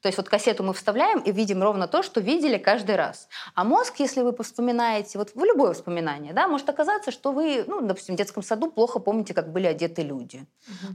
То 0.00 0.08
есть 0.08 0.18
вот 0.18 0.28
кассету 0.28 0.64
мы 0.64 0.74
вставляем 0.74 1.20
и 1.20 1.30
видим 1.30 1.62
ровно 1.62 1.86
то, 1.86 2.02
что 2.02 2.20
видели 2.20 2.58
каждый 2.58 2.96
раз. 2.96 3.28
А 3.54 3.62
мозг, 3.62 3.94
если 4.00 4.22
вы 4.22 4.34
вспоминаете, 4.42 5.16
вот 5.18 5.30
в 5.34 5.44
любое 5.44 5.70
воспоминание, 5.70 6.32
да, 6.32 6.48
может 6.48 6.68
оказаться, 6.68 7.12
что 7.12 7.30
вы, 7.32 7.64
ну, 7.68 7.80
допустим, 7.82 8.16
в 8.16 8.18
детском 8.18 8.42
саду 8.42 8.68
плохо 8.70 8.98
помните, 8.98 9.32
как 9.32 9.52
были 9.52 9.66
одеты 9.66 10.02
люди. 10.02 10.44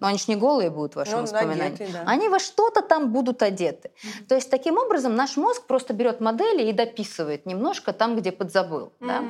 Но 0.01 0.07
они 0.07 0.17
же 0.17 0.25
не 0.27 0.35
голые 0.35 0.69
будут 0.69 0.93
в 0.93 0.95
вашем 0.97 1.15
Ну, 1.15 1.21
воспоминании. 1.21 1.75
одеты, 1.75 1.93
да. 1.93 2.03
Они 2.05 2.27
во 2.27 2.39
что-то 2.39 2.81
там 2.81 3.13
будут 3.13 3.41
одеты. 3.43 3.91
То 4.27 4.35
есть 4.35 4.49
таким 4.51 4.77
образом 4.77 5.15
наш 5.15 5.37
мозг 5.37 5.65
просто 5.67 5.93
берет 5.93 6.19
модели 6.19 6.67
и 6.69 6.73
дописывает 6.73 7.45
немножко 7.45 7.93
там, 7.93 8.17
где 8.17 8.31
подзабыл. 8.33 8.91
да. 8.99 9.23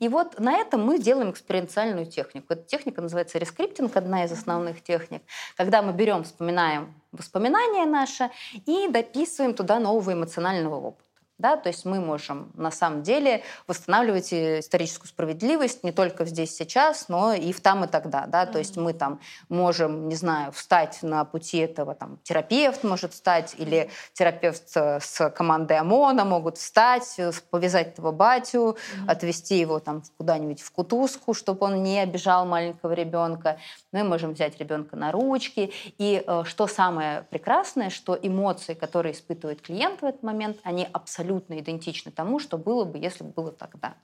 И 0.00 0.08
вот 0.08 0.40
на 0.40 0.56
этом 0.56 0.84
мы 0.84 0.98
делаем 0.98 1.30
экспериментальную 1.30 2.06
технику. 2.06 2.46
Эта 2.54 2.62
техника 2.62 3.00
называется 3.00 3.38
rescripting, 3.38 3.96
одна 3.96 4.24
из 4.24 4.32
основных 4.32 4.82
техник. 4.82 5.22
Когда 5.56 5.80
мы 5.82 5.92
берем, 5.92 6.24
вспоминаем 6.24 6.94
воспоминания 7.12 7.86
наши 7.86 8.30
и 8.66 8.88
дописываем 8.88 9.54
туда 9.54 9.78
нового 9.78 10.12
эмоционального 10.12 10.76
опыта. 10.76 11.11
Да, 11.38 11.56
то 11.56 11.68
есть 11.70 11.84
мы 11.84 11.98
можем 11.98 12.52
на 12.54 12.70
самом 12.70 13.02
деле 13.02 13.42
восстанавливать 13.66 14.32
э, 14.32 14.60
историческую 14.60 15.08
справедливость 15.08 15.82
не 15.82 15.90
только 15.90 16.24
здесь 16.24 16.54
сейчас, 16.54 17.08
но 17.08 17.32
и 17.32 17.52
в 17.52 17.60
там 17.60 17.84
и 17.84 17.88
тогда. 17.88 18.26
Да? 18.26 18.46
То 18.46 18.58
есть 18.58 18.76
мы 18.76 18.92
там 18.92 19.18
можем, 19.48 20.08
не 20.08 20.14
знаю, 20.14 20.52
встать 20.52 20.98
на 21.02 21.24
пути 21.24 21.58
этого, 21.58 21.94
там, 21.94 22.18
терапевт 22.22 22.84
может 22.84 23.12
встать, 23.14 23.54
или 23.58 23.90
терапевт 24.12 24.76
э, 24.76 25.00
с 25.00 25.30
командой 25.30 25.78
ОМОНа 25.78 26.24
могут 26.24 26.58
встать, 26.58 27.14
э, 27.18 27.32
повязать 27.50 27.88
этого 27.88 28.12
батю, 28.12 28.76
отвезти 29.08 29.58
его 29.58 29.80
там 29.80 30.02
куда-нибудь 30.18 30.60
в 30.60 30.70
кутузку, 30.70 31.34
чтобы 31.34 31.66
он 31.66 31.82
не 31.82 31.98
обижал 31.98 32.46
маленького 32.46 32.92
ребенка. 32.92 33.58
Мы 33.90 34.04
можем 34.04 34.34
взять 34.34 34.58
ребенка 34.60 34.96
на 34.96 35.10
ручки. 35.10 35.72
И 35.98 36.24
что 36.44 36.66
самое 36.66 37.26
прекрасное, 37.30 37.90
что 37.90 38.16
эмоции, 38.20 38.74
которые 38.74 39.12
испытывает 39.12 39.60
клиент 39.60 40.02
в 40.02 40.04
этот 40.04 40.22
момент, 40.22 40.58
они 40.62 40.88
абсолютно 40.92 41.21
идентичны 41.60 42.12
тому, 42.12 42.38
что 42.38 42.58
было 42.58 42.84
бы, 42.84 42.98
если 42.98 43.24
бы 43.24 43.30
было 43.30 43.52
тогда. 43.52 43.96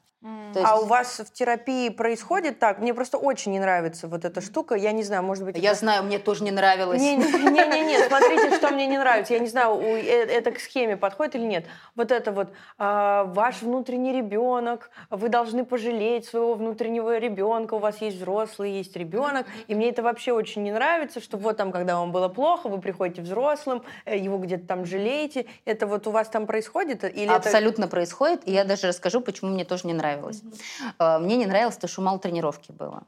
То 0.52 0.58
есть- 0.58 0.68
А 0.72 0.80
у 0.80 0.86
вас 0.86 1.20
в 1.20 1.32
терапии 1.32 1.90
происходит 1.90 2.58
так? 2.58 2.80
Мне 2.80 2.92
просто 2.92 3.18
очень 3.18 3.52
не 3.52 3.60
нравится 3.60 4.08
вот 4.08 4.24
эта 4.24 4.40
штука. 4.40 4.74
Я 4.74 4.90
не 4.92 5.04
знаю, 5.04 5.22
может 5.22 5.44
быть... 5.44 5.56
Я 5.56 5.70
это- 5.70 5.78
знаю, 5.78 6.02
мне 6.02 6.18
тоже 6.18 6.42
не 6.42 6.50
нравилось. 6.50 7.00
Не-не-не, 7.00 7.98
смотрите, 8.08 8.56
что 8.56 8.70
мне 8.70 8.86
не 8.86 8.98
нравится. 8.98 9.34
Я 9.34 9.38
не 9.38 9.46
знаю, 9.46 9.78
э- 9.80 10.00
это 10.26 10.50
к 10.50 10.58
схеме 10.58 10.96
подходит 10.96 11.36
или 11.36 11.44
нет. 11.44 11.66
Вот 11.94 12.10
это 12.10 12.32
вот, 12.32 12.48
а, 12.78 13.24
ваш 13.24 13.62
внутренний 13.62 14.12
ребенок, 14.12 14.90
вы 15.10 15.28
должны 15.28 15.64
пожалеть 15.64 16.26
своего 16.26 16.54
внутреннего 16.54 17.16
ребенка, 17.18 17.74
у 17.74 17.78
вас 17.78 18.00
есть 18.00 18.16
взрослый, 18.16 18.72
есть 18.72 18.96
ребенок. 18.96 19.46
И 19.68 19.74
мне 19.76 19.90
это 19.90 20.02
вообще 20.02 20.32
очень 20.32 20.64
не 20.64 20.72
нравится, 20.72 21.20
что 21.20 21.36
вот 21.36 21.56
там, 21.56 21.70
когда 21.70 21.96
вам 21.98 22.10
было 22.10 22.28
плохо, 22.28 22.68
вы 22.68 22.80
приходите 22.80 23.22
взрослым, 23.22 23.84
э, 24.04 24.16
его 24.18 24.38
где-то 24.38 24.66
там 24.66 24.84
жалеете. 24.84 25.46
Это 25.64 25.86
вот 25.86 26.08
у 26.08 26.10
вас 26.10 26.28
там 26.28 26.46
происходит? 26.46 27.04
Или 27.04 27.24
это- 27.26 27.36
Абсолютно 27.36 27.86
происходит. 27.86 28.40
И 28.48 28.52
я 28.52 28.64
даже 28.64 28.88
расскажу, 28.88 29.20
почему 29.20 29.52
мне 29.52 29.64
тоже 29.64 29.86
не 29.86 29.94
нравилось. 30.16 30.42
Э, 30.98 31.18
Мне 31.18 31.36
не 31.36 31.46
нравилось 31.46 31.76
то, 31.76 31.88
что 31.88 32.02
мало 32.02 32.18
тренировки 32.18 32.72
было. 32.72 33.02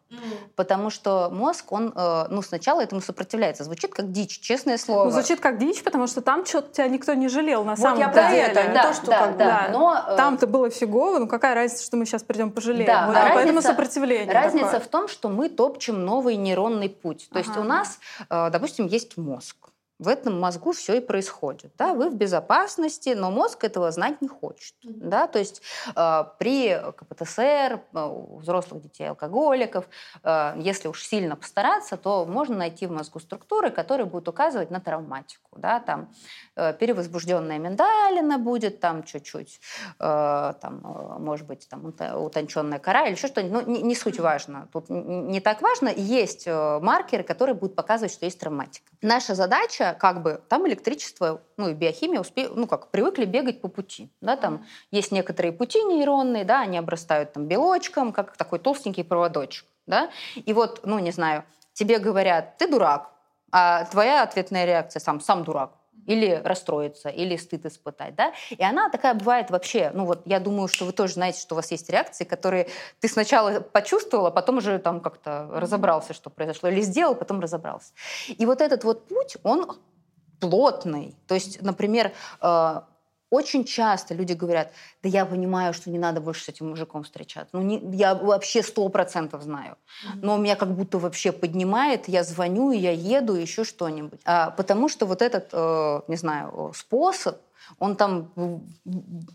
Потому 0.56 0.90
что 0.90 1.28
мозг, 1.30 1.72
он, 1.72 1.92
э, 1.94 2.26
ну, 2.30 2.42
сначала 2.42 2.80
этому 2.80 3.00
сопротивляется. 3.00 3.64
Звучит 3.64 3.92
как 3.94 4.12
дичь, 4.12 4.40
честное 4.40 4.78
слово. 4.78 5.04
Ну, 5.04 5.10
звучит 5.10 5.40
как 5.40 5.58
дичь, 5.58 5.82
потому 5.82 6.06
что 6.06 6.20
там 6.20 6.44
что-то 6.46 6.72
тебя 6.72 6.88
никто 6.88 7.14
не 7.14 7.28
жалел 7.28 7.64
на 7.64 7.72
Вот 7.72 7.78
самом 7.80 7.98
я 8.00 8.08
про 8.08 8.30
деле. 8.30 8.42
это, 8.42 8.62
не 8.68 8.74
да, 8.74 8.82
то, 8.88 8.94
что 8.94 9.06
да, 9.06 9.18
как 9.18 9.32
бы- 9.32 9.38
да. 9.38 9.46
Да. 9.66 9.68
Но, 9.72 10.04
э, 10.08 10.16
Там-то 10.16 10.46
было 10.46 10.70
фигово, 10.70 11.18
ну 11.18 11.26
какая 11.26 11.54
разница, 11.54 11.84
что 11.84 11.96
мы 11.96 12.06
сейчас 12.06 12.22
придем 12.22 12.50
пожалеем. 12.50 12.86
Да, 12.86 13.06
Вот, 13.06 13.16
а 13.16 13.20
а 13.20 13.22
поэтому 13.34 13.56
разница- 13.58 13.68
сопротивление 13.68 14.32
Разница 14.34 14.64
такое. 14.66 14.80
в 14.80 14.86
том, 14.88 15.08
что 15.08 15.28
мы 15.28 15.48
топчем 15.48 16.04
новый 16.04 16.36
нейронный 16.36 16.88
путь. 16.88 17.28
То 17.32 17.38
есть 17.38 17.50
Ага. 17.50 17.60
у 17.60 17.64
нас, 17.64 17.98
допустим, 18.28 18.86
есть 18.86 19.16
мозг. 19.16 19.56
В 20.00 20.08
этом 20.08 20.40
мозгу 20.40 20.72
все 20.72 20.96
и 20.96 21.00
происходит. 21.00 21.72
Да? 21.76 21.92
Вы 21.92 22.08
в 22.08 22.14
безопасности, 22.14 23.10
но 23.10 23.30
мозг 23.30 23.64
этого 23.64 23.90
знать 23.90 24.22
не 24.22 24.28
хочет. 24.28 24.74
Да? 24.82 25.26
То 25.26 25.38
есть 25.38 25.60
э, 25.94 26.24
при 26.38 26.80
КПТСР, 26.96 27.42
э, 27.42 27.80
у 27.92 28.38
взрослых 28.38 28.80
детей 28.80 29.10
алкоголиков, 29.10 29.84
э, 30.24 30.54
если 30.56 30.88
уж 30.88 31.04
сильно 31.04 31.36
постараться, 31.36 31.98
то 31.98 32.24
можно 32.24 32.56
найти 32.56 32.86
в 32.86 32.92
мозгу 32.92 33.20
структуры, 33.20 33.70
которые 33.70 34.06
будут 34.06 34.26
указывать 34.28 34.70
на 34.70 34.80
травматику. 34.80 35.50
Да? 35.58 35.80
Там 35.80 36.10
э, 36.56 36.72
перевозбужденная 36.72 37.58
миндалина 37.58 38.38
будет, 38.38 38.80
там 38.80 39.02
чуть-чуть, 39.02 39.60
э, 39.98 40.54
там, 40.62 40.80
э, 40.82 41.18
может 41.18 41.46
быть, 41.46 41.68
там 41.68 41.92
утонченная 42.14 42.78
кора 42.78 43.04
или 43.04 43.16
еще 43.16 43.26
что-нибудь. 43.26 43.66
Ну, 43.66 43.70
не, 43.70 43.82
не 43.82 43.94
суть 43.94 44.18
важно. 44.18 44.66
Тут 44.72 44.88
не 44.88 45.40
так 45.40 45.60
важно. 45.60 45.90
Есть 45.90 46.46
э, 46.46 46.78
маркеры, 46.80 47.22
которые 47.22 47.54
будут 47.54 47.76
показывать, 47.76 48.14
что 48.14 48.24
есть 48.24 48.40
травматика. 48.40 48.90
Наша 49.02 49.34
задача, 49.34 49.89
как 49.94 50.22
бы, 50.22 50.42
там 50.48 50.66
электричество, 50.68 51.42
ну 51.56 51.68
и 51.68 51.74
биохимия, 51.74 52.20
успе... 52.20 52.48
ну 52.48 52.66
как, 52.66 52.90
привыкли 52.90 53.24
бегать 53.24 53.60
по 53.60 53.68
пути. 53.68 54.10
Да, 54.20 54.36
там 54.36 54.66
есть 54.90 55.12
некоторые 55.12 55.52
пути 55.52 55.82
нейронные, 55.82 56.44
да, 56.44 56.60
они 56.60 56.78
обрастают 56.78 57.32
там 57.32 57.46
белочком, 57.46 58.12
как 58.12 58.36
такой 58.36 58.58
толстенький 58.58 59.04
проводочек. 59.04 59.66
Да? 59.86 60.10
И 60.34 60.52
вот, 60.52 60.80
ну 60.84 60.98
не 60.98 61.10
знаю, 61.10 61.44
тебе 61.72 61.98
говорят, 61.98 62.58
ты 62.58 62.68
дурак, 62.68 63.10
а 63.52 63.84
твоя 63.86 64.22
ответная 64.22 64.64
реакция 64.64 65.00
сам, 65.00 65.20
сам 65.20 65.44
дурак 65.44 65.79
или 66.10 66.40
расстроиться, 66.44 67.08
или 67.08 67.36
стыд 67.36 67.66
испытать, 67.66 68.14
да, 68.16 68.32
и 68.50 68.62
она 68.62 68.90
такая 68.90 69.14
бывает 69.14 69.50
вообще, 69.50 69.90
ну 69.94 70.04
вот 70.04 70.22
я 70.26 70.40
думаю, 70.40 70.66
что 70.68 70.84
вы 70.84 70.92
тоже 70.92 71.14
знаете, 71.14 71.40
что 71.40 71.54
у 71.54 71.56
вас 71.56 71.70
есть 71.70 71.88
реакции, 71.88 72.24
которые 72.24 72.66
ты 72.98 73.08
сначала 73.08 73.60
почувствовала, 73.60 74.28
а 74.28 74.30
потом 74.32 74.58
уже 74.58 74.78
там 74.78 75.00
как-то 75.00 75.48
разобрался, 75.52 76.12
что 76.12 76.28
произошло, 76.30 76.68
или 76.68 76.80
сделал, 76.80 77.14
потом 77.14 77.40
разобрался. 77.40 77.92
И 78.26 78.44
вот 78.44 78.60
этот 78.60 78.82
вот 78.84 79.06
путь, 79.06 79.36
он 79.44 79.70
плотный, 80.40 81.14
то 81.28 81.34
есть, 81.34 81.62
например, 81.62 82.12
э, 82.40 82.80
очень 83.30 83.64
часто 83.64 84.14
люди 84.14 84.32
говорят, 84.32 84.72
да 85.02 85.08
я 85.08 85.24
понимаю, 85.24 85.72
что 85.72 85.88
не 85.90 85.98
надо 85.98 86.20
больше 86.20 86.44
с 86.44 86.48
этим 86.48 86.70
мужиком 86.70 87.04
встречаться. 87.04 87.56
Ну, 87.56 87.62
не, 87.62 87.78
я 87.96 88.14
вообще 88.14 88.62
сто 88.62 88.88
процентов 88.88 89.42
знаю. 89.42 89.76
Но 90.16 90.36
меня 90.36 90.56
как 90.56 90.74
будто 90.74 90.98
вообще 90.98 91.32
поднимает, 91.32 92.08
я 92.08 92.24
звоню, 92.24 92.72
я 92.72 92.90
еду, 92.90 93.34
еще 93.34 93.64
что-нибудь. 93.64 94.20
А, 94.24 94.50
потому 94.50 94.88
что 94.88 95.06
вот 95.06 95.22
этот, 95.22 95.48
э, 95.52 96.00
не 96.08 96.16
знаю, 96.16 96.72
способ, 96.74 97.38
он 97.78 97.96
там 97.96 98.30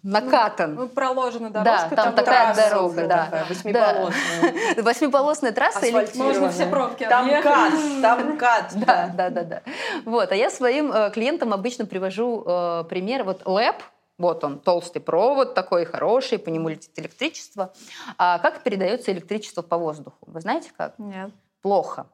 накатан. 0.04 0.76
Ну, 0.76 0.90
проложена 0.90 1.50
Да, 1.50 1.64
дорожка. 1.64 1.96
там 1.96 2.16
такая 2.16 2.54
трасса 2.54 2.70
дорога, 2.70 2.92
уже 2.92 3.08
да. 3.08 3.26
такая, 3.26 3.46
восьмиполосная. 3.46 4.76
Восьмиполосная 4.84 5.52
трасса. 5.52 5.86
Можно 6.16 6.50
все 6.52 6.68
пробки 6.68 7.06
Там 7.08 7.26
объехать. 7.26 7.44
кат, 7.44 7.74
там 8.02 8.38
кат. 8.38 8.74
Да, 8.76 9.12
да, 9.16 9.30
да, 9.30 9.44
да. 9.44 9.62
Вот, 10.06 10.32
а 10.32 10.36
я 10.36 10.50
своим 10.50 10.92
э, 10.92 11.12
клиентам 11.12 11.54
обычно 11.54 11.86
привожу 11.86 12.44
э, 12.46 12.84
пример. 12.90 13.24
Вот 13.24 13.46
ЛЭП, 13.46 13.82
Вот 14.18 14.44
он, 14.44 14.60
толстый 14.60 15.00
провод 15.00 15.54
такой, 15.54 15.86
хороший, 15.86 16.38
по 16.38 16.50
нему 16.50 16.70
летит 16.70 16.92
электричество. 16.98 17.74
А 18.18 18.40
как 18.40 18.64
передается 18.64 19.12
электричество 19.12 19.62
по 19.62 19.78
воздуху? 19.78 20.18
Вы 20.28 20.42
знаете 20.42 20.72
как? 20.78 20.98
Нет. 21.00 21.32
Плохо 21.62 22.08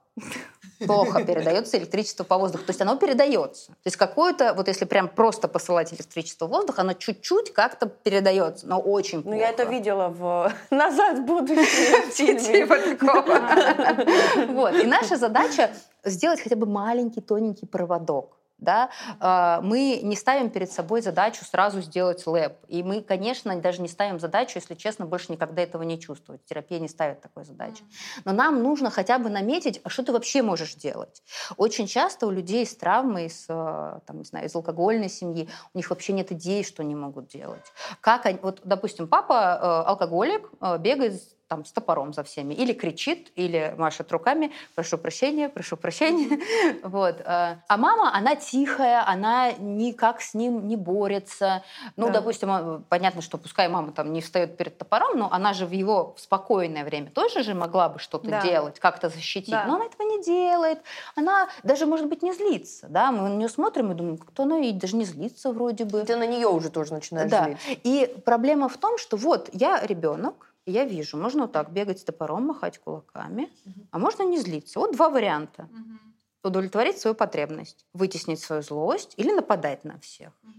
плохо 0.85 1.23
передается 1.23 1.77
электричество 1.77 2.23
по 2.23 2.37
воздуху. 2.37 2.65
То 2.65 2.71
есть 2.71 2.81
оно 2.81 2.95
передается. 2.97 3.67
То 3.67 3.87
есть 3.87 3.97
какое-то, 3.97 4.53
вот 4.53 4.67
если 4.67 4.85
прям 4.85 5.07
просто 5.07 5.47
посылать 5.47 5.93
электричество 5.93 6.47
в 6.47 6.49
воздух, 6.49 6.79
оно 6.79 6.93
чуть-чуть 6.93 7.53
как-то 7.53 7.87
передается, 7.87 8.67
но 8.67 8.79
очень 8.79 9.21
плохо. 9.21 9.35
Ну, 9.35 9.41
я 9.41 9.49
это 9.49 9.63
видела 9.63 10.09
в 10.09 10.51
«Назад 10.69 11.19
в 11.19 11.25
будущее» 11.25 12.39
Типа 12.39 12.77
такого. 12.97 14.53
Вот. 14.53 14.75
И 14.75 14.85
наша 14.85 15.17
задача 15.17 15.71
сделать 16.03 16.41
хотя 16.41 16.55
бы 16.55 16.65
маленький 16.65 17.21
тоненький 17.21 17.65
проводок 17.65 18.40
да, 18.61 18.91
а, 19.19 19.59
мы 19.61 19.99
не 20.03 20.15
ставим 20.15 20.49
перед 20.49 20.71
собой 20.71 21.01
задачу 21.01 21.43
сразу 21.43 21.81
сделать 21.81 22.25
лэп. 22.25 22.53
И 22.67 22.83
мы, 22.83 23.01
конечно, 23.01 23.53
даже 23.59 23.81
не 23.81 23.87
ставим 23.87 24.19
задачу, 24.19 24.53
если 24.55 24.75
честно, 24.75 25.05
больше 25.05 25.31
никогда 25.31 25.63
этого 25.63 25.83
не 25.83 25.99
чувствовать. 25.99 26.45
Терапия 26.45 26.79
не 26.79 26.87
ставит 26.87 27.21
такой 27.21 27.43
задачи. 27.43 27.83
Но 28.23 28.31
нам 28.31 28.61
нужно 28.61 28.91
хотя 28.91 29.17
бы 29.17 29.29
наметить, 29.29 29.81
а 29.83 29.89
что 29.89 30.03
ты 30.03 30.13
вообще 30.13 30.43
можешь 30.43 30.75
делать. 30.75 31.23
Очень 31.57 31.87
часто 31.87 32.27
у 32.27 32.31
людей 32.31 32.65
с 32.65 32.75
травмой, 32.75 33.29
с, 33.29 33.45
э, 33.49 33.99
там, 34.05 34.19
не 34.19 34.25
знаю, 34.25 34.45
из 34.45 34.55
алкогольной 34.55 35.09
семьи, 35.09 35.49
у 35.73 35.77
них 35.77 35.89
вообще 35.89 36.13
нет 36.13 36.31
идей, 36.31 36.63
что 36.63 36.83
они 36.83 36.95
могут 36.95 37.27
делать. 37.27 37.65
Как 37.99 38.27
они, 38.27 38.37
вот, 38.41 38.61
допустим, 38.63 39.07
папа 39.07 39.59
э, 39.61 39.89
алкоголик, 39.89 40.49
бегает 40.79 41.21
там 41.51 41.65
с 41.65 41.71
топором 41.73 42.13
за 42.13 42.23
всеми. 42.23 42.53
Или 42.53 42.71
кричит, 42.71 43.33
или 43.35 43.75
машет 43.77 44.09
руками, 44.13 44.53
прошу 44.73 44.97
прощения, 44.97 45.49
прошу 45.49 45.75
прощения. 45.75 46.39
Вот. 46.83 47.19
Э, 47.19 47.57
а 47.67 47.77
мама, 47.77 48.15
она 48.15 48.35
тихая, 48.35 49.05
она 49.05 49.51
никак 49.51 50.21
с 50.21 50.33
ним 50.33 50.67
не 50.67 50.77
борется. 50.77 51.63
Ну, 51.97 52.07
да. 52.07 52.13
допустим, 52.13 52.49
э, 52.51 52.81
понятно, 52.87 53.21
что 53.21 53.37
пускай 53.37 53.67
мама 53.67 53.91
там 53.91 54.13
не 54.13 54.21
встает 54.21 54.55
перед 54.55 54.77
топором, 54.77 55.17
но 55.17 55.29
она 55.29 55.51
же 55.53 55.65
в 55.65 55.71
его 55.71 56.15
спокойное 56.17 56.85
время 56.85 57.09
тоже 57.09 57.43
же 57.43 57.53
могла 57.53 57.89
бы 57.89 57.99
что-то 57.99 58.29
да. 58.29 58.41
делать, 58.41 58.79
как-то 58.79 59.09
защитить. 59.09 59.51
Да. 59.51 59.65
Но 59.65 59.75
она 59.75 59.85
этого 59.85 60.03
не 60.03 60.23
делает. 60.23 60.79
Она 61.15 61.49
даже, 61.63 61.85
может 61.85 62.07
быть, 62.07 62.23
не 62.23 62.31
злится. 62.31 62.87
Да? 62.87 63.11
Мы 63.11 63.27
на 63.27 63.35
нее 63.35 63.49
смотрим 63.49 63.91
и 63.91 63.95
думаем, 63.95 64.17
кто 64.17 64.43
она 64.43 64.59
и 64.59 64.71
даже 64.71 64.95
не 64.95 65.03
злится 65.03 65.51
вроде 65.51 65.83
бы. 65.83 66.03
Ты 66.05 66.15
на 66.15 66.27
нее 66.27 66.47
уже 66.47 66.69
тоже 66.69 66.93
начинаешь 66.93 67.29
да. 67.29 67.43
злиться. 67.43 67.67
И 67.83 68.15
проблема 68.23 68.69
в 68.69 68.77
том, 68.77 68.97
что 68.97 69.17
вот 69.17 69.49
я 69.51 69.85
ребенок, 69.85 70.50
я 70.65 70.85
вижу, 70.85 71.17
можно 71.17 71.43
вот 71.43 71.51
так 71.51 71.71
бегать 71.71 71.99
с 71.99 72.03
топором, 72.03 72.47
махать 72.47 72.77
кулаками, 72.79 73.49
угу. 73.65 73.87
а 73.91 73.99
можно 73.99 74.23
не 74.23 74.37
злиться. 74.37 74.79
Вот 74.79 74.93
два 74.93 75.09
варианта. 75.09 75.63
Угу. 75.63 76.49
Удовлетворить 76.49 76.99
свою 76.99 77.15
потребность, 77.15 77.85
вытеснить 77.93 78.39
свою 78.39 78.61
злость 78.61 79.13
или 79.17 79.31
нападать 79.31 79.83
на 79.83 79.99
всех. 79.99 80.31
Угу. 80.43 80.53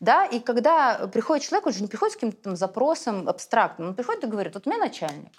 Да, 0.00 0.24
и 0.24 0.40
когда 0.40 1.08
приходит 1.08 1.46
человек, 1.46 1.66
он 1.66 1.72
же 1.72 1.82
не 1.82 1.88
приходит 1.88 2.12
с 2.12 2.16
каким-то 2.16 2.56
запросом 2.56 3.28
абстрактным, 3.28 3.88
он 3.88 3.94
приходит 3.94 4.24
и 4.24 4.26
говорит, 4.26 4.54
вот 4.54 4.66
у 4.66 4.70
меня 4.70 4.78
начальник, 4.78 5.32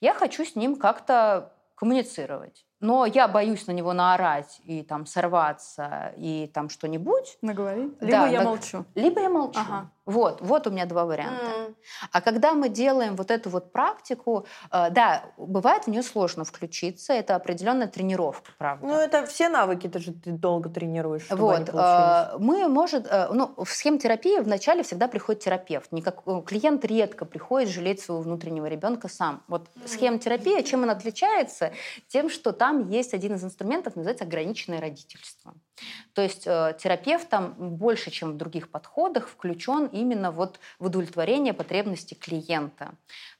я 0.00 0.14
хочу 0.14 0.44
с 0.44 0.56
ним 0.56 0.76
как-то 0.76 1.52
коммуницировать 1.74 2.64
но 2.82 3.06
я 3.06 3.28
боюсь 3.28 3.66
на 3.68 3.72
него 3.72 3.92
наорать 3.92 4.60
и 4.64 4.82
там 4.82 5.06
сорваться 5.06 6.12
и 6.16 6.50
там 6.52 6.68
что-нибудь. 6.68 7.38
Наговорить? 7.40 7.92
Либо 8.00 8.10
да, 8.10 8.26
я 8.26 8.40
на... 8.40 8.50
молчу. 8.50 8.84
Либо 8.96 9.20
я 9.20 9.30
молчу. 9.30 9.60
Ага. 9.60 9.90
Вот, 10.04 10.40
вот 10.40 10.66
у 10.66 10.70
меня 10.70 10.86
два 10.86 11.04
варианта. 11.04 11.44
Mm. 11.44 11.74
А 12.10 12.20
когда 12.20 12.54
мы 12.54 12.68
делаем 12.68 13.14
вот 13.14 13.30
эту 13.30 13.50
вот 13.50 13.72
практику, 13.72 14.46
э, 14.72 14.90
да, 14.90 15.24
бывает 15.36 15.84
в 15.84 15.88
нее 15.88 16.02
сложно 16.02 16.44
включиться, 16.44 17.12
это 17.12 17.36
определенная 17.36 17.86
тренировка, 17.86 18.50
правда. 18.58 18.84
Ну 18.84 18.94
это 18.94 19.26
все 19.26 19.48
навыки, 19.48 19.86
это 19.86 20.00
же 20.00 20.12
ты 20.12 20.32
долго 20.32 20.70
тренируешь, 20.70 21.24
чтобы 21.26 21.42
вот, 21.42 21.68
э, 21.68 22.36
мы 22.38 22.68
может, 22.68 23.06
э, 23.08 23.28
ну 23.32 23.54
в 23.56 23.68
схемотерапии 23.68 24.40
вначале 24.40 24.82
всегда 24.82 25.06
приходит 25.06 25.42
терапевт, 25.42 25.92
никак 25.92 26.24
клиент 26.46 26.84
редко 26.84 27.24
приходит 27.24 27.68
жалеть 27.68 28.00
своего 28.00 28.22
внутреннего 28.22 28.66
ребенка 28.66 29.06
сам. 29.08 29.44
Вот 29.46 29.68
mm. 29.76 29.88
схемотерапия, 29.88 30.62
чем 30.62 30.82
она 30.82 30.94
отличается, 30.94 31.72
тем, 32.08 32.28
что 32.28 32.52
там 32.52 32.88
есть 32.88 33.14
один 33.14 33.34
из 33.34 33.44
инструментов, 33.44 33.94
называется 33.94 34.24
ограниченное 34.24 34.80
родительство. 34.80 35.54
То 36.14 36.22
есть 36.22 36.46
э, 36.46 36.76
терапевт 36.78 37.28
там 37.28 37.54
больше, 37.58 38.10
чем 38.10 38.32
в 38.32 38.36
других 38.36 38.70
подходах, 38.70 39.28
включен 39.28 39.86
именно 39.86 40.30
вот 40.30 40.60
в 40.78 40.86
удовлетворение 40.86 41.54
потребностей 41.54 42.14
клиента. 42.14 42.92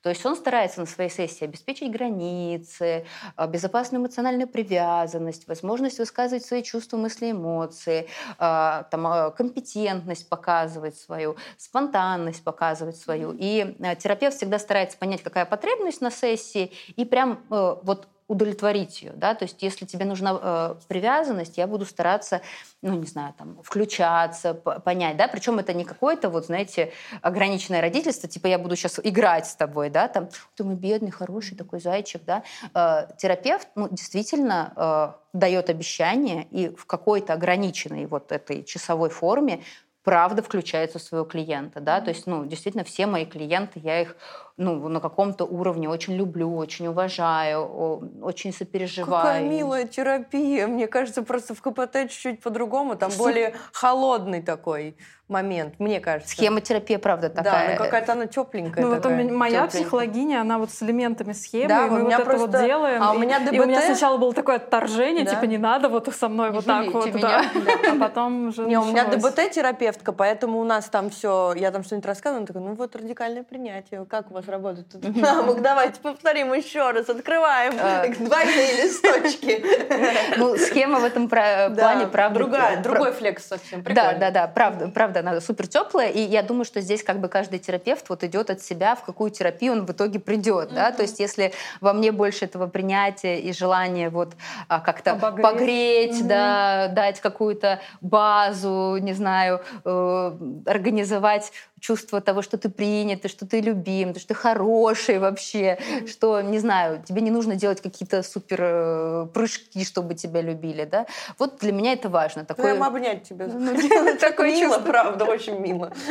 То 0.03 0.09
есть 0.09 0.25
он 0.25 0.37
старается 0.37 0.81
на 0.81 0.87
своей 0.87 1.11
сессии 1.11 1.45
обеспечить 1.45 1.91
границы, 1.93 3.07
э, 3.37 3.47
безопасную 3.49 4.01
эмоциональную 4.01 4.49
привязанность, 4.49 5.47
возможность 5.49 5.99
высказывать 5.99 6.47
свои 6.47 6.63
чувства, 6.63 6.97
мысли, 6.97 7.33
эмоции, 7.33 8.09
э, 8.39 8.85
там, 8.91 9.33
компетентность 9.33 10.29
показывать 10.29 10.97
свою, 10.97 11.37
спонтанность 11.59 12.43
показывать 12.43 12.97
свою. 12.97 13.35
И 13.39 13.77
терапевт 13.99 14.37
всегда 14.37 14.59
старается 14.59 14.97
понять, 14.97 15.23
какая 15.23 15.45
потребность 15.45 16.01
на 16.01 16.11
сессии, 16.11 16.73
и 16.97 17.05
прям 17.05 17.45
вот 17.49 18.09
удовлетворить 18.33 19.03
ее, 19.03 19.13
да, 19.15 19.35
то 19.35 19.45
есть 19.45 19.63
если 19.63 19.85
тебе 19.85 20.07
нужна 20.07 20.39
э, 20.41 20.75
привязанность, 20.89 21.59
я 21.59 21.67
буду 21.67 21.85
стараться, 21.85 22.41
ну, 22.81 22.95
не 22.95 23.07
знаю, 23.07 23.35
там, 23.37 23.63
включаться, 23.63 24.55
понять, 24.55 25.19
да, 25.19 25.29
причем 25.29 25.59
это 25.59 25.75
не 25.75 25.85
какое-то, 25.85 26.31
вот, 26.31 26.47
знаете, 26.47 26.93
ограниченное 27.21 27.83
родительство, 27.83 28.29
типа 28.29 28.47
я 28.47 28.59
буду 28.59 28.75
сейчас 28.75 28.99
играть 29.03 29.47
с 29.47 29.55
тобой, 29.55 29.91
да, 29.91 30.09
там, 30.09 30.31
ты 30.57 30.65
мой 30.65 30.77
бедный, 30.77 31.11
хороший 31.11 31.59
такой 31.59 31.81
зайчик, 31.81 32.23
да, 32.25 32.43
э, 32.75 33.07
терапевт, 33.19 33.69
ну, 33.75 33.89
действительно 33.91 34.73
э, 34.75 35.39
дает 35.39 35.69
обещание 35.69 36.47
и 36.51 36.69
в 36.75 36.87
какой-то 36.87 37.35
ограниченной 37.35 38.07
вот 38.07 38.33
этой 38.33 38.65
часовой 38.65 39.11
форме 39.11 39.63
правда 40.05 40.43
включается 40.43 40.99
в 40.99 41.03
своего 41.03 41.27
клиента, 41.27 41.81
да, 41.81 42.01
то 42.01 42.09
есть, 42.09 42.27
ну, 42.27 42.45
действительно, 42.45 42.83
все 42.83 43.07
мои 43.07 43.27
клиенты, 43.27 43.79
я 43.81 44.01
их 44.01 44.17
ну, 44.57 44.89
на 44.89 45.01
каком-то 45.01 45.45
уровне 45.45 45.89
очень 45.89 46.15
люблю, 46.15 46.55
очень 46.57 46.87
уважаю, 46.87 48.21
очень 48.23 48.53
сопереживаю. 48.53 49.23
Какая 49.23 49.43
милая 49.43 49.87
терапия. 49.87 50.67
Мне 50.67 50.87
кажется, 50.87 51.23
просто 51.23 51.55
в 51.55 51.63
КПТ 51.63 52.11
чуть-чуть 52.11 52.41
по-другому. 52.43 52.97
Там 52.97 53.11
более 53.19 53.55
холодный 53.73 54.43
такой 54.43 54.97
момент, 55.29 55.81
мне 55.81 55.99
кажется. 55.99 56.31
Схема 56.33 56.61
терапии, 56.61 56.97
правда, 56.97 57.31
такая. 57.31 57.69
Да, 57.69 57.73
ну 57.73 57.85
какая-то 57.85 58.13
она 58.13 58.27
тепленькая. 58.27 58.85
Ну, 58.85 58.95
такая, 58.95 59.23
вот 59.23 59.33
моя 59.33 59.63
тепленькая. 59.63 59.81
психологиня, 59.81 60.41
она 60.43 60.59
вот 60.59 60.71
с 60.71 60.83
элементами 60.83 61.33
схемы, 61.33 61.69
да, 61.69 61.87
и 61.87 61.91
мы 61.91 62.03
вот 62.05 62.25
просто... 62.25 62.33
это 62.33 62.59
вот 62.59 62.67
делаем. 62.67 63.03
А 63.03 63.13
у 63.13 63.19
меня 63.19 63.41
ДБТ... 63.41 63.53
И 63.55 63.61
у 63.61 63.67
меня 63.67 63.81
сначала 63.81 64.19
было 64.19 64.35
такое 64.35 64.57
отторжение, 64.57 65.25
да? 65.25 65.31
типа 65.31 65.45
не 65.45 65.59
надо 65.59 65.89
вот 65.89 66.13
со 66.15 66.29
мной 66.29 66.51
не 66.51 66.57
вот 66.57 66.67
так 66.67 66.93
вот, 66.93 67.11
да. 67.13 67.45
А 67.91 67.99
потом 67.99 68.49
уже 68.49 68.67
Не, 68.67 68.79
у 68.79 68.85
меня 68.85 69.07
ДБТ-терапевтка, 69.07 70.13
поэтому 70.13 70.61
у 70.61 70.65
нас 70.65 70.85
там 70.87 71.09
все, 71.09 71.55
я 71.57 71.71
там 71.71 71.83
что-нибудь 71.83 72.07
рассказываю, 72.07 72.39
она 72.39 72.47
такая, 72.47 72.63
ну 72.63 72.75
вот 72.75 72.95
радикальное 72.95 73.43
принятие, 73.43 74.05
как 74.05 74.31
у 74.31 74.35
вас 74.35 74.42
работает? 74.49 74.87
Мамок, 75.17 75.63
давайте 75.63 76.01
повторим 76.01 76.53
еще 76.53 76.91
раз, 76.91 77.09
открываем 77.09 77.75
а. 77.79 78.07
двойные 78.19 78.85
листочки. 78.85 79.63
Ну, 80.37 80.57
схема 80.57 80.99
в 80.99 81.05
этом 81.05 81.29
плане, 81.29 82.07
правда. 82.07 82.39
Другая, 82.39 82.83
другой 82.83 83.13
флекс 83.13 83.47
совсем, 83.47 83.83
Да, 83.83 84.15
да, 84.15 84.31
да, 84.31 84.47
правда, 84.47 84.89
правда, 84.89 85.21
она 85.21 85.41
супер 85.41 85.67
теплая, 85.67 86.09
и 86.09 86.21
я 86.21 86.43
думаю, 86.43 86.65
что 86.65 86.81
здесь 86.81 87.03
как 87.03 87.21
бы 87.21 87.29
каждый 87.29 87.59
терапевт 87.59 88.09
вот 88.09 88.25
идет 88.25 88.51
от 88.51 88.63
себя, 88.63 88.95
в 88.95 89.03
какую 89.03 89.31
терапию 89.31 89.73
он 89.73 89.87
в 89.87 89.93
итоге 89.93 90.21
придет, 90.21 90.73
да, 90.75 90.93
то 90.93 91.03
есть 91.03 91.21
если 91.21 91.53
во 91.81 91.93
мне 91.93 92.13
больше 92.13 92.45
этого 92.45 92.67
принятия 92.67 93.39
и 93.39 93.53
желания 93.53 94.11
вот 94.11 94.33
а, 94.69 94.81
как-то 94.81 95.15
погреть, 95.15 96.27
да, 96.27 96.89
дать 96.89 97.21
какую-то 97.21 97.81
базу, 98.01 98.97
не 99.01 99.13
знаю, 99.13 99.63
э, 99.85 100.33
организовать 100.67 101.53
чувство 101.83 102.21
того, 102.21 102.43
что 102.43 102.57
ты 102.59 102.69
принят, 102.69 103.29
что 103.29 103.45
ты 103.45 103.61
любим, 103.61 104.15
что 104.15 104.29
ты 104.29 104.35
хороший 104.35 105.19
вообще, 105.19 105.79
что, 106.07 106.41
не 106.41 106.61
знаю, 106.61 107.03
тебе 107.03 107.21
не 107.21 107.33
нужно 107.33 107.57
делать 107.57 107.81
какие-то 107.81 108.23
супер 108.23 108.59
э, 108.61 109.27
прыжки, 109.35 109.85
чтобы 109.85 110.15
тебя 110.15 110.43
любили, 110.43 110.85
да. 110.85 111.07
Вот 111.39 111.59
для 111.59 111.73
меня 111.73 111.93
это 111.93 112.09
важно. 112.09 112.45
Такое... 112.45 112.75
Прям 112.77 112.85
обнять 112.85 113.25
тебя. 113.29 113.49
Ну, 113.49 114.17
такое 114.21 114.53
мило, 114.53 114.79
правда, 114.79 115.25
очень 115.25 115.59
мило. 115.59 115.93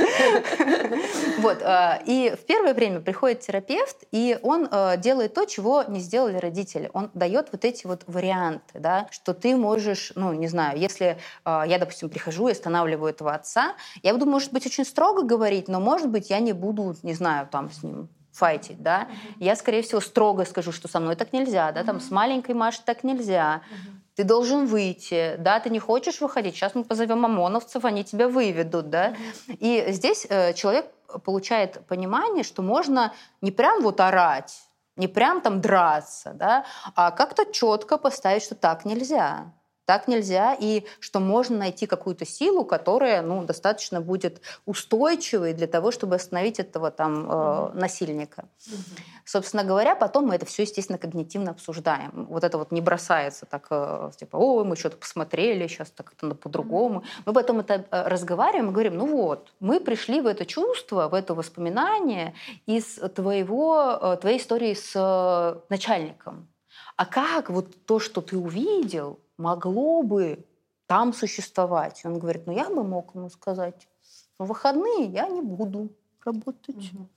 Вот. 1.38 1.60
А, 1.64 2.00
и 2.06 2.36
в 2.36 2.46
первое 2.46 2.74
время 2.74 3.00
приходит 3.00 3.40
терапевт, 3.40 4.04
и 4.12 4.38
он 4.44 4.68
э, 4.70 4.98
делает 4.98 5.34
то, 5.34 5.46
чего 5.46 5.84
не 5.88 6.00
сделали 6.00 6.38
родители. 6.38 6.92
Он 6.94 7.10
дает 7.14 7.48
вот 7.52 7.66
эти 7.66 7.88
вот 7.88 8.04
варианты, 8.08 8.80
да, 8.80 9.08
что 9.10 9.34
ты 9.34 9.56
можешь, 9.56 10.12
ну, 10.16 10.34
не 10.34 10.48
знаю, 10.48 10.78
если 10.78 11.18
э, 11.46 11.64
я, 11.66 11.80
допустим, 11.80 12.10
прихожу 12.10 12.50
и 12.50 12.52
останавливаю 12.52 13.12
этого 13.12 13.34
отца, 13.34 13.74
я 14.04 14.14
буду, 14.14 14.26
может 14.26 14.52
быть, 14.52 14.66
очень 14.66 14.86
строго 14.86 15.24
говорить, 15.24 15.61
говорить, 15.62 15.68
но, 15.68 15.80
может 15.80 16.10
быть, 16.10 16.30
я 16.30 16.40
не 16.40 16.54
буду, 16.54 16.96
не 17.04 17.14
знаю, 17.14 17.48
там 17.52 17.70
с 17.72 17.84
ним 17.84 18.08
файтить, 18.32 18.82
да. 18.82 19.02
Uh-huh. 19.02 19.46
Я, 19.46 19.56
скорее 19.56 19.82
всего, 19.82 20.02
строго 20.02 20.46
скажу, 20.46 20.72
что 20.72 20.88
со 20.88 21.00
мной 21.00 21.16
так 21.16 21.34
нельзя, 21.34 21.72
да, 21.72 21.82
uh-huh. 21.82 21.86
там 21.86 22.00
с 22.00 22.12
маленькой 22.12 22.56
Машей 22.56 22.84
так 22.86 23.04
нельзя. 23.04 23.62
Uh-huh. 23.70 23.92
Ты 24.16 24.24
должен 24.24 24.66
выйти, 24.66 25.36
да, 25.40 25.60
ты 25.60 25.70
не 25.70 25.80
хочешь 25.80 26.22
выходить, 26.22 26.56
сейчас 26.56 26.76
мы 26.76 26.84
позовем 26.84 27.26
ОМОНовцев, 27.26 27.86
они 27.86 28.04
тебя 28.04 28.28
выведут, 28.28 28.90
да. 28.90 29.10
Uh-huh. 29.10 29.58
И 29.60 29.92
здесь 29.92 30.28
э, 30.30 30.54
человек 30.54 30.86
получает 31.26 31.86
понимание, 31.88 32.44
что 32.44 32.62
можно 32.62 33.12
не 33.42 33.52
прям 33.52 33.82
вот 33.82 34.00
орать, 34.00 34.62
не 34.98 35.08
прям 35.08 35.42
там 35.42 35.60
драться, 35.60 36.32
да, 36.34 36.64
а 36.96 37.12
как-то 37.12 37.46
четко 37.52 37.98
поставить, 37.98 38.44
что 38.44 38.56
так 38.56 38.86
нельзя 38.86 39.52
так 39.92 40.08
нельзя, 40.08 40.56
и 40.58 40.86
что 41.02 41.20
можно 41.20 41.58
найти 41.58 41.86
какую-то 41.86 42.26
силу, 42.26 42.64
которая 42.64 43.22
ну, 43.22 43.44
достаточно 43.44 44.00
будет 44.00 44.40
устойчивой 44.66 45.54
для 45.54 45.68
того, 45.68 45.92
чтобы 45.92 46.16
остановить 46.16 46.60
этого 46.60 46.92
там 46.92 47.30
э, 47.30 47.72
насильника. 47.74 48.46
Собственно 49.26 49.66
говоря, 49.66 49.96
потом 49.96 50.28
мы 50.28 50.36
это 50.36 50.46
все, 50.46 50.62
естественно, 50.62 50.98
когнитивно 50.98 51.52
обсуждаем. 51.52 52.26
Вот 52.30 52.46
это 52.46 52.58
вот 52.58 52.72
не 52.72 52.80
бросается 52.80 53.46
так, 53.46 53.68
э, 53.70 54.12
типа, 54.18 54.38
о, 54.38 54.64
мы 54.64 54.78
что-то 54.78 54.96
посмотрели, 54.96 55.68
сейчас 55.68 55.92
так 55.92 56.14
это 56.18 56.36
по-другому. 56.36 57.04
Мы 57.26 57.34
потом 57.34 57.60
это 57.60 57.74
э, 57.74 58.08
разговариваем 58.08 58.70
и 58.70 58.72
говорим, 58.72 58.98
ну 58.98 59.08
вот, 59.08 59.52
мы 59.60 59.82
пришли 59.82 60.22
в 60.22 60.26
это 60.26 60.46
чувство, 60.46 61.10
в 61.10 61.14
это 61.14 61.36
воспоминание 61.36 62.34
из 62.66 62.98
твоего, 63.14 64.00
э, 64.02 64.18
твоей 64.22 64.38
истории 64.38 64.74
с 64.74 65.62
начальником. 65.68 66.48
А 66.96 67.06
как 67.06 67.50
вот 67.50 67.86
то, 67.86 68.00
что 68.00 68.22
ты 68.22 68.38
увидел, 68.38 69.20
могло 69.42 70.04
бы 70.04 70.46
там 70.88 71.14
существовать? 71.14 72.02
Он 72.06 72.20
говорит, 72.20 72.46
ну 72.46 72.54
я 72.54 72.70
бы 72.70 72.84
мог 72.84 73.16
ему 73.16 73.30
сказать, 73.30 73.88
в 74.38 74.46
выходные 74.46 75.06
я 75.06 75.28
не 75.28 75.42
буду 75.42 75.90
работать. 76.26 76.92
Угу. 76.94 77.08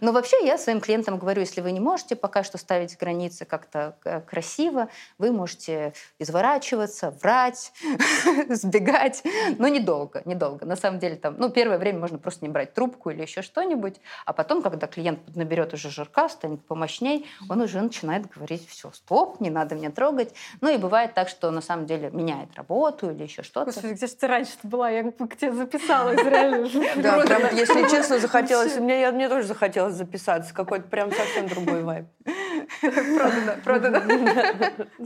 Но 0.00 0.12
вообще 0.12 0.44
я 0.44 0.58
своим 0.58 0.80
клиентам 0.80 1.18
говорю, 1.18 1.40
если 1.40 1.60
вы 1.60 1.72
не 1.72 1.80
можете 1.80 2.16
пока 2.16 2.42
что 2.42 2.58
ставить 2.58 2.96
границы 2.98 3.44
как-то 3.44 3.96
э, 4.04 4.20
красиво, 4.20 4.88
вы 5.18 5.32
можете 5.32 5.92
изворачиваться, 6.18 7.10
врать, 7.22 7.72
сбегать, 8.48 9.22
но 9.58 9.68
недолго, 9.68 10.22
недолго. 10.24 10.66
На 10.66 10.76
самом 10.76 10.98
деле 10.98 11.16
там, 11.16 11.36
ну, 11.38 11.50
первое 11.50 11.78
время 11.78 12.00
можно 12.00 12.18
просто 12.18 12.44
не 12.44 12.50
брать 12.50 12.74
трубку 12.74 13.10
или 13.10 13.22
еще 13.22 13.42
что-нибудь, 13.42 13.96
а 14.24 14.32
потом, 14.32 14.62
когда 14.62 14.86
клиент 14.86 15.20
наберет 15.34 15.72
уже 15.74 15.90
жирка, 15.90 16.28
станет 16.28 16.64
помощней, 16.64 17.26
он 17.48 17.60
уже 17.60 17.80
начинает 17.80 18.28
говорить, 18.28 18.68
все, 18.68 18.90
стоп, 18.92 19.40
не 19.40 19.50
надо 19.50 19.74
меня 19.74 19.90
трогать. 19.90 20.34
Ну 20.60 20.68
и 20.68 20.76
бывает 20.76 21.14
так, 21.14 21.28
что 21.28 21.50
на 21.50 21.60
самом 21.60 21.86
деле 21.86 22.10
меняет 22.10 22.54
работу 22.56 23.10
или 23.10 23.22
еще 23.22 23.42
что-то. 23.42 23.72
Слушай, 23.72 23.94
где 23.94 24.06
же 24.06 24.14
ты 24.14 24.26
раньше 24.26 24.52
была? 24.62 24.90
Я 24.90 25.10
к 25.10 25.36
тебе 25.36 25.52
записалась, 25.52 26.22
реально. 26.22 26.68
Да, 26.96 27.20
прям, 27.20 27.56
если 27.56 27.88
честно, 27.88 28.18
захотела 28.18 28.47
захотелось, 28.48 28.80
мне, 28.80 29.00
я, 29.00 29.12
мне 29.12 29.28
тоже 29.28 29.46
захотелось 29.46 29.94
записаться, 29.94 30.54
какой-то 30.54 30.88
прям 30.88 31.12
совсем 31.12 31.48
другой 31.48 31.82
вайб. 31.82 32.06
Продано, 32.80 33.52
продано. 33.64 34.00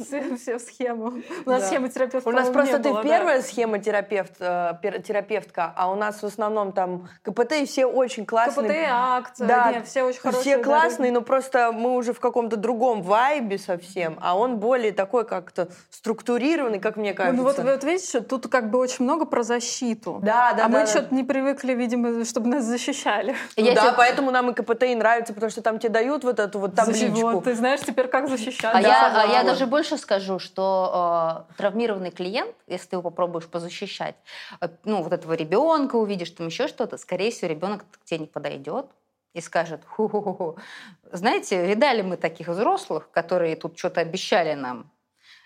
Все, 0.04 0.36
все 0.36 0.58
в 0.58 0.60
схему. 0.60 1.14
У 1.46 1.50
нас 1.50 1.68
схема 1.68 1.88
терапевта 1.88 2.28
У 2.28 2.32
нас 2.32 2.48
просто 2.48 2.78
ты 2.78 2.90
первая 3.02 3.42
схема 3.42 3.78
терапевт, 3.78 4.34
э, 4.40 4.74
терапевтка, 5.04 5.72
а 5.76 5.90
у 5.90 5.94
нас 5.94 6.22
в 6.22 6.26
основном 6.26 6.72
там 6.72 7.08
КПТ 7.22 7.52
и 7.52 7.66
все 7.66 7.86
очень 7.86 8.26
классные. 8.26 8.68
КПТ, 8.68 8.88
акция, 8.90 9.48
да, 9.48 9.82
все 9.84 10.02
очень 10.02 10.20
хорошие. 10.20 10.56
Все 10.56 10.64
классные, 10.64 11.12
но 11.12 11.22
просто 11.22 11.72
мы 11.72 11.94
уже 11.94 12.12
в 12.12 12.20
каком-то 12.20 12.56
другом 12.56 13.02
вайбе 13.02 13.58
совсем, 13.58 14.18
а 14.20 14.36
он 14.36 14.58
более 14.58 14.92
такой 14.92 15.24
как-то 15.24 15.68
структурированный, 15.90 16.80
как 16.80 16.96
мне 16.96 17.14
кажется. 17.14 17.36
Ну 17.36 17.42
вот, 17.44 17.58
вот 17.58 17.84
видишь, 17.84 18.10
тут 18.28 18.48
как 18.48 18.70
бы 18.70 18.78
очень 18.78 19.04
много 19.04 19.24
про 19.24 19.42
защиту. 19.42 20.20
Да, 20.22 20.52
да, 20.54 20.66
А 20.66 20.68
мы 20.68 20.86
что-то 20.86 21.14
не 21.14 21.24
привыкли, 21.24 21.74
видимо, 21.74 22.24
чтобы 22.24 22.48
нас 22.48 22.64
защищали. 22.64 23.34
Ну, 23.56 23.74
да, 23.74 23.94
поэтому 23.96 24.30
нам 24.30 24.50
и 24.50 24.54
КПТ 24.54 24.84
и 24.84 24.94
нравится, 24.94 25.32
потому 25.32 25.50
что 25.50 25.62
там 25.62 25.78
тебе 25.78 25.90
дают 25.90 26.24
вот 26.24 26.38
эту 26.38 26.58
вот 26.58 26.74
табличку. 26.74 27.42
Ты 27.52 27.56
знаешь 27.56 27.80
теперь, 27.80 28.08
как 28.08 28.30
защищаться. 28.30 28.78
А, 28.78 28.80
я, 28.80 29.22
а 29.22 29.26
я 29.26 29.44
даже 29.44 29.66
больше 29.66 29.98
скажу, 29.98 30.38
что 30.38 31.46
э, 31.50 31.54
травмированный 31.58 32.10
клиент, 32.10 32.56
если 32.66 32.88
ты 32.88 32.96
его 32.96 33.02
попробуешь 33.02 33.46
позащищать, 33.46 34.14
э, 34.62 34.68
ну, 34.84 35.02
вот 35.02 35.12
этого 35.12 35.34
ребенка 35.34 35.96
увидишь, 35.96 36.30
там 36.30 36.46
еще 36.46 36.66
что-то, 36.66 36.96
скорее 36.96 37.30
всего, 37.30 37.50
ребенок 37.50 37.84
к 37.90 38.04
тебе 38.04 38.20
не 38.20 38.26
подойдет 38.26 38.86
и 39.34 39.42
скажет, 39.42 39.82
ху-ху-ху. 39.84 40.56
Знаете, 41.12 41.66
видали 41.66 42.00
мы 42.00 42.16
таких 42.16 42.48
взрослых, 42.48 43.10
которые 43.10 43.54
тут 43.54 43.78
что-то 43.78 44.00
обещали 44.00 44.54
нам, 44.54 44.90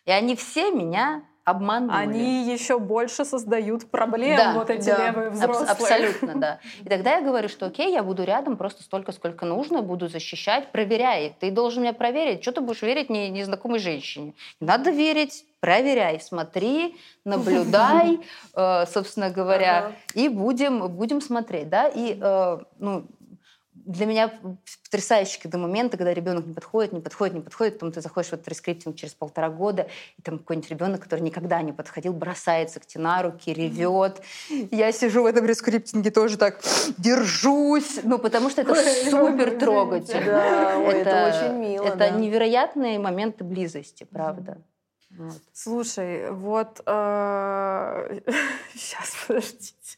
и 0.04 0.12
они 0.12 0.36
все 0.36 0.70
меня 0.70 1.24
обманули. 1.46 1.96
Они 1.96 2.52
еще 2.52 2.78
больше 2.78 3.24
создают 3.24 3.88
проблем, 3.88 4.36
да, 4.36 4.52
вот 4.52 4.68
эти 4.68 4.86
да, 4.86 5.06
левые 5.06 5.30
взрослые. 5.30 5.70
Аб- 5.70 5.80
абсолютно, 5.80 6.34
да. 6.34 6.58
И 6.84 6.88
тогда 6.88 7.16
я 7.16 7.22
говорю, 7.22 7.48
что 7.48 7.66
окей, 7.66 7.92
я 7.92 8.02
буду 8.02 8.24
рядом 8.24 8.56
просто 8.56 8.82
столько, 8.82 9.12
сколько 9.12 9.46
нужно, 9.46 9.80
буду 9.80 10.08
защищать, 10.08 10.72
проверяй. 10.72 11.36
Ты 11.38 11.52
должен 11.52 11.84
меня 11.84 11.92
проверить. 11.92 12.42
Что 12.42 12.52
ты 12.52 12.60
будешь 12.60 12.82
верить 12.82 13.10
не, 13.10 13.30
незнакомой 13.30 13.78
женщине? 13.78 14.34
надо 14.58 14.90
верить, 14.90 15.44
проверяй, 15.60 16.20
смотри, 16.20 16.96
наблюдай, 17.24 18.18
э, 18.54 18.86
собственно 18.86 19.30
говоря, 19.30 19.92
и 20.14 20.28
будем, 20.28 20.88
будем 20.88 21.20
смотреть, 21.20 21.68
да, 21.68 21.86
и, 21.86 22.18
э, 22.20 22.58
ну, 22.78 23.06
для 23.86 24.06
меня 24.06 24.32
потрясающие 24.84 25.40
когда 25.40 25.58
моменты, 25.58 25.96
когда 25.96 26.12
ребенок 26.12 26.44
не 26.44 26.52
подходит, 26.52 26.92
не 26.92 27.00
подходит, 27.00 27.34
не 27.34 27.40
подходит, 27.40 27.74
потом 27.74 27.92
ты 27.92 28.00
заходишь 28.00 28.30
в 28.30 28.32
этот 28.34 28.48
rescripting 28.48 28.96
через 28.96 29.14
полтора 29.14 29.48
года, 29.48 29.88
и 30.18 30.22
там 30.22 30.38
какой-нибудь 30.38 30.70
ребенок, 30.70 31.02
который 31.02 31.20
никогда 31.20 31.62
не 31.62 31.72
подходил, 31.72 32.12
бросается 32.12 32.80
к 32.80 32.86
тебе 32.86 33.04
на 33.04 33.22
руки, 33.22 33.52
ревет. 33.52 34.20
Я 34.70 34.90
сижу 34.92 35.22
в 35.22 35.26
этом 35.26 35.46
rescripting 35.46 36.05
е 36.05 36.10
тоже 36.10 36.36
так 36.36 36.60
держусь, 36.98 38.00
ну 38.02 38.18
потому 38.18 38.50
что 38.50 38.62
это 38.62 38.74
супер 38.74 39.58
трогательно. 39.58 40.24
Да, 40.24 40.82
это, 40.82 41.08
это 41.08 41.46
очень 41.46 41.58
мило. 41.58 41.86
Это 41.86 41.98
да. 41.98 42.10
невероятные 42.10 42.98
моменты 42.98 43.44
близости, 43.44 44.04
правда. 44.04 44.58
Вот. 45.10 45.40
Слушай, 45.52 46.30
вот 46.30 46.82
э, 46.84 48.20
сейчас 48.74 49.16
подождите. 49.26 49.96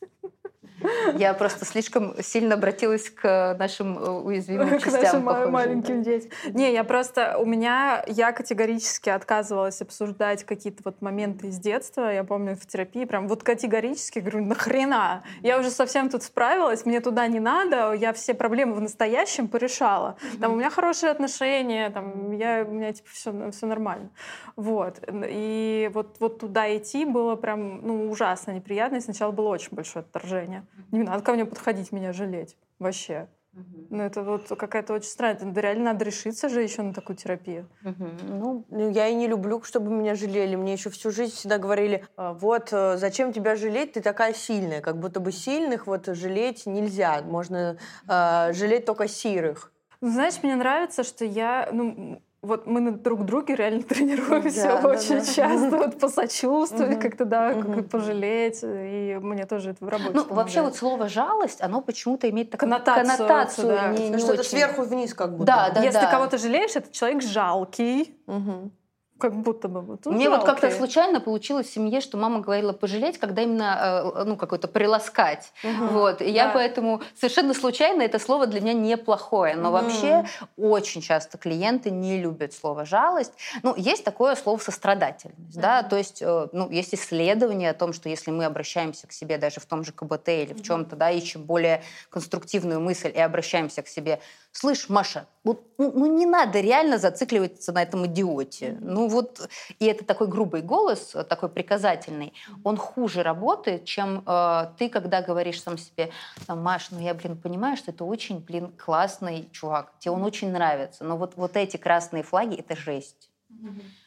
Я 1.17 1.35
просто 1.35 1.65
слишком 1.65 2.15
сильно 2.23 2.55
обратилась 2.55 3.11
к 3.11 3.57
нашим 3.59 3.99
э, 3.99 4.11
уязвимым 4.11 4.79
частям. 4.79 4.93
К 4.93 5.03
нашим 5.03 5.25
похоже. 5.25 5.51
маленьким 5.51 6.03
детям. 6.03 6.31
Не, 6.53 6.73
я 6.73 6.85
просто... 6.85 7.39
У 7.39 7.45
меня... 7.45 8.05
Я 8.07 8.33
категорически 8.33 9.11
отказывалась 9.11 9.83
обсуждать 9.83 10.45
какие-то 10.45 10.83
вот 10.85 11.01
моменты 11.03 11.49
из 11.49 11.59
детства. 11.59 12.13
Я 12.13 12.25
помню 12.25 12.57
в 12.57 12.67
терапии 12.67 13.05
прям 13.05 13.29
вот 13.29 13.43
категорически 13.43 14.21
говорю, 14.21 14.45
нахрена? 14.45 15.23
Я 15.43 15.59
уже 15.59 15.71
совсем 15.71 16.11
тут 16.11 16.23
справилась, 16.23 16.85
мне 16.85 17.01
туда 17.01 17.27
не 17.27 17.41
надо, 17.41 17.93
я 17.93 18.13
все 18.13 18.35
проблемы 18.35 18.75
в 18.75 18.81
настоящем 18.81 19.49
порешала. 19.49 20.17
Там 20.41 20.53
у 20.53 20.57
меня 20.57 20.71
хорошие 20.71 21.11
отношения, 21.11 21.91
там 21.91 22.33
я, 22.33 22.65
у 22.67 22.73
меня 22.73 22.93
типа 22.93 23.09
все, 23.13 23.51
все 23.51 23.67
нормально. 23.67 24.11
Вот. 24.57 25.01
И 25.29 25.91
вот, 25.93 26.17
вот 26.21 26.41
туда 26.41 26.77
идти 26.77 27.05
было 27.05 27.37
прям 27.37 27.81
ну, 27.87 28.11
ужасно 28.11 28.53
неприятно. 28.53 28.97
И 28.97 29.01
сначала 29.01 29.33
было 29.33 29.49
очень 29.49 29.71
большое 29.73 30.05
отторжение. 30.05 30.65
Не 30.91 31.03
надо 31.03 31.23
ко 31.23 31.33
мне 31.33 31.45
подходить, 31.45 31.93
меня 31.93 32.13
жалеть. 32.13 32.57
Вообще. 32.79 33.29
Угу. 33.55 33.87
Ну, 33.91 34.03
это 34.03 34.23
вот 34.23 34.49
какая-то 34.49 34.95
очень 34.95 35.09
странная. 35.09 35.53
Да 35.53 35.61
реально 35.61 35.93
надо 35.93 36.05
решиться 36.05 36.49
же 36.49 36.63
еще 36.63 36.83
на 36.83 36.95
такую 36.95 37.17
терапию. 37.17 37.69
Угу. 37.85 38.65
Ну, 38.71 38.91
я 38.91 39.09
и 39.09 39.15
не 39.15 39.27
люблю, 39.27 39.63
чтобы 39.63 39.91
меня 39.91 40.15
жалели. 40.15 40.55
Мне 40.55 40.75
еще 40.75 40.91
всю 40.91 41.11
жизнь 41.11 41.35
всегда 41.35 41.59
говорили, 41.59 42.05
«А, 42.17 42.35
вот, 42.35 42.69
э, 42.73 42.97
зачем 42.99 43.33
тебя 43.33 43.57
жалеть, 43.57 43.93
ты 43.93 44.01
такая 44.01 44.33
сильная. 44.35 44.81
Как 44.81 44.99
будто 44.99 45.21
бы 45.21 45.33
сильных 45.33 45.87
вот 45.87 46.07
жалеть 46.07 46.67
нельзя. 46.67 47.23
Можно 47.23 47.79
э, 48.09 48.53
жалеть 48.53 48.85
только 48.85 49.09
сирых. 49.09 49.73
Знаешь, 50.01 50.43
мне 50.43 50.55
нравится, 50.55 51.03
что 51.03 51.25
я, 51.25 51.69
ну, 51.73 52.23
вот 52.41 52.67
мы 52.67 52.81
на 52.81 52.93
друг 52.93 53.25
друге 53.25 53.57
реально 53.57 53.83
тренируемся 53.89 54.81
да, 54.83 54.89
очень 54.89 55.19
да, 55.19 55.25
часто, 55.25 55.71
да. 55.71 55.79
вот 55.79 55.99
посочувствовать, 55.99 57.01
как-то, 57.01 57.25
да, 57.25 57.55
как 57.55 57.89
пожалеть, 57.89 58.61
и 58.63 59.19
мне 59.21 59.45
тоже 59.47 59.71
это 59.71 59.85
в 59.85 59.89
работе 59.89 60.13
Ну, 60.15 60.35
вообще 60.35 60.63
вот 60.63 60.77
слово 60.77 61.09
«жалость», 61.09 61.61
оно 61.61 61.81
почему-то 61.81 62.29
имеет 62.31 62.51
такую 62.51 62.71
коннотацию, 62.71 63.17
коннотацию 63.17 63.69
да. 63.69 63.89
не, 63.89 64.09
не 64.11 64.19
Что-то 64.19 64.45
сверху 64.45 64.83
вниз 64.83 65.15
как 65.15 65.33
будто. 65.33 65.47
Да, 65.47 65.71
да, 65.71 65.83
Если 65.83 66.01
да. 66.01 66.11
кого-то 66.11 66.39
жалеешь, 66.39 66.77
это 66.77 66.93
человек 66.93 67.23
жалкий, 67.23 68.17
угу 68.27 68.71
как 69.19 69.35
будто 69.35 69.69
бы. 69.69 69.81
Вот, 69.81 70.07
Мне 70.07 70.31
вот 70.31 70.45
как-то 70.45 70.71
случайно 70.71 71.21
получилось 71.21 71.67
в 71.67 71.73
семье, 71.73 72.01
что 72.01 72.17
мама 72.17 72.41
говорила 72.41 72.73
пожалеть, 72.73 73.19
когда 73.19 73.43
именно 73.43 74.13
э, 74.17 74.25
ну 74.25 74.37
какой-то 74.37 74.69
приласкать. 74.69 75.53
Угу, 75.65 75.87
вот. 75.87 76.23
И 76.23 76.27
да. 76.27 76.31
я 76.31 76.51
поэтому 76.51 77.03
совершенно 77.15 77.55
случайно 77.55 78.03
это 78.03 78.19
слово 78.19 78.47
для 78.47 78.61
меня 78.61 78.75
неплохое. 78.75 79.57
Но 79.57 79.69
угу. 79.71 79.79
вообще 79.79 80.25
очень 80.57 81.03
часто 81.03 81.37
клиенты 81.39 81.91
не 81.91 82.21
любят 82.21 82.53
слово 82.53 82.85
жалость. 82.85 83.33
Ну, 83.63 83.75
есть 83.77 84.05
такое 84.05 84.37
слово 84.37 84.59
сострадательность. 84.59 85.57
Угу. 85.57 85.63
Да? 85.63 85.83
То 85.83 85.97
есть 85.97 86.23
э, 86.23 86.49
ну, 86.53 86.71
есть 86.71 86.95
исследования 86.95 87.71
о 87.71 87.75
том, 87.75 87.93
что 87.93 88.09
если 88.09 88.31
мы 88.31 88.45
обращаемся 88.45 89.07
к 89.07 89.13
себе 89.13 89.39
даже 89.39 89.61
в 89.61 89.67
том 89.67 89.85
же 89.85 89.93
КБТ 89.93 90.29
или 90.29 90.53
в 90.55 90.63
чем-то, 90.63 90.97
да, 90.97 91.11
ищем 91.11 91.43
более 91.43 91.83
конструктивную 92.11 92.81
мысль 92.81 93.13
и 93.15 93.19
обращаемся 93.19 93.83
к 93.83 93.89
себе 93.89 94.21
слышь, 94.53 94.89
Маша, 94.89 95.27
вот, 95.45 95.63
ну, 95.79 95.93
ну 95.93 96.07
не 96.07 96.27
надо 96.27 96.61
реально 96.61 96.99
зацикливаться 96.99 97.73
на 97.73 97.83
этом 97.83 98.07
идиоте. 98.07 98.77
Ну 98.81 99.09
вот, 99.09 99.49
и 99.79 99.87
это 99.87 100.05
такой 100.05 100.27
грубый 100.29 100.63
голос, 100.63 101.15
такой 101.29 101.49
приказательный, 101.49 102.33
он 102.65 102.77
хуже 102.77 103.23
работает, 103.23 103.85
чем 103.85 104.23
э, 104.27 104.67
ты, 104.79 104.89
когда 104.89 105.23
говоришь 105.23 105.63
сам 105.63 105.79
себе, 105.79 106.11
там, 106.47 106.63
Маш, 106.63 106.91
ну 106.91 107.01
я, 107.01 107.15
блин, 107.15 107.37
понимаю, 107.41 107.77
что 107.77 107.91
это 107.91 108.05
очень, 108.05 108.41
блин, 108.41 108.73
классный 108.77 109.49
чувак, 109.53 109.93
тебе 109.99 110.13
он 110.13 110.25
очень 110.25 110.51
нравится, 110.51 111.05
но 111.05 111.17
вот, 111.17 111.37
вот 111.37 111.57
эти 111.57 111.77
красные 111.77 112.23
флаги— 112.23 112.57
это 112.59 112.77
жесть. 112.77 113.31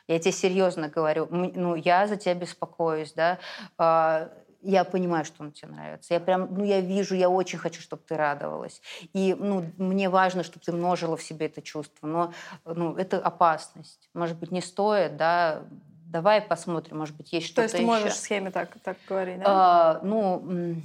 Я 0.07 0.19
тебе 0.19 0.31
серьезно 0.31 0.87
говорю, 0.87 1.27
ну, 1.31 1.75
я 1.75 2.05
за 2.05 2.15
тебя 2.15 2.35
беспокоюсь, 2.35 3.13
да, 3.13 3.39
а, 3.77 4.29
я 4.61 4.83
понимаю, 4.83 5.25
что 5.25 5.43
он 5.43 5.51
тебе 5.51 5.71
нравится. 5.71 6.13
Я 6.13 6.19
прям, 6.19 6.53
ну, 6.53 6.63
я 6.63 6.81
вижу, 6.81 7.15
я 7.15 7.29
очень 7.29 7.59
хочу, 7.59 7.81
чтобы 7.81 8.03
ты 8.07 8.15
радовалась. 8.15 8.81
И, 9.13 9.35
ну, 9.37 9.65
мне 9.77 10.09
важно, 10.09 10.43
чтобы 10.43 10.63
ты 10.63 10.71
множила 10.71 11.17
в 11.17 11.23
себе 11.23 11.47
это 11.47 11.61
чувство. 11.61 12.07
Но, 12.07 12.33
ну, 12.65 12.95
это 12.95 13.19
опасность. 13.19 14.09
Может 14.13 14.37
быть, 14.37 14.51
не 14.51 14.61
стоит, 14.61 15.17
да, 15.17 15.63
давай 16.11 16.41
посмотрим, 16.41 16.97
может 16.97 17.15
быть, 17.15 17.33
есть 17.33 17.47
что-то 17.47 17.61
То 17.61 17.63
есть 17.63 17.75
ты 17.75 17.81
еще. 17.81 17.87
можешь 17.87 18.13
в 18.13 18.19
схеме 18.19 18.51
так, 18.51 18.77
так 18.83 18.97
говорить, 19.07 19.39
да? 19.39 19.43
А, 19.47 19.99
ну, 20.03 20.75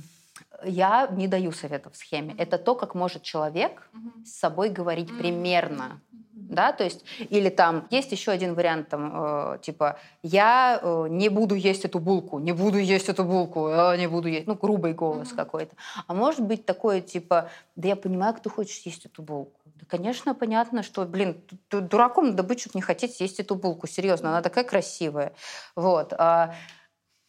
я 0.65 1.09
не 1.09 1.29
даю 1.29 1.53
советов 1.53 1.95
в 1.95 1.97
схеме. 1.97 2.35
Это 2.39 2.59
то, 2.59 2.75
как 2.75 2.95
может 2.95 3.23
человек 3.23 3.89
с 4.25 4.33
собой 4.33 4.71
говорить 4.71 5.17
примерно. 5.19 6.01
Да, 6.49 6.73
то 6.73 6.85
есть, 6.85 7.05
или 7.19 7.49
там 7.49 7.89
есть 7.91 8.13
еще 8.13 8.31
один 8.31 8.55
вариант, 8.55 8.89
там, 8.89 9.13
э, 9.55 9.59
типа, 9.63 9.99
я 10.23 10.79
э, 10.81 11.07
не 11.09 11.29
буду 11.29 11.57
есть 11.57 11.85
эту 11.85 11.99
булку, 11.99 12.39
не 12.39 12.53
буду 12.53 12.79
есть 12.79 13.09
эту 13.09 13.25
булку, 13.25 13.69
я 13.69 13.97
не 13.97 14.07
буду 14.07 14.29
есть, 14.29 14.47
ну, 14.47 14.55
грубый 14.55 14.93
голос 14.93 15.33
какой-то. 15.33 15.75
А 16.07 16.15
может 16.15 16.41
быть 16.41 16.65
такое, 16.65 17.01
типа, 17.01 17.51
да 17.75 17.89
я 17.89 17.97
понимаю, 17.97 18.33
как 18.33 18.45
ты 18.45 18.51
хочешь 18.51 18.81
есть 18.87 19.07
эту 19.07 19.23
булку. 19.23 19.61
Да, 19.65 19.87
конечно, 19.89 20.35
понятно, 20.35 20.85
что, 20.85 21.05
блин, 21.05 21.43
дураком 21.71 22.31
надо 22.31 22.45
быть, 22.45 22.61
чтобы 22.61 22.77
не 22.77 22.83
хотеть 22.83 23.21
есть 23.21 23.41
эту 23.41 23.57
булку, 23.57 23.89
серьезно, 23.89 24.29
она 24.29 24.43
такая 24.43 24.65
красивая. 24.65 25.33
Вот. 25.75 26.13
А, 26.13 26.55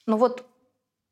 ну 0.05 0.17
вот 0.17 0.45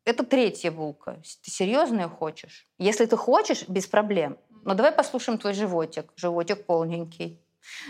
это 0.06 0.23
третья 0.23 0.69
булка. 0.69 1.19
Ты 1.44 1.49
серьезно 1.49 2.02
ее 2.02 2.07
хочешь? 2.07 2.68
Если 2.77 3.06
ты 3.07 3.18
хочешь, 3.18 3.68
без 3.68 3.88
проблем. 3.88 4.38
Но 4.64 4.76
давай 4.76 4.91
послушаем 4.91 5.40
твой 5.40 5.53
животик. 5.53 6.11
Животик 6.15 6.65
полненький. 6.65 7.41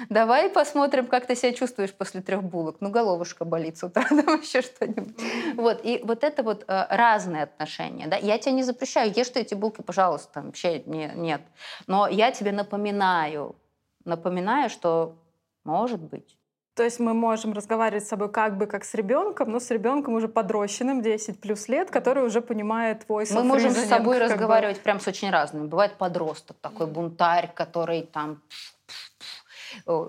Давай 0.10 0.50
посмотрим, 0.50 1.08
как 1.08 1.26
ты 1.26 1.36
себя 1.36 1.54
чувствуешь 1.54 1.94
после 1.94 2.22
трех 2.22 2.44
булок. 2.44 2.78
Ну, 2.80 2.90
головушка 2.90 3.46
болит 3.46 3.78
с 3.78 3.84
утра, 3.84 4.04
там 4.10 4.42
еще 4.42 4.62
что-нибудь. 4.62 5.16
Вот. 5.56 5.82
И 5.84 6.02
вот 6.04 6.24
это 6.24 6.44
вот 6.44 6.66
э, 6.68 6.88
разные 6.90 7.44
отношения. 7.44 8.08
Да? 8.08 8.18
Я 8.18 8.38
тебе 8.38 8.54
не 8.54 8.64
запрещаю, 8.64 9.12
ешь 9.16 9.30
ты 9.30 9.42
эти 9.42 9.54
булки, 9.54 9.82
пожалуйста, 9.82 10.42
вообще 10.42 10.80
не, 10.86 11.12
нет. 11.16 11.42
Но 11.88 12.08
я 12.08 12.32
тебе 12.32 12.52
напоминаю, 12.52 13.56
напоминаю, 14.06 14.70
что 14.70 15.16
может 15.64 16.02
быть. 16.02 16.38
То 16.76 16.84
есть 16.84 17.00
мы 17.00 17.14
можем 17.14 17.54
разговаривать 17.54 18.04
с 18.04 18.10
собой 18.10 18.30
как 18.30 18.58
бы 18.58 18.66
как 18.66 18.84
с 18.84 18.94
ребенком, 18.96 19.50
но 19.50 19.62
с 19.62 19.72
ребенком 19.72 20.14
уже 20.16 20.28
подрощенным, 20.28 21.02
10 21.02 21.40
плюс 21.40 21.70
лет, 21.70 21.90
который 21.90 22.26
уже 22.26 22.42
понимает 22.42 23.06
твой 23.06 23.26
Мы 23.32 23.44
можем 23.44 23.72
с 23.72 23.86
собой 23.86 24.18
разговаривать 24.18 24.78
бы... 24.78 24.84
прям 24.84 25.00
с 25.00 25.08
очень 25.08 25.30
разными. 25.30 25.68
Бывает 25.68 25.98
подросток, 25.98 26.58
такой 26.60 26.88
бунтарь, 26.88 27.50
который 27.54 28.02
там 28.02 28.42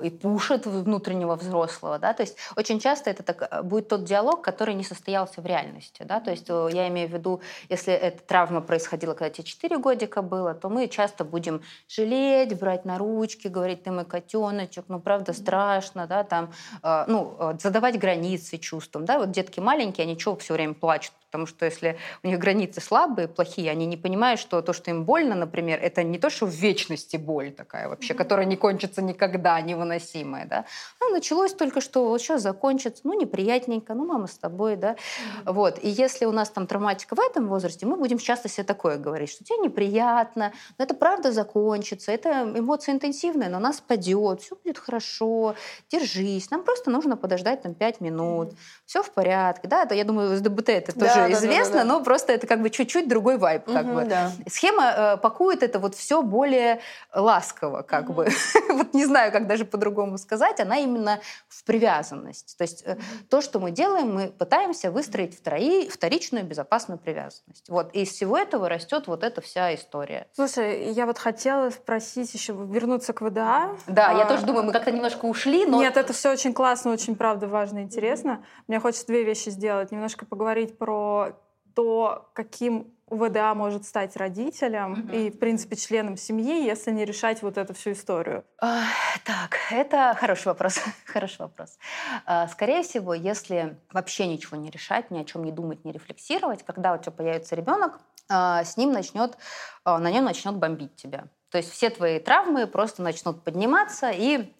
и 0.02 0.10
пушит 0.10 0.66
внутреннего 0.66 1.36
взрослого, 1.36 1.98
да, 1.98 2.12
то 2.12 2.22
есть 2.22 2.36
очень 2.56 2.80
часто 2.80 3.10
это 3.10 3.22
так, 3.22 3.48
э, 3.50 3.62
будет 3.62 3.88
тот 3.88 4.04
диалог, 4.04 4.42
который 4.42 4.74
не 4.74 4.84
состоялся 4.84 5.40
в 5.40 5.46
реальности, 5.46 6.02
да, 6.02 6.20
то 6.20 6.30
есть 6.30 6.46
э, 6.48 6.68
я 6.72 6.88
имею 6.88 7.08
в 7.08 7.12
виду, 7.12 7.40
если 7.68 7.92
эта 7.92 8.22
травма 8.22 8.60
происходила, 8.60 9.14
когда 9.14 9.30
тебе 9.30 9.44
4 9.44 9.78
годика 9.78 10.22
было, 10.22 10.54
то 10.54 10.68
мы 10.68 10.88
часто 10.88 11.24
будем 11.24 11.62
жалеть, 11.88 12.58
брать 12.58 12.84
на 12.84 12.98
ручки, 12.98 13.48
говорить, 13.48 13.82
ты 13.82 13.90
мой 13.90 14.04
котеночек, 14.04 14.84
ну, 14.88 15.00
правда, 15.00 15.32
страшно, 15.32 16.06
да, 16.06 16.24
там, 16.24 16.52
э, 16.82 17.04
ну, 17.08 17.36
задавать 17.60 17.98
границы 17.98 18.58
чувствам, 18.58 19.04
да, 19.04 19.18
вот 19.18 19.30
детки 19.30 19.60
маленькие, 19.60 20.04
они 20.04 20.16
чего 20.16 20.36
все 20.36 20.54
время 20.54 20.74
плачут, 20.74 21.12
Потому 21.36 21.46
что 21.46 21.66
если 21.66 21.98
у 22.22 22.28
них 22.28 22.38
границы 22.38 22.80
слабые, 22.80 23.28
плохие, 23.28 23.70
они 23.70 23.84
не 23.84 23.96
понимают, 23.98 24.40
что 24.40 24.62
то, 24.62 24.72
что 24.72 24.90
им 24.90 25.04
больно, 25.04 25.34
например, 25.34 25.78
это 25.82 26.02
не 26.02 26.18
то, 26.18 26.30
что 26.30 26.46
в 26.46 26.50
вечности 26.50 27.18
боль 27.18 27.50
такая 27.52 27.88
вообще, 27.88 28.14
которая 28.14 28.46
не 28.46 28.56
кончится 28.56 29.02
никогда, 29.02 29.55
невыносимая. 29.60 30.46
Да? 30.46 30.64
А 31.00 31.12
началось 31.12 31.52
только 31.52 31.80
что, 31.80 32.08
вот 32.08 32.20
сейчас 32.20 32.42
закончится, 32.42 33.02
ну, 33.04 33.18
неприятненько, 33.18 33.94
ну, 33.94 34.04
мама 34.04 34.26
с 34.26 34.38
тобой, 34.38 34.76
да. 34.76 34.92
Mm-hmm. 34.92 35.52
Вот. 35.52 35.78
И 35.82 35.88
если 35.88 36.24
у 36.24 36.32
нас 36.32 36.50
там 36.50 36.66
травматика 36.66 37.14
в 37.14 37.20
этом 37.20 37.48
возрасте, 37.48 37.86
мы 37.86 37.96
будем 37.96 38.18
часто 38.18 38.48
себе 38.48 38.64
такое 38.64 38.98
говорить, 38.98 39.30
что 39.30 39.44
тебе 39.44 39.58
неприятно, 39.58 40.52
но 40.78 40.84
это 40.84 40.94
правда 40.94 41.32
закончится, 41.32 42.12
это 42.12 42.52
эмоция 42.56 42.94
интенсивная, 42.94 43.48
но 43.48 43.58
у 43.58 43.60
нас 43.60 43.80
падет, 43.80 44.42
все 44.42 44.56
будет 44.56 44.78
хорошо, 44.78 45.54
держись, 45.90 46.50
нам 46.50 46.62
просто 46.62 46.90
нужно 46.90 47.16
подождать 47.16 47.62
там 47.62 47.74
5 47.74 48.00
минут, 48.00 48.52
mm-hmm. 48.52 48.56
все 48.86 49.02
в 49.02 49.10
порядке. 49.10 49.68
Да, 49.68 49.82
это, 49.82 49.94
я 49.94 50.04
думаю, 50.04 50.36
с 50.36 50.40
ДБТ 50.40 50.68
это 50.70 50.92
тоже 50.92 51.14
да, 51.14 51.32
известно, 51.32 51.74
да, 51.74 51.84
да, 51.84 51.84
да. 51.84 51.98
но 51.98 52.04
просто 52.04 52.32
это 52.32 52.46
как 52.46 52.62
бы 52.62 52.70
чуть-чуть 52.70 53.08
другой 53.08 53.38
вайб. 53.38 53.64
Как 53.64 53.86
угу, 53.86 53.94
бы. 53.94 54.04
Да. 54.04 54.32
Схема 54.48 54.92
э, 54.96 55.16
пакует 55.16 55.62
это 55.62 55.78
вот 55.78 55.94
все 55.94 56.22
более 56.22 56.80
ласково, 57.14 57.82
как 57.82 58.12
бы. 58.12 58.28
вот 58.70 58.94
не 58.94 59.04
знаю, 59.04 59.32
как 59.36 59.46
даже 59.46 59.66
по-другому 59.66 60.16
сказать. 60.16 60.60
Она 60.60 60.78
именно 60.78 61.20
в 61.48 61.62
привязанность. 61.64 62.56
То 62.56 62.64
есть 62.64 62.86
угу. 62.86 62.98
то, 63.28 63.42
что 63.42 63.60
мы 63.60 63.70
делаем, 63.70 64.14
мы 64.14 64.28
пытаемся 64.28 64.90
выстроить 64.90 65.36
втори, 65.36 65.88
вторичную 65.90 66.44
безопасную 66.44 66.98
привязанность. 66.98 67.68
Вот. 67.68 67.94
И 67.94 68.02
из 68.02 68.10
всего 68.12 68.38
этого 68.38 68.68
растет 68.68 69.08
вот 69.08 69.22
эта 69.22 69.42
вся 69.42 69.74
история. 69.74 70.26
Слушай, 70.32 70.90
я 70.92 71.04
вот 71.04 71.18
хотела 71.18 71.68
спросить 71.68 72.32
еще, 72.32 72.54
вернуться 72.54 73.12
к 73.12 73.20
ВДА. 73.20 73.76
Да, 73.86 74.10
а... 74.10 74.18
я 74.18 74.24
тоже 74.24 74.46
думаю, 74.46 74.64
мы 74.64 74.72
как-то 74.72 74.90
немножко 74.90 75.26
ушли, 75.26 75.66
но... 75.66 75.80
Нет, 75.82 75.98
это 75.98 76.14
все 76.14 76.32
очень 76.32 76.54
классно, 76.54 76.92
очень, 76.92 77.14
правда, 77.14 77.46
важно 77.46 77.80
и 77.80 77.82
интересно. 77.82 78.42
Мне 78.68 78.80
хочется 78.80 79.06
две 79.06 79.22
вещи 79.22 79.50
сделать. 79.50 79.92
Немножко 79.92 80.24
поговорить 80.24 80.78
про 80.78 81.32
то, 81.74 82.30
каким 82.32 82.95
ВДА 83.08 83.54
может 83.54 83.84
стать 83.84 84.16
родителем 84.16 84.92
угу. 84.92 85.12
и, 85.12 85.30
в 85.30 85.38
принципе, 85.38 85.76
членом 85.76 86.16
семьи, 86.16 86.64
если 86.64 86.90
не 86.90 87.04
решать 87.04 87.40
вот 87.42 87.56
эту 87.56 87.72
всю 87.74 87.92
историю? 87.92 88.44
А, 88.60 88.82
так, 89.24 89.58
это 89.70 90.16
хороший 90.18 90.48
вопрос. 90.48 90.80
хороший 91.06 91.38
вопрос. 91.38 91.78
А, 92.24 92.48
скорее 92.48 92.82
всего, 92.82 93.14
если 93.14 93.78
вообще 93.92 94.26
ничего 94.26 94.56
не 94.56 94.70
решать, 94.70 95.10
ни 95.10 95.18
о 95.18 95.24
чем 95.24 95.44
не 95.44 95.52
думать, 95.52 95.84
не 95.84 95.92
рефлексировать, 95.92 96.64
когда 96.64 96.94
у 96.94 96.98
тебя 96.98 97.12
появится 97.12 97.54
ребенок, 97.54 98.00
а, 98.28 98.64
с 98.64 98.76
ним 98.76 98.90
начнет, 98.92 99.38
а, 99.84 99.98
на 99.98 100.10
нем 100.10 100.24
начнет 100.24 100.56
бомбить 100.56 100.96
тебя. 100.96 101.26
То 101.50 101.58
есть 101.58 101.70
все 101.70 101.90
твои 101.90 102.18
травмы 102.18 102.66
просто 102.66 103.02
начнут 103.02 103.44
подниматься 103.44 104.10
и 104.10 104.52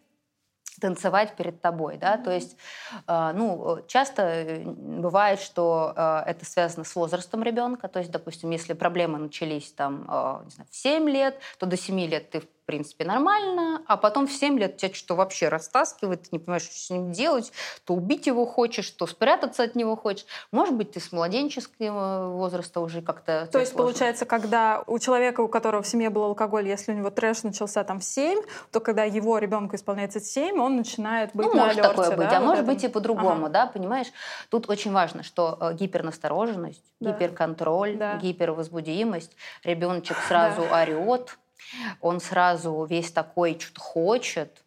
танцевать 0.81 1.37
перед 1.37 1.61
тобой, 1.61 1.97
да, 1.97 2.17
mm-hmm. 2.17 2.25
то 2.25 2.31
есть, 2.31 2.57
э, 3.07 3.33
ну, 3.35 3.85
часто 3.87 4.23
э, 4.23 4.65
бывает, 4.65 5.41
что 5.41 5.93
э, 5.97 6.23
это 6.27 6.45
связано 6.45 6.85
с 6.85 6.95
возрастом 6.95 7.43
ребенка, 7.43 7.89
то 7.89 7.99
есть, 7.99 8.11
допустим, 8.11 8.51
если 8.51 8.73
проблемы 8.73 9.19
начались 9.19 9.73
там, 9.73 10.01
не 10.45 10.51
знаю, 10.51 10.69
в 10.71 10.77
7 10.77 11.09
лет, 11.09 11.39
то 11.59 11.67
до 11.67 11.77
7 11.77 11.99
лет 12.01 12.31
ты 12.31 12.43
принципе, 12.67 13.05
нормально, 13.05 13.83
а 13.87 13.97
потом 13.97 14.27
в 14.27 14.33
7 14.33 14.59
лет 14.59 14.77
тебя 14.77 14.93
что 14.93 15.15
вообще 15.15 15.49
растаскивает, 15.49 16.23
ты 16.23 16.29
не 16.33 16.39
понимаешь, 16.39 16.63
что 16.63 16.75
с 16.75 16.91
ним 16.91 17.13
делать, 17.13 17.53
то 17.85 17.95
убить 17.95 18.27
его 18.27 18.45
хочешь, 18.45 18.91
то 18.91 19.07
спрятаться 19.07 19.63
от 19.63 19.75
него 19.75 19.97
хочешь. 19.97 20.27
Может 20.53 20.75
быть, 20.75 20.93
ты 20.93 21.01
с 21.01 21.13
младенческого 21.13 22.31
возраста 22.31 22.81
уже 22.81 23.03
как-то... 23.03 23.49
То 23.51 23.59
есть, 23.59 23.73
сложно. 23.73 23.93
получается, 23.93 24.27
когда 24.27 24.83
у 24.87 24.99
человека, 24.99 25.41
у 25.41 25.49
которого 25.49 25.83
в 25.83 25.87
семье 25.87 26.11
был 26.11 26.25
алкоголь, 26.25 26.69
если 26.69 26.93
у 26.93 26.95
него 26.97 27.11
трэш 27.11 27.45
начался 27.45 27.85
там 27.85 28.01
в 28.01 28.05
7, 28.05 28.43
то 28.73 28.81
когда 28.81 29.05
его 29.05 29.39
ребенку 29.39 29.77
исполняется 29.77 30.21
7, 30.21 30.61
он 30.61 30.77
начинает 30.77 31.31
быть 31.33 31.47
ну, 31.47 31.55
на 31.55 31.67
может 31.67 31.79
алерте, 31.79 31.91
такое 31.91 32.11
да, 32.11 32.17
быть, 32.17 32.33
а 32.33 32.41
вот 32.41 32.47
может 32.47 32.65
этом. 32.65 32.75
быть 32.75 32.85
и 32.85 32.89
по-другому, 32.89 33.47
ага. 33.47 33.49
да, 33.49 33.67
понимаешь? 33.67 34.09
Тут 34.51 34.69
очень 34.69 34.93
важно, 34.93 35.23
что 35.23 35.57
э, 35.61 35.75
гипернастороженность, 35.75 36.85
да. 37.01 37.13
гиперконтроль, 37.13 37.97
да. 37.97 38.17
гипервозбудимость, 38.17 39.37
ребеночек 39.65 40.17
сразу 40.29 40.63
да. 40.63 40.83
орет, 40.83 41.39
он 42.01 42.21
сразу 42.21 42.85
весь 42.85 43.11
такой 43.11 43.59
что-то 43.59 43.81
хочет, 43.81 44.63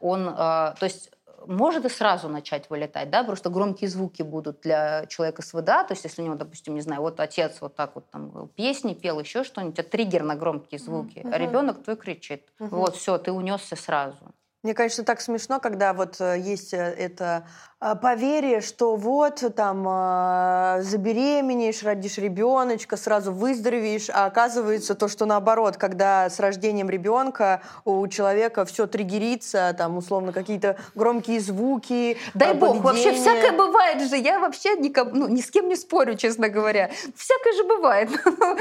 он, 0.00 0.28
э, 0.28 0.32
то 0.32 0.76
есть 0.82 1.10
может 1.46 1.84
и 1.84 1.88
сразу 1.88 2.28
начать 2.28 2.68
вылетать, 2.70 3.10
да, 3.10 3.24
просто 3.24 3.50
громкие 3.50 3.88
звуки 3.88 4.22
будут 4.22 4.60
для 4.60 5.06
человека 5.06 5.42
с 5.42 5.52
ВДА, 5.52 5.84
то 5.84 5.92
есть 5.92 6.04
если 6.04 6.22
у 6.22 6.24
него, 6.24 6.34
допустим, 6.36 6.74
не 6.74 6.80
знаю, 6.80 7.00
вот 7.00 7.20
отец 7.20 7.58
вот 7.60 7.74
так 7.74 7.94
вот 7.94 8.10
там 8.10 8.48
песни 8.48 8.94
пел, 8.94 9.20
еще 9.20 9.44
что-нибудь, 9.44 9.78
это 9.78 9.90
триггер 9.90 10.22
на 10.22 10.36
громкие 10.36 10.78
звуки, 10.78 11.18
uh-huh. 11.18 11.32
а 11.32 11.38
ребенок 11.38 11.82
твой 11.82 11.96
кричит, 11.96 12.48
uh-huh. 12.58 12.68
вот, 12.68 12.96
все, 12.96 13.18
ты 13.18 13.32
унесся 13.32 13.76
сразу. 13.76 14.34
Мне, 14.62 14.74
конечно, 14.74 15.04
так 15.04 15.22
смешно, 15.22 15.58
когда 15.58 15.94
вот 15.94 16.20
э, 16.20 16.38
есть 16.38 16.74
э, 16.74 16.76
это 16.76 17.46
а, 17.82 17.94
поверие, 17.94 18.60
что 18.60 18.94
вот 18.94 19.42
там 19.56 19.86
а, 19.88 20.80
забеременеешь, 20.82 21.82
родишь 21.82 22.18
ребеночка, 22.18 22.98
сразу 22.98 23.32
выздоровеешь, 23.32 24.10
а 24.12 24.26
оказывается 24.26 24.94
то, 24.94 25.08
что 25.08 25.24
наоборот, 25.24 25.78
когда 25.78 26.28
с 26.28 26.38
рождением 26.40 26.90
ребенка 26.90 27.62
у 27.86 28.06
человека 28.08 28.66
все 28.66 28.86
триггерится, 28.86 29.74
там 29.78 29.96
условно 29.96 30.32
какие-то 30.32 30.76
громкие 30.94 31.40
звуки, 31.40 32.18
Дай 32.34 32.48
поведение. 32.54 32.74
бог, 32.74 32.84
вообще 32.84 33.14
всякое 33.14 33.52
бывает 33.52 34.06
же. 34.10 34.16
Я 34.18 34.40
вообще 34.40 34.76
никому, 34.76 35.12
ну, 35.14 35.28
ни 35.28 35.40
с 35.40 35.50
кем 35.50 35.66
не 35.66 35.76
спорю, 35.76 36.16
честно 36.16 36.50
говоря. 36.50 36.90
Всякое 37.16 37.54
же 37.54 37.64
бывает. 37.64 38.10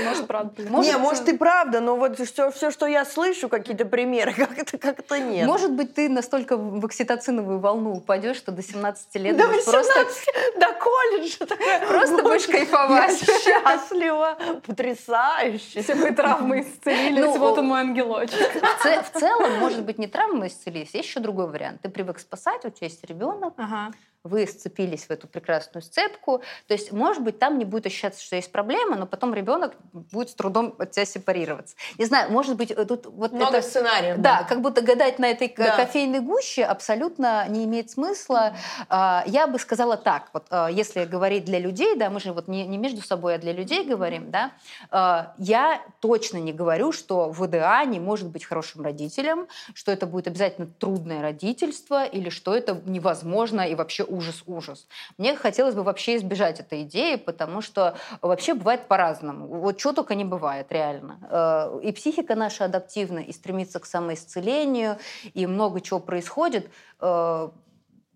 Может, 0.05 0.27
правда. 0.27 0.63
Может, 0.69 0.93
не, 0.93 0.97
может 0.97 1.27
и 1.27 1.37
правда, 1.37 1.81
но 1.81 1.97
вот 1.97 2.17
все, 2.21 2.51
все 2.51 2.71
что 2.71 2.87
я 2.87 3.03
слышу, 3.03 3.49
какие-то 3.49 3.83
примеры, 3.83 4.33
как-то 4.37 4.77
как 4.77 5.03
нет. 5.19 5.45
Может 5.45 5.73
быть, 5.73 5.93
ты 5.93 6.07
настолько 6.07 6.55
в 6.55 6.85
окситоциновую 6.85 7.59
волну 7.59 7.95
упадешь, 7.95 8.37
что 8.37 8.53
до 8.53 8.63
17 8.63 9.08
18 9.13 9.15
лет 9.15 9.37
до 9.37 9.47
18, 9.47 9.65
просто... 9.65 10.59
до 10.59 10.73
колледжа 10.73 11.45
такая. 11.45 11.87
Просто 11.87 12.23
будешь 12.23 12.47
кайфовать. 12.47 13.21
Я 13.21 13.61
счастлива, 13.61 14.37
потрясающе. 14.65 15.81
Все 15.81 15.95
мои 15.95 16.13
травмы 16.13 16.61
исцелились, 16.61 17.25
ну, 17.25 17.37
вот 17.37 17.57
он 17.57 17.65
мой 17.65 17.81
ангелочек. 17.81 18.39
В, 18.39 19.19
целом, 19.19 19.59
может 19.59 19.83
быть, 19.83 19.97
не 19.97 20.07
травмы 20.07 20.47
исцелились, 20.47 20.93
есть 20.93 21.07
еще 21.07 21.19
другой 21.19 21.47
вариант. 21.47 21.81
Ты 21.81 21.89
привык 21.89 22.19
спасать, 22.19 22.65
у 22.65 22.69
тебя 22.69 22.87
есть 22.87 23.03
ребенок, 23.05 23.53
ага. 23.57 23.91
Вы 24.23 24.45
сцепились 24.47 25.05
в 25.05 25.11
эту 25.11 25.27
прекрасную 25.27 25.81
сцепку. 25.81 26.41
То 26.67 26.73
есть, 26.73 26.91
может 26.91 27.23
быть, 27.23 27.39
там 27.39 27.57
не 27.57 27.65
будет 27.65 27.85
ощущаться, 27.85 28.21
что 28.23 28.35
есть 28.35 28.51
проблема, 28.51 28.97
но 28.97 29.05
потом 29.05 29.33
ребенок 29.33 29.73
будет 29.93 30.29
с 30.29 30.33
трудом 30.35 30.75
от 30.77 30.91
тебя 30.91 31.05
сепарироваться. 31.05 31.75
Не 31.97 32.05
знаю, 32.05 32.31
может 32.31 32.57
быть, 32.57 32.71
э, 32.71 32.85
тут 32.85 33.05
вот 33.05 33.31
Много 33.31 33.57
это... 33.57 33.67
сценариев. 33.67 34.17
Да, 34.17 34.43
как 34.43 34.61
будто 34.61 34.81
гадать 34.81 35.19
на 35.19 35.27
этой 35.27 35.53
Да. 35.55 35.75
кофейной 35.77 36.19
гуще 36.19 36.63
абсолютно 36.63 37.47
не 37.47 37.63
имеет 37.63 37.91
смысла. 37.91 38.55
А, 38.89 39.23
Я 39.25 39.47
бы 39.47 39.57
сказала 39.59 39.95
так, 39.95 40.29
вот 40.33 40.47
а, 40.49 40.67
если 40.67 41.05
говорить 41.05 41.45
для 41.45 41.59
людей, 41.59 41.95
да, 41.95 42.09
мы 42.09 42.19
же 42.19 42.33
вот 42.33 42.47
не, 42.47 42.65
не 42.65 42.77
между 42.77 43.01
собой, 43.01 43.35
а 43.35 43.37
для 43.37 43.53
людей 43.53 43.85
говорим, 43.85 44.31
да, 44.31 44.51
а, 44.91 45.33
я 45.37 45.81
точно 46.01 46.37
не 46.37 46.51
говорю, 46.51 46.91
что 46.91 47.29
ВДА 47.31 47.83
не 47.85 47.99
может 47.99 48.27
быть 48.27 48.43
хорошим 48.43 48.83
родителем, 48.83 49.47
что 49.73 49.91
это 49.91 50.05
будет 50.05 50.27
обязательно 50.27 50.67
трудное 50.67 51.21
родительство 51.21 52.05
или 52.05 52.29
что 52.29 52.53
это 52.53 52.81
невозможно 52.85 53.61
и 53.61 53.75
вообще 53.75 54.03
ужас-ужас. 54.09 54.87
Мне 55.17 55.35
хотелось 55.35 55.75
бы 55.75 55.83
вообще 55.83 56.15
избежать 56.17 56.59
этой 56.59 56.83
идеи, 56.83 57.15
потому 57.15 57.61
что 57.61 57.95
вообще 58.21 58.53
бывает 58.53 58.87
по-разному. 58.87 59.47
Вот 59.47 59.79
что 59.79 59.93
только 59.93 60.15
не 60.15 60.25
бывает, 60.25 60.67
реально. 60.71 61.19
Э, 61.29 61.79
И 61.83 61.91
психика 61.91 62.35
наша 62.35 62.65
адаптивна, 62.65 63.19
и 63.19 63.31
стремится 63.31 63.79
к 63.79 63.85
самоисцелению, 63.85 64.97
и 65.33 65.47
много 65.47 65.79
чего 65.81 65.99
происходит. 65.99 66.69
Э, 66.99 67.49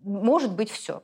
Может 0.02 0.52
быть 0.52 0.70
все. 0.70 1.02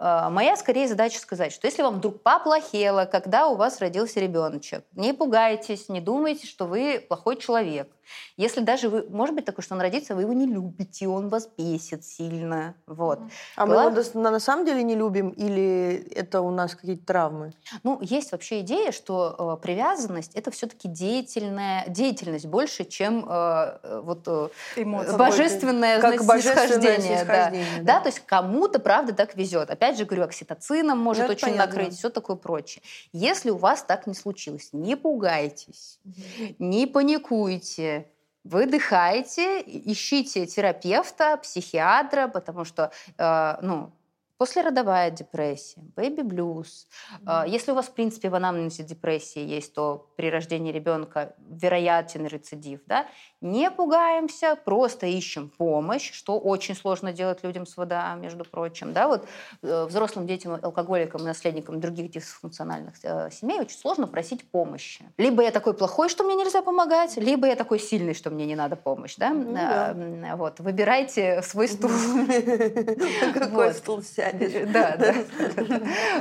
Моя 0.00 0.56
скорее 0.56 0.86
задача 0.86 1.18
сказать, 1.18 1.52
что 1.52 1.66
если 1.66 1.82
вам 1.82 1.96
вдруг 1.96 2.22
поплохело, 2.22 3.04
когда 3.04 3.48
у 3.48 3.56
вас 3.56 3.80
родился 3.80 4.20
ребеночек, 4.20 4.84
не 4.92 5.12
пугайтесь, 5.12 5.88
не 5.88 6.00
думайте, 6.00 6.46
что 6.46 6.66
вы 6.66 7.04
плохой 7.08 7.36
человек. 7.36 7.90
Если 8.36 8.60
даже 8.60 8.88
вы, 8.88 9.06
может 9.10 9.34
быть 9.34 9.44
такое, 9.44 9.62
что 9.64 9.74
он 9.74 9.80
родится, 9.80 10.14
вы 10.14 10.22
его 10.22 10.32
не 10.32 10.46
любите, 10.46 11.08
он 11.08 11.28
вас 11.28 11.48
бесит 11.58 12.04
сильно. 12.04 12.74
Вот. 12.86 13.20
А 13.56 13.66
мы 13.66 13.74
его 13.74 13.90
Глав- 13.90 14.14
на 14.14 14.38
самом 14.40 14.64
деле 14.66 14.82
не 14.82 14.94
любим 14.94 15.30
или 15.30 16.10
это 16.14 16.40
у 16.40 16.50
нас 16.50 16.74
какие-то 16.74 17.04
травмы? 17.06 17.52
Ну, 17.82 17.98
есть 18.00 18.32
вообще 18.32 18.60
идея, 18.60 18.92
что 18.92 19.56
э, 19.58 19.62
привязанность 19.62 20.34
это 20.34 20.50
все-таки 20.50 20.88
деятельная 20.88 21.84
деятельность 21.88 22.46
больше, 22.46 22.84
чем 22.84 23.24
э, 23.28 23.78
э, 23.82 24.00
вот 24.04 24.22
э, 24.26 24.48
Эмоции. 24.76 25.16
божественное 25.16 26.00
Как 26.00 26.20
значит, 26.22 26.26
божественное 26.26 26.66
снисхождение. 26.98 27.24
да. 27.24 27.48
снисхождение, 27.50 27.82
Да, 27.82 27.92
да. 27.94 28.00
то 28.00 28.06
есть 28.08 28.20
кому-то, 28.26 28.78
правда, 28.78 29.12
так 29.12 29.34
везет. 29.36 29.70
Опять 29.70 29.98
же, 29.98 30.04
говорю, 30.04 30.24
окситоцином 30.24 30.98
может 30.98 31.24
это 31.24 31.32
очень 31.32 31.48
понятно. 31.48 31.66
накрыть, 31.76 31.96
все 31.98 32.10
такое 32.10 32.36
прочее. 32.36 32.82
Если 33.12 33.50
у 33.50 33.56
вас 33.56 33.82
так 33.82 34.06
не 34.06 34.14
случилось, 34.14 34.70
не 34.72 34.96
пугайтесь, 34.96 35.98
не 36.58 36.86
паникуйте, 36.86 37.97
выдыхайте, 38.44 39.60
ищите 39.66 40.46
терапевта, 40.46 41.36
психиатра, 41.38 42.28
потому 42.28 42.64
что, 42.64 42.90
э, 43.18 43.56
ну, 43.62 43.92
Послеродовая 44.38 45.10
депрессия, 45.10 45.80
бэби-блюз. 45.96 46.86
Э, 47.26 47.42
Если 47.48 47.72
у 47.72 47.74
вас, 47.74 47.86
в 47.86 47.92
принципе, 47.92 48.30
в 48.30 48.36
анамнезе 48.36 48.84
депрессии 48.84 49.40
есть, 49.40 49.74
то 49.74 50.12
при 50.16 50.30
рождении 50.30 50.70
ребенка 50.70 51.34
вероятен 51.50 52.24
рецидив. 52.24 52.78
Да? 52.86 53.06
Не 53.40 53.68
пугаемся, 53.72 54.54
просто 54.54 55.06
ищем 55.06 55.50
помощь, 55.58 56.12
что 56.12 56.38
очень 56.38 56.76
сложно 56.76 57.12
делать 57.12 57.42
людям 57.42 57.66
с 57.66 57.76
ВДА, 57.76 58.14
между 58.14 58.44
прочим. 58.44 58.92
Да? 58.92 59.08
Вот, 59.08 59.26
э, 59.62 59.86
взрослым 59.86 60.24
детям, 60.28 60.56
алкоголикам 60.62 61.22
и 61.22 61.24
наследникам 61.24 61.80
других 61.80 62.12
дисфункциональных 62.12 62.94
э, 63.02 63.30
семей 63.32 63.58
очень 63.58 63.76
сложно 63.76 64.06
просить 64.06 64.48
помощи. 64.48 65.04
Либо 65.16 65.42
я 65.42 65.50
такой 65.50 65.74
плохой, 65.74 66.08
что 66.08 66.22
мне 66.22 66.36
нельзя 66.36 66.62
помогать, 66.62 67.16
либо 67.16 67.48
я 67.48 67.56
такой 67.56 67.80
сильный, 67.80 68.14
что 68.14 68.30
мне 68.30 68.46
не 68.46 68.54
надо 68.54 68.76
помощь. 68.76 69.16
Да? 69.16 69.30
М, 69.30 70.36
Вот, 70.36 70.60
выбирайте 70.60 71.42
свой 71.42 71.66
стул. 71.66 71.90
Какой 73.34 73.74
стул 73.74 74.00
сядешь? 74.02 74.27
Да, 74.72 74.96
да. 74.96 75.14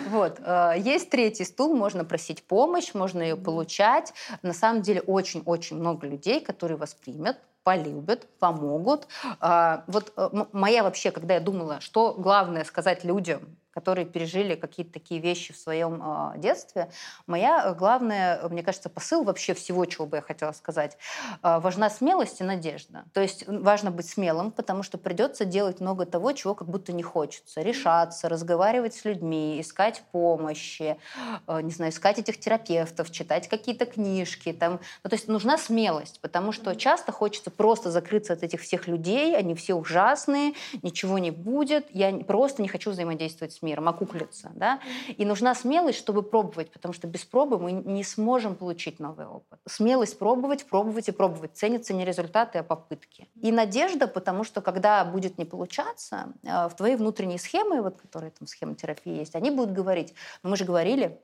Вот. 0.09 0.39
э, 0.39 0.73
Есть 0.79 1.09
третий 1.09 1.43
стул, 1.45 1.75
можно 1.75 2.05
просить 2.05 2.43
помощь, 2.43 2.93
можно 2.93 3.21
ее 3.21 3.35
получать. 3.35 4.13
На 4.41 4.53
самом 4.53 4.81
деле 4.81 5.01
очень-очень 5.01 5.77
много 5.77 6.07
людей, 6.07 6.41
которые 6.41 6.77
вас 6.77 6.93
примут, 6.93 7.37
полюбят, 7.67 8.27
помогут. 8.39 9.09
А, 9.41 9.83
Вот 9.87 10.13
э, 10.15 10.29
моя 10.53 10.83
вообще, 10.83 11.11
когда 11.11 11.33
я 11.33 11.41
думала, 11.41 11.81
что 11.81 12.13
главное 12.13 12.63
сказать 12.63 13.03
людям, 13.03 13.57
которые 13.77 14.07
пережили 14.07 14.55
какие-то 14.55 14.93
такие 14.93 15.21
вещи 15.21 15.53
в 15.53 15.57
своем 15.57 16.01
э, 16.03 16.39
детстве, 16.39 16.89
моя 17.27 17.63
э, 17.63 17.75
главная, 17.75 18.37
э, 18.37 18.49
мне 18.49 18.63
кажется, 18.63 18.89
посыл 18.89 19.23
вообще 19.23 19.53
всего, 19.53 19.85
чего 19.85 20.07
бы 20.07 20.17
я 20.17 20.23
хотела 20.23 20.51
сказать, 20.53 20.97
э, 21.43 21.59
важна 21.59 21.91
смелость 21.91 22.41
и 22.41 22.43
надежда. 22.43 23.05
То 23.13 23.21
есть 23.21 23.47
важно 23.47 23.91
быть 23.91 24.09
смелым, 24.09 24.51
потому 24.51 24.81
что 24.81 24.97
придется 24.97 25.45
делать 25.45 25.79
много 25.79 26.07
того, 26.07 26.31
чего 26.31 26.55
как 26.55 26.67
будто 26.67 26.91
не 26.91 27.03
хочется. 27.03 27.61
Решаться, 27.61 28.29
разговаривать 28.29 28.95
с 28.95 29.05
людьми, 29.05 29.61
искать 29.61 30.01
помощи, 30.11 30.97
э, 31.45 31.61
не 31.61 31.71
знаю, 31.71 31.91
искать 31.91 32.17
этих 32.17 32.39
терапевтов, 32.39 33.11
читать 33.11 33.47
какие-то 33.47 33.85
книжки. 33.85 34.53
Там. 34.53 34.79
Ну, 35.03 35.09
то 35.11 35.15
есть 35.15 35.27
нужна 35.27 35.59
смелость, 35.59 36.19
потому 36.21 36.51
что 36.51 36.75
часто 36.75 37.11
хочется 37.11 37.51
просто 37.57 37.91
закрыться 37.91 38.33
от 38.33 38.43
этих 38.43 38.61
всех 38.61 38.87
людей, 38.87 39.35
они 39.35 39.55
все 39.55 39.73
ужасные, 39.73 40.53
ничего 40.81 41.17
не 41.17 41.31
будет, 41.31 41.87
я 41.91 42.11
просто 42.19 42.61
не 42.61 42.67
хочу 42.67 42.91
взаимодействовать 42.91 43.53
с 43.53 43.61
миром, 43.61 43.89
окуклиться. 43.89 44.51
Да? 44.55 44.79
И 45.17 45.25
нужна 45.25 45.55
смелость, 45.55 45.97
чтобы 45.97 46.23
пробовать, 46.23 46.71
потому 46.71 46.93
что 46.93 47.07
без 47.07 47.25
пробы 47.25 47.59
мы 47.59 47.71
не 47.71 48.03
сможем 48.03 48.55
получить 48.55 48.99
новый 48.99 49.25
опыт. 49.25 49.59
Смелость 49.67 50.17
пробовать, 50.17 50.65
пробовать 50.65 51.09
и 51.09 51.11
пробовать. 51.11 51.51
Ценятся 51.55 51.93
не 51.93 52.05
результаты, 52.05 52.59
а 52.59 52.63
попытки. 52.63 53.27
И 53.41 53.51
надежда, 53.51 54.07
потому 54.07 54.43
что 54.43 54.61
когда 54.61 55.03
будет 55.03 55.37
не 55.37 55.45
получаться, 55.45 56.33
э, 56.43 56.67
в 56.69 56.75
твои 56.75 56.95
внутренние 56.95 57.39
схемы, 57.39 57.81
вот, 57.81 57.99
которые 58.01 58.31
там 58.31 58.47
схемотерапии 58.47 59.13
есть, 59.13 59.35
они 59.35 59.51
будут 59.51 59.73
говорить, 59.73 60.13
ну 60.43 60.51
мы 60.51 60.57
же 60.57 60.65
говорили, 60.65 61.19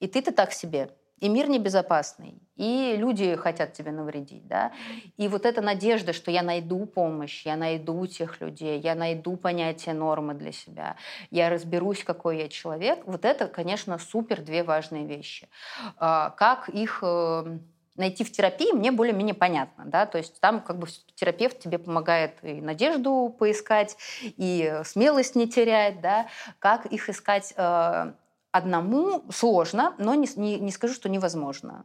и 0.00 0.06
ты-то 0.06 0.32
так 0.32 0.52
себе, 0.52 0.90
и 1.20 1.28
мир 1.28 1.48
небезопасный, 1.48 2.40
и 2.56 2.94
люди 2.96 3.36
хотят 3.36 3.72
тебе 3.72 3.90
навредить, 3.90 4.46
да, 4.46 4.72
и 5.16 5.28
вот 5.28 5.46
эта 5.46 5.60
надежда, 5.62 6.12
что 6.12 6.30
я 6.30 6.42
найду 6.42 6.86
помощь, 6.86 7.46
я 7.46 7.56
найду 7.56 8.06
тех 8.06 8.40
людей, 8.40 8.80
я 8.80 8.94
найду 8.94 9.36
понятие 9.36 9.94
нормы 9.94 10.34
для 10.34 10.52
себя, 10.52 10.96
я 11.30 11.48
разберусь, 11.50 12.04
какой 12.04 12.38
я 12.38 12.48
человек, 12.48 13.00
вот 13.06 13.24
это, 13.24 13.46
конечно, 13.46 13.98
супер 13.98 14.42
две 14.42 14.62
важные 14.62 15.06
вещи. 15.06 15.48
А, 15.98 16.30
Как 16.30 16.68
их 16.68 17.00
э, 17.02 17.58
найти 17.96 18.24
в 18.24 18.32
терапии, 18.32 18.72
мне 18.72 18.92
более-менее 18.92 19.34
понятно, 19.34 19.84
да, 19.86 20.06
то 20.06 20.18
есть 20.18 20.40
там 20.40 20.60
как 20.60 20.78
бы 20.78 20.86
терапевт 21.14 21.58
тебе 21.58 21.78
помогает 21.78 22.32
и 22.42 22.60
надежду 22.60 23.34
поискать, 23.38 23.96
и 24.22 24.80
смелость 24.84 25.34
не 25.34 25.48
терять, 25.48 26.00
да, 26.00 26.26
как 26.58 26.86
их 26.86 27.08
искать 27.08 27.54
э, 27.56 28.12
одному 28.56 29.22
сложно, 29.30 29.94
но 29.98 30.14
не, 30.14 30.28
не, 30.36 30.58
не 30.58 30.70
скажу, 30.72 30.94
что 30.94 31.08
невозможно. 31.08 31.84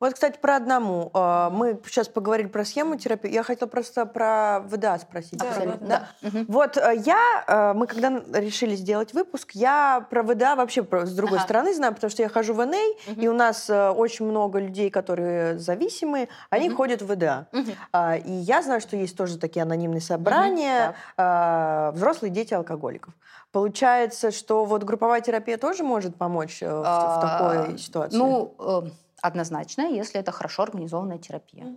Вот, 0.00 0.14
кстати, 0.14 0.38
про 0.40 0.56
одному. 0.56 1.10
А, 1.14 1.50
Мы 1.50 1.80
сейчас 1.86 2.08
поговорили 2.08 2.46
про 2.48 2.64
схему 2.64 2.96
терапии. 2.96 3.30
Я 3.32 3.42
хотела 3.42 3.68
просто 3.68 4.06
про 4.06 4.60
ВДА 4.66 4.98
спросить. 4.98 5.38
Да, 5.38 5.48
Абсолютно, 5.48 5.86
да, 5.86 6.08
Мгм. 6.22 6.44
Вот 6.48 6.76
э, 6.76 6.92
я, 7.04 7.44
э, 7.46 7.72
мы 7.74 7.86
когда 7.86 8.10
решили 8.38 8.74
сделать 8.76 9.14
выпуск, 9.14 9.52
я 9.54 10.06
про 10.10 10.22
ВДА 10.22 10.54
вообще 10.56 10.82
с 10.82 11.12
другой 11.14 11.38
Ага. 11.38 11.44
стороны 11.46 11.74
знаю, 11.74 11.94
потому 11.94 12.10
что 12.10 12.22
я 12.22 12.28
хожу 12.28 12.54
в 12.54 12.64
НА, 12.64 12.76
Мгм. 13.08 13.20
и 13.20 13.28
у 13.28 13.32
нас 13.34 13.68
э, 13.70 13.90
очень 13.90 14.26
много 14.26 14.58
людей, 14.58 14.90
которые 14.90 15.58
зависимые, 15.58 16.28
они 16.50 16.68
Мгм. 16.68 16.76
ходят 16.76 17.02
в 17.02 17.06
ВДА. 17.12 17.46
А, 17.92 18.16
И 18.16 18.32
я 18.32 18.62
знаю, 18.62 18.80
что 18.80 18.96
есть 18.96 19.16
тоже 19.16 19.38
такие 19.38 19.62
анонимные 19.62 20.00
собрания, 20.00 20.94
а, 21.16 21.92
взрослые 21.92 22.30
дети 22.30 22.54
алкоголиков. 22.54 23.12
Получается, 23.56 24.32
что 24.32 24.66
вот 24.66 24.84
групповая 24.84 25.22
терапия 25.22 25.56
тоже 25.56 25.82
может 25.82 26.14
помочь 26.14 26.62
э, 26.62 26.68
в, 26.68 26.82
в 26.82 26.84
А, 26.84 27.62
такой 27.62 27.78
ситуации? 27.78 28.14
Ну, 28.14 28.52
э, 28.58 28.82
однозначно, 29.22 29.82
если 29.82 30.20
это 30.20 30.32
хорошо 30.32 30.62
организованная 30.64 31.18
терапия. 31.18 31.74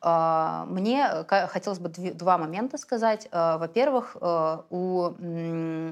А, 0.00 0.66
Мне 0.68 1.24
ка- 1.26 1.48
хотелось 1.48 1.78
бы 1.78 1.88
два 1.88 2.38
момента 2.38 2.78
сказать. 2.78 3.28
А, 3.32 3.58
Во-первых, 3.58 4.16
э, 4.20 4.58
у 4.70 5.14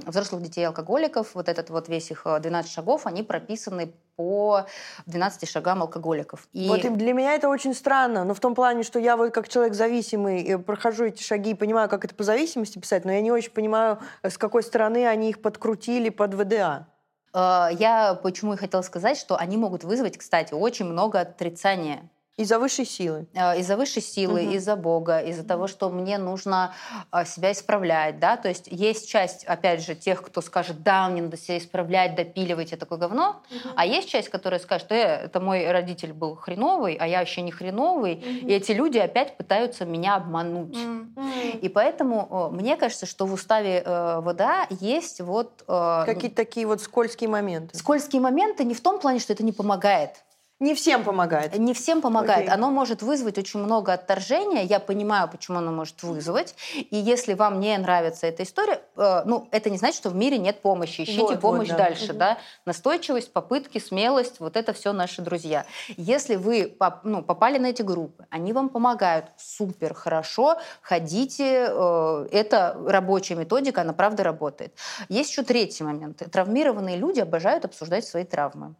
взрослых 0.07 0.43
детей 0.43 0.65
алкоголиков 0.67 1.35
вот 1.35 1.49
этот 1.49 1.71
вот 1.71 1.89
весь 1.89 2.11
их 2.11 2.23
э, 2.27 2.39
12 2.41 2.71
шагов, 2.71 3.07
они 3.07 3.23
прописаны 3.23 3.93
по 4.17 4.67
12 5.07 5.49
шагам 5.49 5.81
алкоголиков. 5.83 6.47
И 6.53 6.69
Вот 6.69 6.85
и 6.85 6.91
для 6.91 7.15
меня 7.15 7.35
это 7.35 7.49
очень 7.49 7.73
странно, 7.75 8.25
но 8.25 8.35
в 8.35 8.41
том 8.41 8.55
плане, 8.55 8.83
что 8.83 8.99
я 8.99 9.17
вот 9.17 9.33
как 9.33 9.49
человек 9.49 9.75
зависимый 9.75 10.43
э, 10.45 10.59
прохожу 10.59 11.07
эти 11.07 11.23
шаги 11.23 11.53
и 11.53 11.55
понимаю, 11.55 11.89
как 11.89 12.05
это 12.05 12.15
по 12.15 12.25
зависимости 12.25 12.79
писать, 12.79 13.05
но 13.07 13.13
я 13.13 13.23
не 13.23 13.33
очень 13.33 13.53
понимаю, 13.53 13.99
э, 14.23 14.29
с 14.29 14.37
какой 14.37 14.63
стороны 14.63 15.07
они 15.07 15.31
их 15.31 15.41
подкрутили 15.41 16.11
под 16.11 16.35
ВДА. 16.35 16.87
Э, 17.33 17.69
я 17.79 18.15
почему 18.15 18.55
и 18.55 18.57
хотела 18.57 18.83
сказать, 18.83 19.19
что 19.19 19.37
они 19.37 19.57
могут 19.57 19.85
вызвать, 19.85 20.19
кстати, 20.19 20.53
очень 20.55 20.87
много 20.87 21.21
отрицания. 21.21 22.09
Из-за 22.41 22.59
высшей 22.59 22.87
силы. 22.87 23.27
Э, 23.35 23.59
из-за 23.59 23.77
высшей 23.77 24.03
силы, 24.03 24.43
угу. 24.43 24.53
из-за 24.53 24.77
Бога, 24.77 25.21
из-за 25.21 25.45
того, 25.45 25.67
что 25.67 25.91
мне 25.91 26.17
нужно 26.17 26.73
э, 27.13 27.25
себя 27.27 27.53
исправлять, 27.53 28.19
да, 28.19 28.37
то 28.37 28.49
есть 28.49 28.67
есть 28.71 29.11
часть, 29.11 29.45
опять 29.45 29.85
же, 29.85 29.95
тех, 29.95 30.23
кто 30.23 30.41
скажет, 30.41 30.83
да, 30.83 31.09
мне 31.09 31.21
надо 31.21 31.37
себя 31.37 31.59
исправлять, 31.59 32.15
допиливать, 32.15 32.69
это 32.69 32.81
такое 32.81 32.99
говно, 32.99 33.43
угу. 33.51 33.75
а 33.77 33.85
есть 33.85 34.09
часть, 34.09 34.31
которая 34.31 34.59
скажет, 34.59 34.91
э, 34.91 35.25
это 35.27 35.39
мой 35.41 35.71
родитель 35.71 36.15
был 36.15 36.35
хреновый, 36.35 36.95
а 36.95 37.07
я 37.07 37.19
вообще 37.19 37.43
не 37.43 37.53
хреновый, 37.53 38.15
угу. 38.15 38.49
и 38.49 38.53
эти 38.53 38.73
люди 38.73 38.97
опять 38.97 39.37
пытаются 39.37 39.85
меня 39.85 40.17
обмануть. 40.17 40.77
Угу. 40.77 41.59
И 41.61 41.69
поэтому 41.69 42.49
мне 42.53 42.77
кажется, 42.77 43.05
что 43.05 43.27
в 43.27 43.35
уставе 43.35 43.83
э, 43.85 44.21
ВДА 44.23 44.67
есть 44.81 45.21
вот... 45.21 45.63
Э, 45.69 46.05
Какие-то 46.07 46.37
такие 46.37 46.67
вот 46.67 46.81
скользкие 46.81 47.29
моменты. 47.29 47.77
Скользкие 47.77 48.23
моменты 48.23 48.65
не 48.65 48.75
в 48.75 48.81
том 48.81 48.99
плане, 48.99 49.19
что 49.19 49.35
это 49.35 49.45
не 49.45 49.53
помогает. 49.53 50.25
Не 50.61 50.75
всем 50.75 51.05
помогает. 51.05 51.59
Не 51.59 51.73
всем 51.73 52.03
помогает. 52.03 52.47
Okay. 52.47 52.53
Оно 52.53 52.71
может 52.71 53.01
вызвать 53.01 53.39
очень 53.39 53.61
много 53.61 53.95
отторжения. 53.95 54.63
Я 54.63 54.79
понимаю, 54.79 55.27
почему 55.27 55.57
оно 55.57 55.73
может 55.73 56.03
вызвать. 56.03 56.55
И 56.77 56.97
если 56.99 57.33
вам 57.33 57.61
не 57.61 57.79
нравится 57.79 58.27
эта 58.27 58.43
история, 58.43 58.83
э, 58.95 59.23
ну, 59.25 59.49
это 59.53 59.71
не 59.71 59.79
значит, 59.79 59.97
что 59.97 60.11
в 60.11 60.15
мире 60.15 60.37
нет 60.37 60.61
помощи. 60.61 61.01
Ищите 61.01 61.23
вот, 61.23 61.41
помощь 61.41 61.69
вот, 61.69 61.79
да. 61.79 61.85
дальше, 61.85 62.11
угу. 62.11 62.19
да. 62.19 62.39
Настойчивость, 62.67 63.33
попытки, 63.33 63.79
смелость, 63.79 64.39
вот 64.39 64.55
это 64.55 64.75
все 64.75 64.93
наши 64.93 65.23
друзья. 65.23 65.65
Если 65.97 66.37
вы 66.37 66.77
ну, 67.05 67.23
попали 67.23 67.57
на 67.57 67.69
эти 67.69 67.81
группы, 67.81 68.27
они 68.29 68.53
вам 68.53 68.69
помогают, 68.69 69.27
супер, 69.39 69.95
хорошо, 69.95 70.59
ходите. 70.83 71.69
Э, 71.71 72.29
это 72.33 72.77
рабочая 72.87 73.37
методика, 73.37 73.81
она 73.81 73.95
правда 73.95 74.25
работает. 74.25 74.75
Есть 75.09 75.31
еще 75.31 75.43
третий 75.43 75.85
момент. 75.85 76.23
Травмированные 76.31 76.99
люди 76.99 77.21
обожают 77.21 77.65
обсуждать 77.65 78.05
свои 78.05 78.25
травмы. 78.25 78.75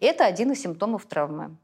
Это 0.00 0.26
один 0.26 0.52
из 0.52 0.60
симптомов 0.60 1.06
травмы. 1.06 1.56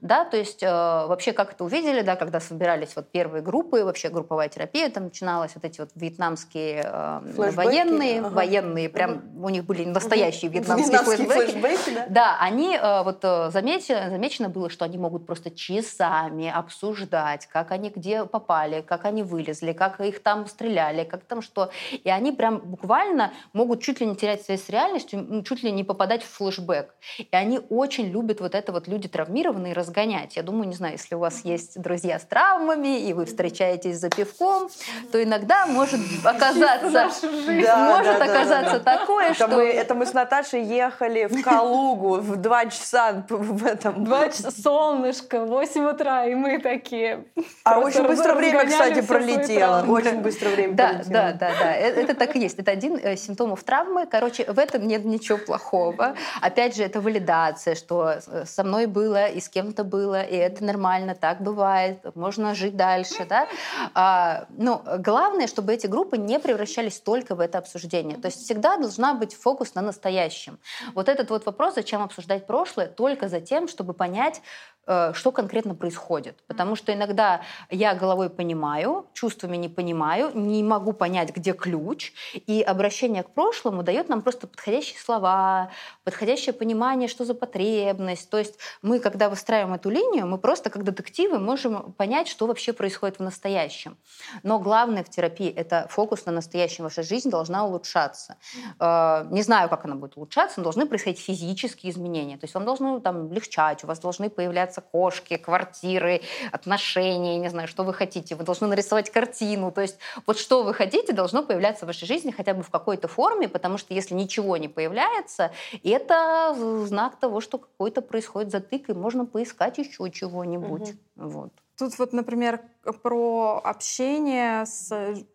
Да, 0.00 0.24
то 0.24 0.36
есть 0.36 0.62
э, 0.62 0.66
вообще 0.66 1.32
как 1.32 1.52
это 1.52 1.64
увидели, 1.64 2.02
да, 2.02 2.16
когда 2.16 2.40
собирались 2.40 2.96
вот 2.96 3.10
первые 3.10 3.42
группы, 3.42 3.84
вообще 3.84 4.08
групповая 4.08 4.48
терапия, 4.48 4.88
там 4.90 5.04
начиналась 5.04 5.52
вот 5.54 5.64
эти 5.64 5.80
вот 5.80 5.90
вьетнамские 5.94 6.82
э, 6.84 7.50
военные, 7.52 8.20
ага. 8.20 8.30
военные, 8.30 8.88
прям 8.88 9.10
ага. 9.10 9.46
у 9.46 9.48
них 9.48 9.64
были 9.64 9.84
настоящие 9.84 10.50
ага. 10.50 10.58
вьетнамские, 10.58 10.98
вьетнамские 10.98 11.26
флешбеки. 11.28 11.60
флешбеки 11.60 11.94
да? 11.94 12.06
да, 12.08 12.36
они 12.40 12.76
э, 12.76 13.02
вот 13.02 13.20
э, 13.22 13.50
замечено, 13.50 14.10
замечено 14.10 14.48
было, 14.48 14.70
что 14.70 14.84
они 14.84 14.98
могут 14.98 15.26
просто 15.26 15.50
часами 15.50 16.48
обсуждать, 16.48 17.46
как 17.46 17.70
они 17.70 17.90
где 17.90 18.24
попали, 18.24 18.80
как 18.80 19.04
они 19.04 19.22
вылезли, 19.22 19.72
как 19.72 20.00
их 20.00 20.22
там 20.22 20.46
стреляли, 20.46 21.04
как 21.04 21.24
там 21.24 21.42
что, 21.42 21.70
и 21.92 22.10
они 22.10 22.32
прям 22.32 22.58
буквально 22.58 23.32
могут 23.52 23.82
чуть 23.82 24.00
ли 24.00 24.06
не 24.06 24.16
терять 24.16 24.42
связь 24.42 24.64
с 24.64 24.68
реальностью, 24.68 25.42
чуть 25.44 25.62
ли 25.62 25.72
не 25.72 25.84
попадать 25.84 26.22
в 26.22 26.28
флешбэк, 26.28 26.94
и 27.18 27.28
они 27.36 27.60
очень 27.68 28.10
любят 28.10 28.40
вот 28.40 28.54
это 28.54 28.72
вот 28.72 28.88
люди 28.88 29.08
травмированные 29.08 29.74
разгонять. 29.82 30.36
Я 30.36 30.42
думаю, 30.42 30.68
не 30.68 30.74
знаю, 30.74 30.94
если 30.94 31.14
у 31.14 31.18
вас 31.18 31.44
есть 31.44 31.80
друзья 31.80 32.18
с 32.18 32.22
травмами, 32.22 33.00
и 33.00 33.12
вы 33.12 33.26
встречаетесь 33.26 33.98
за 33.98 34.08
пивком, 34.08 34.68
то 35.10 35.22
иногда 35.22 35.66
может 35.66 36.00
оказаться, 36.24 37.10
может 37.46 38.20
оказаться 38.20 38.80
такое, 38.80 39.34
что... 39.34 39.60
Это 39.60 39.94
мы 39.94 40.06
с 40.06 40.12
Наташей 40.12 40.62
ехали 40.62 41.26
в 41.26 41.42
Калугу 41.42 42.16
в 42.16 42.36
два 42.36 42.66
часа 42.66 43.24
в 43.28 43.66
этом... 43.66 44.04
Два 44.04 44.28
часа 44.28 44.50
солнышко, 44.50 45.44
8 45.44 45.84
утра, 45.84 46.26
и 46.26 46.34
мы 46.34 46.58
такие... 46.58 47.24
А 47.64 47.78
очень 47.78 48.06
быстро 48.06 48.34
время, 48.34 48.66
кстати, 48.66 49.02
пролетело. 49.02 49.84
Очень 49.88 50.20
быстро 50.20 50.50
время 50.50 50.74
да, 50.74 50.88
пролетело. 50.88 51.12
Да, 51.12 51.32
да, 51.32 51.50
да, 51.58 51.76
э, 51.76 52.02
это 52.02 52.14
так 52.14 52.36
и 52.36 52.40
есть. 52.40 52.58
Это 52.58 52.70
один 52.70 52.96
из 52.96 53.04
э, 53.04 53.16
симптомов 53.16 53.62
травмы. 53.64 54.06
Короче, 54.06 54.44
в 54.44 54.58
этом 54.58 54.86
нет 54.86 55.04
ничего 55.04 55.38
плохого. 55.38 56.14
Опять 56.40 56.76
же, 56.76 56.82
это 56.82 57.00
валидация, 57.00 57.74
что 57.74 58.20
э, 58.26 58.44
со 58.46 58.64
мной 58.64 58.86
было 58.86 59.26
и 59.26 59.40
с 59.40 59.48
кем-то 59.62 59.84
было, 59.84 60.22
и 60.22 60.34
это 60.34 60.64
нормально, 60.64 61.14
так 61.14 61.40
бывает, 61.40 61.98
можно 62.16 62.54
жить 62.54 62.76
дальше, 62.76 63.24
да. 63.28 63.46
А, 63.94 64.46
ну, 64.50 64.82
главное, 64.98 65.46
чтобы 65.46 65.72
эти 65.72 65.86
группы 65.86 66.18
не 66.18 66.38
превращались 66.38 67.00
только 67.00 67.34
в 67.34 67.40
это 67.40 67.58
обсуждение. 67.58 68.16
То 68.18 68.26
есть 68.26 68.44
всегда 68.44 68.76
должна 68.76 69.14
быть 69.14 69.34
фокус 69.34 69.74
на 69.74 69.82
настоящем. 69.82 70.58
Вот 70.94 71.08
этот 71.08 71.30
вот 71.30 71.46
вопрос, 71.46 71.74
зачем 71.74 72.02
обсуждать 72.02 72.46
прошлое, 72.46 72.88
только 72.88 73.28
за 73.28 73.40
тем, 73.40 73.68
чтобы 73.68 73.94
понять, 73.94 74.42
Э, 74.84 75.12
что 75.14 75.30
конкретно 75.30 75.76
происходит. 75.76 76.42
Потому 76.48 76.74
что 76.74 76.92
иногда 76.92 77.42
я 77.70 77.94
головой 77.94 78.28
понимаю, 78.28 79.06
чувствами 79.12 79.56
не 79.56 79.68
понимаю, 79.68 80.32
не 80.34 80.64
могу 80.64 80.92
понять, 80.92 81.30
где 81.30 81.52
ключ. 81.52 82.12
И 82.34 82.62
обращение 82.62 83.22
к 83.22 83.30
прошлому 83.30 83.84
дает 83.84 84.08
нам 84.08 84.22
просто 84.22 84.48
подходящие 84.48 84.98
слова, 84.98 85.70
подходящее 86.02 86.52
понимание, 86.52 87.08
что 87.08 87.24
за 87.24 87.34
потребность. 87.34 88.28
То 88.28 88.38
есть 88.38 88.58
мы, 88.82 88.98
когда 88.98 89.28
выстраиваем 89.28 89.51
эту 89.56 89.90
линию, 89.90 90.26
мы 90.26 90.38
просто 90.38 90.70
как 90.70 90.84
детективы 90.84 91.38
можем 91.38 91.92
понять, 91.92 92.28
что 92.28 92.46
вообще 92.46 92.72
происходит 92.72 93.18
в 93.18 93.22
настоящем. 93.22 93.96
Но 94.42 94.58
главное 94.58 95.04
в 95.04 95.08
терапии— 95.08 95.48
это 95.56 95.86
фокус 95.90 96.26
на 96.26 96.32
настоящем. 96.32 96.84
Ваша 96.84 97.02
жизнь 97.02 97.30
должна 97.30 97.64
улучшаться. 97.66 98.36
Э, 98.80 99.26
не 99.30 99.42
знаю, 99.42 99.68
как 99.68 99.84
она 99.84 99.94
будет 99.94 100.16
улучшаться, 100.16 100.60
но 100.60 100.64
должны 100.64 100.86
происходить 100.86 101.20
физические 101.20 101.92
изменения. 101.92 102.36
То 102.36 102.44
есть 102.44 102.54
вам 102.54 102.64
должно 102.64 103.00
там 103.00 103.32
легчать, 103.32 103.84
у 103.84 103.86
вас 103.86 103.98
должны 104.00 104.30
появляться 104.30 104.80
кошки, 104.80 105.36
квартиры, 105.36 106.22
отношения, 106.50 107.38
не 107.38 107.48
знаю, 107.48 107.68
что 107.68 107.84
вы 107.84 107.94
хотите. 107.94 108.34
Вы 108.34 108.44
должны 108.44 108.66
нарисовать 108.66 109.10
картину. 109.10 109.72
То 109.72 109.80
есть 109.82 109.98
вот 110.26 110.38
что 110.38 110.62
вы 110.62 110.74
хотите, 110.74 111.12
должно 111.12 111.42
появляться 111.42 111.84
в 111.84 111.88
вашей 111.88 112.06
жизни 112.06 112.30
хотя 112.30 112.54
бы 112.54 112.62
в 112.62 112.70
какой-то 112.70 113.08
форме, 113.08 113.48
потому 113.48 113.78
что 113.78 113.94
если 113.94 114.14
ничего 114.14 114.56
не 114.56 114.68
появляется, 114.68 115.52
это 115.84 116.54
знак 116.86 117.16
того, 117.16 117.40
что 117.40 117.58
какой-то 117.58 118.02
происходит 118.02 118.50
затык, 118.50 118.88
и 118.88 118.92
можно 118.92 119.26
поискать 119.42 119.78
еще 119.78 120.10
чего-нибудь. 120.10 120.90
Угу. 121.16 121.28
Вот. 121.28 121.52
Тут 121.78 121.98
вот, 121.98 122.12
например, 122.12 122.60
про 123.02 123.60
общение 123.64 124.66
с 124.66 124.92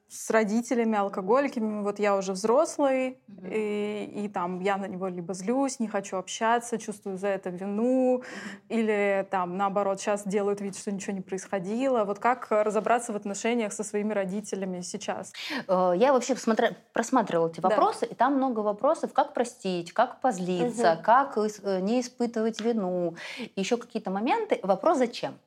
с 0.09 0.29
родителями, 0.29 0.97
алкоголиками. 0.97 1.81
Вот 1.81 1.99
я 1.99 2.15
уже 2.15 2.31
взрослый, 2.31 3.19
mm-hmm. 3.27 3.51
и, 3.53 4.23
и 4.25 4.29
там 4.29 4.61
я 4.61 4.77
на 4.77 4.85
него 4.85 5.07
либо 5.07 5.33
злюсь, 5.33 5.79
не 5.79 5.87
хочу 5.87 6.15
общаться, 6.17 6.77
чувствую 6.77 7.17
за 7.17 7.27
это 7.27 7.49
вину, 7.49 8.19
mm-hmm. 8.19 8.23
или 8.69 9.27
там 9.29 9.57
наоборот 9.57 9.99
сейчас 9.99 10.25
делают 10.25 10.61
вид, 10.61 10.77
что 10.77 10.91
ничего 10.91 11.13
не 11.13 11.21
происходило. 11.21 12.05
Вот 12.05 12.19
как 12.19 12.47
разобраться 12.49 13.11
в 13.11 13.17
отношениях 13.17 13.73
со 13.73 13.83
своими 13.83 14.13
родителями 14.13 14.79
сейчас? 14.81 15.33
Э, 15.67 15.91
я 15.95 16.13
вообще 16.13 16.35
посмотри, 16.35 16.69
просматривала 16.93 17.49
эти 17.49 17.59
вопросы, 17.59 18.01
да. 18.01 18.07
и 18.07 18.15
там 18.15 18.35
много 18.35 18.61
вопросов, 18.61 19.11
как 19.11 19.33
простить, 19.33 19.91
как 19.91 20.21
позлиться, 20.21 20.93
mm-hmm. 20.93 21.01
как 21.01 21.37
э, 21.37 21.81
не 21.81 21.99
испытывать 21.99 22.61
вину, 22.61 23.15
еще 23.57 23.75
какие-то 23.75 24.09
моменты. 24.09 24.59
Вопрос 24.63 24.99
зачем? 24.99 25.37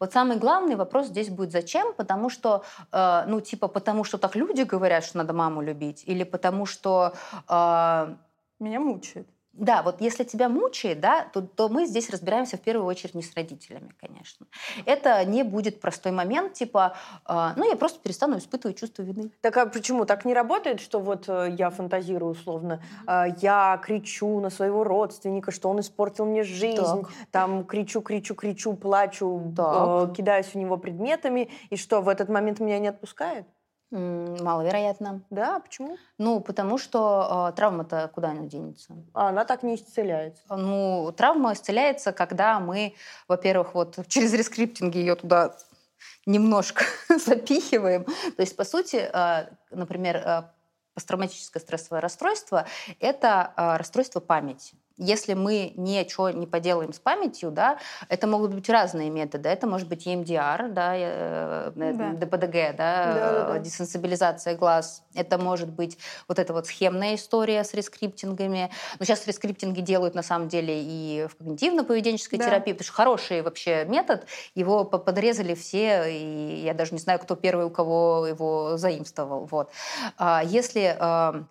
Вот 0.00 0.12
самый 0.12 0.38
главный 0.38 0.76
вопрос 0.76 1.06
здесь 1.06 1.28
будет 1.28 1.52
зачем, 1.52 1.94
потому 1.94 2.30
что, 2.30 2.62
э, 2.92 3.24
ну, 3.26 3.40
типа, 3.40 3.68
потому 3.68 4.04
что 4.04 4.18
так 4.18 4.36
люди 4.36 4.62
говорят, 4.62 5.04
что 5.04 5.18
надо 5.18 5.32
маму 5.32 5.62
любить, 5.62 6.04
или 6.06 6.24
потому 6.24 6.66
что... 6.66 7.12
Э, 7.48 8.14
Меня 8.60 8.80
мучает. 8.80 9.28
Да, 9.52 9.82
вот 9.82 10.00
если 10.00 10.22
тебя 10.22 10.48
мучает, 10.48 11.00
да, 11.00 11.24
то, 11.32 11.40
то 11.40 11.68
мы 11.68 11.86
здесь 11.86 12.10
разбираемся 12.10 12.56
в 12.56 12.60
первую 12.60 12.86
очередь 12.86 13.14
не 13.14 13.22
с 13.22 13.34
родителями, 13.34 13.92
конечно. 14.00 14.46
Это 14.84 15.24
не 15.24 15.42
будет 15.42 15.80
простой 15.80 16.12
момент, 16.12 16.52
типа, 16.52 16.94
э, 17.28 17.48
ну, 17.56 17.68
я 17.68 17.76
просто 17.76 17.98
перестану 18.00 18.38
испытывать 18.38 18.78
чувство 18.78 19.02
вины. 19.02 19.30
Так 19.40 19.56
а 19.56 19.66
почему? 19.66 20.04
Так 20.04 20.24
не 20.24 20.32
работает, 20.32 20.80
что 20.80 21.00
вот 21.00 21.28
э, 21.28 21.56
я 21.58 21.70
фантазирую 21.70 22.32
условно, 22.32 22.82
э, 23.06 23.24
я 23.40 23.80
кричу 23.82 24.38
на 24.38 24.50
своего 24.50 24.84
родственника, 24.84 25.50
что 25.50 25.70
он 25.70 25.80
испортил 25.80 26.24
мне 26.24 26.44
жизнь, 26.44 27.02
так. 27.02 27.10
там 27.32 27.64
кричу, 27.64 28.00
кричу, 28.00 28.36
кричу, 28.36 28.74
плачу, 28.74 29.54
э, 29.58 30.14
кидаюсь 30.16 30.46
в 30.46 30.54
него 30.54 30.76
предметами, 30.76 31.50
и 31.70 31.76
что, 31.76 32.00
в 32.00 32.08
этот 32.08 32.28
момент 32.28 32.60
меня 32.60 32.78
не 32.78 32.88
отпускает? 32.88 33.46
Маловероятно. 33.90 35.22
Да, 35.30 35.60
почему? 35.60 35.96
Ну, 36.18 36.40
потому 36.40 36.76
что 36.76 37.48
э, 37.50 37.56
травма-то 37.56 38.10
куда 38.14 38.30
она 38.30 38.42
денется? 38.42 38.94
А 39.14 39.28
она 39.28 39.44
так 39.46 39.62
не 39.62 39.76
исцеляется. 39.76 40.42
Ну, 40.50 41.12
травма 41.16 41.54
исцеляется, 41.54 42.12
когда 42.12 42.60
мы, 42.60 42.94
во-первых, 43.28 43.74
вот 43.74 43.98
через 44.08 44.34
рескриптинги 44.34 44.98
ее 44.98 45.14
туда 45.14 45.56
немножко 46.26 46.84
запихиваем. 47.08 48.04
То 48.04 48.42
есть, 48.42 48.56
по 48.56 48.64
сути, 48.64 48.96
э, 48.96 49.48
например, 49.70 50.16
э, 50.16 50.42
посттравматическое 50.94 51.60
стрессовое 51.60 52.02
расстройство– 52.02 52.66
это 53.00 53.54
э, 53.56 53.76
расстройство 53.76 54.20
памяти 54.20 54.76
если 54.98 55.34
мы 55.34 55.72
ничего 55.76 56.30
не 56.30 56.46
поделаем 56.46 56.92
с 56.92 56.98
памятью, 56.98 57.50
да, 57.52 57.78
это 58.08 58.26
могут 58.26 58.52
быть 58.52 58.68
разные 58.68 59.10
методы. 59.10 59.48
Это 59.48 59.66
может 59.66 59.88
быть 59.88 60.06
EMDR, 60.06 60.68
да, 60.68 60.92
э, 60.96 61.72
да. 61.74 62.12
ДПДГ, 62.12 62.76
да, 62.76 63.14
да, 63.14 63.48
да, 63.52 63.58
десенсибилизация 63.58 64.56
глаз. 64.56 65.04
Это 65.14 65.38
может 65.38 65.68
быть 65.68 65.98
вот 66.26 66.38
эта 66.38 66.52
вот 66.52 66.66
схемная 66.66 67.14
история 67.14 67.62
с 67.62 67.74
rescripting 67.74 68.44
ами. 68.44 68.70
Но 68.98 69.04
сейчас 69.04 69.26
rescripting 69.26 69.76
и 69.76 69.80
делают 69.80 70.16
на 70.16 70.22
самом 70.22 70.48
деле 70.48 70.82
и 70.82 71.28
в 71.28 71.40
когнитивно-поведенческой 71.40 72.38
да. 72.38 72.46
терапии, 72.46 72.72
потому 72.72 72.84
что 72.84 72.92
хороший 72.92 73.42
вообще 73.42 73.84
метод. 73.84 74.26
Его 74.56 74.84
подрезали 74.84 75.54
все, 75.54 76.06
и 76.08 76.62
я 76.64 76.74
даже 76.74 76.92
не 76.92 77.00
знаю, 77.00 77.20
кто 77.20 77.36
первый 77.36 77.66
у 77.66 77.70
кого 77.70 78.26
его 78.26 78.76
заимствовал. 78.76 79.46
Вот. 79.50 79.70
А 80.16 80.42
если, 80.44 80.96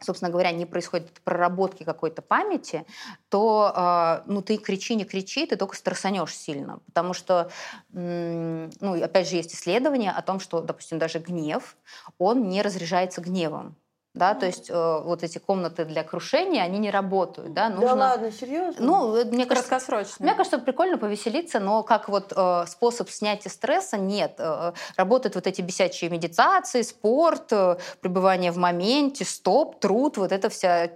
собственно 0.02 0.32
говоря, 0.32 0.52
не 0.52 0.66
происходит 0.66 1.12
проработки 1.24 1.84
какой-то 1.84 2.22
памяти, 2.22 2.86
то 3.30 3.37
то 3.38 3.72
э, 3.76 4.24
ну, 4.26 4.42
ты 4.42 4.58
кричи, 4.58 4.96
не 4.96 5.06
кричи, 5.06 5.46
ты 5.46 5.58
только 5.58 5.76
стрессанешь 5.76 6.36
сильно. 6.36 6.80
Потому 6.88 7.14
что, 7.14 7.52
ну, 7.94 9.04
опять 9.04 9.30
же, 9.30 9.36
есть 9.36 9.54
исследования 9.54 10.10
о 10.10 10.24
том, 10.24 10.40
что, 10.40 10.62
допустим, 10.62 10.98
даже 10.98 11.20
гнев, 11.20 11.78
он 12.18 12.50
не 12.50 12.64
разряжается 12.64 13.22
гневом 13.22 13.76
да, 14.18 14.34
то 14.34 14.46
есть 14.46 14.70
э, 14.70 15.02
вот 15.04 15.24
эти 15.24 15.38
комнаты 15.38 15.86
для 15.86 16.04
крушения, 16.04 16.64
они 16.64 16.80
не 16.80 16.92
работают, 16.92 17.54
да, 17.54 17.70
нужно... 17.70 17.88
Да 17.88 17.96
ладно, 17.96 18.32
серьезно? 18.32 18.86
Ну, 18.86 19.16
э, 19.16 19.26
мне 19.26 19.46
кажется, 19.46 19.80
мне 20.20 20.34
кажется, 20.34 20.58
прикольно 20.58 20.98
повеселиться, 20.98 21.60
но 21.60 21.84
как 21.84 22.10
вот 22.10 22.34
э, 22.36 22.66
способ 22.68 23.10
снятия 23.10 23.50
стресса 23.50 23.98
нет. 23.98 24.36
Э, 24.40 24.74
работают 24.96 25.36
вот 25.36 25.48
эти 25.48 25.62
бесячие 25.62 26.10
медитации, 26.10 26.82
спорт, 26.82 27.52
э, 27.52 27.78
пребывание 28.02 28.52
в 28.52 28.58
моменте, 28.58 29.26
стоп, 29.26 29.80
труд, 29.80 30.18
вот 30.18 30.32
это 30.32 30.50
вся... 30.50 30.90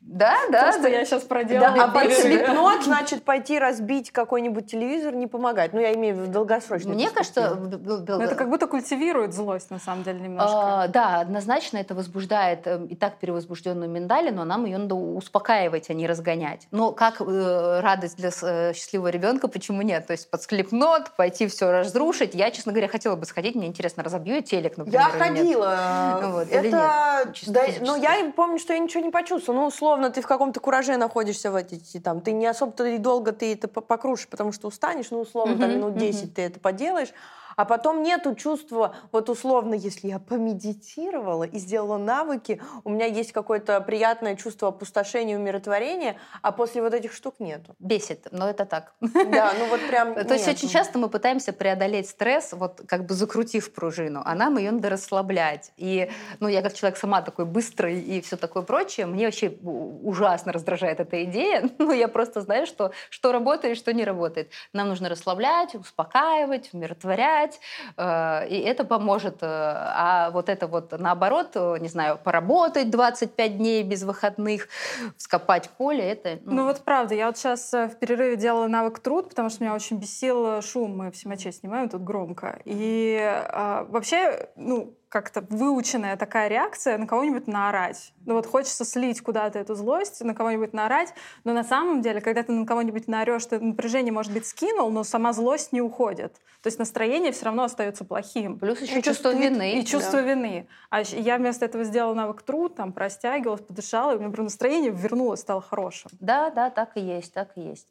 Да, 0.00 0.36
да. 0.50 0.66
То, 0.66 0.72
что 0.72 0.82
да. 0.82 0.88
я 0.88 1.04
сейчас 1.04 1.22
проделала. 1.24 1.74
Да, 1.74 1.84
а 1.84 1.88
под 1.88 2.12
слепнот, 2.12 2.84
значит, 2.84 3.24
пойти 3.24 3.58
разбить 3.58 4.10
какой-нибудь 4.12 4.70
телевизор 4.70 5.14
не 5.14 5.26
помогает. 5.26 5.72
Ну, 5.72 5.80
я 5.80 5.92
имею 5.94 6.14
в 6.14 6.20
виду 6.20 6.32
долгосрочно. 6.32 6.90
Мне 6.90 7.10
кажется... 7.10 7.58
Это 8.06 8.34
как 8.34 8.48
будто 8.48 8.66
культивирует 8.66 9.34
злость, 9.34 9.70
на 9.70 9.78
самом 9.78 10.04
деле, 10.04 10.20
немножко. 10.20 10.82
А, 10.82 10.88
да, 10.88 11.20
однозначно 11.20 11.78
это 11.78 11.94
возбуждает 11.94 12.35
возбуждает 12.36 12.66
эм, 12.66 12.86
и 12.86 12.94
так 12.94 13.18
перевозбужденную 13.18 13.90
миндалину, 13.90 14.44
нам 14.44 14.64
ее 14.64 14.78
надо 14.78 14.94
успокаивать, 14.94 15.90
а 15.90 15.94
не 15.94 16.06
разгонять. 16.06 16.68
Но 16.70 16.92
как 16.92 17.20
э, 17.20 17.80
радость 17.80 18.16
для 18.16 18.30
э, 18.42 18.72
счастливого 18.74 19.08
ребенка, 19.08 19.48
почему 19.48 19.82
нет? 19.82 20.06
То 20.06 20.12
есть 20.12 20.30
под 20.30 20.42
склепнот, 20.42 21.12
пойти 21.16 21.46
все 21.46 21.70
разрушить. 21.70 22.34
Я, 22.34 22.50
честно 22.50 22.72
говоря, 22.72 22.88
хотела 22.88 23.16
бы 23.16 23.26
сходить, 23.26 23.54
мне 23.54 23.66
интересно, 23.66 24.02
разобью 24.02 24.36
я 24.36 24.42
телек, 24.42 24.76
например, 24.76 25.00
Я 25.00 25.08
ходила. 25.08 26.18
Ну, 26.22 26.32
вот, 26.32 26.48
это... 26.50 27.32
Да, 27.46 27.62
ну, 27.80 27.96
я 27.96 28.32
помню, 28.34 28.58
что 28.58 28.72
я 28.72 28.78
ничего 28.78 29.04
не 29.04 29.10
почувствовала. 29.10 29.62
Ну, 29.62 29.66
условно, 29.66 30.10
ты 30.10 30.20
в 30.20 30.26
каком-то 30.26 30.60
кураже 30.60 30.96
находишься 30.96 31.50
в 31.50 31.56
эти, 31.56 31.98
там, 32.00 32.20
ты 32.20 32.32
не 32.32 32.46
особо-то 32.46 32.96
долго 32.98 33.32
ты 33.32 33.52
это 33.52 33.68
покрушишь, 33.68 34.28
потому 34.28 34.52
что 34.52 34.68
устанешь, 34.68 35.10
ну, 35.10 35.20
условно, 35.20 35.58
там, 35.58 35.70
минут 35.70 35.96
10 35.96 36.34
ты 36.34 36.42
это 36.42 36.60
поделаешь. 36.60 37.12
А 37.56 37.64
потом 37.64 38.02
нету 38.02 38.34
чувства, 38.34 38.94
вот 39.12 39.30
условно, 39.30 39.74
если 39.74 40.08
я 40.08 40.18
помедитировала 40.18 41.44
и 41.44 41.58
сделала 41.58 41.96
навыки, 41.96 42.60
у 42.84 42.90
меня 42.90 43.06
есть 43.06 43.32
какое-то 43.32 43.80
приятное 43.80 44.36
чувство 44.36 44.68
опустошения, 44.68 45.38
умиротворения, 45.38 46.16
а 46.42 46.52
после 46.52 46.82
вот 46.82 46.92
этих 46.92 47.12
штук 47.12 47.36
нету. 47.38 47.74
Бесит, 47.78 48.28
но 48.30 48.48
это 48.48 48.66
так. 48.66 48.92
Да, 49.00 49.52
ну 49.58 49.68
вот 49.68 49.80
прям 49.88 50.14
То 50.26 50.34
есть 50.34 50.48
очень 50.48 50.68
часто 50.68 50.98
мы 50.98 51.08
пытаемся 51.08 51.52
преодолеть 51.52 52.08
стресс, 52.08 52.52
вот 52.52 52.82
как 52.86 53.06
бы 53.06 53.14
закрутив 53.14 53.72
пружину, 53.72 54.22
а 54.24 54.34
нам 54.34 54.58
ее 54.58 54.70
надо 54.70 54.90
расслаблять. 54.90 55.72
И, 55.76 56.10
ну, 56.40 56.48
я 56.48 56.62
как 56.62 56.74
человек 56.74 56.98
сама 56.98 57.22
такой 57.22 57.46
быстрый 57.46 58.00
и 58.00 58.20
все 58.20 58.36
такое 58.36 58.62
прочее, 58.62 59.06
мне 59.06 59.26
вообще 59.26 59.56
ужасно 59.62 60.52
раздражает 60.52 61.00
эта 61.00 61.24
идея, 61.24 61.70
но 61.78 61.92
я 61.92 62.08
просто 62.08 62.40
знаю, 62.40 62.66
что, 62.66 62.92
что 63.08 63.32
работает 63.32 63.76
что 63.76 63.92
не 63.92 64.04
работает. 64.04 64.50
Нам 64.72 64.88
нужно 64.88 65.08
расслаблять, 65.08 65.74
успокаивать, 65.74 66.70
умиротворять, 66.72 67.45
писать, 67.46 67.60
э, 67.96 68.48
и 68.48 68.60
это 68.60 68.84
поможет. 68.84 69.42
Э, 69.42 69.46
а 69.46 70.30
вот 70.32 70.48
это 70.48 70.66
вот 70.66 70.98
наоборот, 70.98 71.50
э, 71.54 71.76
не 71.80 71.88
знаю, 71.88 72.18
поработать 72.22 72.90
25 72.90 73.58
дней 73.58 73.82
без 73.82 74.02
выходных, 74.02 74.68
вскопать 75.16 75.70
поле, 75.70 76.04
это... 76.04 76.38
Ну, 76.44 76.54
ну 76.54 76.64
вот 76.64 76.80
правда, 76.84 77.14
я 77.14 77.26
вот 77.26 77.36
сейчас 77.36 77.72
в 77.72 77.96
перерыве 78.00 78.36
делала 78.36 78.66
навык 78.66 78.98
труд, 78.98 79.28
потому 79.28 79.50
что 79.50 79.64
меня 79.64 79.74
очень 79.74 79.98
бесил 79.98 80.62
шум, 80.62 80.96
мы 80.96 81.10
в 81.10 81.16
Симаче 81.16 81.52
снимаем 81.52 81.88
тут 81.88 82.02
громко. 82.02 82.58
И 82.64 83.18
а, 83.22 83.86
вообще, 83.88 84.48
ну, 84.56 84.94
как-то 85.16 85.40
выученная 85.48 86.18
такая 86.18 86.48
реакция 86.48 86.98
на 86.98 87.06
кого-нибудь 87.06 87.46
наорать. 87.46 88.12
Ну 88.26 88.34
вот 88.34 88.46
хочется 88.46 88.84
слить 88.84 89.22
куда-то 89.22 89.58
эту 89.58 89.74
злость, 89.74 90.20
на 90.20 90.34
кого-нибудь 90.34 90.74
наорать, 90.74 91.14
но 91.44 91.54
на 91.54 91.64
самом 91.64 92.02
деле, 92.02 92.20
когда 92.20 92.42
ты 92.42 92.52
на 92.52 92.66
кого-нибудь 92.66 93.08
наорешь, 93.08 93.46
ты 93.46 93.58
напряжение, 93.58 94.12
может 94.12 94.30
быть, 94.30 94.46
скинул, 94.46 94.90
но 94.90 95.04
сама 95.04 95.32
злость 95.32 95.72
не 95.72 95.80
уходит. 95.80 96.34
То 96.66 96.68
есть 96.68 96.78
настроение 96.78 97.32
все 97.32 97.46
равно 97.46 97.62
остается 97.62 98.04
плохим. 98.04 98.58
Плюс 98.58 98.80
еще 98.82 98.98
и 98.98 99.02
чувство 99.02 99.32
вины. 99.32 99.78
И 99.78 99.86
чувство 99.86 100.20
да. 100.20 100.22
вины. 100.22 100.68
А 100.90 101.00
я 101.00 101.38
вместо 101.38 101.64
этого 101.64 101.84
сделала 101.84 102.12
навык 102.12 102.42
труд, 102.42 102.74
там, 102.74 102.92
простягивалась, 102.92 103.60
подышала, 103.60 104.12
и 104.12 104.16
у 104.16 104.18
меня 104.18 104.32
настроение 104.42 104.90
вернулось, 104.90 105.40
стало 105.40 105.62
хорошим. 105.62 106.10
Да, 106.20 106.50
да, 106.50 106.68
так 106.70 106.96
и 106.96 107.00
есть, 107.00 107.32
так 107.32 107.50
и 107.56 107.60
есть. 107.60 107.86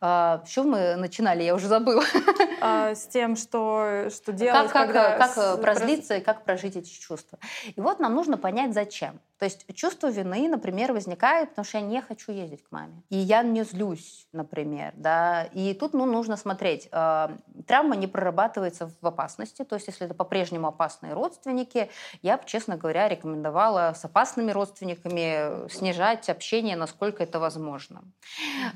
А, 0.00 0.42
с 0.46 0.48
чего 0.48 0.64
мы 0.64 0.96
начинали? 0.96 1.42
Я 1.42 1.54
уже 1.54 1.66
забыла. 1.66 2.04
А, 2.62 2.94
с 2.94 3.06
тем, 3.06 3.36
что, 3.36 4.10
что 4.14 4.32
делать, 4.32 4.70
как, 4.70 4.86
когда... 4.86 5.18
Как, 5.18 5.34
как 5.34 5.60
прозлиться 5.60 6.18
и 6.18 6.20
как 6.20 6.44
прожить 6.44 6.69
эти 6.76 6.90
чувства. 6.90 7.38
И 7.64 7.80
вот 7.80 8.00
нам 8.00 8.14
нужно 8.14 8.36
понять, 8.36 8.74
зачем. 8.74 9.20
То 9.40 9.46
есть 9.46 9.64
чувство 9.74 10.10
вины, 10.10 10.48
например, 10.48 10.92
возникает, 10.92 11.48
потому 11.48 11.64
что 11.64 11.78
я 11.78 11.84
не 11.84 12.02
хочу 12.02 12.30
ездить 12.30 12.62
к 12.62 12.70
маме. 12.70 13.02
И 13.08 13.16
я 13.16 13.42
не 13.42 13.64
злюсь, 13.64 14.28
например. 14.32 14.92
Да? 14.96 15.44
И 15.44 15.72
тут 15.72 15.94
ну, 15.94 16.04
нужно 16.04 16.36
смотреть. 16.36 16.88
Э, 16.92 17.30
травма 17.66 17.96
не 17.96 18.06
прорабатывается 18.06 18.90
в 19.00 19.06
опасности. 19.06 19.64
То 19.64 19.76
есть 19.76 19.86
если 19.86 20.04
это 20.04 20.12
по-прежнему 20.12 20.68
опасные 20.68 21.14
родственники, 21.14 21.88
я 22.20 22.36
бы, 22.36 22.42
честно 22.44 22.76
говоря, 22.76 23.08
рекомендовала 23.08 23.94
с 23.94 24.04
опасными 24.04 24.50
родственниками 24.50 25.66
снижать 25.70 26.28
общение, 26.28 26.76
насколько 26.76 27.22
это 27.22 27.40
возможно. 27.40 28.02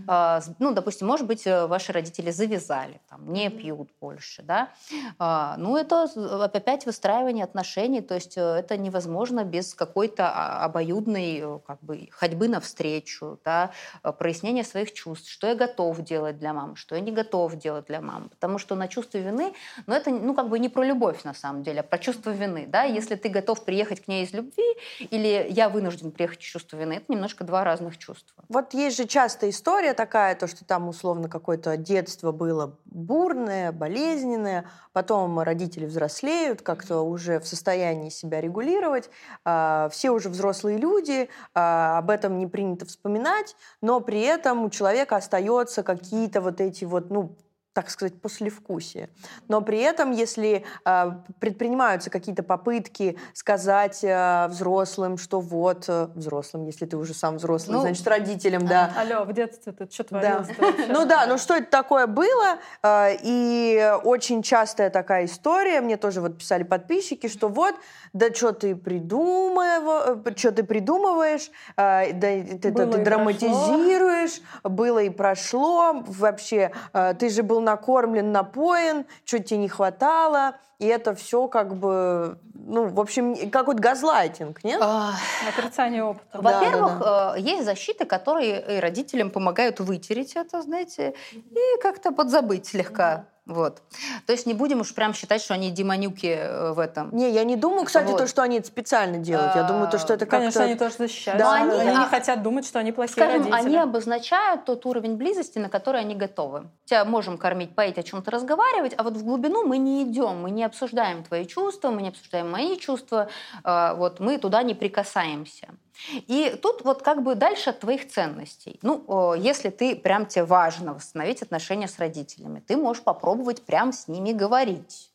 Mm-hmm. 0.09 0.41
Э, 0.49 0.55
ну, 0.61 0.73
допустим, 0.73 1.09
может 1.09 1.27
быть, 1.27 1.47
э, 1.47 1.67
ваши 1.67 1.93
родители 1.93 2.31
завязали, 2.31 3.03
там, 3.11 3.31
не 3.31 3.49
mm-hmm. 3.49 3.59
пьют 3.59 3.91
больше. 4.01 4.43
Да? 4.43 4.71
Э, 5.19 5.57
ну, 5.59 5.77
это 5.77 6.05
опять 6.43 6.87
выстраивание 6.87 7.45
отношений. 7.45 8.01
То 8.01 8.15
есть 8.15 8.39
это 8.39 8.79
невозможно 8.79 9.45
без 9.45 9.75
какой-то 9.75 10.33
а, 10.35 10.54
обоюдной 10.63 11.41
э, 11.41 11.59
как 11.67 11.83
бы, 11.83 12.09
ходьбы 12.11 12.49
навстречу, 12.49 13.39
да, 13.45 13.73
э, 14.03 14.13
прояснения 14.13 14.65
своих 14.65 14.93
чувств, 14.93 15.31
что 15.31 15.47
я 15.47 15.55
готов 15.55 16.01
делать 16.01 16.39
для 16.39 16.53
мамы, 16.53 16.77
что 16.77 16.95
я 16.95 17.01
не 17.01 17.13
готов 17.13 17.57
делать 17.57 17.87
для 17.87 18.01
мамы. 18.01 18.29
Потому 18.29 18.59
что 18.59 18.75
на 18.75 18.89
чувство 18.89 19.19
вины, 19.19 19.55
ну 19.87 19.95
это 19.95 20.11
ну, 20.11 20.35
как 20.35 20.49
бы 20.49 20.59
не 20.59 20.69
про 20.69 20.85
любовь 20.85 21.25
на 21.25 21.35
самом 21.35 21.63
деле, 21.63 21.81
а 21.81 21.83
про 21.83 21.99
чувство 21.99 22.31
вины. 22.31 22.67
Да? 22.69 22.85
Если 22.85 23.15
ты 23.15 23.29
готов 23.29 23.65
приехать 23.65 24.01
к 24.01 24.09
ней 24.09 24.25
из 24.25 24.33
любви, 24.33 24.65
или 24.99 25.47
я 25.51 25.69
вынужден 25.69 26.13
приехать 26.13 26.41
из 26.41 26.47
чувства 26.47 26.77
вины, 26.77 26.95
это 26.95 27.07
немножко 27.09 27.45
два 27.45 27.65
разных 27.65 27.99
чувства. 27.99 28.45
Вот 28.49 28.75
есть 28.75 28.97
же 28.97 29.07
частая 29.07 29.51
история 29.51 29.95
такая, 29.95 30.35
то, 30.35 30.47
что 30.47 30.65
там 30.65 30.89
условно 30.89 31.29
какое-то 31.29 31.77
детство 31.77 32.33
было 32.33 32.79
бурное, 32.85 33.73
болезненное, 33.73 34.67
потом 34.93 35.41
родители 35.41 35.87
взрослеют, 35.87 36.63
как-то 36.63 37.01
уже 37.01 37.41
в 37.41 37.47
состоянии 37.47 38.11
себя 38.11 38.41
регулировать, 38.41 39.11
а, 39.45 39.89
все 39.91 40.11
уже 40.11 40.29
взрослые 40.29 40.44
взрослые 40.45 40.79
люди, 40.79 41.29
а, 41.55 41.99
об 41.99 42.11
этом 42.11 42.39
не 42.39 42.47
принято 42.47 42.85
вспоминать, 42.85 43.57
но 43.81 44.01
при 44.01 44.21
этом 44.21 44.65
у 44.65 44.71
человека 44.71 45.17
остается 45.17 45.83
какие-то 45.83 46.41
вот 46.41 46.61
эти 46.61 46.85
вот, 46.85 47.11
ну, 47.11 47.37
так 47.75 47.91
сказать, 47.91 48.21
послевкусие. 48.21 49.11
Но 49.49 49.61
при 49.61 49.81
этом, 49.81 50.13
если 50.13 50.65
э, 50.85 51.11
предпринимаются 51.41 52.09
какие-то 52.09 52.45
попытки 52.45 53.19
сказать 53.33 54.05
э, 54.05 54.47
взрослым, 54.49 55.19
что 55.19 55.41
вот 55.41 55.87
э, 55.89 56.07
взрослым, 56.15 56.67
если 56.67 56.87
ты 56.87 56.97
уже 56.97 57.15
сам 57.15 57.37
взрослый, 57.37 57.77
ну, 57.77 57.81
значит 57.83 58.07
родителям, 58.07 58.65
да. 58.65 58.93
Алло, 58.97 59.25
в 59.25 59.33
детстве 59.33 59.73
ты 59.73 59.89
что 59.91 60.05
творилось? 60.05 60.49
Да. 60.57 60.73
Ну 60.95 61.05
да, 61.05 61.27
ну 61.27 61.37
что 61.37 61.55
это 61.55 61.69
такое 61.69 62.07
было? 62.07 62.59
Э, 62.83 63.09
и 63.21 63.93
очень 64.05 64.43
частая 64.43 64.89
такая 64.91 65.25
история, 65.25 65.81
мне 65.81 65.97
тоже 65.97 66.21
вот 66.21 66.39
писали 66.39 66.63
подписчики, 66.63 67.27
что 67.27 67.49
вот, 67.49 67.75
да 68.13 68.33
что 68.33 68.53
ты 68.53 68.77
придумываешь, 68.77 70.39
что 70.39 70.53
ты 70.53 70.63
придумываешь, 70.63 71.51
э, 71.77 72.13
да 72.13 72.29
ты, 72.63 72.71
было 72.71 72.93
ты 72.93 72.99
драматизируешь, 73.03 74.41
прошло. 74.63 74.71
было 74.71 74.99
и 75.01 75.11
прошло, 75.11 76.05
вообще, 76.07 76.71
э, 76.93 77.15
ты 77.19 77.31
же 77.31 77.43
был 77.43 77.64
накормлен, 77.65 78.33
напоен, 78.33 79.07
что 79.25 79.39
тебе 79.39 79.59
не 79.59 79.69
хватало, 79.69 80.57
и 80.79 80.87
это 80.87 81.15
все 81.15 81.49
как 81.49 81.77
бы, 81.77 82.39
ну, 82.55 82.87
в 82.89 83.01
общем, 83.01 83.51
какой-то 83.51 83.81
газлайтинг, 83.81 84.63
нет? 84.65 84.81
А... 84.83 85.13
Отрицание 85.49 86.05
опыта. 86.05 86.41
Во-первых, 86.41 86.99
да, 86.99 87.05
да, 87.05 87.33
да. 87.33 87.37
есть 87.37 87.65
защиты, 87.65 88.05
которые 88.05 88.81
родителям 88.81 89.31
помогают 89.31 89.81
вытереть 89.81 90.37
это, 90.37 90.63
знаете, 90.63 91.15
и 91.33 91.81
как-то 91.83 92.13
подзабыть 92.13 92.67
слегка. 92.67 93.27
Вот. 93.47 93.83
То 94.27 94.33
есть 94.33 94.47
не 94.47 94.55
будем 94.55 94.81
уж 94.81 94.95
прям 94.95 95.13
считать, 95.13 95.43
что 95.43 95.53
они 95.53 95.71
демонюки 95.71 96.35
э, 96.35 96.73
в 96.73 96.79
этом. 96.79 97.15
Не, 97.15 97.31
я 97.31 97.45
не 97.45 97.57
думаю, 97.57 97.85
кстати, 97.85 98.11
вот. 98.11 98.19
то, 98.19 98.27
что 98.27 98.43
они 98.43 98.59
это 98.59 98.67
специально 98.67 99.19
делают. 99.19 99.55
Я 99.55 99.65
думаю, 99.65 99.91
то, 99.91 99.99
что 99.99 100.15
это 100.15 100.25
как-то... 100.25 100.39
Конечно, 100.39 100.65
они 100.65 100.75
тоже 100.77 100.95
защищают. 100.97 101.39
Да, 101.39 101.53
они, 101.53 101.79
они 101.79 101.99
не 101.99 102.07
хотят 102.07 102.43
думать, 102.43 102.67
что 102.67 102.79
они 102.79 102.93
плохие 102.93 103.13
скажем, 103.13 103.41
родители. 103.45 103.67
они 103.67 103.77
обозначают 103.77 104.65
тот 104.65 104.87
уровень 104.87 105.17
близости, 105.17 105.59
на 105.59 105.69
который 105.69 106.01
они 106.01 106.15
готовы. 106.15 106.69
Тебя 106.87 107.05
можем 107.05 107.37
кормить, 107.37 107.75
поить, 107.75 107.99
о 107.99 108.03
чем-то 108.03 108.31
разговаривать, 108.31 108.95
а 108.97 109.03
вот 109.03 109.15
в 109.15 109.23
глубину 109.23 109.67
мы 109.67 109.77
не 109.77 110.05
идем, 110.05 110.41
мы 110.41 110.51
не 110.51 110.65
обсуждаем 110.65 111.23
твои 111.23 111.45
чувства, 111.45 111.91
мы 111.91 112.01
не 112.01 112.09
обсуждаем 112.09 112.51
мои 112.51 112.79
чувства, 112.79 113.29
э, 113.63 113.95
вот 113.95 114.21
мы 114.21 114.39
туда 114.39 114.63
не 114.63 114.73
прикасаемся. 114.73 115.69
И 116.13 116.59
тут 116.63 116.85
вот 116.85 117.03
как 117.03 117.23
бы 117.23 117.35
дальше 117.35 117.71
от 117.71 117.81
твоих 117.81 118.09
ценностей. 118.09 118.79
Ну, 118.83 119.35
если 119.35 119.71
ты 119.71 119.97
прям 119.97 120.27
тебе 120.27 120.45
важно 120.45 120.95
восстановить 120.95 121.43
отношения 121.43 121.89
с 121.89 121.99
родителями, 121.99 122.63
ты 122.67 122.77
можешь 122.77 123.03
попробовать 123.03 123.63
прям 123.63 123.93
с 123.93 124.09
ними 124.09 124.33
говорить. 124.33 125.11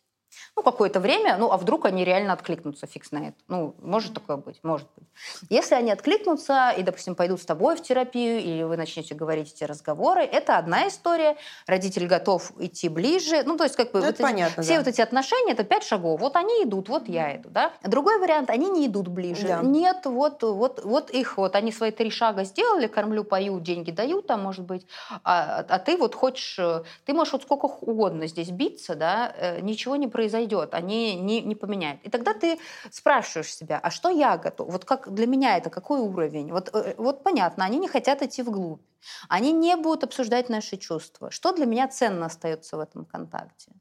Ну, 0.60 0.64
какое-то 0.64 0.99
время, 0.99 1.38
ну, 1.38 1.53
а 1.53 1.57
вдруг 1.57 1.86
они 1.86 2.03
реально 2.03 2.34
откликнутся, 2.34 2.86
фикс 2.86 3.14
на 3.14 3.30
это. 3.30 3.38
Ну, 3.48 3.76
может 3.81 4.14
такое 4.14 4.36
быть, 4.36 4.60
может 4.61 4.90
быть. 4.98 5.07
Если 5.49 5.73
они 5.73 5.90
откликнутся 5.90 6.72
и, 6.77 6.84
допустим, 6.84 7.15
пойдут 7.15 7.41
с 7.41 7.45
тобой 7.45 7.77
в 7.77 7.81
терапию, 7.81 8.41
или 8.41 8.64
вы 8.64 8.76
начнете 8.76 9.15
говорить 9.15 9.53
эти 9.53 9.64
разговоры, 9.64 10.23
это 10.23 10.57
одна 10.57 10.90
история. 10.90 11.38
Родитель 11.65 12.07
готов 12.07 12.52
идти 12.60 12.90
ближе. 12.90 13.44
Ну, 13.45 13.56
то 13.56 13.64
есть, 13.64 13.77
как 13.77 13.94
бы, 13.94 13.99
ну, 13.99 14.06
вот 14.07 14.15
это 14.15 14.22
эти, 14.22 14.31
понятно, 14.31 14.64
все 14.64 14.73
да. 14.73 14.80
вот 14.80 14.88
эти 14.90 14.99
отношения, 14.99 15.53
это 15.53 15.64
пять 15.64 15.84
шагов. 15.86 16.19
Вот 16.19 16.36
они 16.36 16.65
идут, 16.65 16.90
вот 16.90 17.07
я 17.07 17.38
иду, 17.38 17.48
да. 17.49 17.72
Другой 17.84 18.19
вариант, 18.19 18.49
они 18.49 18.69
не 18.69 18.88
идут 18.88 19.07
ближе. 19.07 19.48
Да. 19.48 19.61
Нет, 19.61 20.02
вот, 20.03 20.44
вот, 20.44 20.84
вот 20.84 21.10
их 21.10 21.38
вот, 21.38 21.56
они 21.56 21.72
свои 21.72 21.91
три 21.91 22.10
шага 22.10 22.44
сделали, 22.44 22.88
кормлю, 22.88 23.23
пою, 23.23 23.61
деньги 23.61 23.91
дают, 23.91 24.27
там, 24.27 24.44
может 24.44 24.65
быть, 24.65 24.86
а, 25.23 25.65
а 25.69 25.80
ты 25.80 25.95
вот 25.95 26.15
хочешь, 26.15 26.60
э, 26.60 26.84
ты 27.06 27.14
можешь 27.14 27.31
вот 27.31 27.44
сколько 27.44 27.68
угодно 27.68 28.27
здесь 28.27 28.49
биться, 28.49 28.95
да, 28.95 29.34
э, 29.38 29.61
ничего 29.61 29.95
не 29.95 30.10
произойдет, 30.10 30.48
они 30.73 31.15
не, 31.15 31.41
не 31.41 31.55
поменяют. 31.55 32.01
И 32.03 32.09
тогда 32.09 32.34
ты 32.34 32.59
спрашиваешь 32.91 33.53
себя, 33.53 33.80
а 33.81 33.91
что 33.91 34.09
я 34.09 34.38
готов? 34.38 34.71
Вот 34.71 34.85
как 34.85 35.13
для 35.13 35.27
меня 35.27 35.57
это 35.57 35.69
какой 35.69 35.99
уровень? 35.99 36.51
Вот, 36.51 36.69
э, 36.73 36.95
вот 36.97 37.23
понятно, 37.23 37.65
они 37.65 37.77
не 37.77 37.88
хотят 37.88 38.21
идти 38.21 38.41
вглубь, 38.41 38.81
они 39.30 39.51
не 39.51 39.76
будут 39.76 40.03
обсуждать 40.03 40.49
наши 40.49 40.77
чувства. 40.77 41.31
Что 41.31 41.51
для 41.51 41.65
меня 41.65 41.88
ценно 41.88 42.26
остается 42.26 42.77
в 42.77 42.80
этом 42.80 43.05
контакте? 43.05 43.71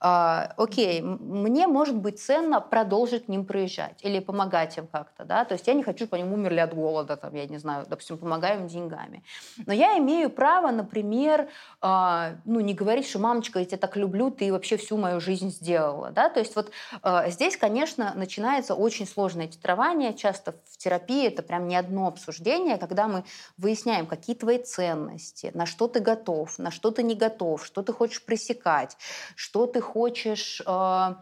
А, 0.00 0.54
окей, 0.56 1.00
мне 1.02 1.66
может 1.66 1.96
быть 1.96 2.20
ценно 2.20 2.60
продолжить 2.60 3.26
к 3.26 3.28
ним 3.28 3.44
проезжать 3.44 4.02
или 4.02 4.18
помогать 4.20 4.78
им 4.78 4.86
как-то, 4.86 5.24
да, 5.24 5.44
то 5.44 5.54
есть 5.54 5.66
я 5.66 5.74
не 5.74 5.82
хочу, 5.82 6.06
чтобы 6.06 6.22
они 6.22 6.32
умерли 6.32 6.60
от 6.60 6.74
голода, 6.74 7.16
там, 7.16 7.34
я 7.34 7.46
не 7.46 7.58
знаю, 7.58 7.86
допустим, 7.88 8.18
помогаю 8.18 8.60
им 8.60 8.68
деньгами. 8.68 9.24
Но 9.66 9.72
я 9.72 9.98
имею 9.98 10.30
право, 10.30 10.70
например, 10.70 11.48
а, 11.80 12.36
ну, 12.44 12.60
не 12.60 12.74
говорить, 12.74 13.08
что, 13.08 13.18
мамочка, 13.18 13.58
я 13.58 13.64
тебя 13.64 13.78
так 13.78 13.96
люблю, 13.96 14.30
ты 14.30 14.52
вообще 14.52 14.76
всю 14.76 14.96
мою 14.96 15.20
жизнь 15.20 15.50
сделала, 15.50 16.10
да, 16.10 16.28
то 16.28 16.40
есть 16.40 16.56
вот 16.56 16.70
а, 17.02 17.28
здесь, 17.30 17.56
конечно, 17.56 18.12
начинается 18.14 18.74
очень 18.74 19.06
сложное 19.06 19.48
титрование, 19.48 20.14
часто 20.14 20.54
в 20.70 20.78
терапии 20.78 21.26
это 21.26 21.42
прям 21.42 21.68
не 21.68 21.76
одно 21.76 22.06
обсуждение, 22.06 22.78
когда 22.78 23.08
мы 23.08 23.24
выясняем, 23.58 24.06
какие 24.06 24.36
твои 24.36 24.58
ценности, 24.58 25.50
на 25.54 25.66
что 25.66 25.88
ты 25.88 26.00
готов, 26.00 26.58
на 26.58 26.70
что 26.70 26.90
ты 26.90 27.02
не 27.02 27.14
готов, 27.14 27.64
что 27.64 27.82
ты 27.82 27.92
хочешь 27.92 28.24
пресекать, 28.24 28.96
что 29.34 29.49
ты 29.66 29.80
хочешь 29.80 30.62
э, 30.66 31.14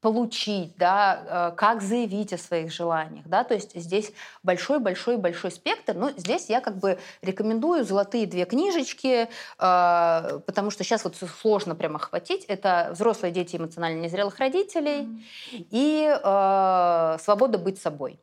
получить, 0.00 0.76
да, 0.78 1.50
э, 1.52 1.56
как 1.56 1.82
заявить 1.82 2.32
о 2.32 2.38
своих 2.38 2.72
желаниях, 2.72 3.26
да, 3.26 3.44
то 3.44 3.54
есть 3.54 3.74
здесь 3.74 4.12
большой-большой-большой 4.42 5.50
спектр, 5.50 5.94
но 5.94 6.10
здесь 6.12 6.48
я 6.48 6.60
как 6.60 6.78
бы 6.78 6.98
рекомендую 7.20 7.84
золотые 7.84 8.26
две 8.26 8.46
книжечки, 8.46 9.28
э, 9.58 10.40
потому 10.46 10.70
что 10.70 10.84
сейчас 10.84 11.04
вот 11.04 11.16
сложно 11.16 11.74
прямо 11.74 11.96
охватить, 11.96 12.44
это 12.46 12.90
«Взрослые 12.92 13.32
дети 13.32 13.56
эмоционально 13.56 14.00
незрелых 14.00 14.38
родителей» 14.38 15.02
mm-hmm. 15.02 15.66
и 15.70 16.18
э, 16.22 17.18
«Свобода 17.22 17.58
быть 17.58 17.80
собой». 17.80 18.18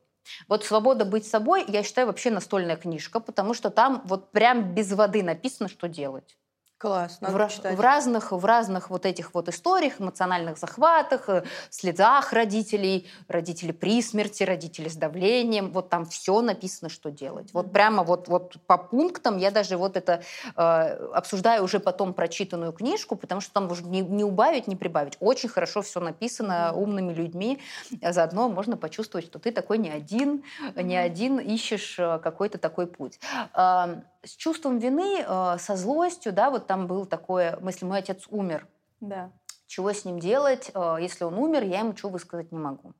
Вот 0.47 0.65
«Свобода 0.65 1.05
быть 1.05 1.27
собой», 1.27 1.63
я 1.67 1.83
считаю, 1.83 2.07
вообще 2.07 2.31
настольная 2.31 2.75
книжка, 2.75 3.19
потому 3.19 3.53
что 3.53 3.69
там 3.69 4.01
вот 4.05 4.31
прям 4.31 4.73
без 4.73 4.91
воды 4.93 5.21
написано, 5.21 5.69
что 5.69 5.87
делать. 5.87 6.37
Класс, 6.79 7.21
надо 7.21 7.47
в, 7.47 7.75
в 7.75 7.79
разных, 7.79 8.31
в 8.31 8.45
разных 8.45 8.91
вот 8.91 9.07
этих 9.07 9.33
вот 9.33 9.49
историях, 9.49 9.99
эмоциональных 9.99 10.59
захватах, 10.59 11.27
э, 11.27 11.43
следах 11.71 12.33
родителей, 12.33 13.07
родители 13.27 13.71
при 13.71 13.99
смерти, 14.03 14.43
родители 14.43 14.87
с 14.87 14.95
давлением, 14.95 15.71
вот 15.71 15.89
там 15.89 16.05
все 16.05 16.39
написано, 16.41 16.89
что 16.89 17.09
делать. 17.09 17.51
Вот 17.51 17.71
прямо 17.71 18.03
вот, 18.03 18.27
вот 18.27 18.57
по 18.67 18.77
пунктам 18.77 19.37
я 19.39 19.49
даже 19.49 19.75
вот 19.75 19.97
это 19.97 20.21
э, 20.55 20.61
обсуждаю 20.61 21.63
уже 21.63 21.79
потом 21.79 22.13
прочитанную 22.13 22.73
книжку, 22.73 23.15
потому 23.15 23.41
что 23.41 23.53
там 23.53 23.71
уже 23.71 23.83
не, 23.83 24.01
не 24.01 24.23
убавить, 24.23 24.67
не 24.67 24.75
прибавить. 24.75 25.17
Очень 25.19 25.49
хорошо 25.49 25.81
все 25.81 25.99
написано 25.99 26.73
умными 26.75 27.11
людьми. 27.11 27.59
Заодно 28.03 28.49
можно 28.49 28.77
почувствовать, 28.77 29.25
что 29.25 29.39
ты 29.39 29.51
такой 29.51 29.79
не 29.79 29.89
один, 29.89 30.43
не 30.75 30.95
один 30.95 31.39
ищешь 31.39 31.97
э, 31.97 32.19
какой-то 32.19 32.59
такой 32.59 32.85
путь. 32.85 33.19
Э, 33.55 34.01
с 34.27 34.35
чувством 34.35 34.77
вины, 34.77 35.23
э, 35.25 35.57
со 35.59 35.75
злостью, 35.75 36.33
да, 36.33 36.49
вот 36.49 36.66
там 36.67 36.87
был 36.87 37.05
такое, 37.05 37.57
если 37.63 37.85
мой 37.85 37.99
отец 37.99 38.25
умер, 38.29 38.67
да. 38.99 39.31
чего 39.65 39.91
с 39.91 40.05
ним 40.05 40.19
делать, 40.19 40.71
э, 40.73 40.97
если 40.99 41.23
он 41.23 41.35
умер, 41.35 41.63
я 41.63 41.79
ему 41.79 41.93
чего 41.93 42.11
высказать 42.11 42.51
не 42.51 42.59
могу. 42.59 42.93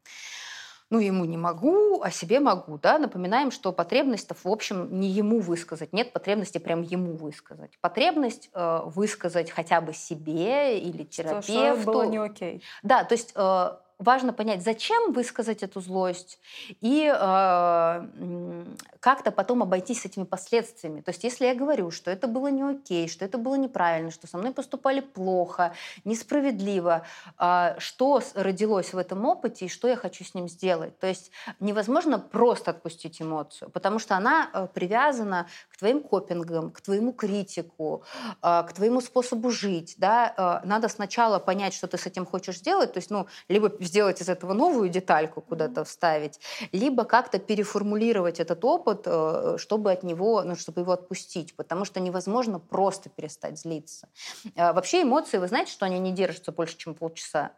Ну, 0.90 1.00
ему 1.00 1.26
не 1.26 1.36
могу, 1.36 2.02
а 2.02 2.12
себе 2.12 2.40
могу, 2.40 2.78
да. 2.78 2.98
Напоминаем, 2.98 3.52
что 3.52 3.74
потребность 3.74 4.30
в 4.32 4.48
общем, 4.48 5.00
не 5.00 5.10
ему 5.10 5.42
высказать. 5.42 5.92
Нет 5.92 6.14
потребности 6.14 6.60
прям 6.60 6.82
ему 6.82 7.18
высказать. 7.18 7.78
Потребность 7.82 8.50
э, 8.54 8.82
высказать 8.86 9.52
хотя 9.52 9.82
бы 9.82 9.94
себе 9.94 10.80
или 10.80 11.04
терапевту. 11.04 11.52
Что, 11.52 11.82
что 11.82 11.92
было 11.92 12.04
не 12.04 12.18
окей. 12.18 12.64
Да, 12.84 13.04
то 13.04 13.16
есть 13.16 13.34
э, 13.36 13.70
важно 14.00 14.34
понять, 14.34 14.64
зачем 14.64 15.12
высказать 15.12 15.64
эту 15.64 15.82
злость 15.82 16.40
и 16.82 17.12
э, 17.14 18.66
как-то 19.00 19.32
потом 19.32 19.64
обойтись 19.64 20.02
с 20.02 20.06
этими 20.06 20.24
последствиями. 20.24 21.02
То 21.02 21.10
есть 21.10 21.24
если 21.24 21.46
я 21.46 21.56
говорю, 21.56 21.90
что 21.90 22.12
это 22.12 22.28
было 22.28 22.48
не 22.48 22.64
окей, 22.64 23.08
что 23.10 23.26
это 23.26 23.38
было 23.38 23.56
неправильно, 23.56 24.12
что 24.12 24.28
со 24.28 24.38
мной 24.38 24.54
поступали 24.54 25.00
плохо, 25.00 25.74
несправедливо, 26.06 27.06
э, 27.40 27.76
что 27.80 28.22
родилось 28.36 28.94
в 28.94 28.98
этом 28.98 29.26
опыте 29.26 29.66
и 29.66 29.70
что 29.70 29.88
я 29.88 29.96
хочу 29.96 30.24
с 30.24 30.34
ним 30.34 30.48
сделать. 30.48 30.98
То 31.00 31.08
есть 31.08 31.32
невозможно 31.60 32.20
просто 32.20 32.72
отпустить 32.72 33.22
эмоцию, 33.22 33.70
потому 33.72 33.98
что 34.00 34.16
она 34.16 34.50
э, 34.54 34.68
привязана 34.74 35.48
к 35.70 35.77
твоим 35.78 36.02
копингам, 36.02 36.72
к 36.72 36.82
твоему 36.82 37.14
критику, 37.14 38.04
э, 38.42 38.64
к 38.64 38.74
твоему 38.74 39.02
способу 39.02 39.52
жить. 39.52 39.96
Да? 39.98 40.62
Э, 40.64 40.68
надо 40.68 40.90
сначала 40.90 41.40
понять, 41.40 41.74
что 41.74 41.88
ты 41.88 41.98
с 41.98 42.06
этим 42.06 42.26
хочешь 42.26 42.58
сделать, 42.58 42.94
то 42.94 42.98
есть 43.00 43.12
ну, 43.12 43.28
либо 43.50 43.72
сделать 43.80 44.22
из 44.22 44.30
этого 44.30 44.54
новую 44.54 44.90
детальку 44.90 45.42
куда-то 45.42 45.84
вставить, 45.84 46.40
либо 46.72 47.04
как-то 47.04 47.40
переформулировать 47.40 48.40
этот 48.40 48.64
опыт, 48.66 49.04
э, 49.06 49.58
чтобы 49.58 49.92
от 49.92 50.04
него, 50.04 50.44
ну, 50.44 50.56
чтобы 50.56 50.82
его 50.82 50.92
отпустить, 50.92 51.56
потому 51.56 51.86
что 51.86 52.00
невозможно 52.00 52.60
просто 52.60 53.10
перестать 53.10 53.60
злиться. 53.60 54.08
Э, 54.56 54.74
вообще 54.74 55.04
эмоции, 55.04 55.38
вы 55.38 55.48
знаете, 55.48 55.72
что 55.72 55.86
они 55.86 56.00
не 56.00 56.12
держатся 56.12 56.52
больше, 56.52 56.78
чем 56.78 56.96
полчаса 56.96 57.52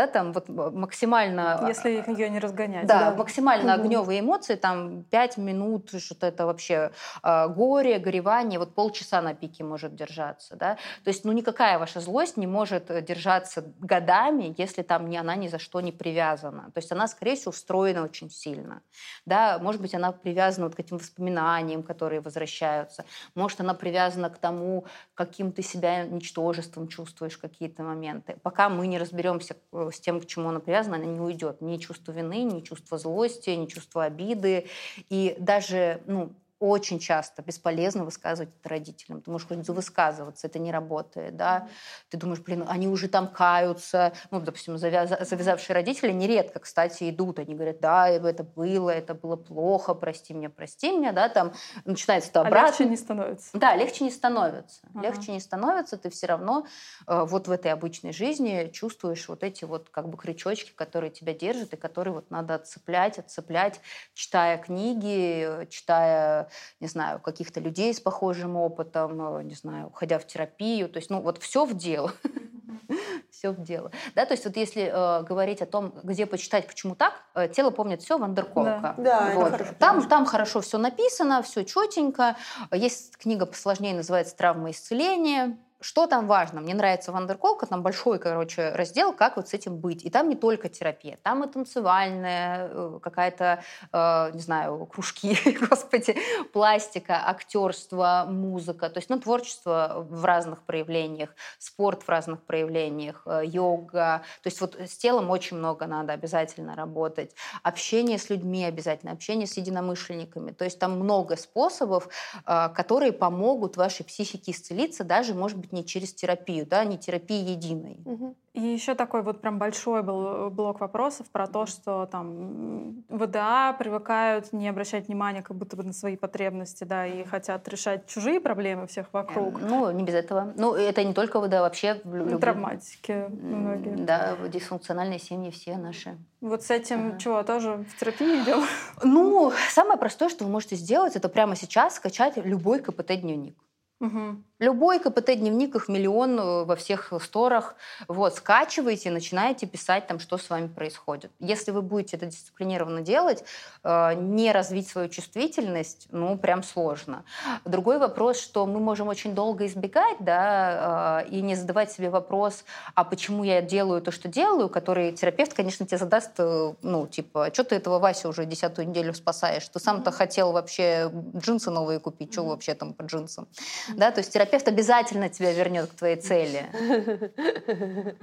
да, 0.00 0.06
там 0.06 0.32
вот 0.32 0.48
максимально... 0.48 1.64
Если 1.68 1.98
их 1.98 2.08
ее 2.08 2.30
не 2.30 2.38
разгонять. 2.38 2.86
Да, 2.86 3.10
да. 3.10 3.16
максимально 3.16 3.74
угу. 3.74 3.82
огневые 3.82 4.20
эмоции, 4.20 4.54
там 4.54 5.04
пять 5.04 5.36
минут, 5.36 5.90
что-то 5.98 6.26
это 6.26 6.46
вообще 6.46 6.90
э, 7.22 7.48
горе, 7.48 7.98
горевание, 7.98 8.58
вот 8.58 8.74
полчаса 8.74 9.20
на 9.20 9.34
пике 9.34 9.64
может 9.64 9.94
держаться, 9.94 10.56
да. 10.56 10.74
То 11.04 11.10
есть, 11.10 11.24
ну, 11.24 11.32
никакая 11.32 11.78
ваша 11.78 12.00
злость 12.00 12.36
не 12.36 12.46
может 12.46 13.04
держаться 13.04 13.64
годами, 13.78 14.54
если 14.56 14.82
там 14.82 15.10
не, 15.10 15.18
она 15.18 15.36
ни 15.36 15.48
за 15.48 15.58
что 15.58 15.80
не 15.80 15.92
привязана. 15.92 16.70
То 16.72 16.78
есть 16.78 16.92
она, 16.92 17.06
скорее 17.06 17.36
всего, 17.36 17.52
встроена 17.52 18.02
очень 18.02 18.30
сильно, 18.30 18.80
да. 19.26 19.58
Может 19.58 19.82
быть, 19.82 19.94
она 19.94 20.12
привязана 20.12 20.66
вот 20.66 20.76
к 20.76 20.80
этим 20.80 20.96
воспоминаниям, 20.96 21.82
которые 21.82 22.20
возвращаются. 22.20 23.04
Может, 23.34 23.60
она 23.60 23.74
привязана 23.74 24.30
к 24.30 24.38
тому, 24.38 24.86
каким 25.14 25.52
ты 25.52 25.62
себя 25.62 26.04
ничтожеством 26.04 26.88
чувствуешь 26.88 27.36
какие-то 27.36 27.82
моменты. 27.82 28.36
Пока 28.42 28.68
мы 28.68 28.86
не 28.86 28.98
разберемся 28.98 29.56
с 29.90 30.00
тем, 30.00 30.20
к 30.20 30.26
чему 30.26 30.48
она 30.48 30.60
привязана, 30.60 30.96
она 30.96 31.06
не 31.06 31.20
уйдет. 31.20 31.60
Ни 31.60 31.76
чувство 31.76 32.12
вины, 32.12 32.42
ни 32.42 32.60
чувство 32.60 32.98
злости, 32.98 33.50
ни 33.50 33.66
чувство 33.66 34.04
обиды. 34.04 34.66
И 35.08 35.36
даже 35.38 36.02
ну, 36.06 36.32
очень 36.60 36.98
часто 36.98 37.40
бесполезно 37.40 38.04
высказывать 38.04 38.50
это 38.60 38.68
родителям. 38.68 39.22
Ты 39.22 39.30
можешь 39.30 39.48
хоть 39.48 39.66
высказываться, 39.66 40.46
это 40.46 40.58
не 40.58 40.70
работает, 40.70 41.36
да. 41.36 41.68
Ты 42.10 42.18
думаешь, 42.18 42.40
блин, 42.40 42.66
они 42.68 42.86
уже 42.86 43.08
там 43.08 43.28
каются. 43.28 44.12
Ну, 44.30 44.40
допустим, 44.40 44.76
завяз... 44.76 45.10
завязавшие 45.26 45.74
родители 45.74 46.12
нередко, 46.12 46.60
кстати, 46.60 47.08
идут, 47.08 47.38
они 47.38 47.54
говорят, 47.54 47.80
да, 47.80 48.08
это 48.08 48.44
было, 48.44 48.90
это 48.90 49.14
было 49.14 49.36
плохо, 49.36 49.94
прости 49.94 50.34
меня, 50.34 50.50
прости 50.50 50.92
меня, 50.92 51.12
да, 51.12 51.30
там 51.30 51.54
начинается 51.86 52.28
это 52.28 52.42
обратно. 52.42 52.68
А 52.68 52.70
легче 52.70 52.84
не 52.84 52.96
становится. 52.96 53.50
Да, 53.54 53.74
легче 53.74 54.04
не 54.04 54.10
становится. 54.10 54.80
Ага. 54.94 55.06
Легче 55.06 55.32
не 55.32 55.40
становится, 55.40 55.96
ты 55.96 56.10
все 56.10 56.26
равно 56.26 56.66
э, 57.06 57.24
вот 57.24 57.48
в 57.48 57.50
этой 57.50 57.72
обычной 57.72 58.12
жизни 58.12 58.70
чувствуешь 58.70 59.28
вот 59.28 59.42
эти 59.42 59.64
вот 59.64 59.88
как 59.88 60.10
бы 60.10 60.18
крючочки, 60.18 60.72
которые 60.74 61.10
тебя 61.10 61.32
держат 61.32 61.72
и 61.72 61.76
которые 61.76 62.12
вот 62.12 62.30
надо 62.30 62.56
отцеплять, 62.56 63.18
отцеплять, 63.18 63.80
читая 64.12 64.58
книги, 64.58 65.66
читая 65.70 66.49
не 66.80 66.88
знаю, 66.88 67.20
каких-то 67.20 67.60
людей 67.60 67.92
с 67.92 68.00
похожим 68.00 68.56
опытом, 68.56 69.38
э, 69.38 69.42
не 69.44 69.54
знаю, 69.54 69.88
уходя 69.88 70.18
в 70.18 70.26
терапию. 70.26 70.88
То 70.88 70.98
есть, 70.98 71.10
ну, 71.10 71.20
вот 71.20 71.38
все 71.38 71.64
в 71.64 71.76
дело. 71.76 72.12
все 73.30 73.50
в 73.50 73.62
дело. 73.62 73.90
Да, 74.14 74.26
то 74.26 74.34
есть 74.34 74.44
вот 74.44 74.56
если 74.56 74.90
э, 74.92 75.22
говорить 75.24 75.62
о 75.62 75.66
том, 75.66 75.94
где 76.02 76.26
почитать, 76.26 76.66
почему 76.66 76.94
так, 76.94 77.14
э, 77.34 77.48
тело 77.48 77.70
помнит 77.70 78.02
все, 78.02 78.18
Вандерколка. 78.18 78.94
Да, 78.96 79.30
да 79.30 79.32
вот. 79.34 79.50
хорошо, 79.50 79.74
там, 79.78 80.08
там 80.08 80.26
хорошо 80.26 80.60
все 80.60 80.78
написано, 80.78 81.42
все 81.42 81.64
четенько. 81.64 82.36
Есть 82.72 83.16
книга 83.16 83.46
посложнее, 83.46 83.94
называется 83.94 84.36
«Травма 84.36 84.70
исцеления». 84.70 85.58
Что 85.80 86.06
там 86.06 86.26
важно? 86.26 86.60
Мне 86.60 86.74
нравится 86.74 87.12
Вандерколка, 87.12 87.66
там 87.66 87.82
большой, 87.82 88.18
короче, 88.18 88.70
раздел, 88.70 89.12
как 89.12 89.36
вот 89.36 89.48
с 89.48 89.54
этим 89.54 89.78
быть. 89.78 90.04
И 90.04 90.10
там 90.10 90.28
не 90.28 90.36
только 90.36 90.68
терапия, 90.68 91.18
там 91.22 91.42
и 91.42 91.48
танцевальная, 91.50 92.68
э, 92.70 92.98
какая-то, 93.02 93.62
э, 93.92 94.30
не 94.34 94.40
знаю, 94.40 94.86
кружки, 94.86 95.36
господи, 95.70 96.16
пластика, 96.52 97.22
актерство, 97.26 98.26
музыка, 98.28 98.90
то 98.90 98.98
есть, 98.98 99.08
ну, 99.08 99.18
творчество 99.18 100.06
в 100.08 100.24
разных 100.24 100.62
проявлениях, 100.62 101.30
спорт 101.58 102.02
в 102.02 102.08
разных 102.08 102.42
проявлениях, 102.42 103.22
э, 103.26 103.42
йога. 103.44 104.22
То 104.42 104.46
есть 104.46 104.60
вот 104.60 104.76
с 104.78 104.96
телом 104.98 105.30
очень 105.30 105.56
много 105.56 105.86
надо 105.86 106.12
обязательно 106.12 106.76
работать. 106.76 107.34
Общение 107.62 108.18
с 108.18 108.28
людьми 108.28 108.64
обязательно, 108.64 109.12
общение 109.12 109.46
с 109.46 109.56
единомышленниками. 109.56 110.52
То 110.52 110.64
есть 110.64 110.78
там 110.78 110.98
много 110.98 111.36
способов, 111.36 112.08
э, 112.46 112.68
которые 112.74 113.12
помогут 113.12 113.76
вашей 113.76 114.04
психике 114.04 114.52
исцелиться, 114.52 115.04
даже, 115.04 115.34
может 115.34 115.56
быть, 115.56 115.69
не 115.72 115.84
через 115.84 116.12
терапию, 116.14 116.66
да, 116.66 116.84
не 116.84 116.98
терапии 116.98 117.50
единой. 117.50 117.98
Угу. 118.04 118.36
И 118.52 118.62
еще 118.62 118.96
такой 118.96 119.22
вот 119.22 119.40
прям 119.40 119.58
большой 119.58 120.02
был 120.02 120.26
э, 120.26 120.50
блок 120.50 120.80
вопросов 120.80 121.30
про 121.30 121.46
то, 121.46 121.66
что 121.66 122.06
там 122.06 123.04
ВДА 123.08 123.74
привыкают 123.78 124.52
не 124.52 124.68
обращать 124.68 125.06
внимания 125.06 125.40
как 125.42 125.56
будто 125.56 125.76
бы 125.76 125.84
на 125.84 125.92
свои 125.92 126.16
потребности, 126.16 126.82
да, 126.82 127.06
и 127.06 127.22
хотят 127.22 127.68
решать 127.68 128.06
чужие 128.06 128.40
проблемы 128.40 128.88
всех 128.88 129.12
вокруг. 129.12 129.60
Ну, 129.60 129.90
не 129.92 130.02
без 130.02 130.14
этого. 130.14 130.52
Ну, 130.56 130.74
это 130.74 131.04
не 131.04 131.14
только 131.14 131.40
ВДА, 131.40 131.60
вообще... 131.60 132.00
Ну, 132.02 132.40
травматики 132.40 133.26
многие. 133.30 133.94
Да, 133.94 134.36
дисфункциональные 134.48 135.20
семьи 135.20 135.50
все 135.52 135.76
наши. 135.76 136.18
Вот 136.40 136.64
с 136.64 136.70
этим 136.70 137.10
ага. 137.10 137.18
чего, 137.18 137.42
тоже 137.44 137.84
в 137.88 138.00
терапию 138.00 138.42
идем? 138.42 138.64
Ну, 139.04 139.52
самое 139.70 139.98
простое, 139.98 140.28
что 140.28 140.44
вы 140.44 140.50
можете 140.50 140.74
сделать, 140.74 141.14
это 141.14 141.28
прямо 141.28 141.54
сейчас 141.54 141.94
скачать 141.94 142.36
любой 142.36 142.80
КПТ-дневник. 142.80 143.54
Угу. 144.00 144.42
Любой 144.60 144.98
КПТ-дневник, 144.98 145.74
их 145.74 145.88
миллион 145.88 146.38
э, 146.38 146.64
во 146.64 146.76
всех 146.76 147.14
сторах. 147.22 147.76
Вот, 148.08 148.34
скачивайте, 148.34 149.10
начинаете 149.10 149.66
писать 149.66 150.06
там, 150.06 150.20
что 150.20 150.36
с 150.36 150.50
вами 150.50 150.68
происходит. 150.68 151.30
Если 151.40 151.70
вы 151.70 151.80
будете 151.80 152.18
это 152.18 152.26
дисциплинированно 152.26 153.00
делать, 153.00 153.42
э, 153.82 154.12
не 154.16 154.52
развить 154.52 154.86
свою 154.86 155.08
чувствительность, 155.08 156.08
ну, 156.10 156.36
прям 156.36 156.62
сложно. 156.62 157.24
Другой 157.64 157.98
вопрос, 157.98 158.38
что 158.38 158.66
мы 158.66 158.80
можем 158.80 159.08
очень 159.08 159.34
долго 159.34 159.64
избегать, 159.64 160.18
да, 160.20 161.22
э, 161.24 161.30
и 161.30 161.40
не 161.40 161.54
задавать 161.54 161.90
себе 161.90 162.10
вопрос, 162.10 162.66
а 162.94 163.04
почему 163.04 163.44
я 163.44 163.62
делаю 163.62 164.02
то, 164.02 164.12
что 164.12 164.28
делаю, 164.28 164.68
который 164.68 165.12
терапевт, 165.12 165.54
конечно, 165.54 165.86
тебе 165.86 165.96
задаст, 165.96 166.32
ну, 166.38 167.06
типа, 167.06 167.48
что 167.54 167.64
ты 167.64 167.76
этого 167.76 167.98
Вася 167.98 168.28
уже 168.28 168.44
десятую 168.44 168.88
неделю 168.88 169.14
спасаешь? 169.14 169.66
Ты 169.66 169.80
сам-то 169.80 170.10
хотел 170.10 170.52
вообще 170.52 171.10
джинсы 171.34 171.70
новые 171.70 171.98
купить, 171.98 172.30
что 172.34 172.44
вообще 172.44 172.74
там 172.74 172.92
по 172.92 173.04
джинсам? 173.04 173.48
Да, 173.94 174.10
то 174.10 174.18
есть 174.20 174.30
терапевт 174.30 174.49
терапевт 174.50 174.68
обязательно 174.68 175.28
тебя 175.28 175.52
вернет 175.52 175.90
к 175.90 175.94
твоей 175.94 176.16
цели. 176.16 176.66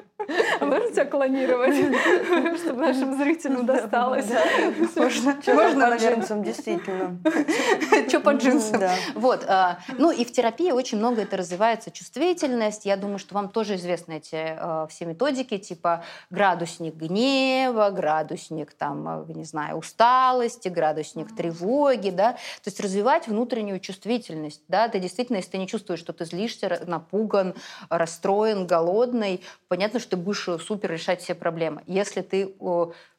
А 0.60 0.66
можно 0.66 0.92
тебя 0.92 1.06
клонировать, 1.06 1.76
чтобы 2.60 2.82
нашим 2.82 3.18
зрителям 3.18 3.66
досталось? 3.66 4.26
Можно, 4.96 5.38
можно 5.54 5.92
по 5.92 5.96
джинсам, 5.96 6.44
действительно. 6.44 7.18
Что 8.10 8.20
по 8.20 8.32
джинсам? 8.32 8.82
Вот. 9.16 9.46
А, 9.48 9.80
ну 9.98 10.12
и 10.12 10.26
в 10.26 10.32
терапии 10.32 10.72
очень 10.72 10.98
много 10.98 11.22
это 11.22 11.38
развивается. 11.38 11.92
Чувствительность. 11.92 12.86
Я 12.86 12.98
думаю, 12.98 13.20
что 13.20 13.36
вам 13.36 13.50
тоже 13.50 13.76
известны 13.76 14.18
эти 14.18 14.36
а, 14.36 14.88
все 14.88 15.06
методики, 15.06 15.58
типа 15.58 16.04
градусник 16.30 16.96
гнева, 16.96 17.90
градусник 17.92 18.74
там, 18.74 19.08
а, 19.08 19.26
не 19.30 19.46
знаю, 19.46 19.78
усталости, 19.78 20.68
градусник 20.68 21.34
тревоги, 21.36 22.10
да. 22.10 22.34
То 22.34 22.68
есть 22.68 22.80
развивать 22.80 23.28
внутреннюю 23.28 23.80
чувствительность, 23.80 24.64
да. 24.68 24.90
Ты 24.90 25.00
действительно, 25.00 25.38
если 25.38 25.52
ты 25.52 25.58
не 25.58 25.68
чувствуешь, 25.68 26.00
что 26.00 26.12
ты 26.18 26.26
злишься, 26.26 26.82
напуган, 26.86 27.56
расстроен, 27.90 28.68
голодный, 28.68 29.44
понятно, 29.68 30.00
что 30.00 30.12
ты 30.12 30.18
будешь 30.18 30.48
э, 30.48 30.60
супер 30.60 30.92
решать 30.92 31.22
все 31.22 31.36
проблемы. 31.36 31.84
Если 31.88 32.22
ты 32.22 32.54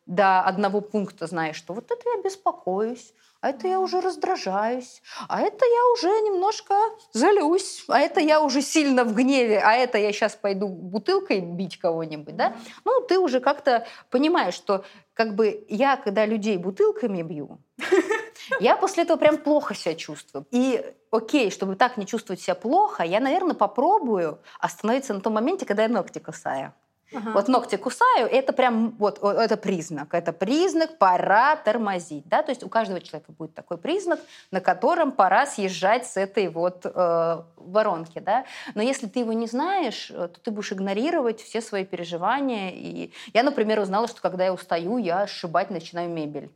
до 0.06 0.40
одного 0.40 0.80
пункта 0.80 1.26
знаешь, 1.26 1.56
что 1.56 1.74
вот 1.74 1.90
это 1.90 2.02
я 2.08 2.22
беспокоюсь, 2.22 3.12
а 3.40 3.50
это 3.50 3.68
я 3.68 3.78
уже 3.78 4.00
раздражаюсь, 4.00 5.00
а 5.28 5.40
это 5.40 5.64
я 5.64 5.92
уже 5.92 6.08
немножко 6.08 6.74
залюсь, 7.12 7.84
а 7.86 8.00
это 8.00 8.18
я 8.20 8.42
уже 8.42 8.62
сильно 8.62 9.04
в 9.04 9.14
гневе, 9.14 9.60
а 9.60 9.74
это 9.74 9.96
я 9.96 10.12
сейчас 10.12 10.34
пойду 10.34 10.66
бутылкой 10.66 11.40
бить 11.40 11.78
кого-нибудь, 11.78 12.34
да? 12.34 12.56
Ну, 12.84 13.00
ты 13.02 13.18
уже 13.18 13.38
как-то 13.38 13.86
понимаешь, 14.10 14.54
что 14.54 14.84
как 15.14 15.36
бы 15.36 15.64
я, 15.68 15.96
когда 15.96 16.26
людей 16.26 16.56
бутылками 16.56 17.22
бью, 17.22 17.60
я 18.60 18.76
после 18.76 19.04
этого 19.04 19.18
прям 19.18 19.38
плохо 19.38 19.74
себя 19.74 19.94
чувствую. 19.94 20.44
И 20.50 20.84
окей, 21.10 21.50
чтобы 21.50 21.74
так 21.76 21.96
не 21.96 22.06
чувствовать 22.06 22.40
себя 22.40 22.54
плохо, 22.54 23.02
я, 23.02 23.20
наверное, 23.20 23.54
попробую 23.54 24.38
остановиться 24.60 25.14
на 25.14 25.20
том 25.20 25.34
моменте, 25.34 25.66
когда 25.66 25.82
я 25.82 25.88
ногти 25.88 26.18
кусаю. 26.18 26.72
Ага. 27.14 27.30
Вот 27.32 27.48
ногти 27.48 27.76
кусаю, 27.76 28.26
это 28.26 28.52
прям 28.52 28.90
вот 28.98 29.22
это 29.22 29.56
признак, 29.56 30.12
это 30.12 30.32
признак, 30.32 30.98
пора 30.98 31.56
тормозить, 31.56 32.28
да, 32.28 32.42
то 32.42 32.50
есть 32.50 32.62
у 32.62 32.68
каждого 32.68 33.00
человека 33.00 33.32
будет 33.32 33.54
такой 33.54 33.78
признак, 33.78 34.20
на 34.50 34.60
котором 34.60 35.12
пора 35.12 35.46
съезжать 35.46 36.06
с 36.06 36.18
этой 36.18 36.48
вот 36.48 36.84
э, 36.84 37.42
воронки, 37.56 38.18
да. 38.18 38.44
Но 38.74 38.82
если 38.82 39.06
ты 39.06 39.20
его 39.20 39.32
не 39.32 39.46
знаешь, 39.46 40.10
э, 40.10 40.28
то 40.28 40.38
ты 40.40 40.50
будешь 40.50 40.72
игнорировать 40.72 41.40
все 41.40 41.62
свои 41.62 41.86
переживания. 41.86 42.72
И 42.74 43.12
я, 43.32 43.42
например, 43.42 43.80
узнала, 43.80 44.06
что 44.06 44.20
когда 44.20 44.44
я 44.44 44.52
устаю, 44.52 44.98
я 44.98 45.26
сшибать 45.26 45.70
начинаю 45.70 46.10
мебель. 46.10 46.50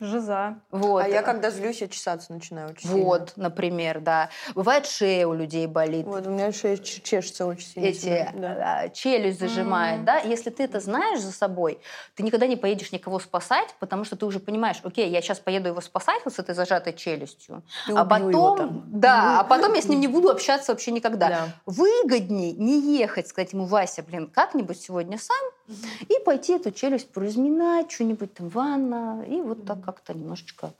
Жиза. 0.00 0.56
Вот. 0.70 1.04
А 1.04 1.08
я 1.08 1.22
когда 1.22 1.50
злюсь, 1.50 1.80
я 1.80 1.88
чесаться 1.88 2.32
начинаю 2.32 2.70
очень 2.70 2.88
Вот, 2.88 3.32
сильно. 3.34 3.48
например, 3.48 4.00
да. 4.00 4.30
Бывает 4.54 4.86
шея 4.86 5.26
у 5.26 5.34
людей 5.34 5.66
болит. 5.66 6.06
Вот, 6.06 6.26
у 6.26 6.30
меня 6.30 6.52
шея 6.52 6.76
чешется 6.76 7.46
очень 7.46 7.66
сильно. 7.66 7.86
Эти 7.86 8.30
да. 8.34 8.80
А, 8.84 8.88
челюсть 8.88 9.40
зажимает, 9.40 10.00
mm-hmm. 10.00 10.04
да. 10.04 10.18
Если 10.18 10.50
ты 10.50 10.64
это 10.64 10.80
знаешь 10.80 11.20
за 11.20 11.32
собой, 11.32 11.78
ты 12.14 12.22
никогда 12.22 12.46
не 12.46 12.56
поедешь 12.56 12.92
никого 12.92 13.18
спасать, 13.18 13.74
потому 13.78 14.04
что 14.04 14.16
ты 14.16 14.26
уже 14.26 14.40
понимаешь, 14.40 14.80
окей, 14.82 15.08
я 15.10 15.20
сейчас 15.20 15.40
поеду 15.40 15.68
его 15.68 15.80
спасать 15.80 16.20
вот 16.24 16.34
с 16.34 16.38
этой 16.38 16.54
зажатой 16.54 16.92
челюстью, 16.92 17.62
и 17.88 17.92
а 17.92 18.04
потом, 18.04 18.84
да, 18.86 19.40
а 19.40 19.44
потом 19.44 19.74
я 19.74 19.82
с 19.82 19.88
ним 19.88 20.00
не 20.00 20.08
буду 20.08 20.30
общаться 20.30 20.72
вообще 20.72 20.90
никогда. 20.92 21.28
Да. 21.28 21.48
Выгодней 21.66 22.52
не 22.52 22.98
ехать, 22.98 23.28
сказать 23.28 23.52
ему, 23.52 23.64
Вася, 23.64 24.02
блин, 24.02 24.30
как-нибудь 24.32 24.80
сегодня 24.80 25.18
сам, 25.18 25.50
и 25.68 26.14
пойти 26.24 26.54
эту 26.54 26.70
челюсть 26.70 27.10
поразминать, 27.10 27.90
что-нибудь 27.90 28.34
там 28.34 28.48
ванна, 28.48 29.24
и 29.26 29.40
вот 29.40 29.64
так 29.66 29.82
как-то 29.82 30.14
немножечко 30.14 30.72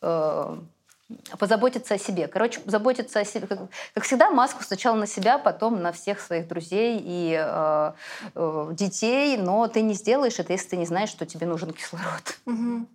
э, 0.00 0.56
позаботиться 1.38 1.94
о 1.94 1.98
себе. 1.98 2.28
Короче, 2.28 2.60
заботиться 2.66 3.20
о 3.20 3.24
себе. 3.24 3.46
Как, 3.46 3.58
как 3.94 4.04
всегда, 4.04 4.30
маску 4.30 4.62
сначала 4.62 4.96
на 4.96 5.06
себя, 5.06 5.38
потом 5.38 5.82
на 5.82 5.92
всех 5.92 6.20
своих 6.20 6.48
друзей 6.48 7.00
и 7.02 7.36
э, 7.38 7.92
э, 8.34 8.70
детей, 8.72 9.36
но 9.36 9.66
ты 9.68 9.82
не 9.82 9.94
сделаешь 9.94 10.38
это, 10.38 10.52
если 10.52 10.70
ты 10.70 10.76
не 10.76 10.86
знаешь, 10.86 11.10
что 11.10 11.26
тебе 11.26 11.46
нужен 11.46 11.72
кислород. 11.72 12.38
Угу. 12.46 12.86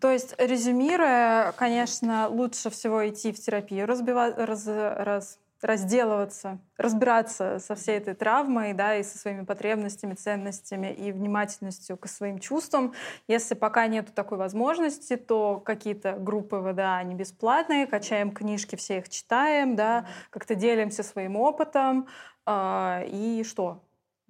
То 0.00 0.10
есть, 0.10 0.34
резюмируя, 0.38 1.52
конечно, 1.52 2.28
лучше 2.28 2.70
всего 2.70 3.06
идти 3.06 3.32
в 3.32 3.40
терапию, 3.40 3.86
разбивать, 3.86 4.38
раз, 4.38 4.66
раз, 4.66 5.38
разделываться, 5.62 6.58
разбираться 6.76 7.58
со 7.58 7.74
всей 7.74 7.98
этой 7.98 8.14
травмой, 8.14 8.72
да, 8.72 8.96
и 8.96 9.02
со 9.02 9.18
своими 9.18 9.44
потребностями, 9.44 10.14
ценностями 10.14 10.92
и 10.92 11.12
внимательностью 11.12 11.96
к 11.96 12.06
своим 12.08 12.38
чувствам. 12.38 12.94
Если 13.28 13.54
пока 13.54 13.86
нет 13.86 14.14
такой 14.14 14.38
возможности, 14.38 15.16
то 15.16 15.60
какие-то 15.60 16.12
группы 16.12 16.56
ВДА, 16.56 16.96
они 16.96 17.14
бесплатные, 17.14 17.86
качаем 17.86 18.32
книжки, 18.32 18.76
все 18.76 18.98
их 18.98 19.08
читаем, 19.08 19.76
да, 19.76 20.06
как-то 20.30 20.54
делимся 20.54 21.02
своим 21.02 21.36
опытом, 21.36 22.08
э, 22.46 23.04
и 23.08 23.44
что? 23.44 23.82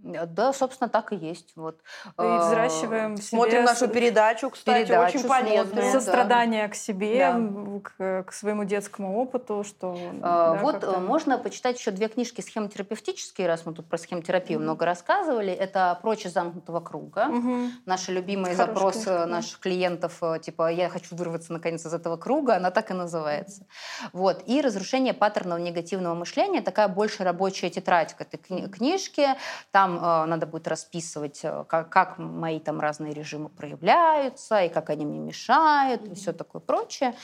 Э, 0.04 0.26
да, 0.26 0.52
собственно, 0.52 0.88
так 0.88 1.12
и 1.12 1.16
есть. 1.16 1.52
Вот. 1.56 1.80
И 2.18 2.22
взращиваем 2.22 3.16
себе... 3.16 3.26
Смотрим 3.26 3.64
нашу 3.64 3.88
передачу, 3.88 4.50
кстати, 4.50 4.86
передачу 4.86 5.18
очень 5.18 5.28
полезная. 5.28 5.92
Сострадание 5.92 6.66
да. 6.66 6.72
к 6.72 6.74
себе, 6.74 7.32
да. 7.32 7.80
к, 7.82 8.24
к 8.28 8.32
своему 8.32 8.64
детскому 8.64 9.20
опыту. 9.20 9.64
Что, 9.64 9.96
а, 10.22 10.54
да, 10.54 10.60
вот 10.62 10.84
э, 10.84 10.98
можно 10.98 11.38
почитать 11.38 11.78
еще 11.78 11.90
две 11.90 12.08
книжки 12.08 12.40
схемотерапевтические, 12.40 13.46
раз 13.46 13.66
мы 13.66 13.74
тут 13.74 13.88
про 13.88 13.98
схемотерапию 13.98 14.58
mm-hmm. 14.58 14.62
много 14.62 14.86
рассказывали. 14.86 15.52
Это 15.52 15.98
«Прочь 16.02 16.26
из 16.26 16.32
замкнутого 16.32 16.80
круга». 16.80 17.26
Mm-hmm. 17.26 17.70
Наши 17.86 18.12
любимые 18.12 18.54
Хорошая 18.54 18.74
запросы 18.74 19.04
книжка. 19.04 19.26
наших 19.26 19.58
клиентов, 19.60 20.22
типа 20.42 20.70
«я 20.70 20.88
хочу 20.88 21.14
вырваться 21.16 21.52
наконец 21.52 21.84
из 21.84 21.92
этого 21.92 22.16
круга», 22.16 22.56
она 22.56 22.70
так 22.70 22.90
и 22.90 22.94
называется. 22.94 23.62
Mm-hmm. 23.62 24.10
Вот. 24.12 24.42
И 24.46 24.60
«Разрушение 24.60 25.14
паттернов 25.14 25.60
негативного 25.60 26.14
мышления», 26.14 26.60
такая 26.62 26.88
больше 26.88 27.24
рабочая 27.24 27.70
тетрадь 27.70 28.14
к 28.14 28.20
этой 28.20 28.68
книжке. 28.68 29.36
Там 29.70 29.89
там 29.90 30.24
э, 30.24 30.26
надо 30.26 30.46
будет 30.46 30.68
расписывать, 30.68 31.40
э, 31.42 31.64
как, 31.68 31.88
как 31.90 32.18
мои 32.18 32.60
там 32.60 32.80
разные 32.80 33.12
режимы 33.12 33.48
проявляются, 33.48 34.64
и 34.64 34.68
как 34.68 34.90
они 34.90 35.04
мне 35.04 35.18
мешают, 35.18 36.06
и 36.06 36.14
все 36.14 36.32
такое 36.32 36.60
прочее. 36.60 37.14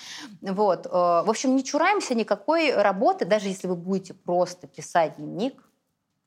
Вот. 0.41 0.87
Э, 0.87 0.91
в 0.91 1.31
общем, 1.31 1.57
не 1.57 1.65
чураемся 1.65 2.15
никакой 2.15 2.75
работы, 2.75 3.25
даже 3.25 3.49
если 3.49 3.69
вы 3.69 3.77
будете 3.77 4.15
просто 4.15 4.67
писать 4.67 5.17
дневник, 5.17 5.63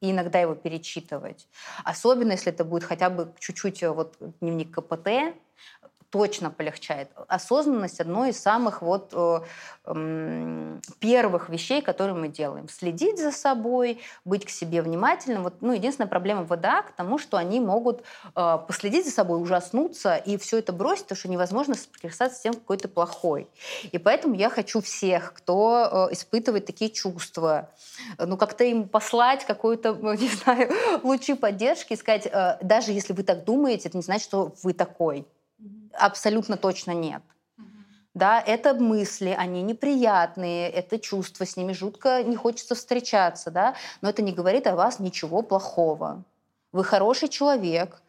и 0.02 0.12
иногда 0.12 0.40
его 0.40 0.56
перечитывать. 0.56 1.48
Особенно, 1.84 2.32
если 2.32 2.54
это 2.54 2.64
будет 2.64 2.86
хотя 2.86 3.10
бы 3.10 3.34
чуть-чуть 3.40 3.84
вот 3.84 4.16
дневник 4.40 4.74
КПТ, 4.74 5.36
точно 6.10 6.50
полегчает. 6.50 7.10
Осознанность 7.28 8.00
одно 8.00 8.26
из 8.26 8.40
самых 8.40 8.82
вот 8.82 9.12
э, 9.14 9.40
э, 9.86 10.80
первых 11.00 11.50
вещей, 11.50 11.82
которые 11.82 12.16
мы 12.16 12.30
делаем. 12.30 12.68
Следить 12.68 13.20
за 13.20 13.32
собой, 13.32 14.02
быть 14.26 14.46
к 14.46 14.50
себе 14.50 14.82
внимательным. 14.82 15.44
Вот, 15.44 15.62
ну, 15.62 15.74
единственная 15.74 16.10
проблема 16.10 16.44
ВДА 16.44 16.82
к 16.82 16.92
тому, 16.96 17.20
что 17.20 17.38
они 17.38 17.60
могут 17.60 18.04
э, 18.36 18.58
последить 18.68 19.06
за 19.06 19.12
собой, 19.12 19.42
ужаснуться 19.42 20.16
и 20.16 20.38
все 20.38 20.58
это 20.58 20.74
бросить, 20.74 21.04
потому 21.04 21.20
что 21.20 21.30
невозможно 21.30 21.76
соприкасаться 21.76 22.40
с 22.40 22.42
тем, 22.42 22.54
какой 22.54 22.78
то 22.78 22.88
плохой. 22.88 23.48
И 23.92 23.98
поэтому 24.00 24.34
я 24.34 24.50
хочу 24.50 24.82
всех, 24.82 25.34
кто 25.34 26.08
э, 26.10 26.14
испытывает 26.14 26.66
такие 26.66 26.90
чувства, 26.90 27.70
ну, 28.18 28.38
как-то 28.38 28.64
им 28.64 28.88
послать 28.88 29.46
какую-то, 29.46 29.94
не 30.20 30.28
знаю, 30.28 30.72
лучи 31.04 31.36
поддержки 31.36 31.94
и 31.94 31.96
сказать, 31.96 32.26
э, 32.26 32.58
даже 32.62 32.94
если 32.94 33.14
вы 33.14 33.22
так 33.24 33.44
думаете, 33.44 33.90
это 33.90 33.98
не 33.98 34.04
значит, 34.04 34.24
что 34.24 34.54
вы 34.64 34.74
такой 34.74 35.28
абсолютно 36.00 36.58
точно 36.58 36.92
нет. 36.92 37.22
Да, 38.16 38.42
это 38.42 38.74
мысли, 38.74 39.36
они 39.38 39.62
неприятные, 39.62 40.70
это 40.70 40.98
чувства, 40.98 41.46
с 41.46 41.56
ними 41.56 41.74
жутко 41.74 42.24
не 42.24 42.36
хочется 42.36 42.74
встречаться, 42.74 43.52
да, 43.52 43.76
но 44.02 44.10
это 44.10 44.22
не 44.22 44.34
говорит 44.34 44.68
о 44.68 44.76
вас 44.76 45.00
ничего 45.00 45.42
плохого. 45.42 46.24
Вы 46.72 46.84
хороший 46.84 47.30
человек, 47.30 48.02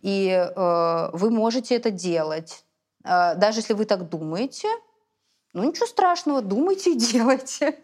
и 0.00 0.28
э, 0.30 1.10
вы 1.12 1.30
можете 1.30 1.76
это 1.76 1.90
делать. 1.90 2.64
Э, 3.04 3.34
даже 3.34 3.58
если 3.58 3.74
вы 3.74 3.84
так 3.84 4.08
думаете, 4.08 4.68
ну 5.52 5.64
ничего 5.64 5.86
страшного, 5.86 6.40
думайте 6.40 6.92
и 6.92 6.96
делайте. 7.12 7.78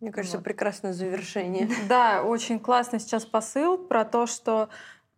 Мне 0.00 0.12
кажется, 0.12 0.38
вот. 0.38 0.44
прекрасное 0.44 0.92
завершение. 0.92 1.68
Да, 1.88 2.22
очень 2.22 2.60
классный 2.60 3.00
сейчас 3.00 3.24
посыл 3.24 3.78
про 3.78 4.04
то, 4.04 4.26
что 4.26 4.68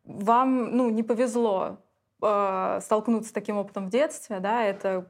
вам 0.05 0.77
ну, 0.77 0.91
не 0.91 1.03
повезло 1.03 1.79
э, 2.23 2.81
столкнуться 2.83 3.31
с 3.31 3.33
таким 3.33 3.59
опытом 3.59 3.87
в 3.87 3.91
детстве, 3.91 4.41
да, 4.41 4.63
это 4.63 5.07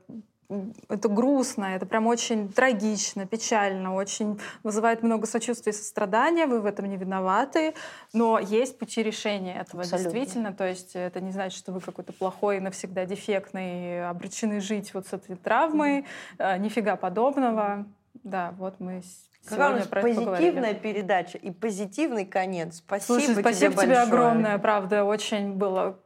это 0.88 1.08
грустно, 1.08 1.64
это 1.74 1.86
прям 1.86 2.06
очень 2.06 2.52
трагично, 2.52 3.26
печально, 3.26 3.94
очень 3.94 4.38
вызывает 4.62 5.02
много 5.02 5.26
сочувствия 5.26 5.72
и 5.72 5.74
сострадания, 5.74 6.46
вы 6.46 6.60
в 6.60 6.66
этом 6.66 6.86
не 6.86 6.96
виноваты, 6.96 7.74
но 8.12 8.38
есть 8.38 8.78
пути 8.78 9.02
решения 9.02 9.58
этого 9.60 9.82
Абсолютно. 9.82 10.12
действительно, 10.12 10.52
то 10.52 10.66
есть 10.66 10.94
это 10.94 11.20
не 11.20 11.32
значит, 11.32 11.58
что 11.58 11.72
вы 11.72 11.80
какой-то 11.80 12.12
плохой, 12.12 12.60
навсегда 12.60 13.06
дефектный, 13.06 14.08
обречены 14.08 14.60
жить 14.60 14.94
вот 14.94 15.06
с 15.06 15.12
этой 15.12 15.36
травмой, 15.36 16.04
mm-hmm. 16.38 16.58
нифига 16.58 16.96
подобного. 16.96 17.86
Да, 18.22 18.54
вот 18.58 18.80
мы 18.80 19.02
Какая 19.48 19.74
у 19.74 19.78
нас 19.78 19.86
позитивная 19.86 20.74
передача 20.74 21.38
и 21.38 21.50
позитивный 21.50 22.24
конец. 22.26 22.76
Спасибо, 22.76 23.20
Слушай, 23.20 23.40
спасибо 23.40 23.72
тебе, 23.74 23.82
тебе 23.82 23.98
огромное, 23.98 24.58
правда, 24.58 25.04
очень 25.04 25.54
было 25.54 25.98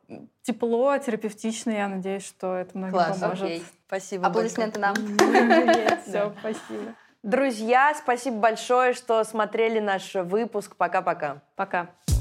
тепло, 0.43 0.97
терапевтично. 0.99 1.71
Я 1.71 1.89
надеюсь, 1.89 2.27
что 2.27 2.55
это 2.55 2.77
многим 2.77 2.95
Класс, 2.95 3.19
поможет. 3.19 3.45
Окей. 3.45 3.65
Спасибо. 3.87 4.27
Аплодисменты 4.27 4.79
нам. 4.79 4.95
Все, 6.07 6.33
спасибо. 6.39 6.95
Друзья, 7.23 7.95
спасибо 8.01 8.37
большое, 8.37 8.95
что 8.95 9.23
смотрели 9.25 9.79
наш 9.79 10.15
выпуск. 10.15 10.77
Пока-пока. 10.77 11.43
Пока. 11.57 11.83
-пока. 11.83 11.89
Пока. 12.07 12.20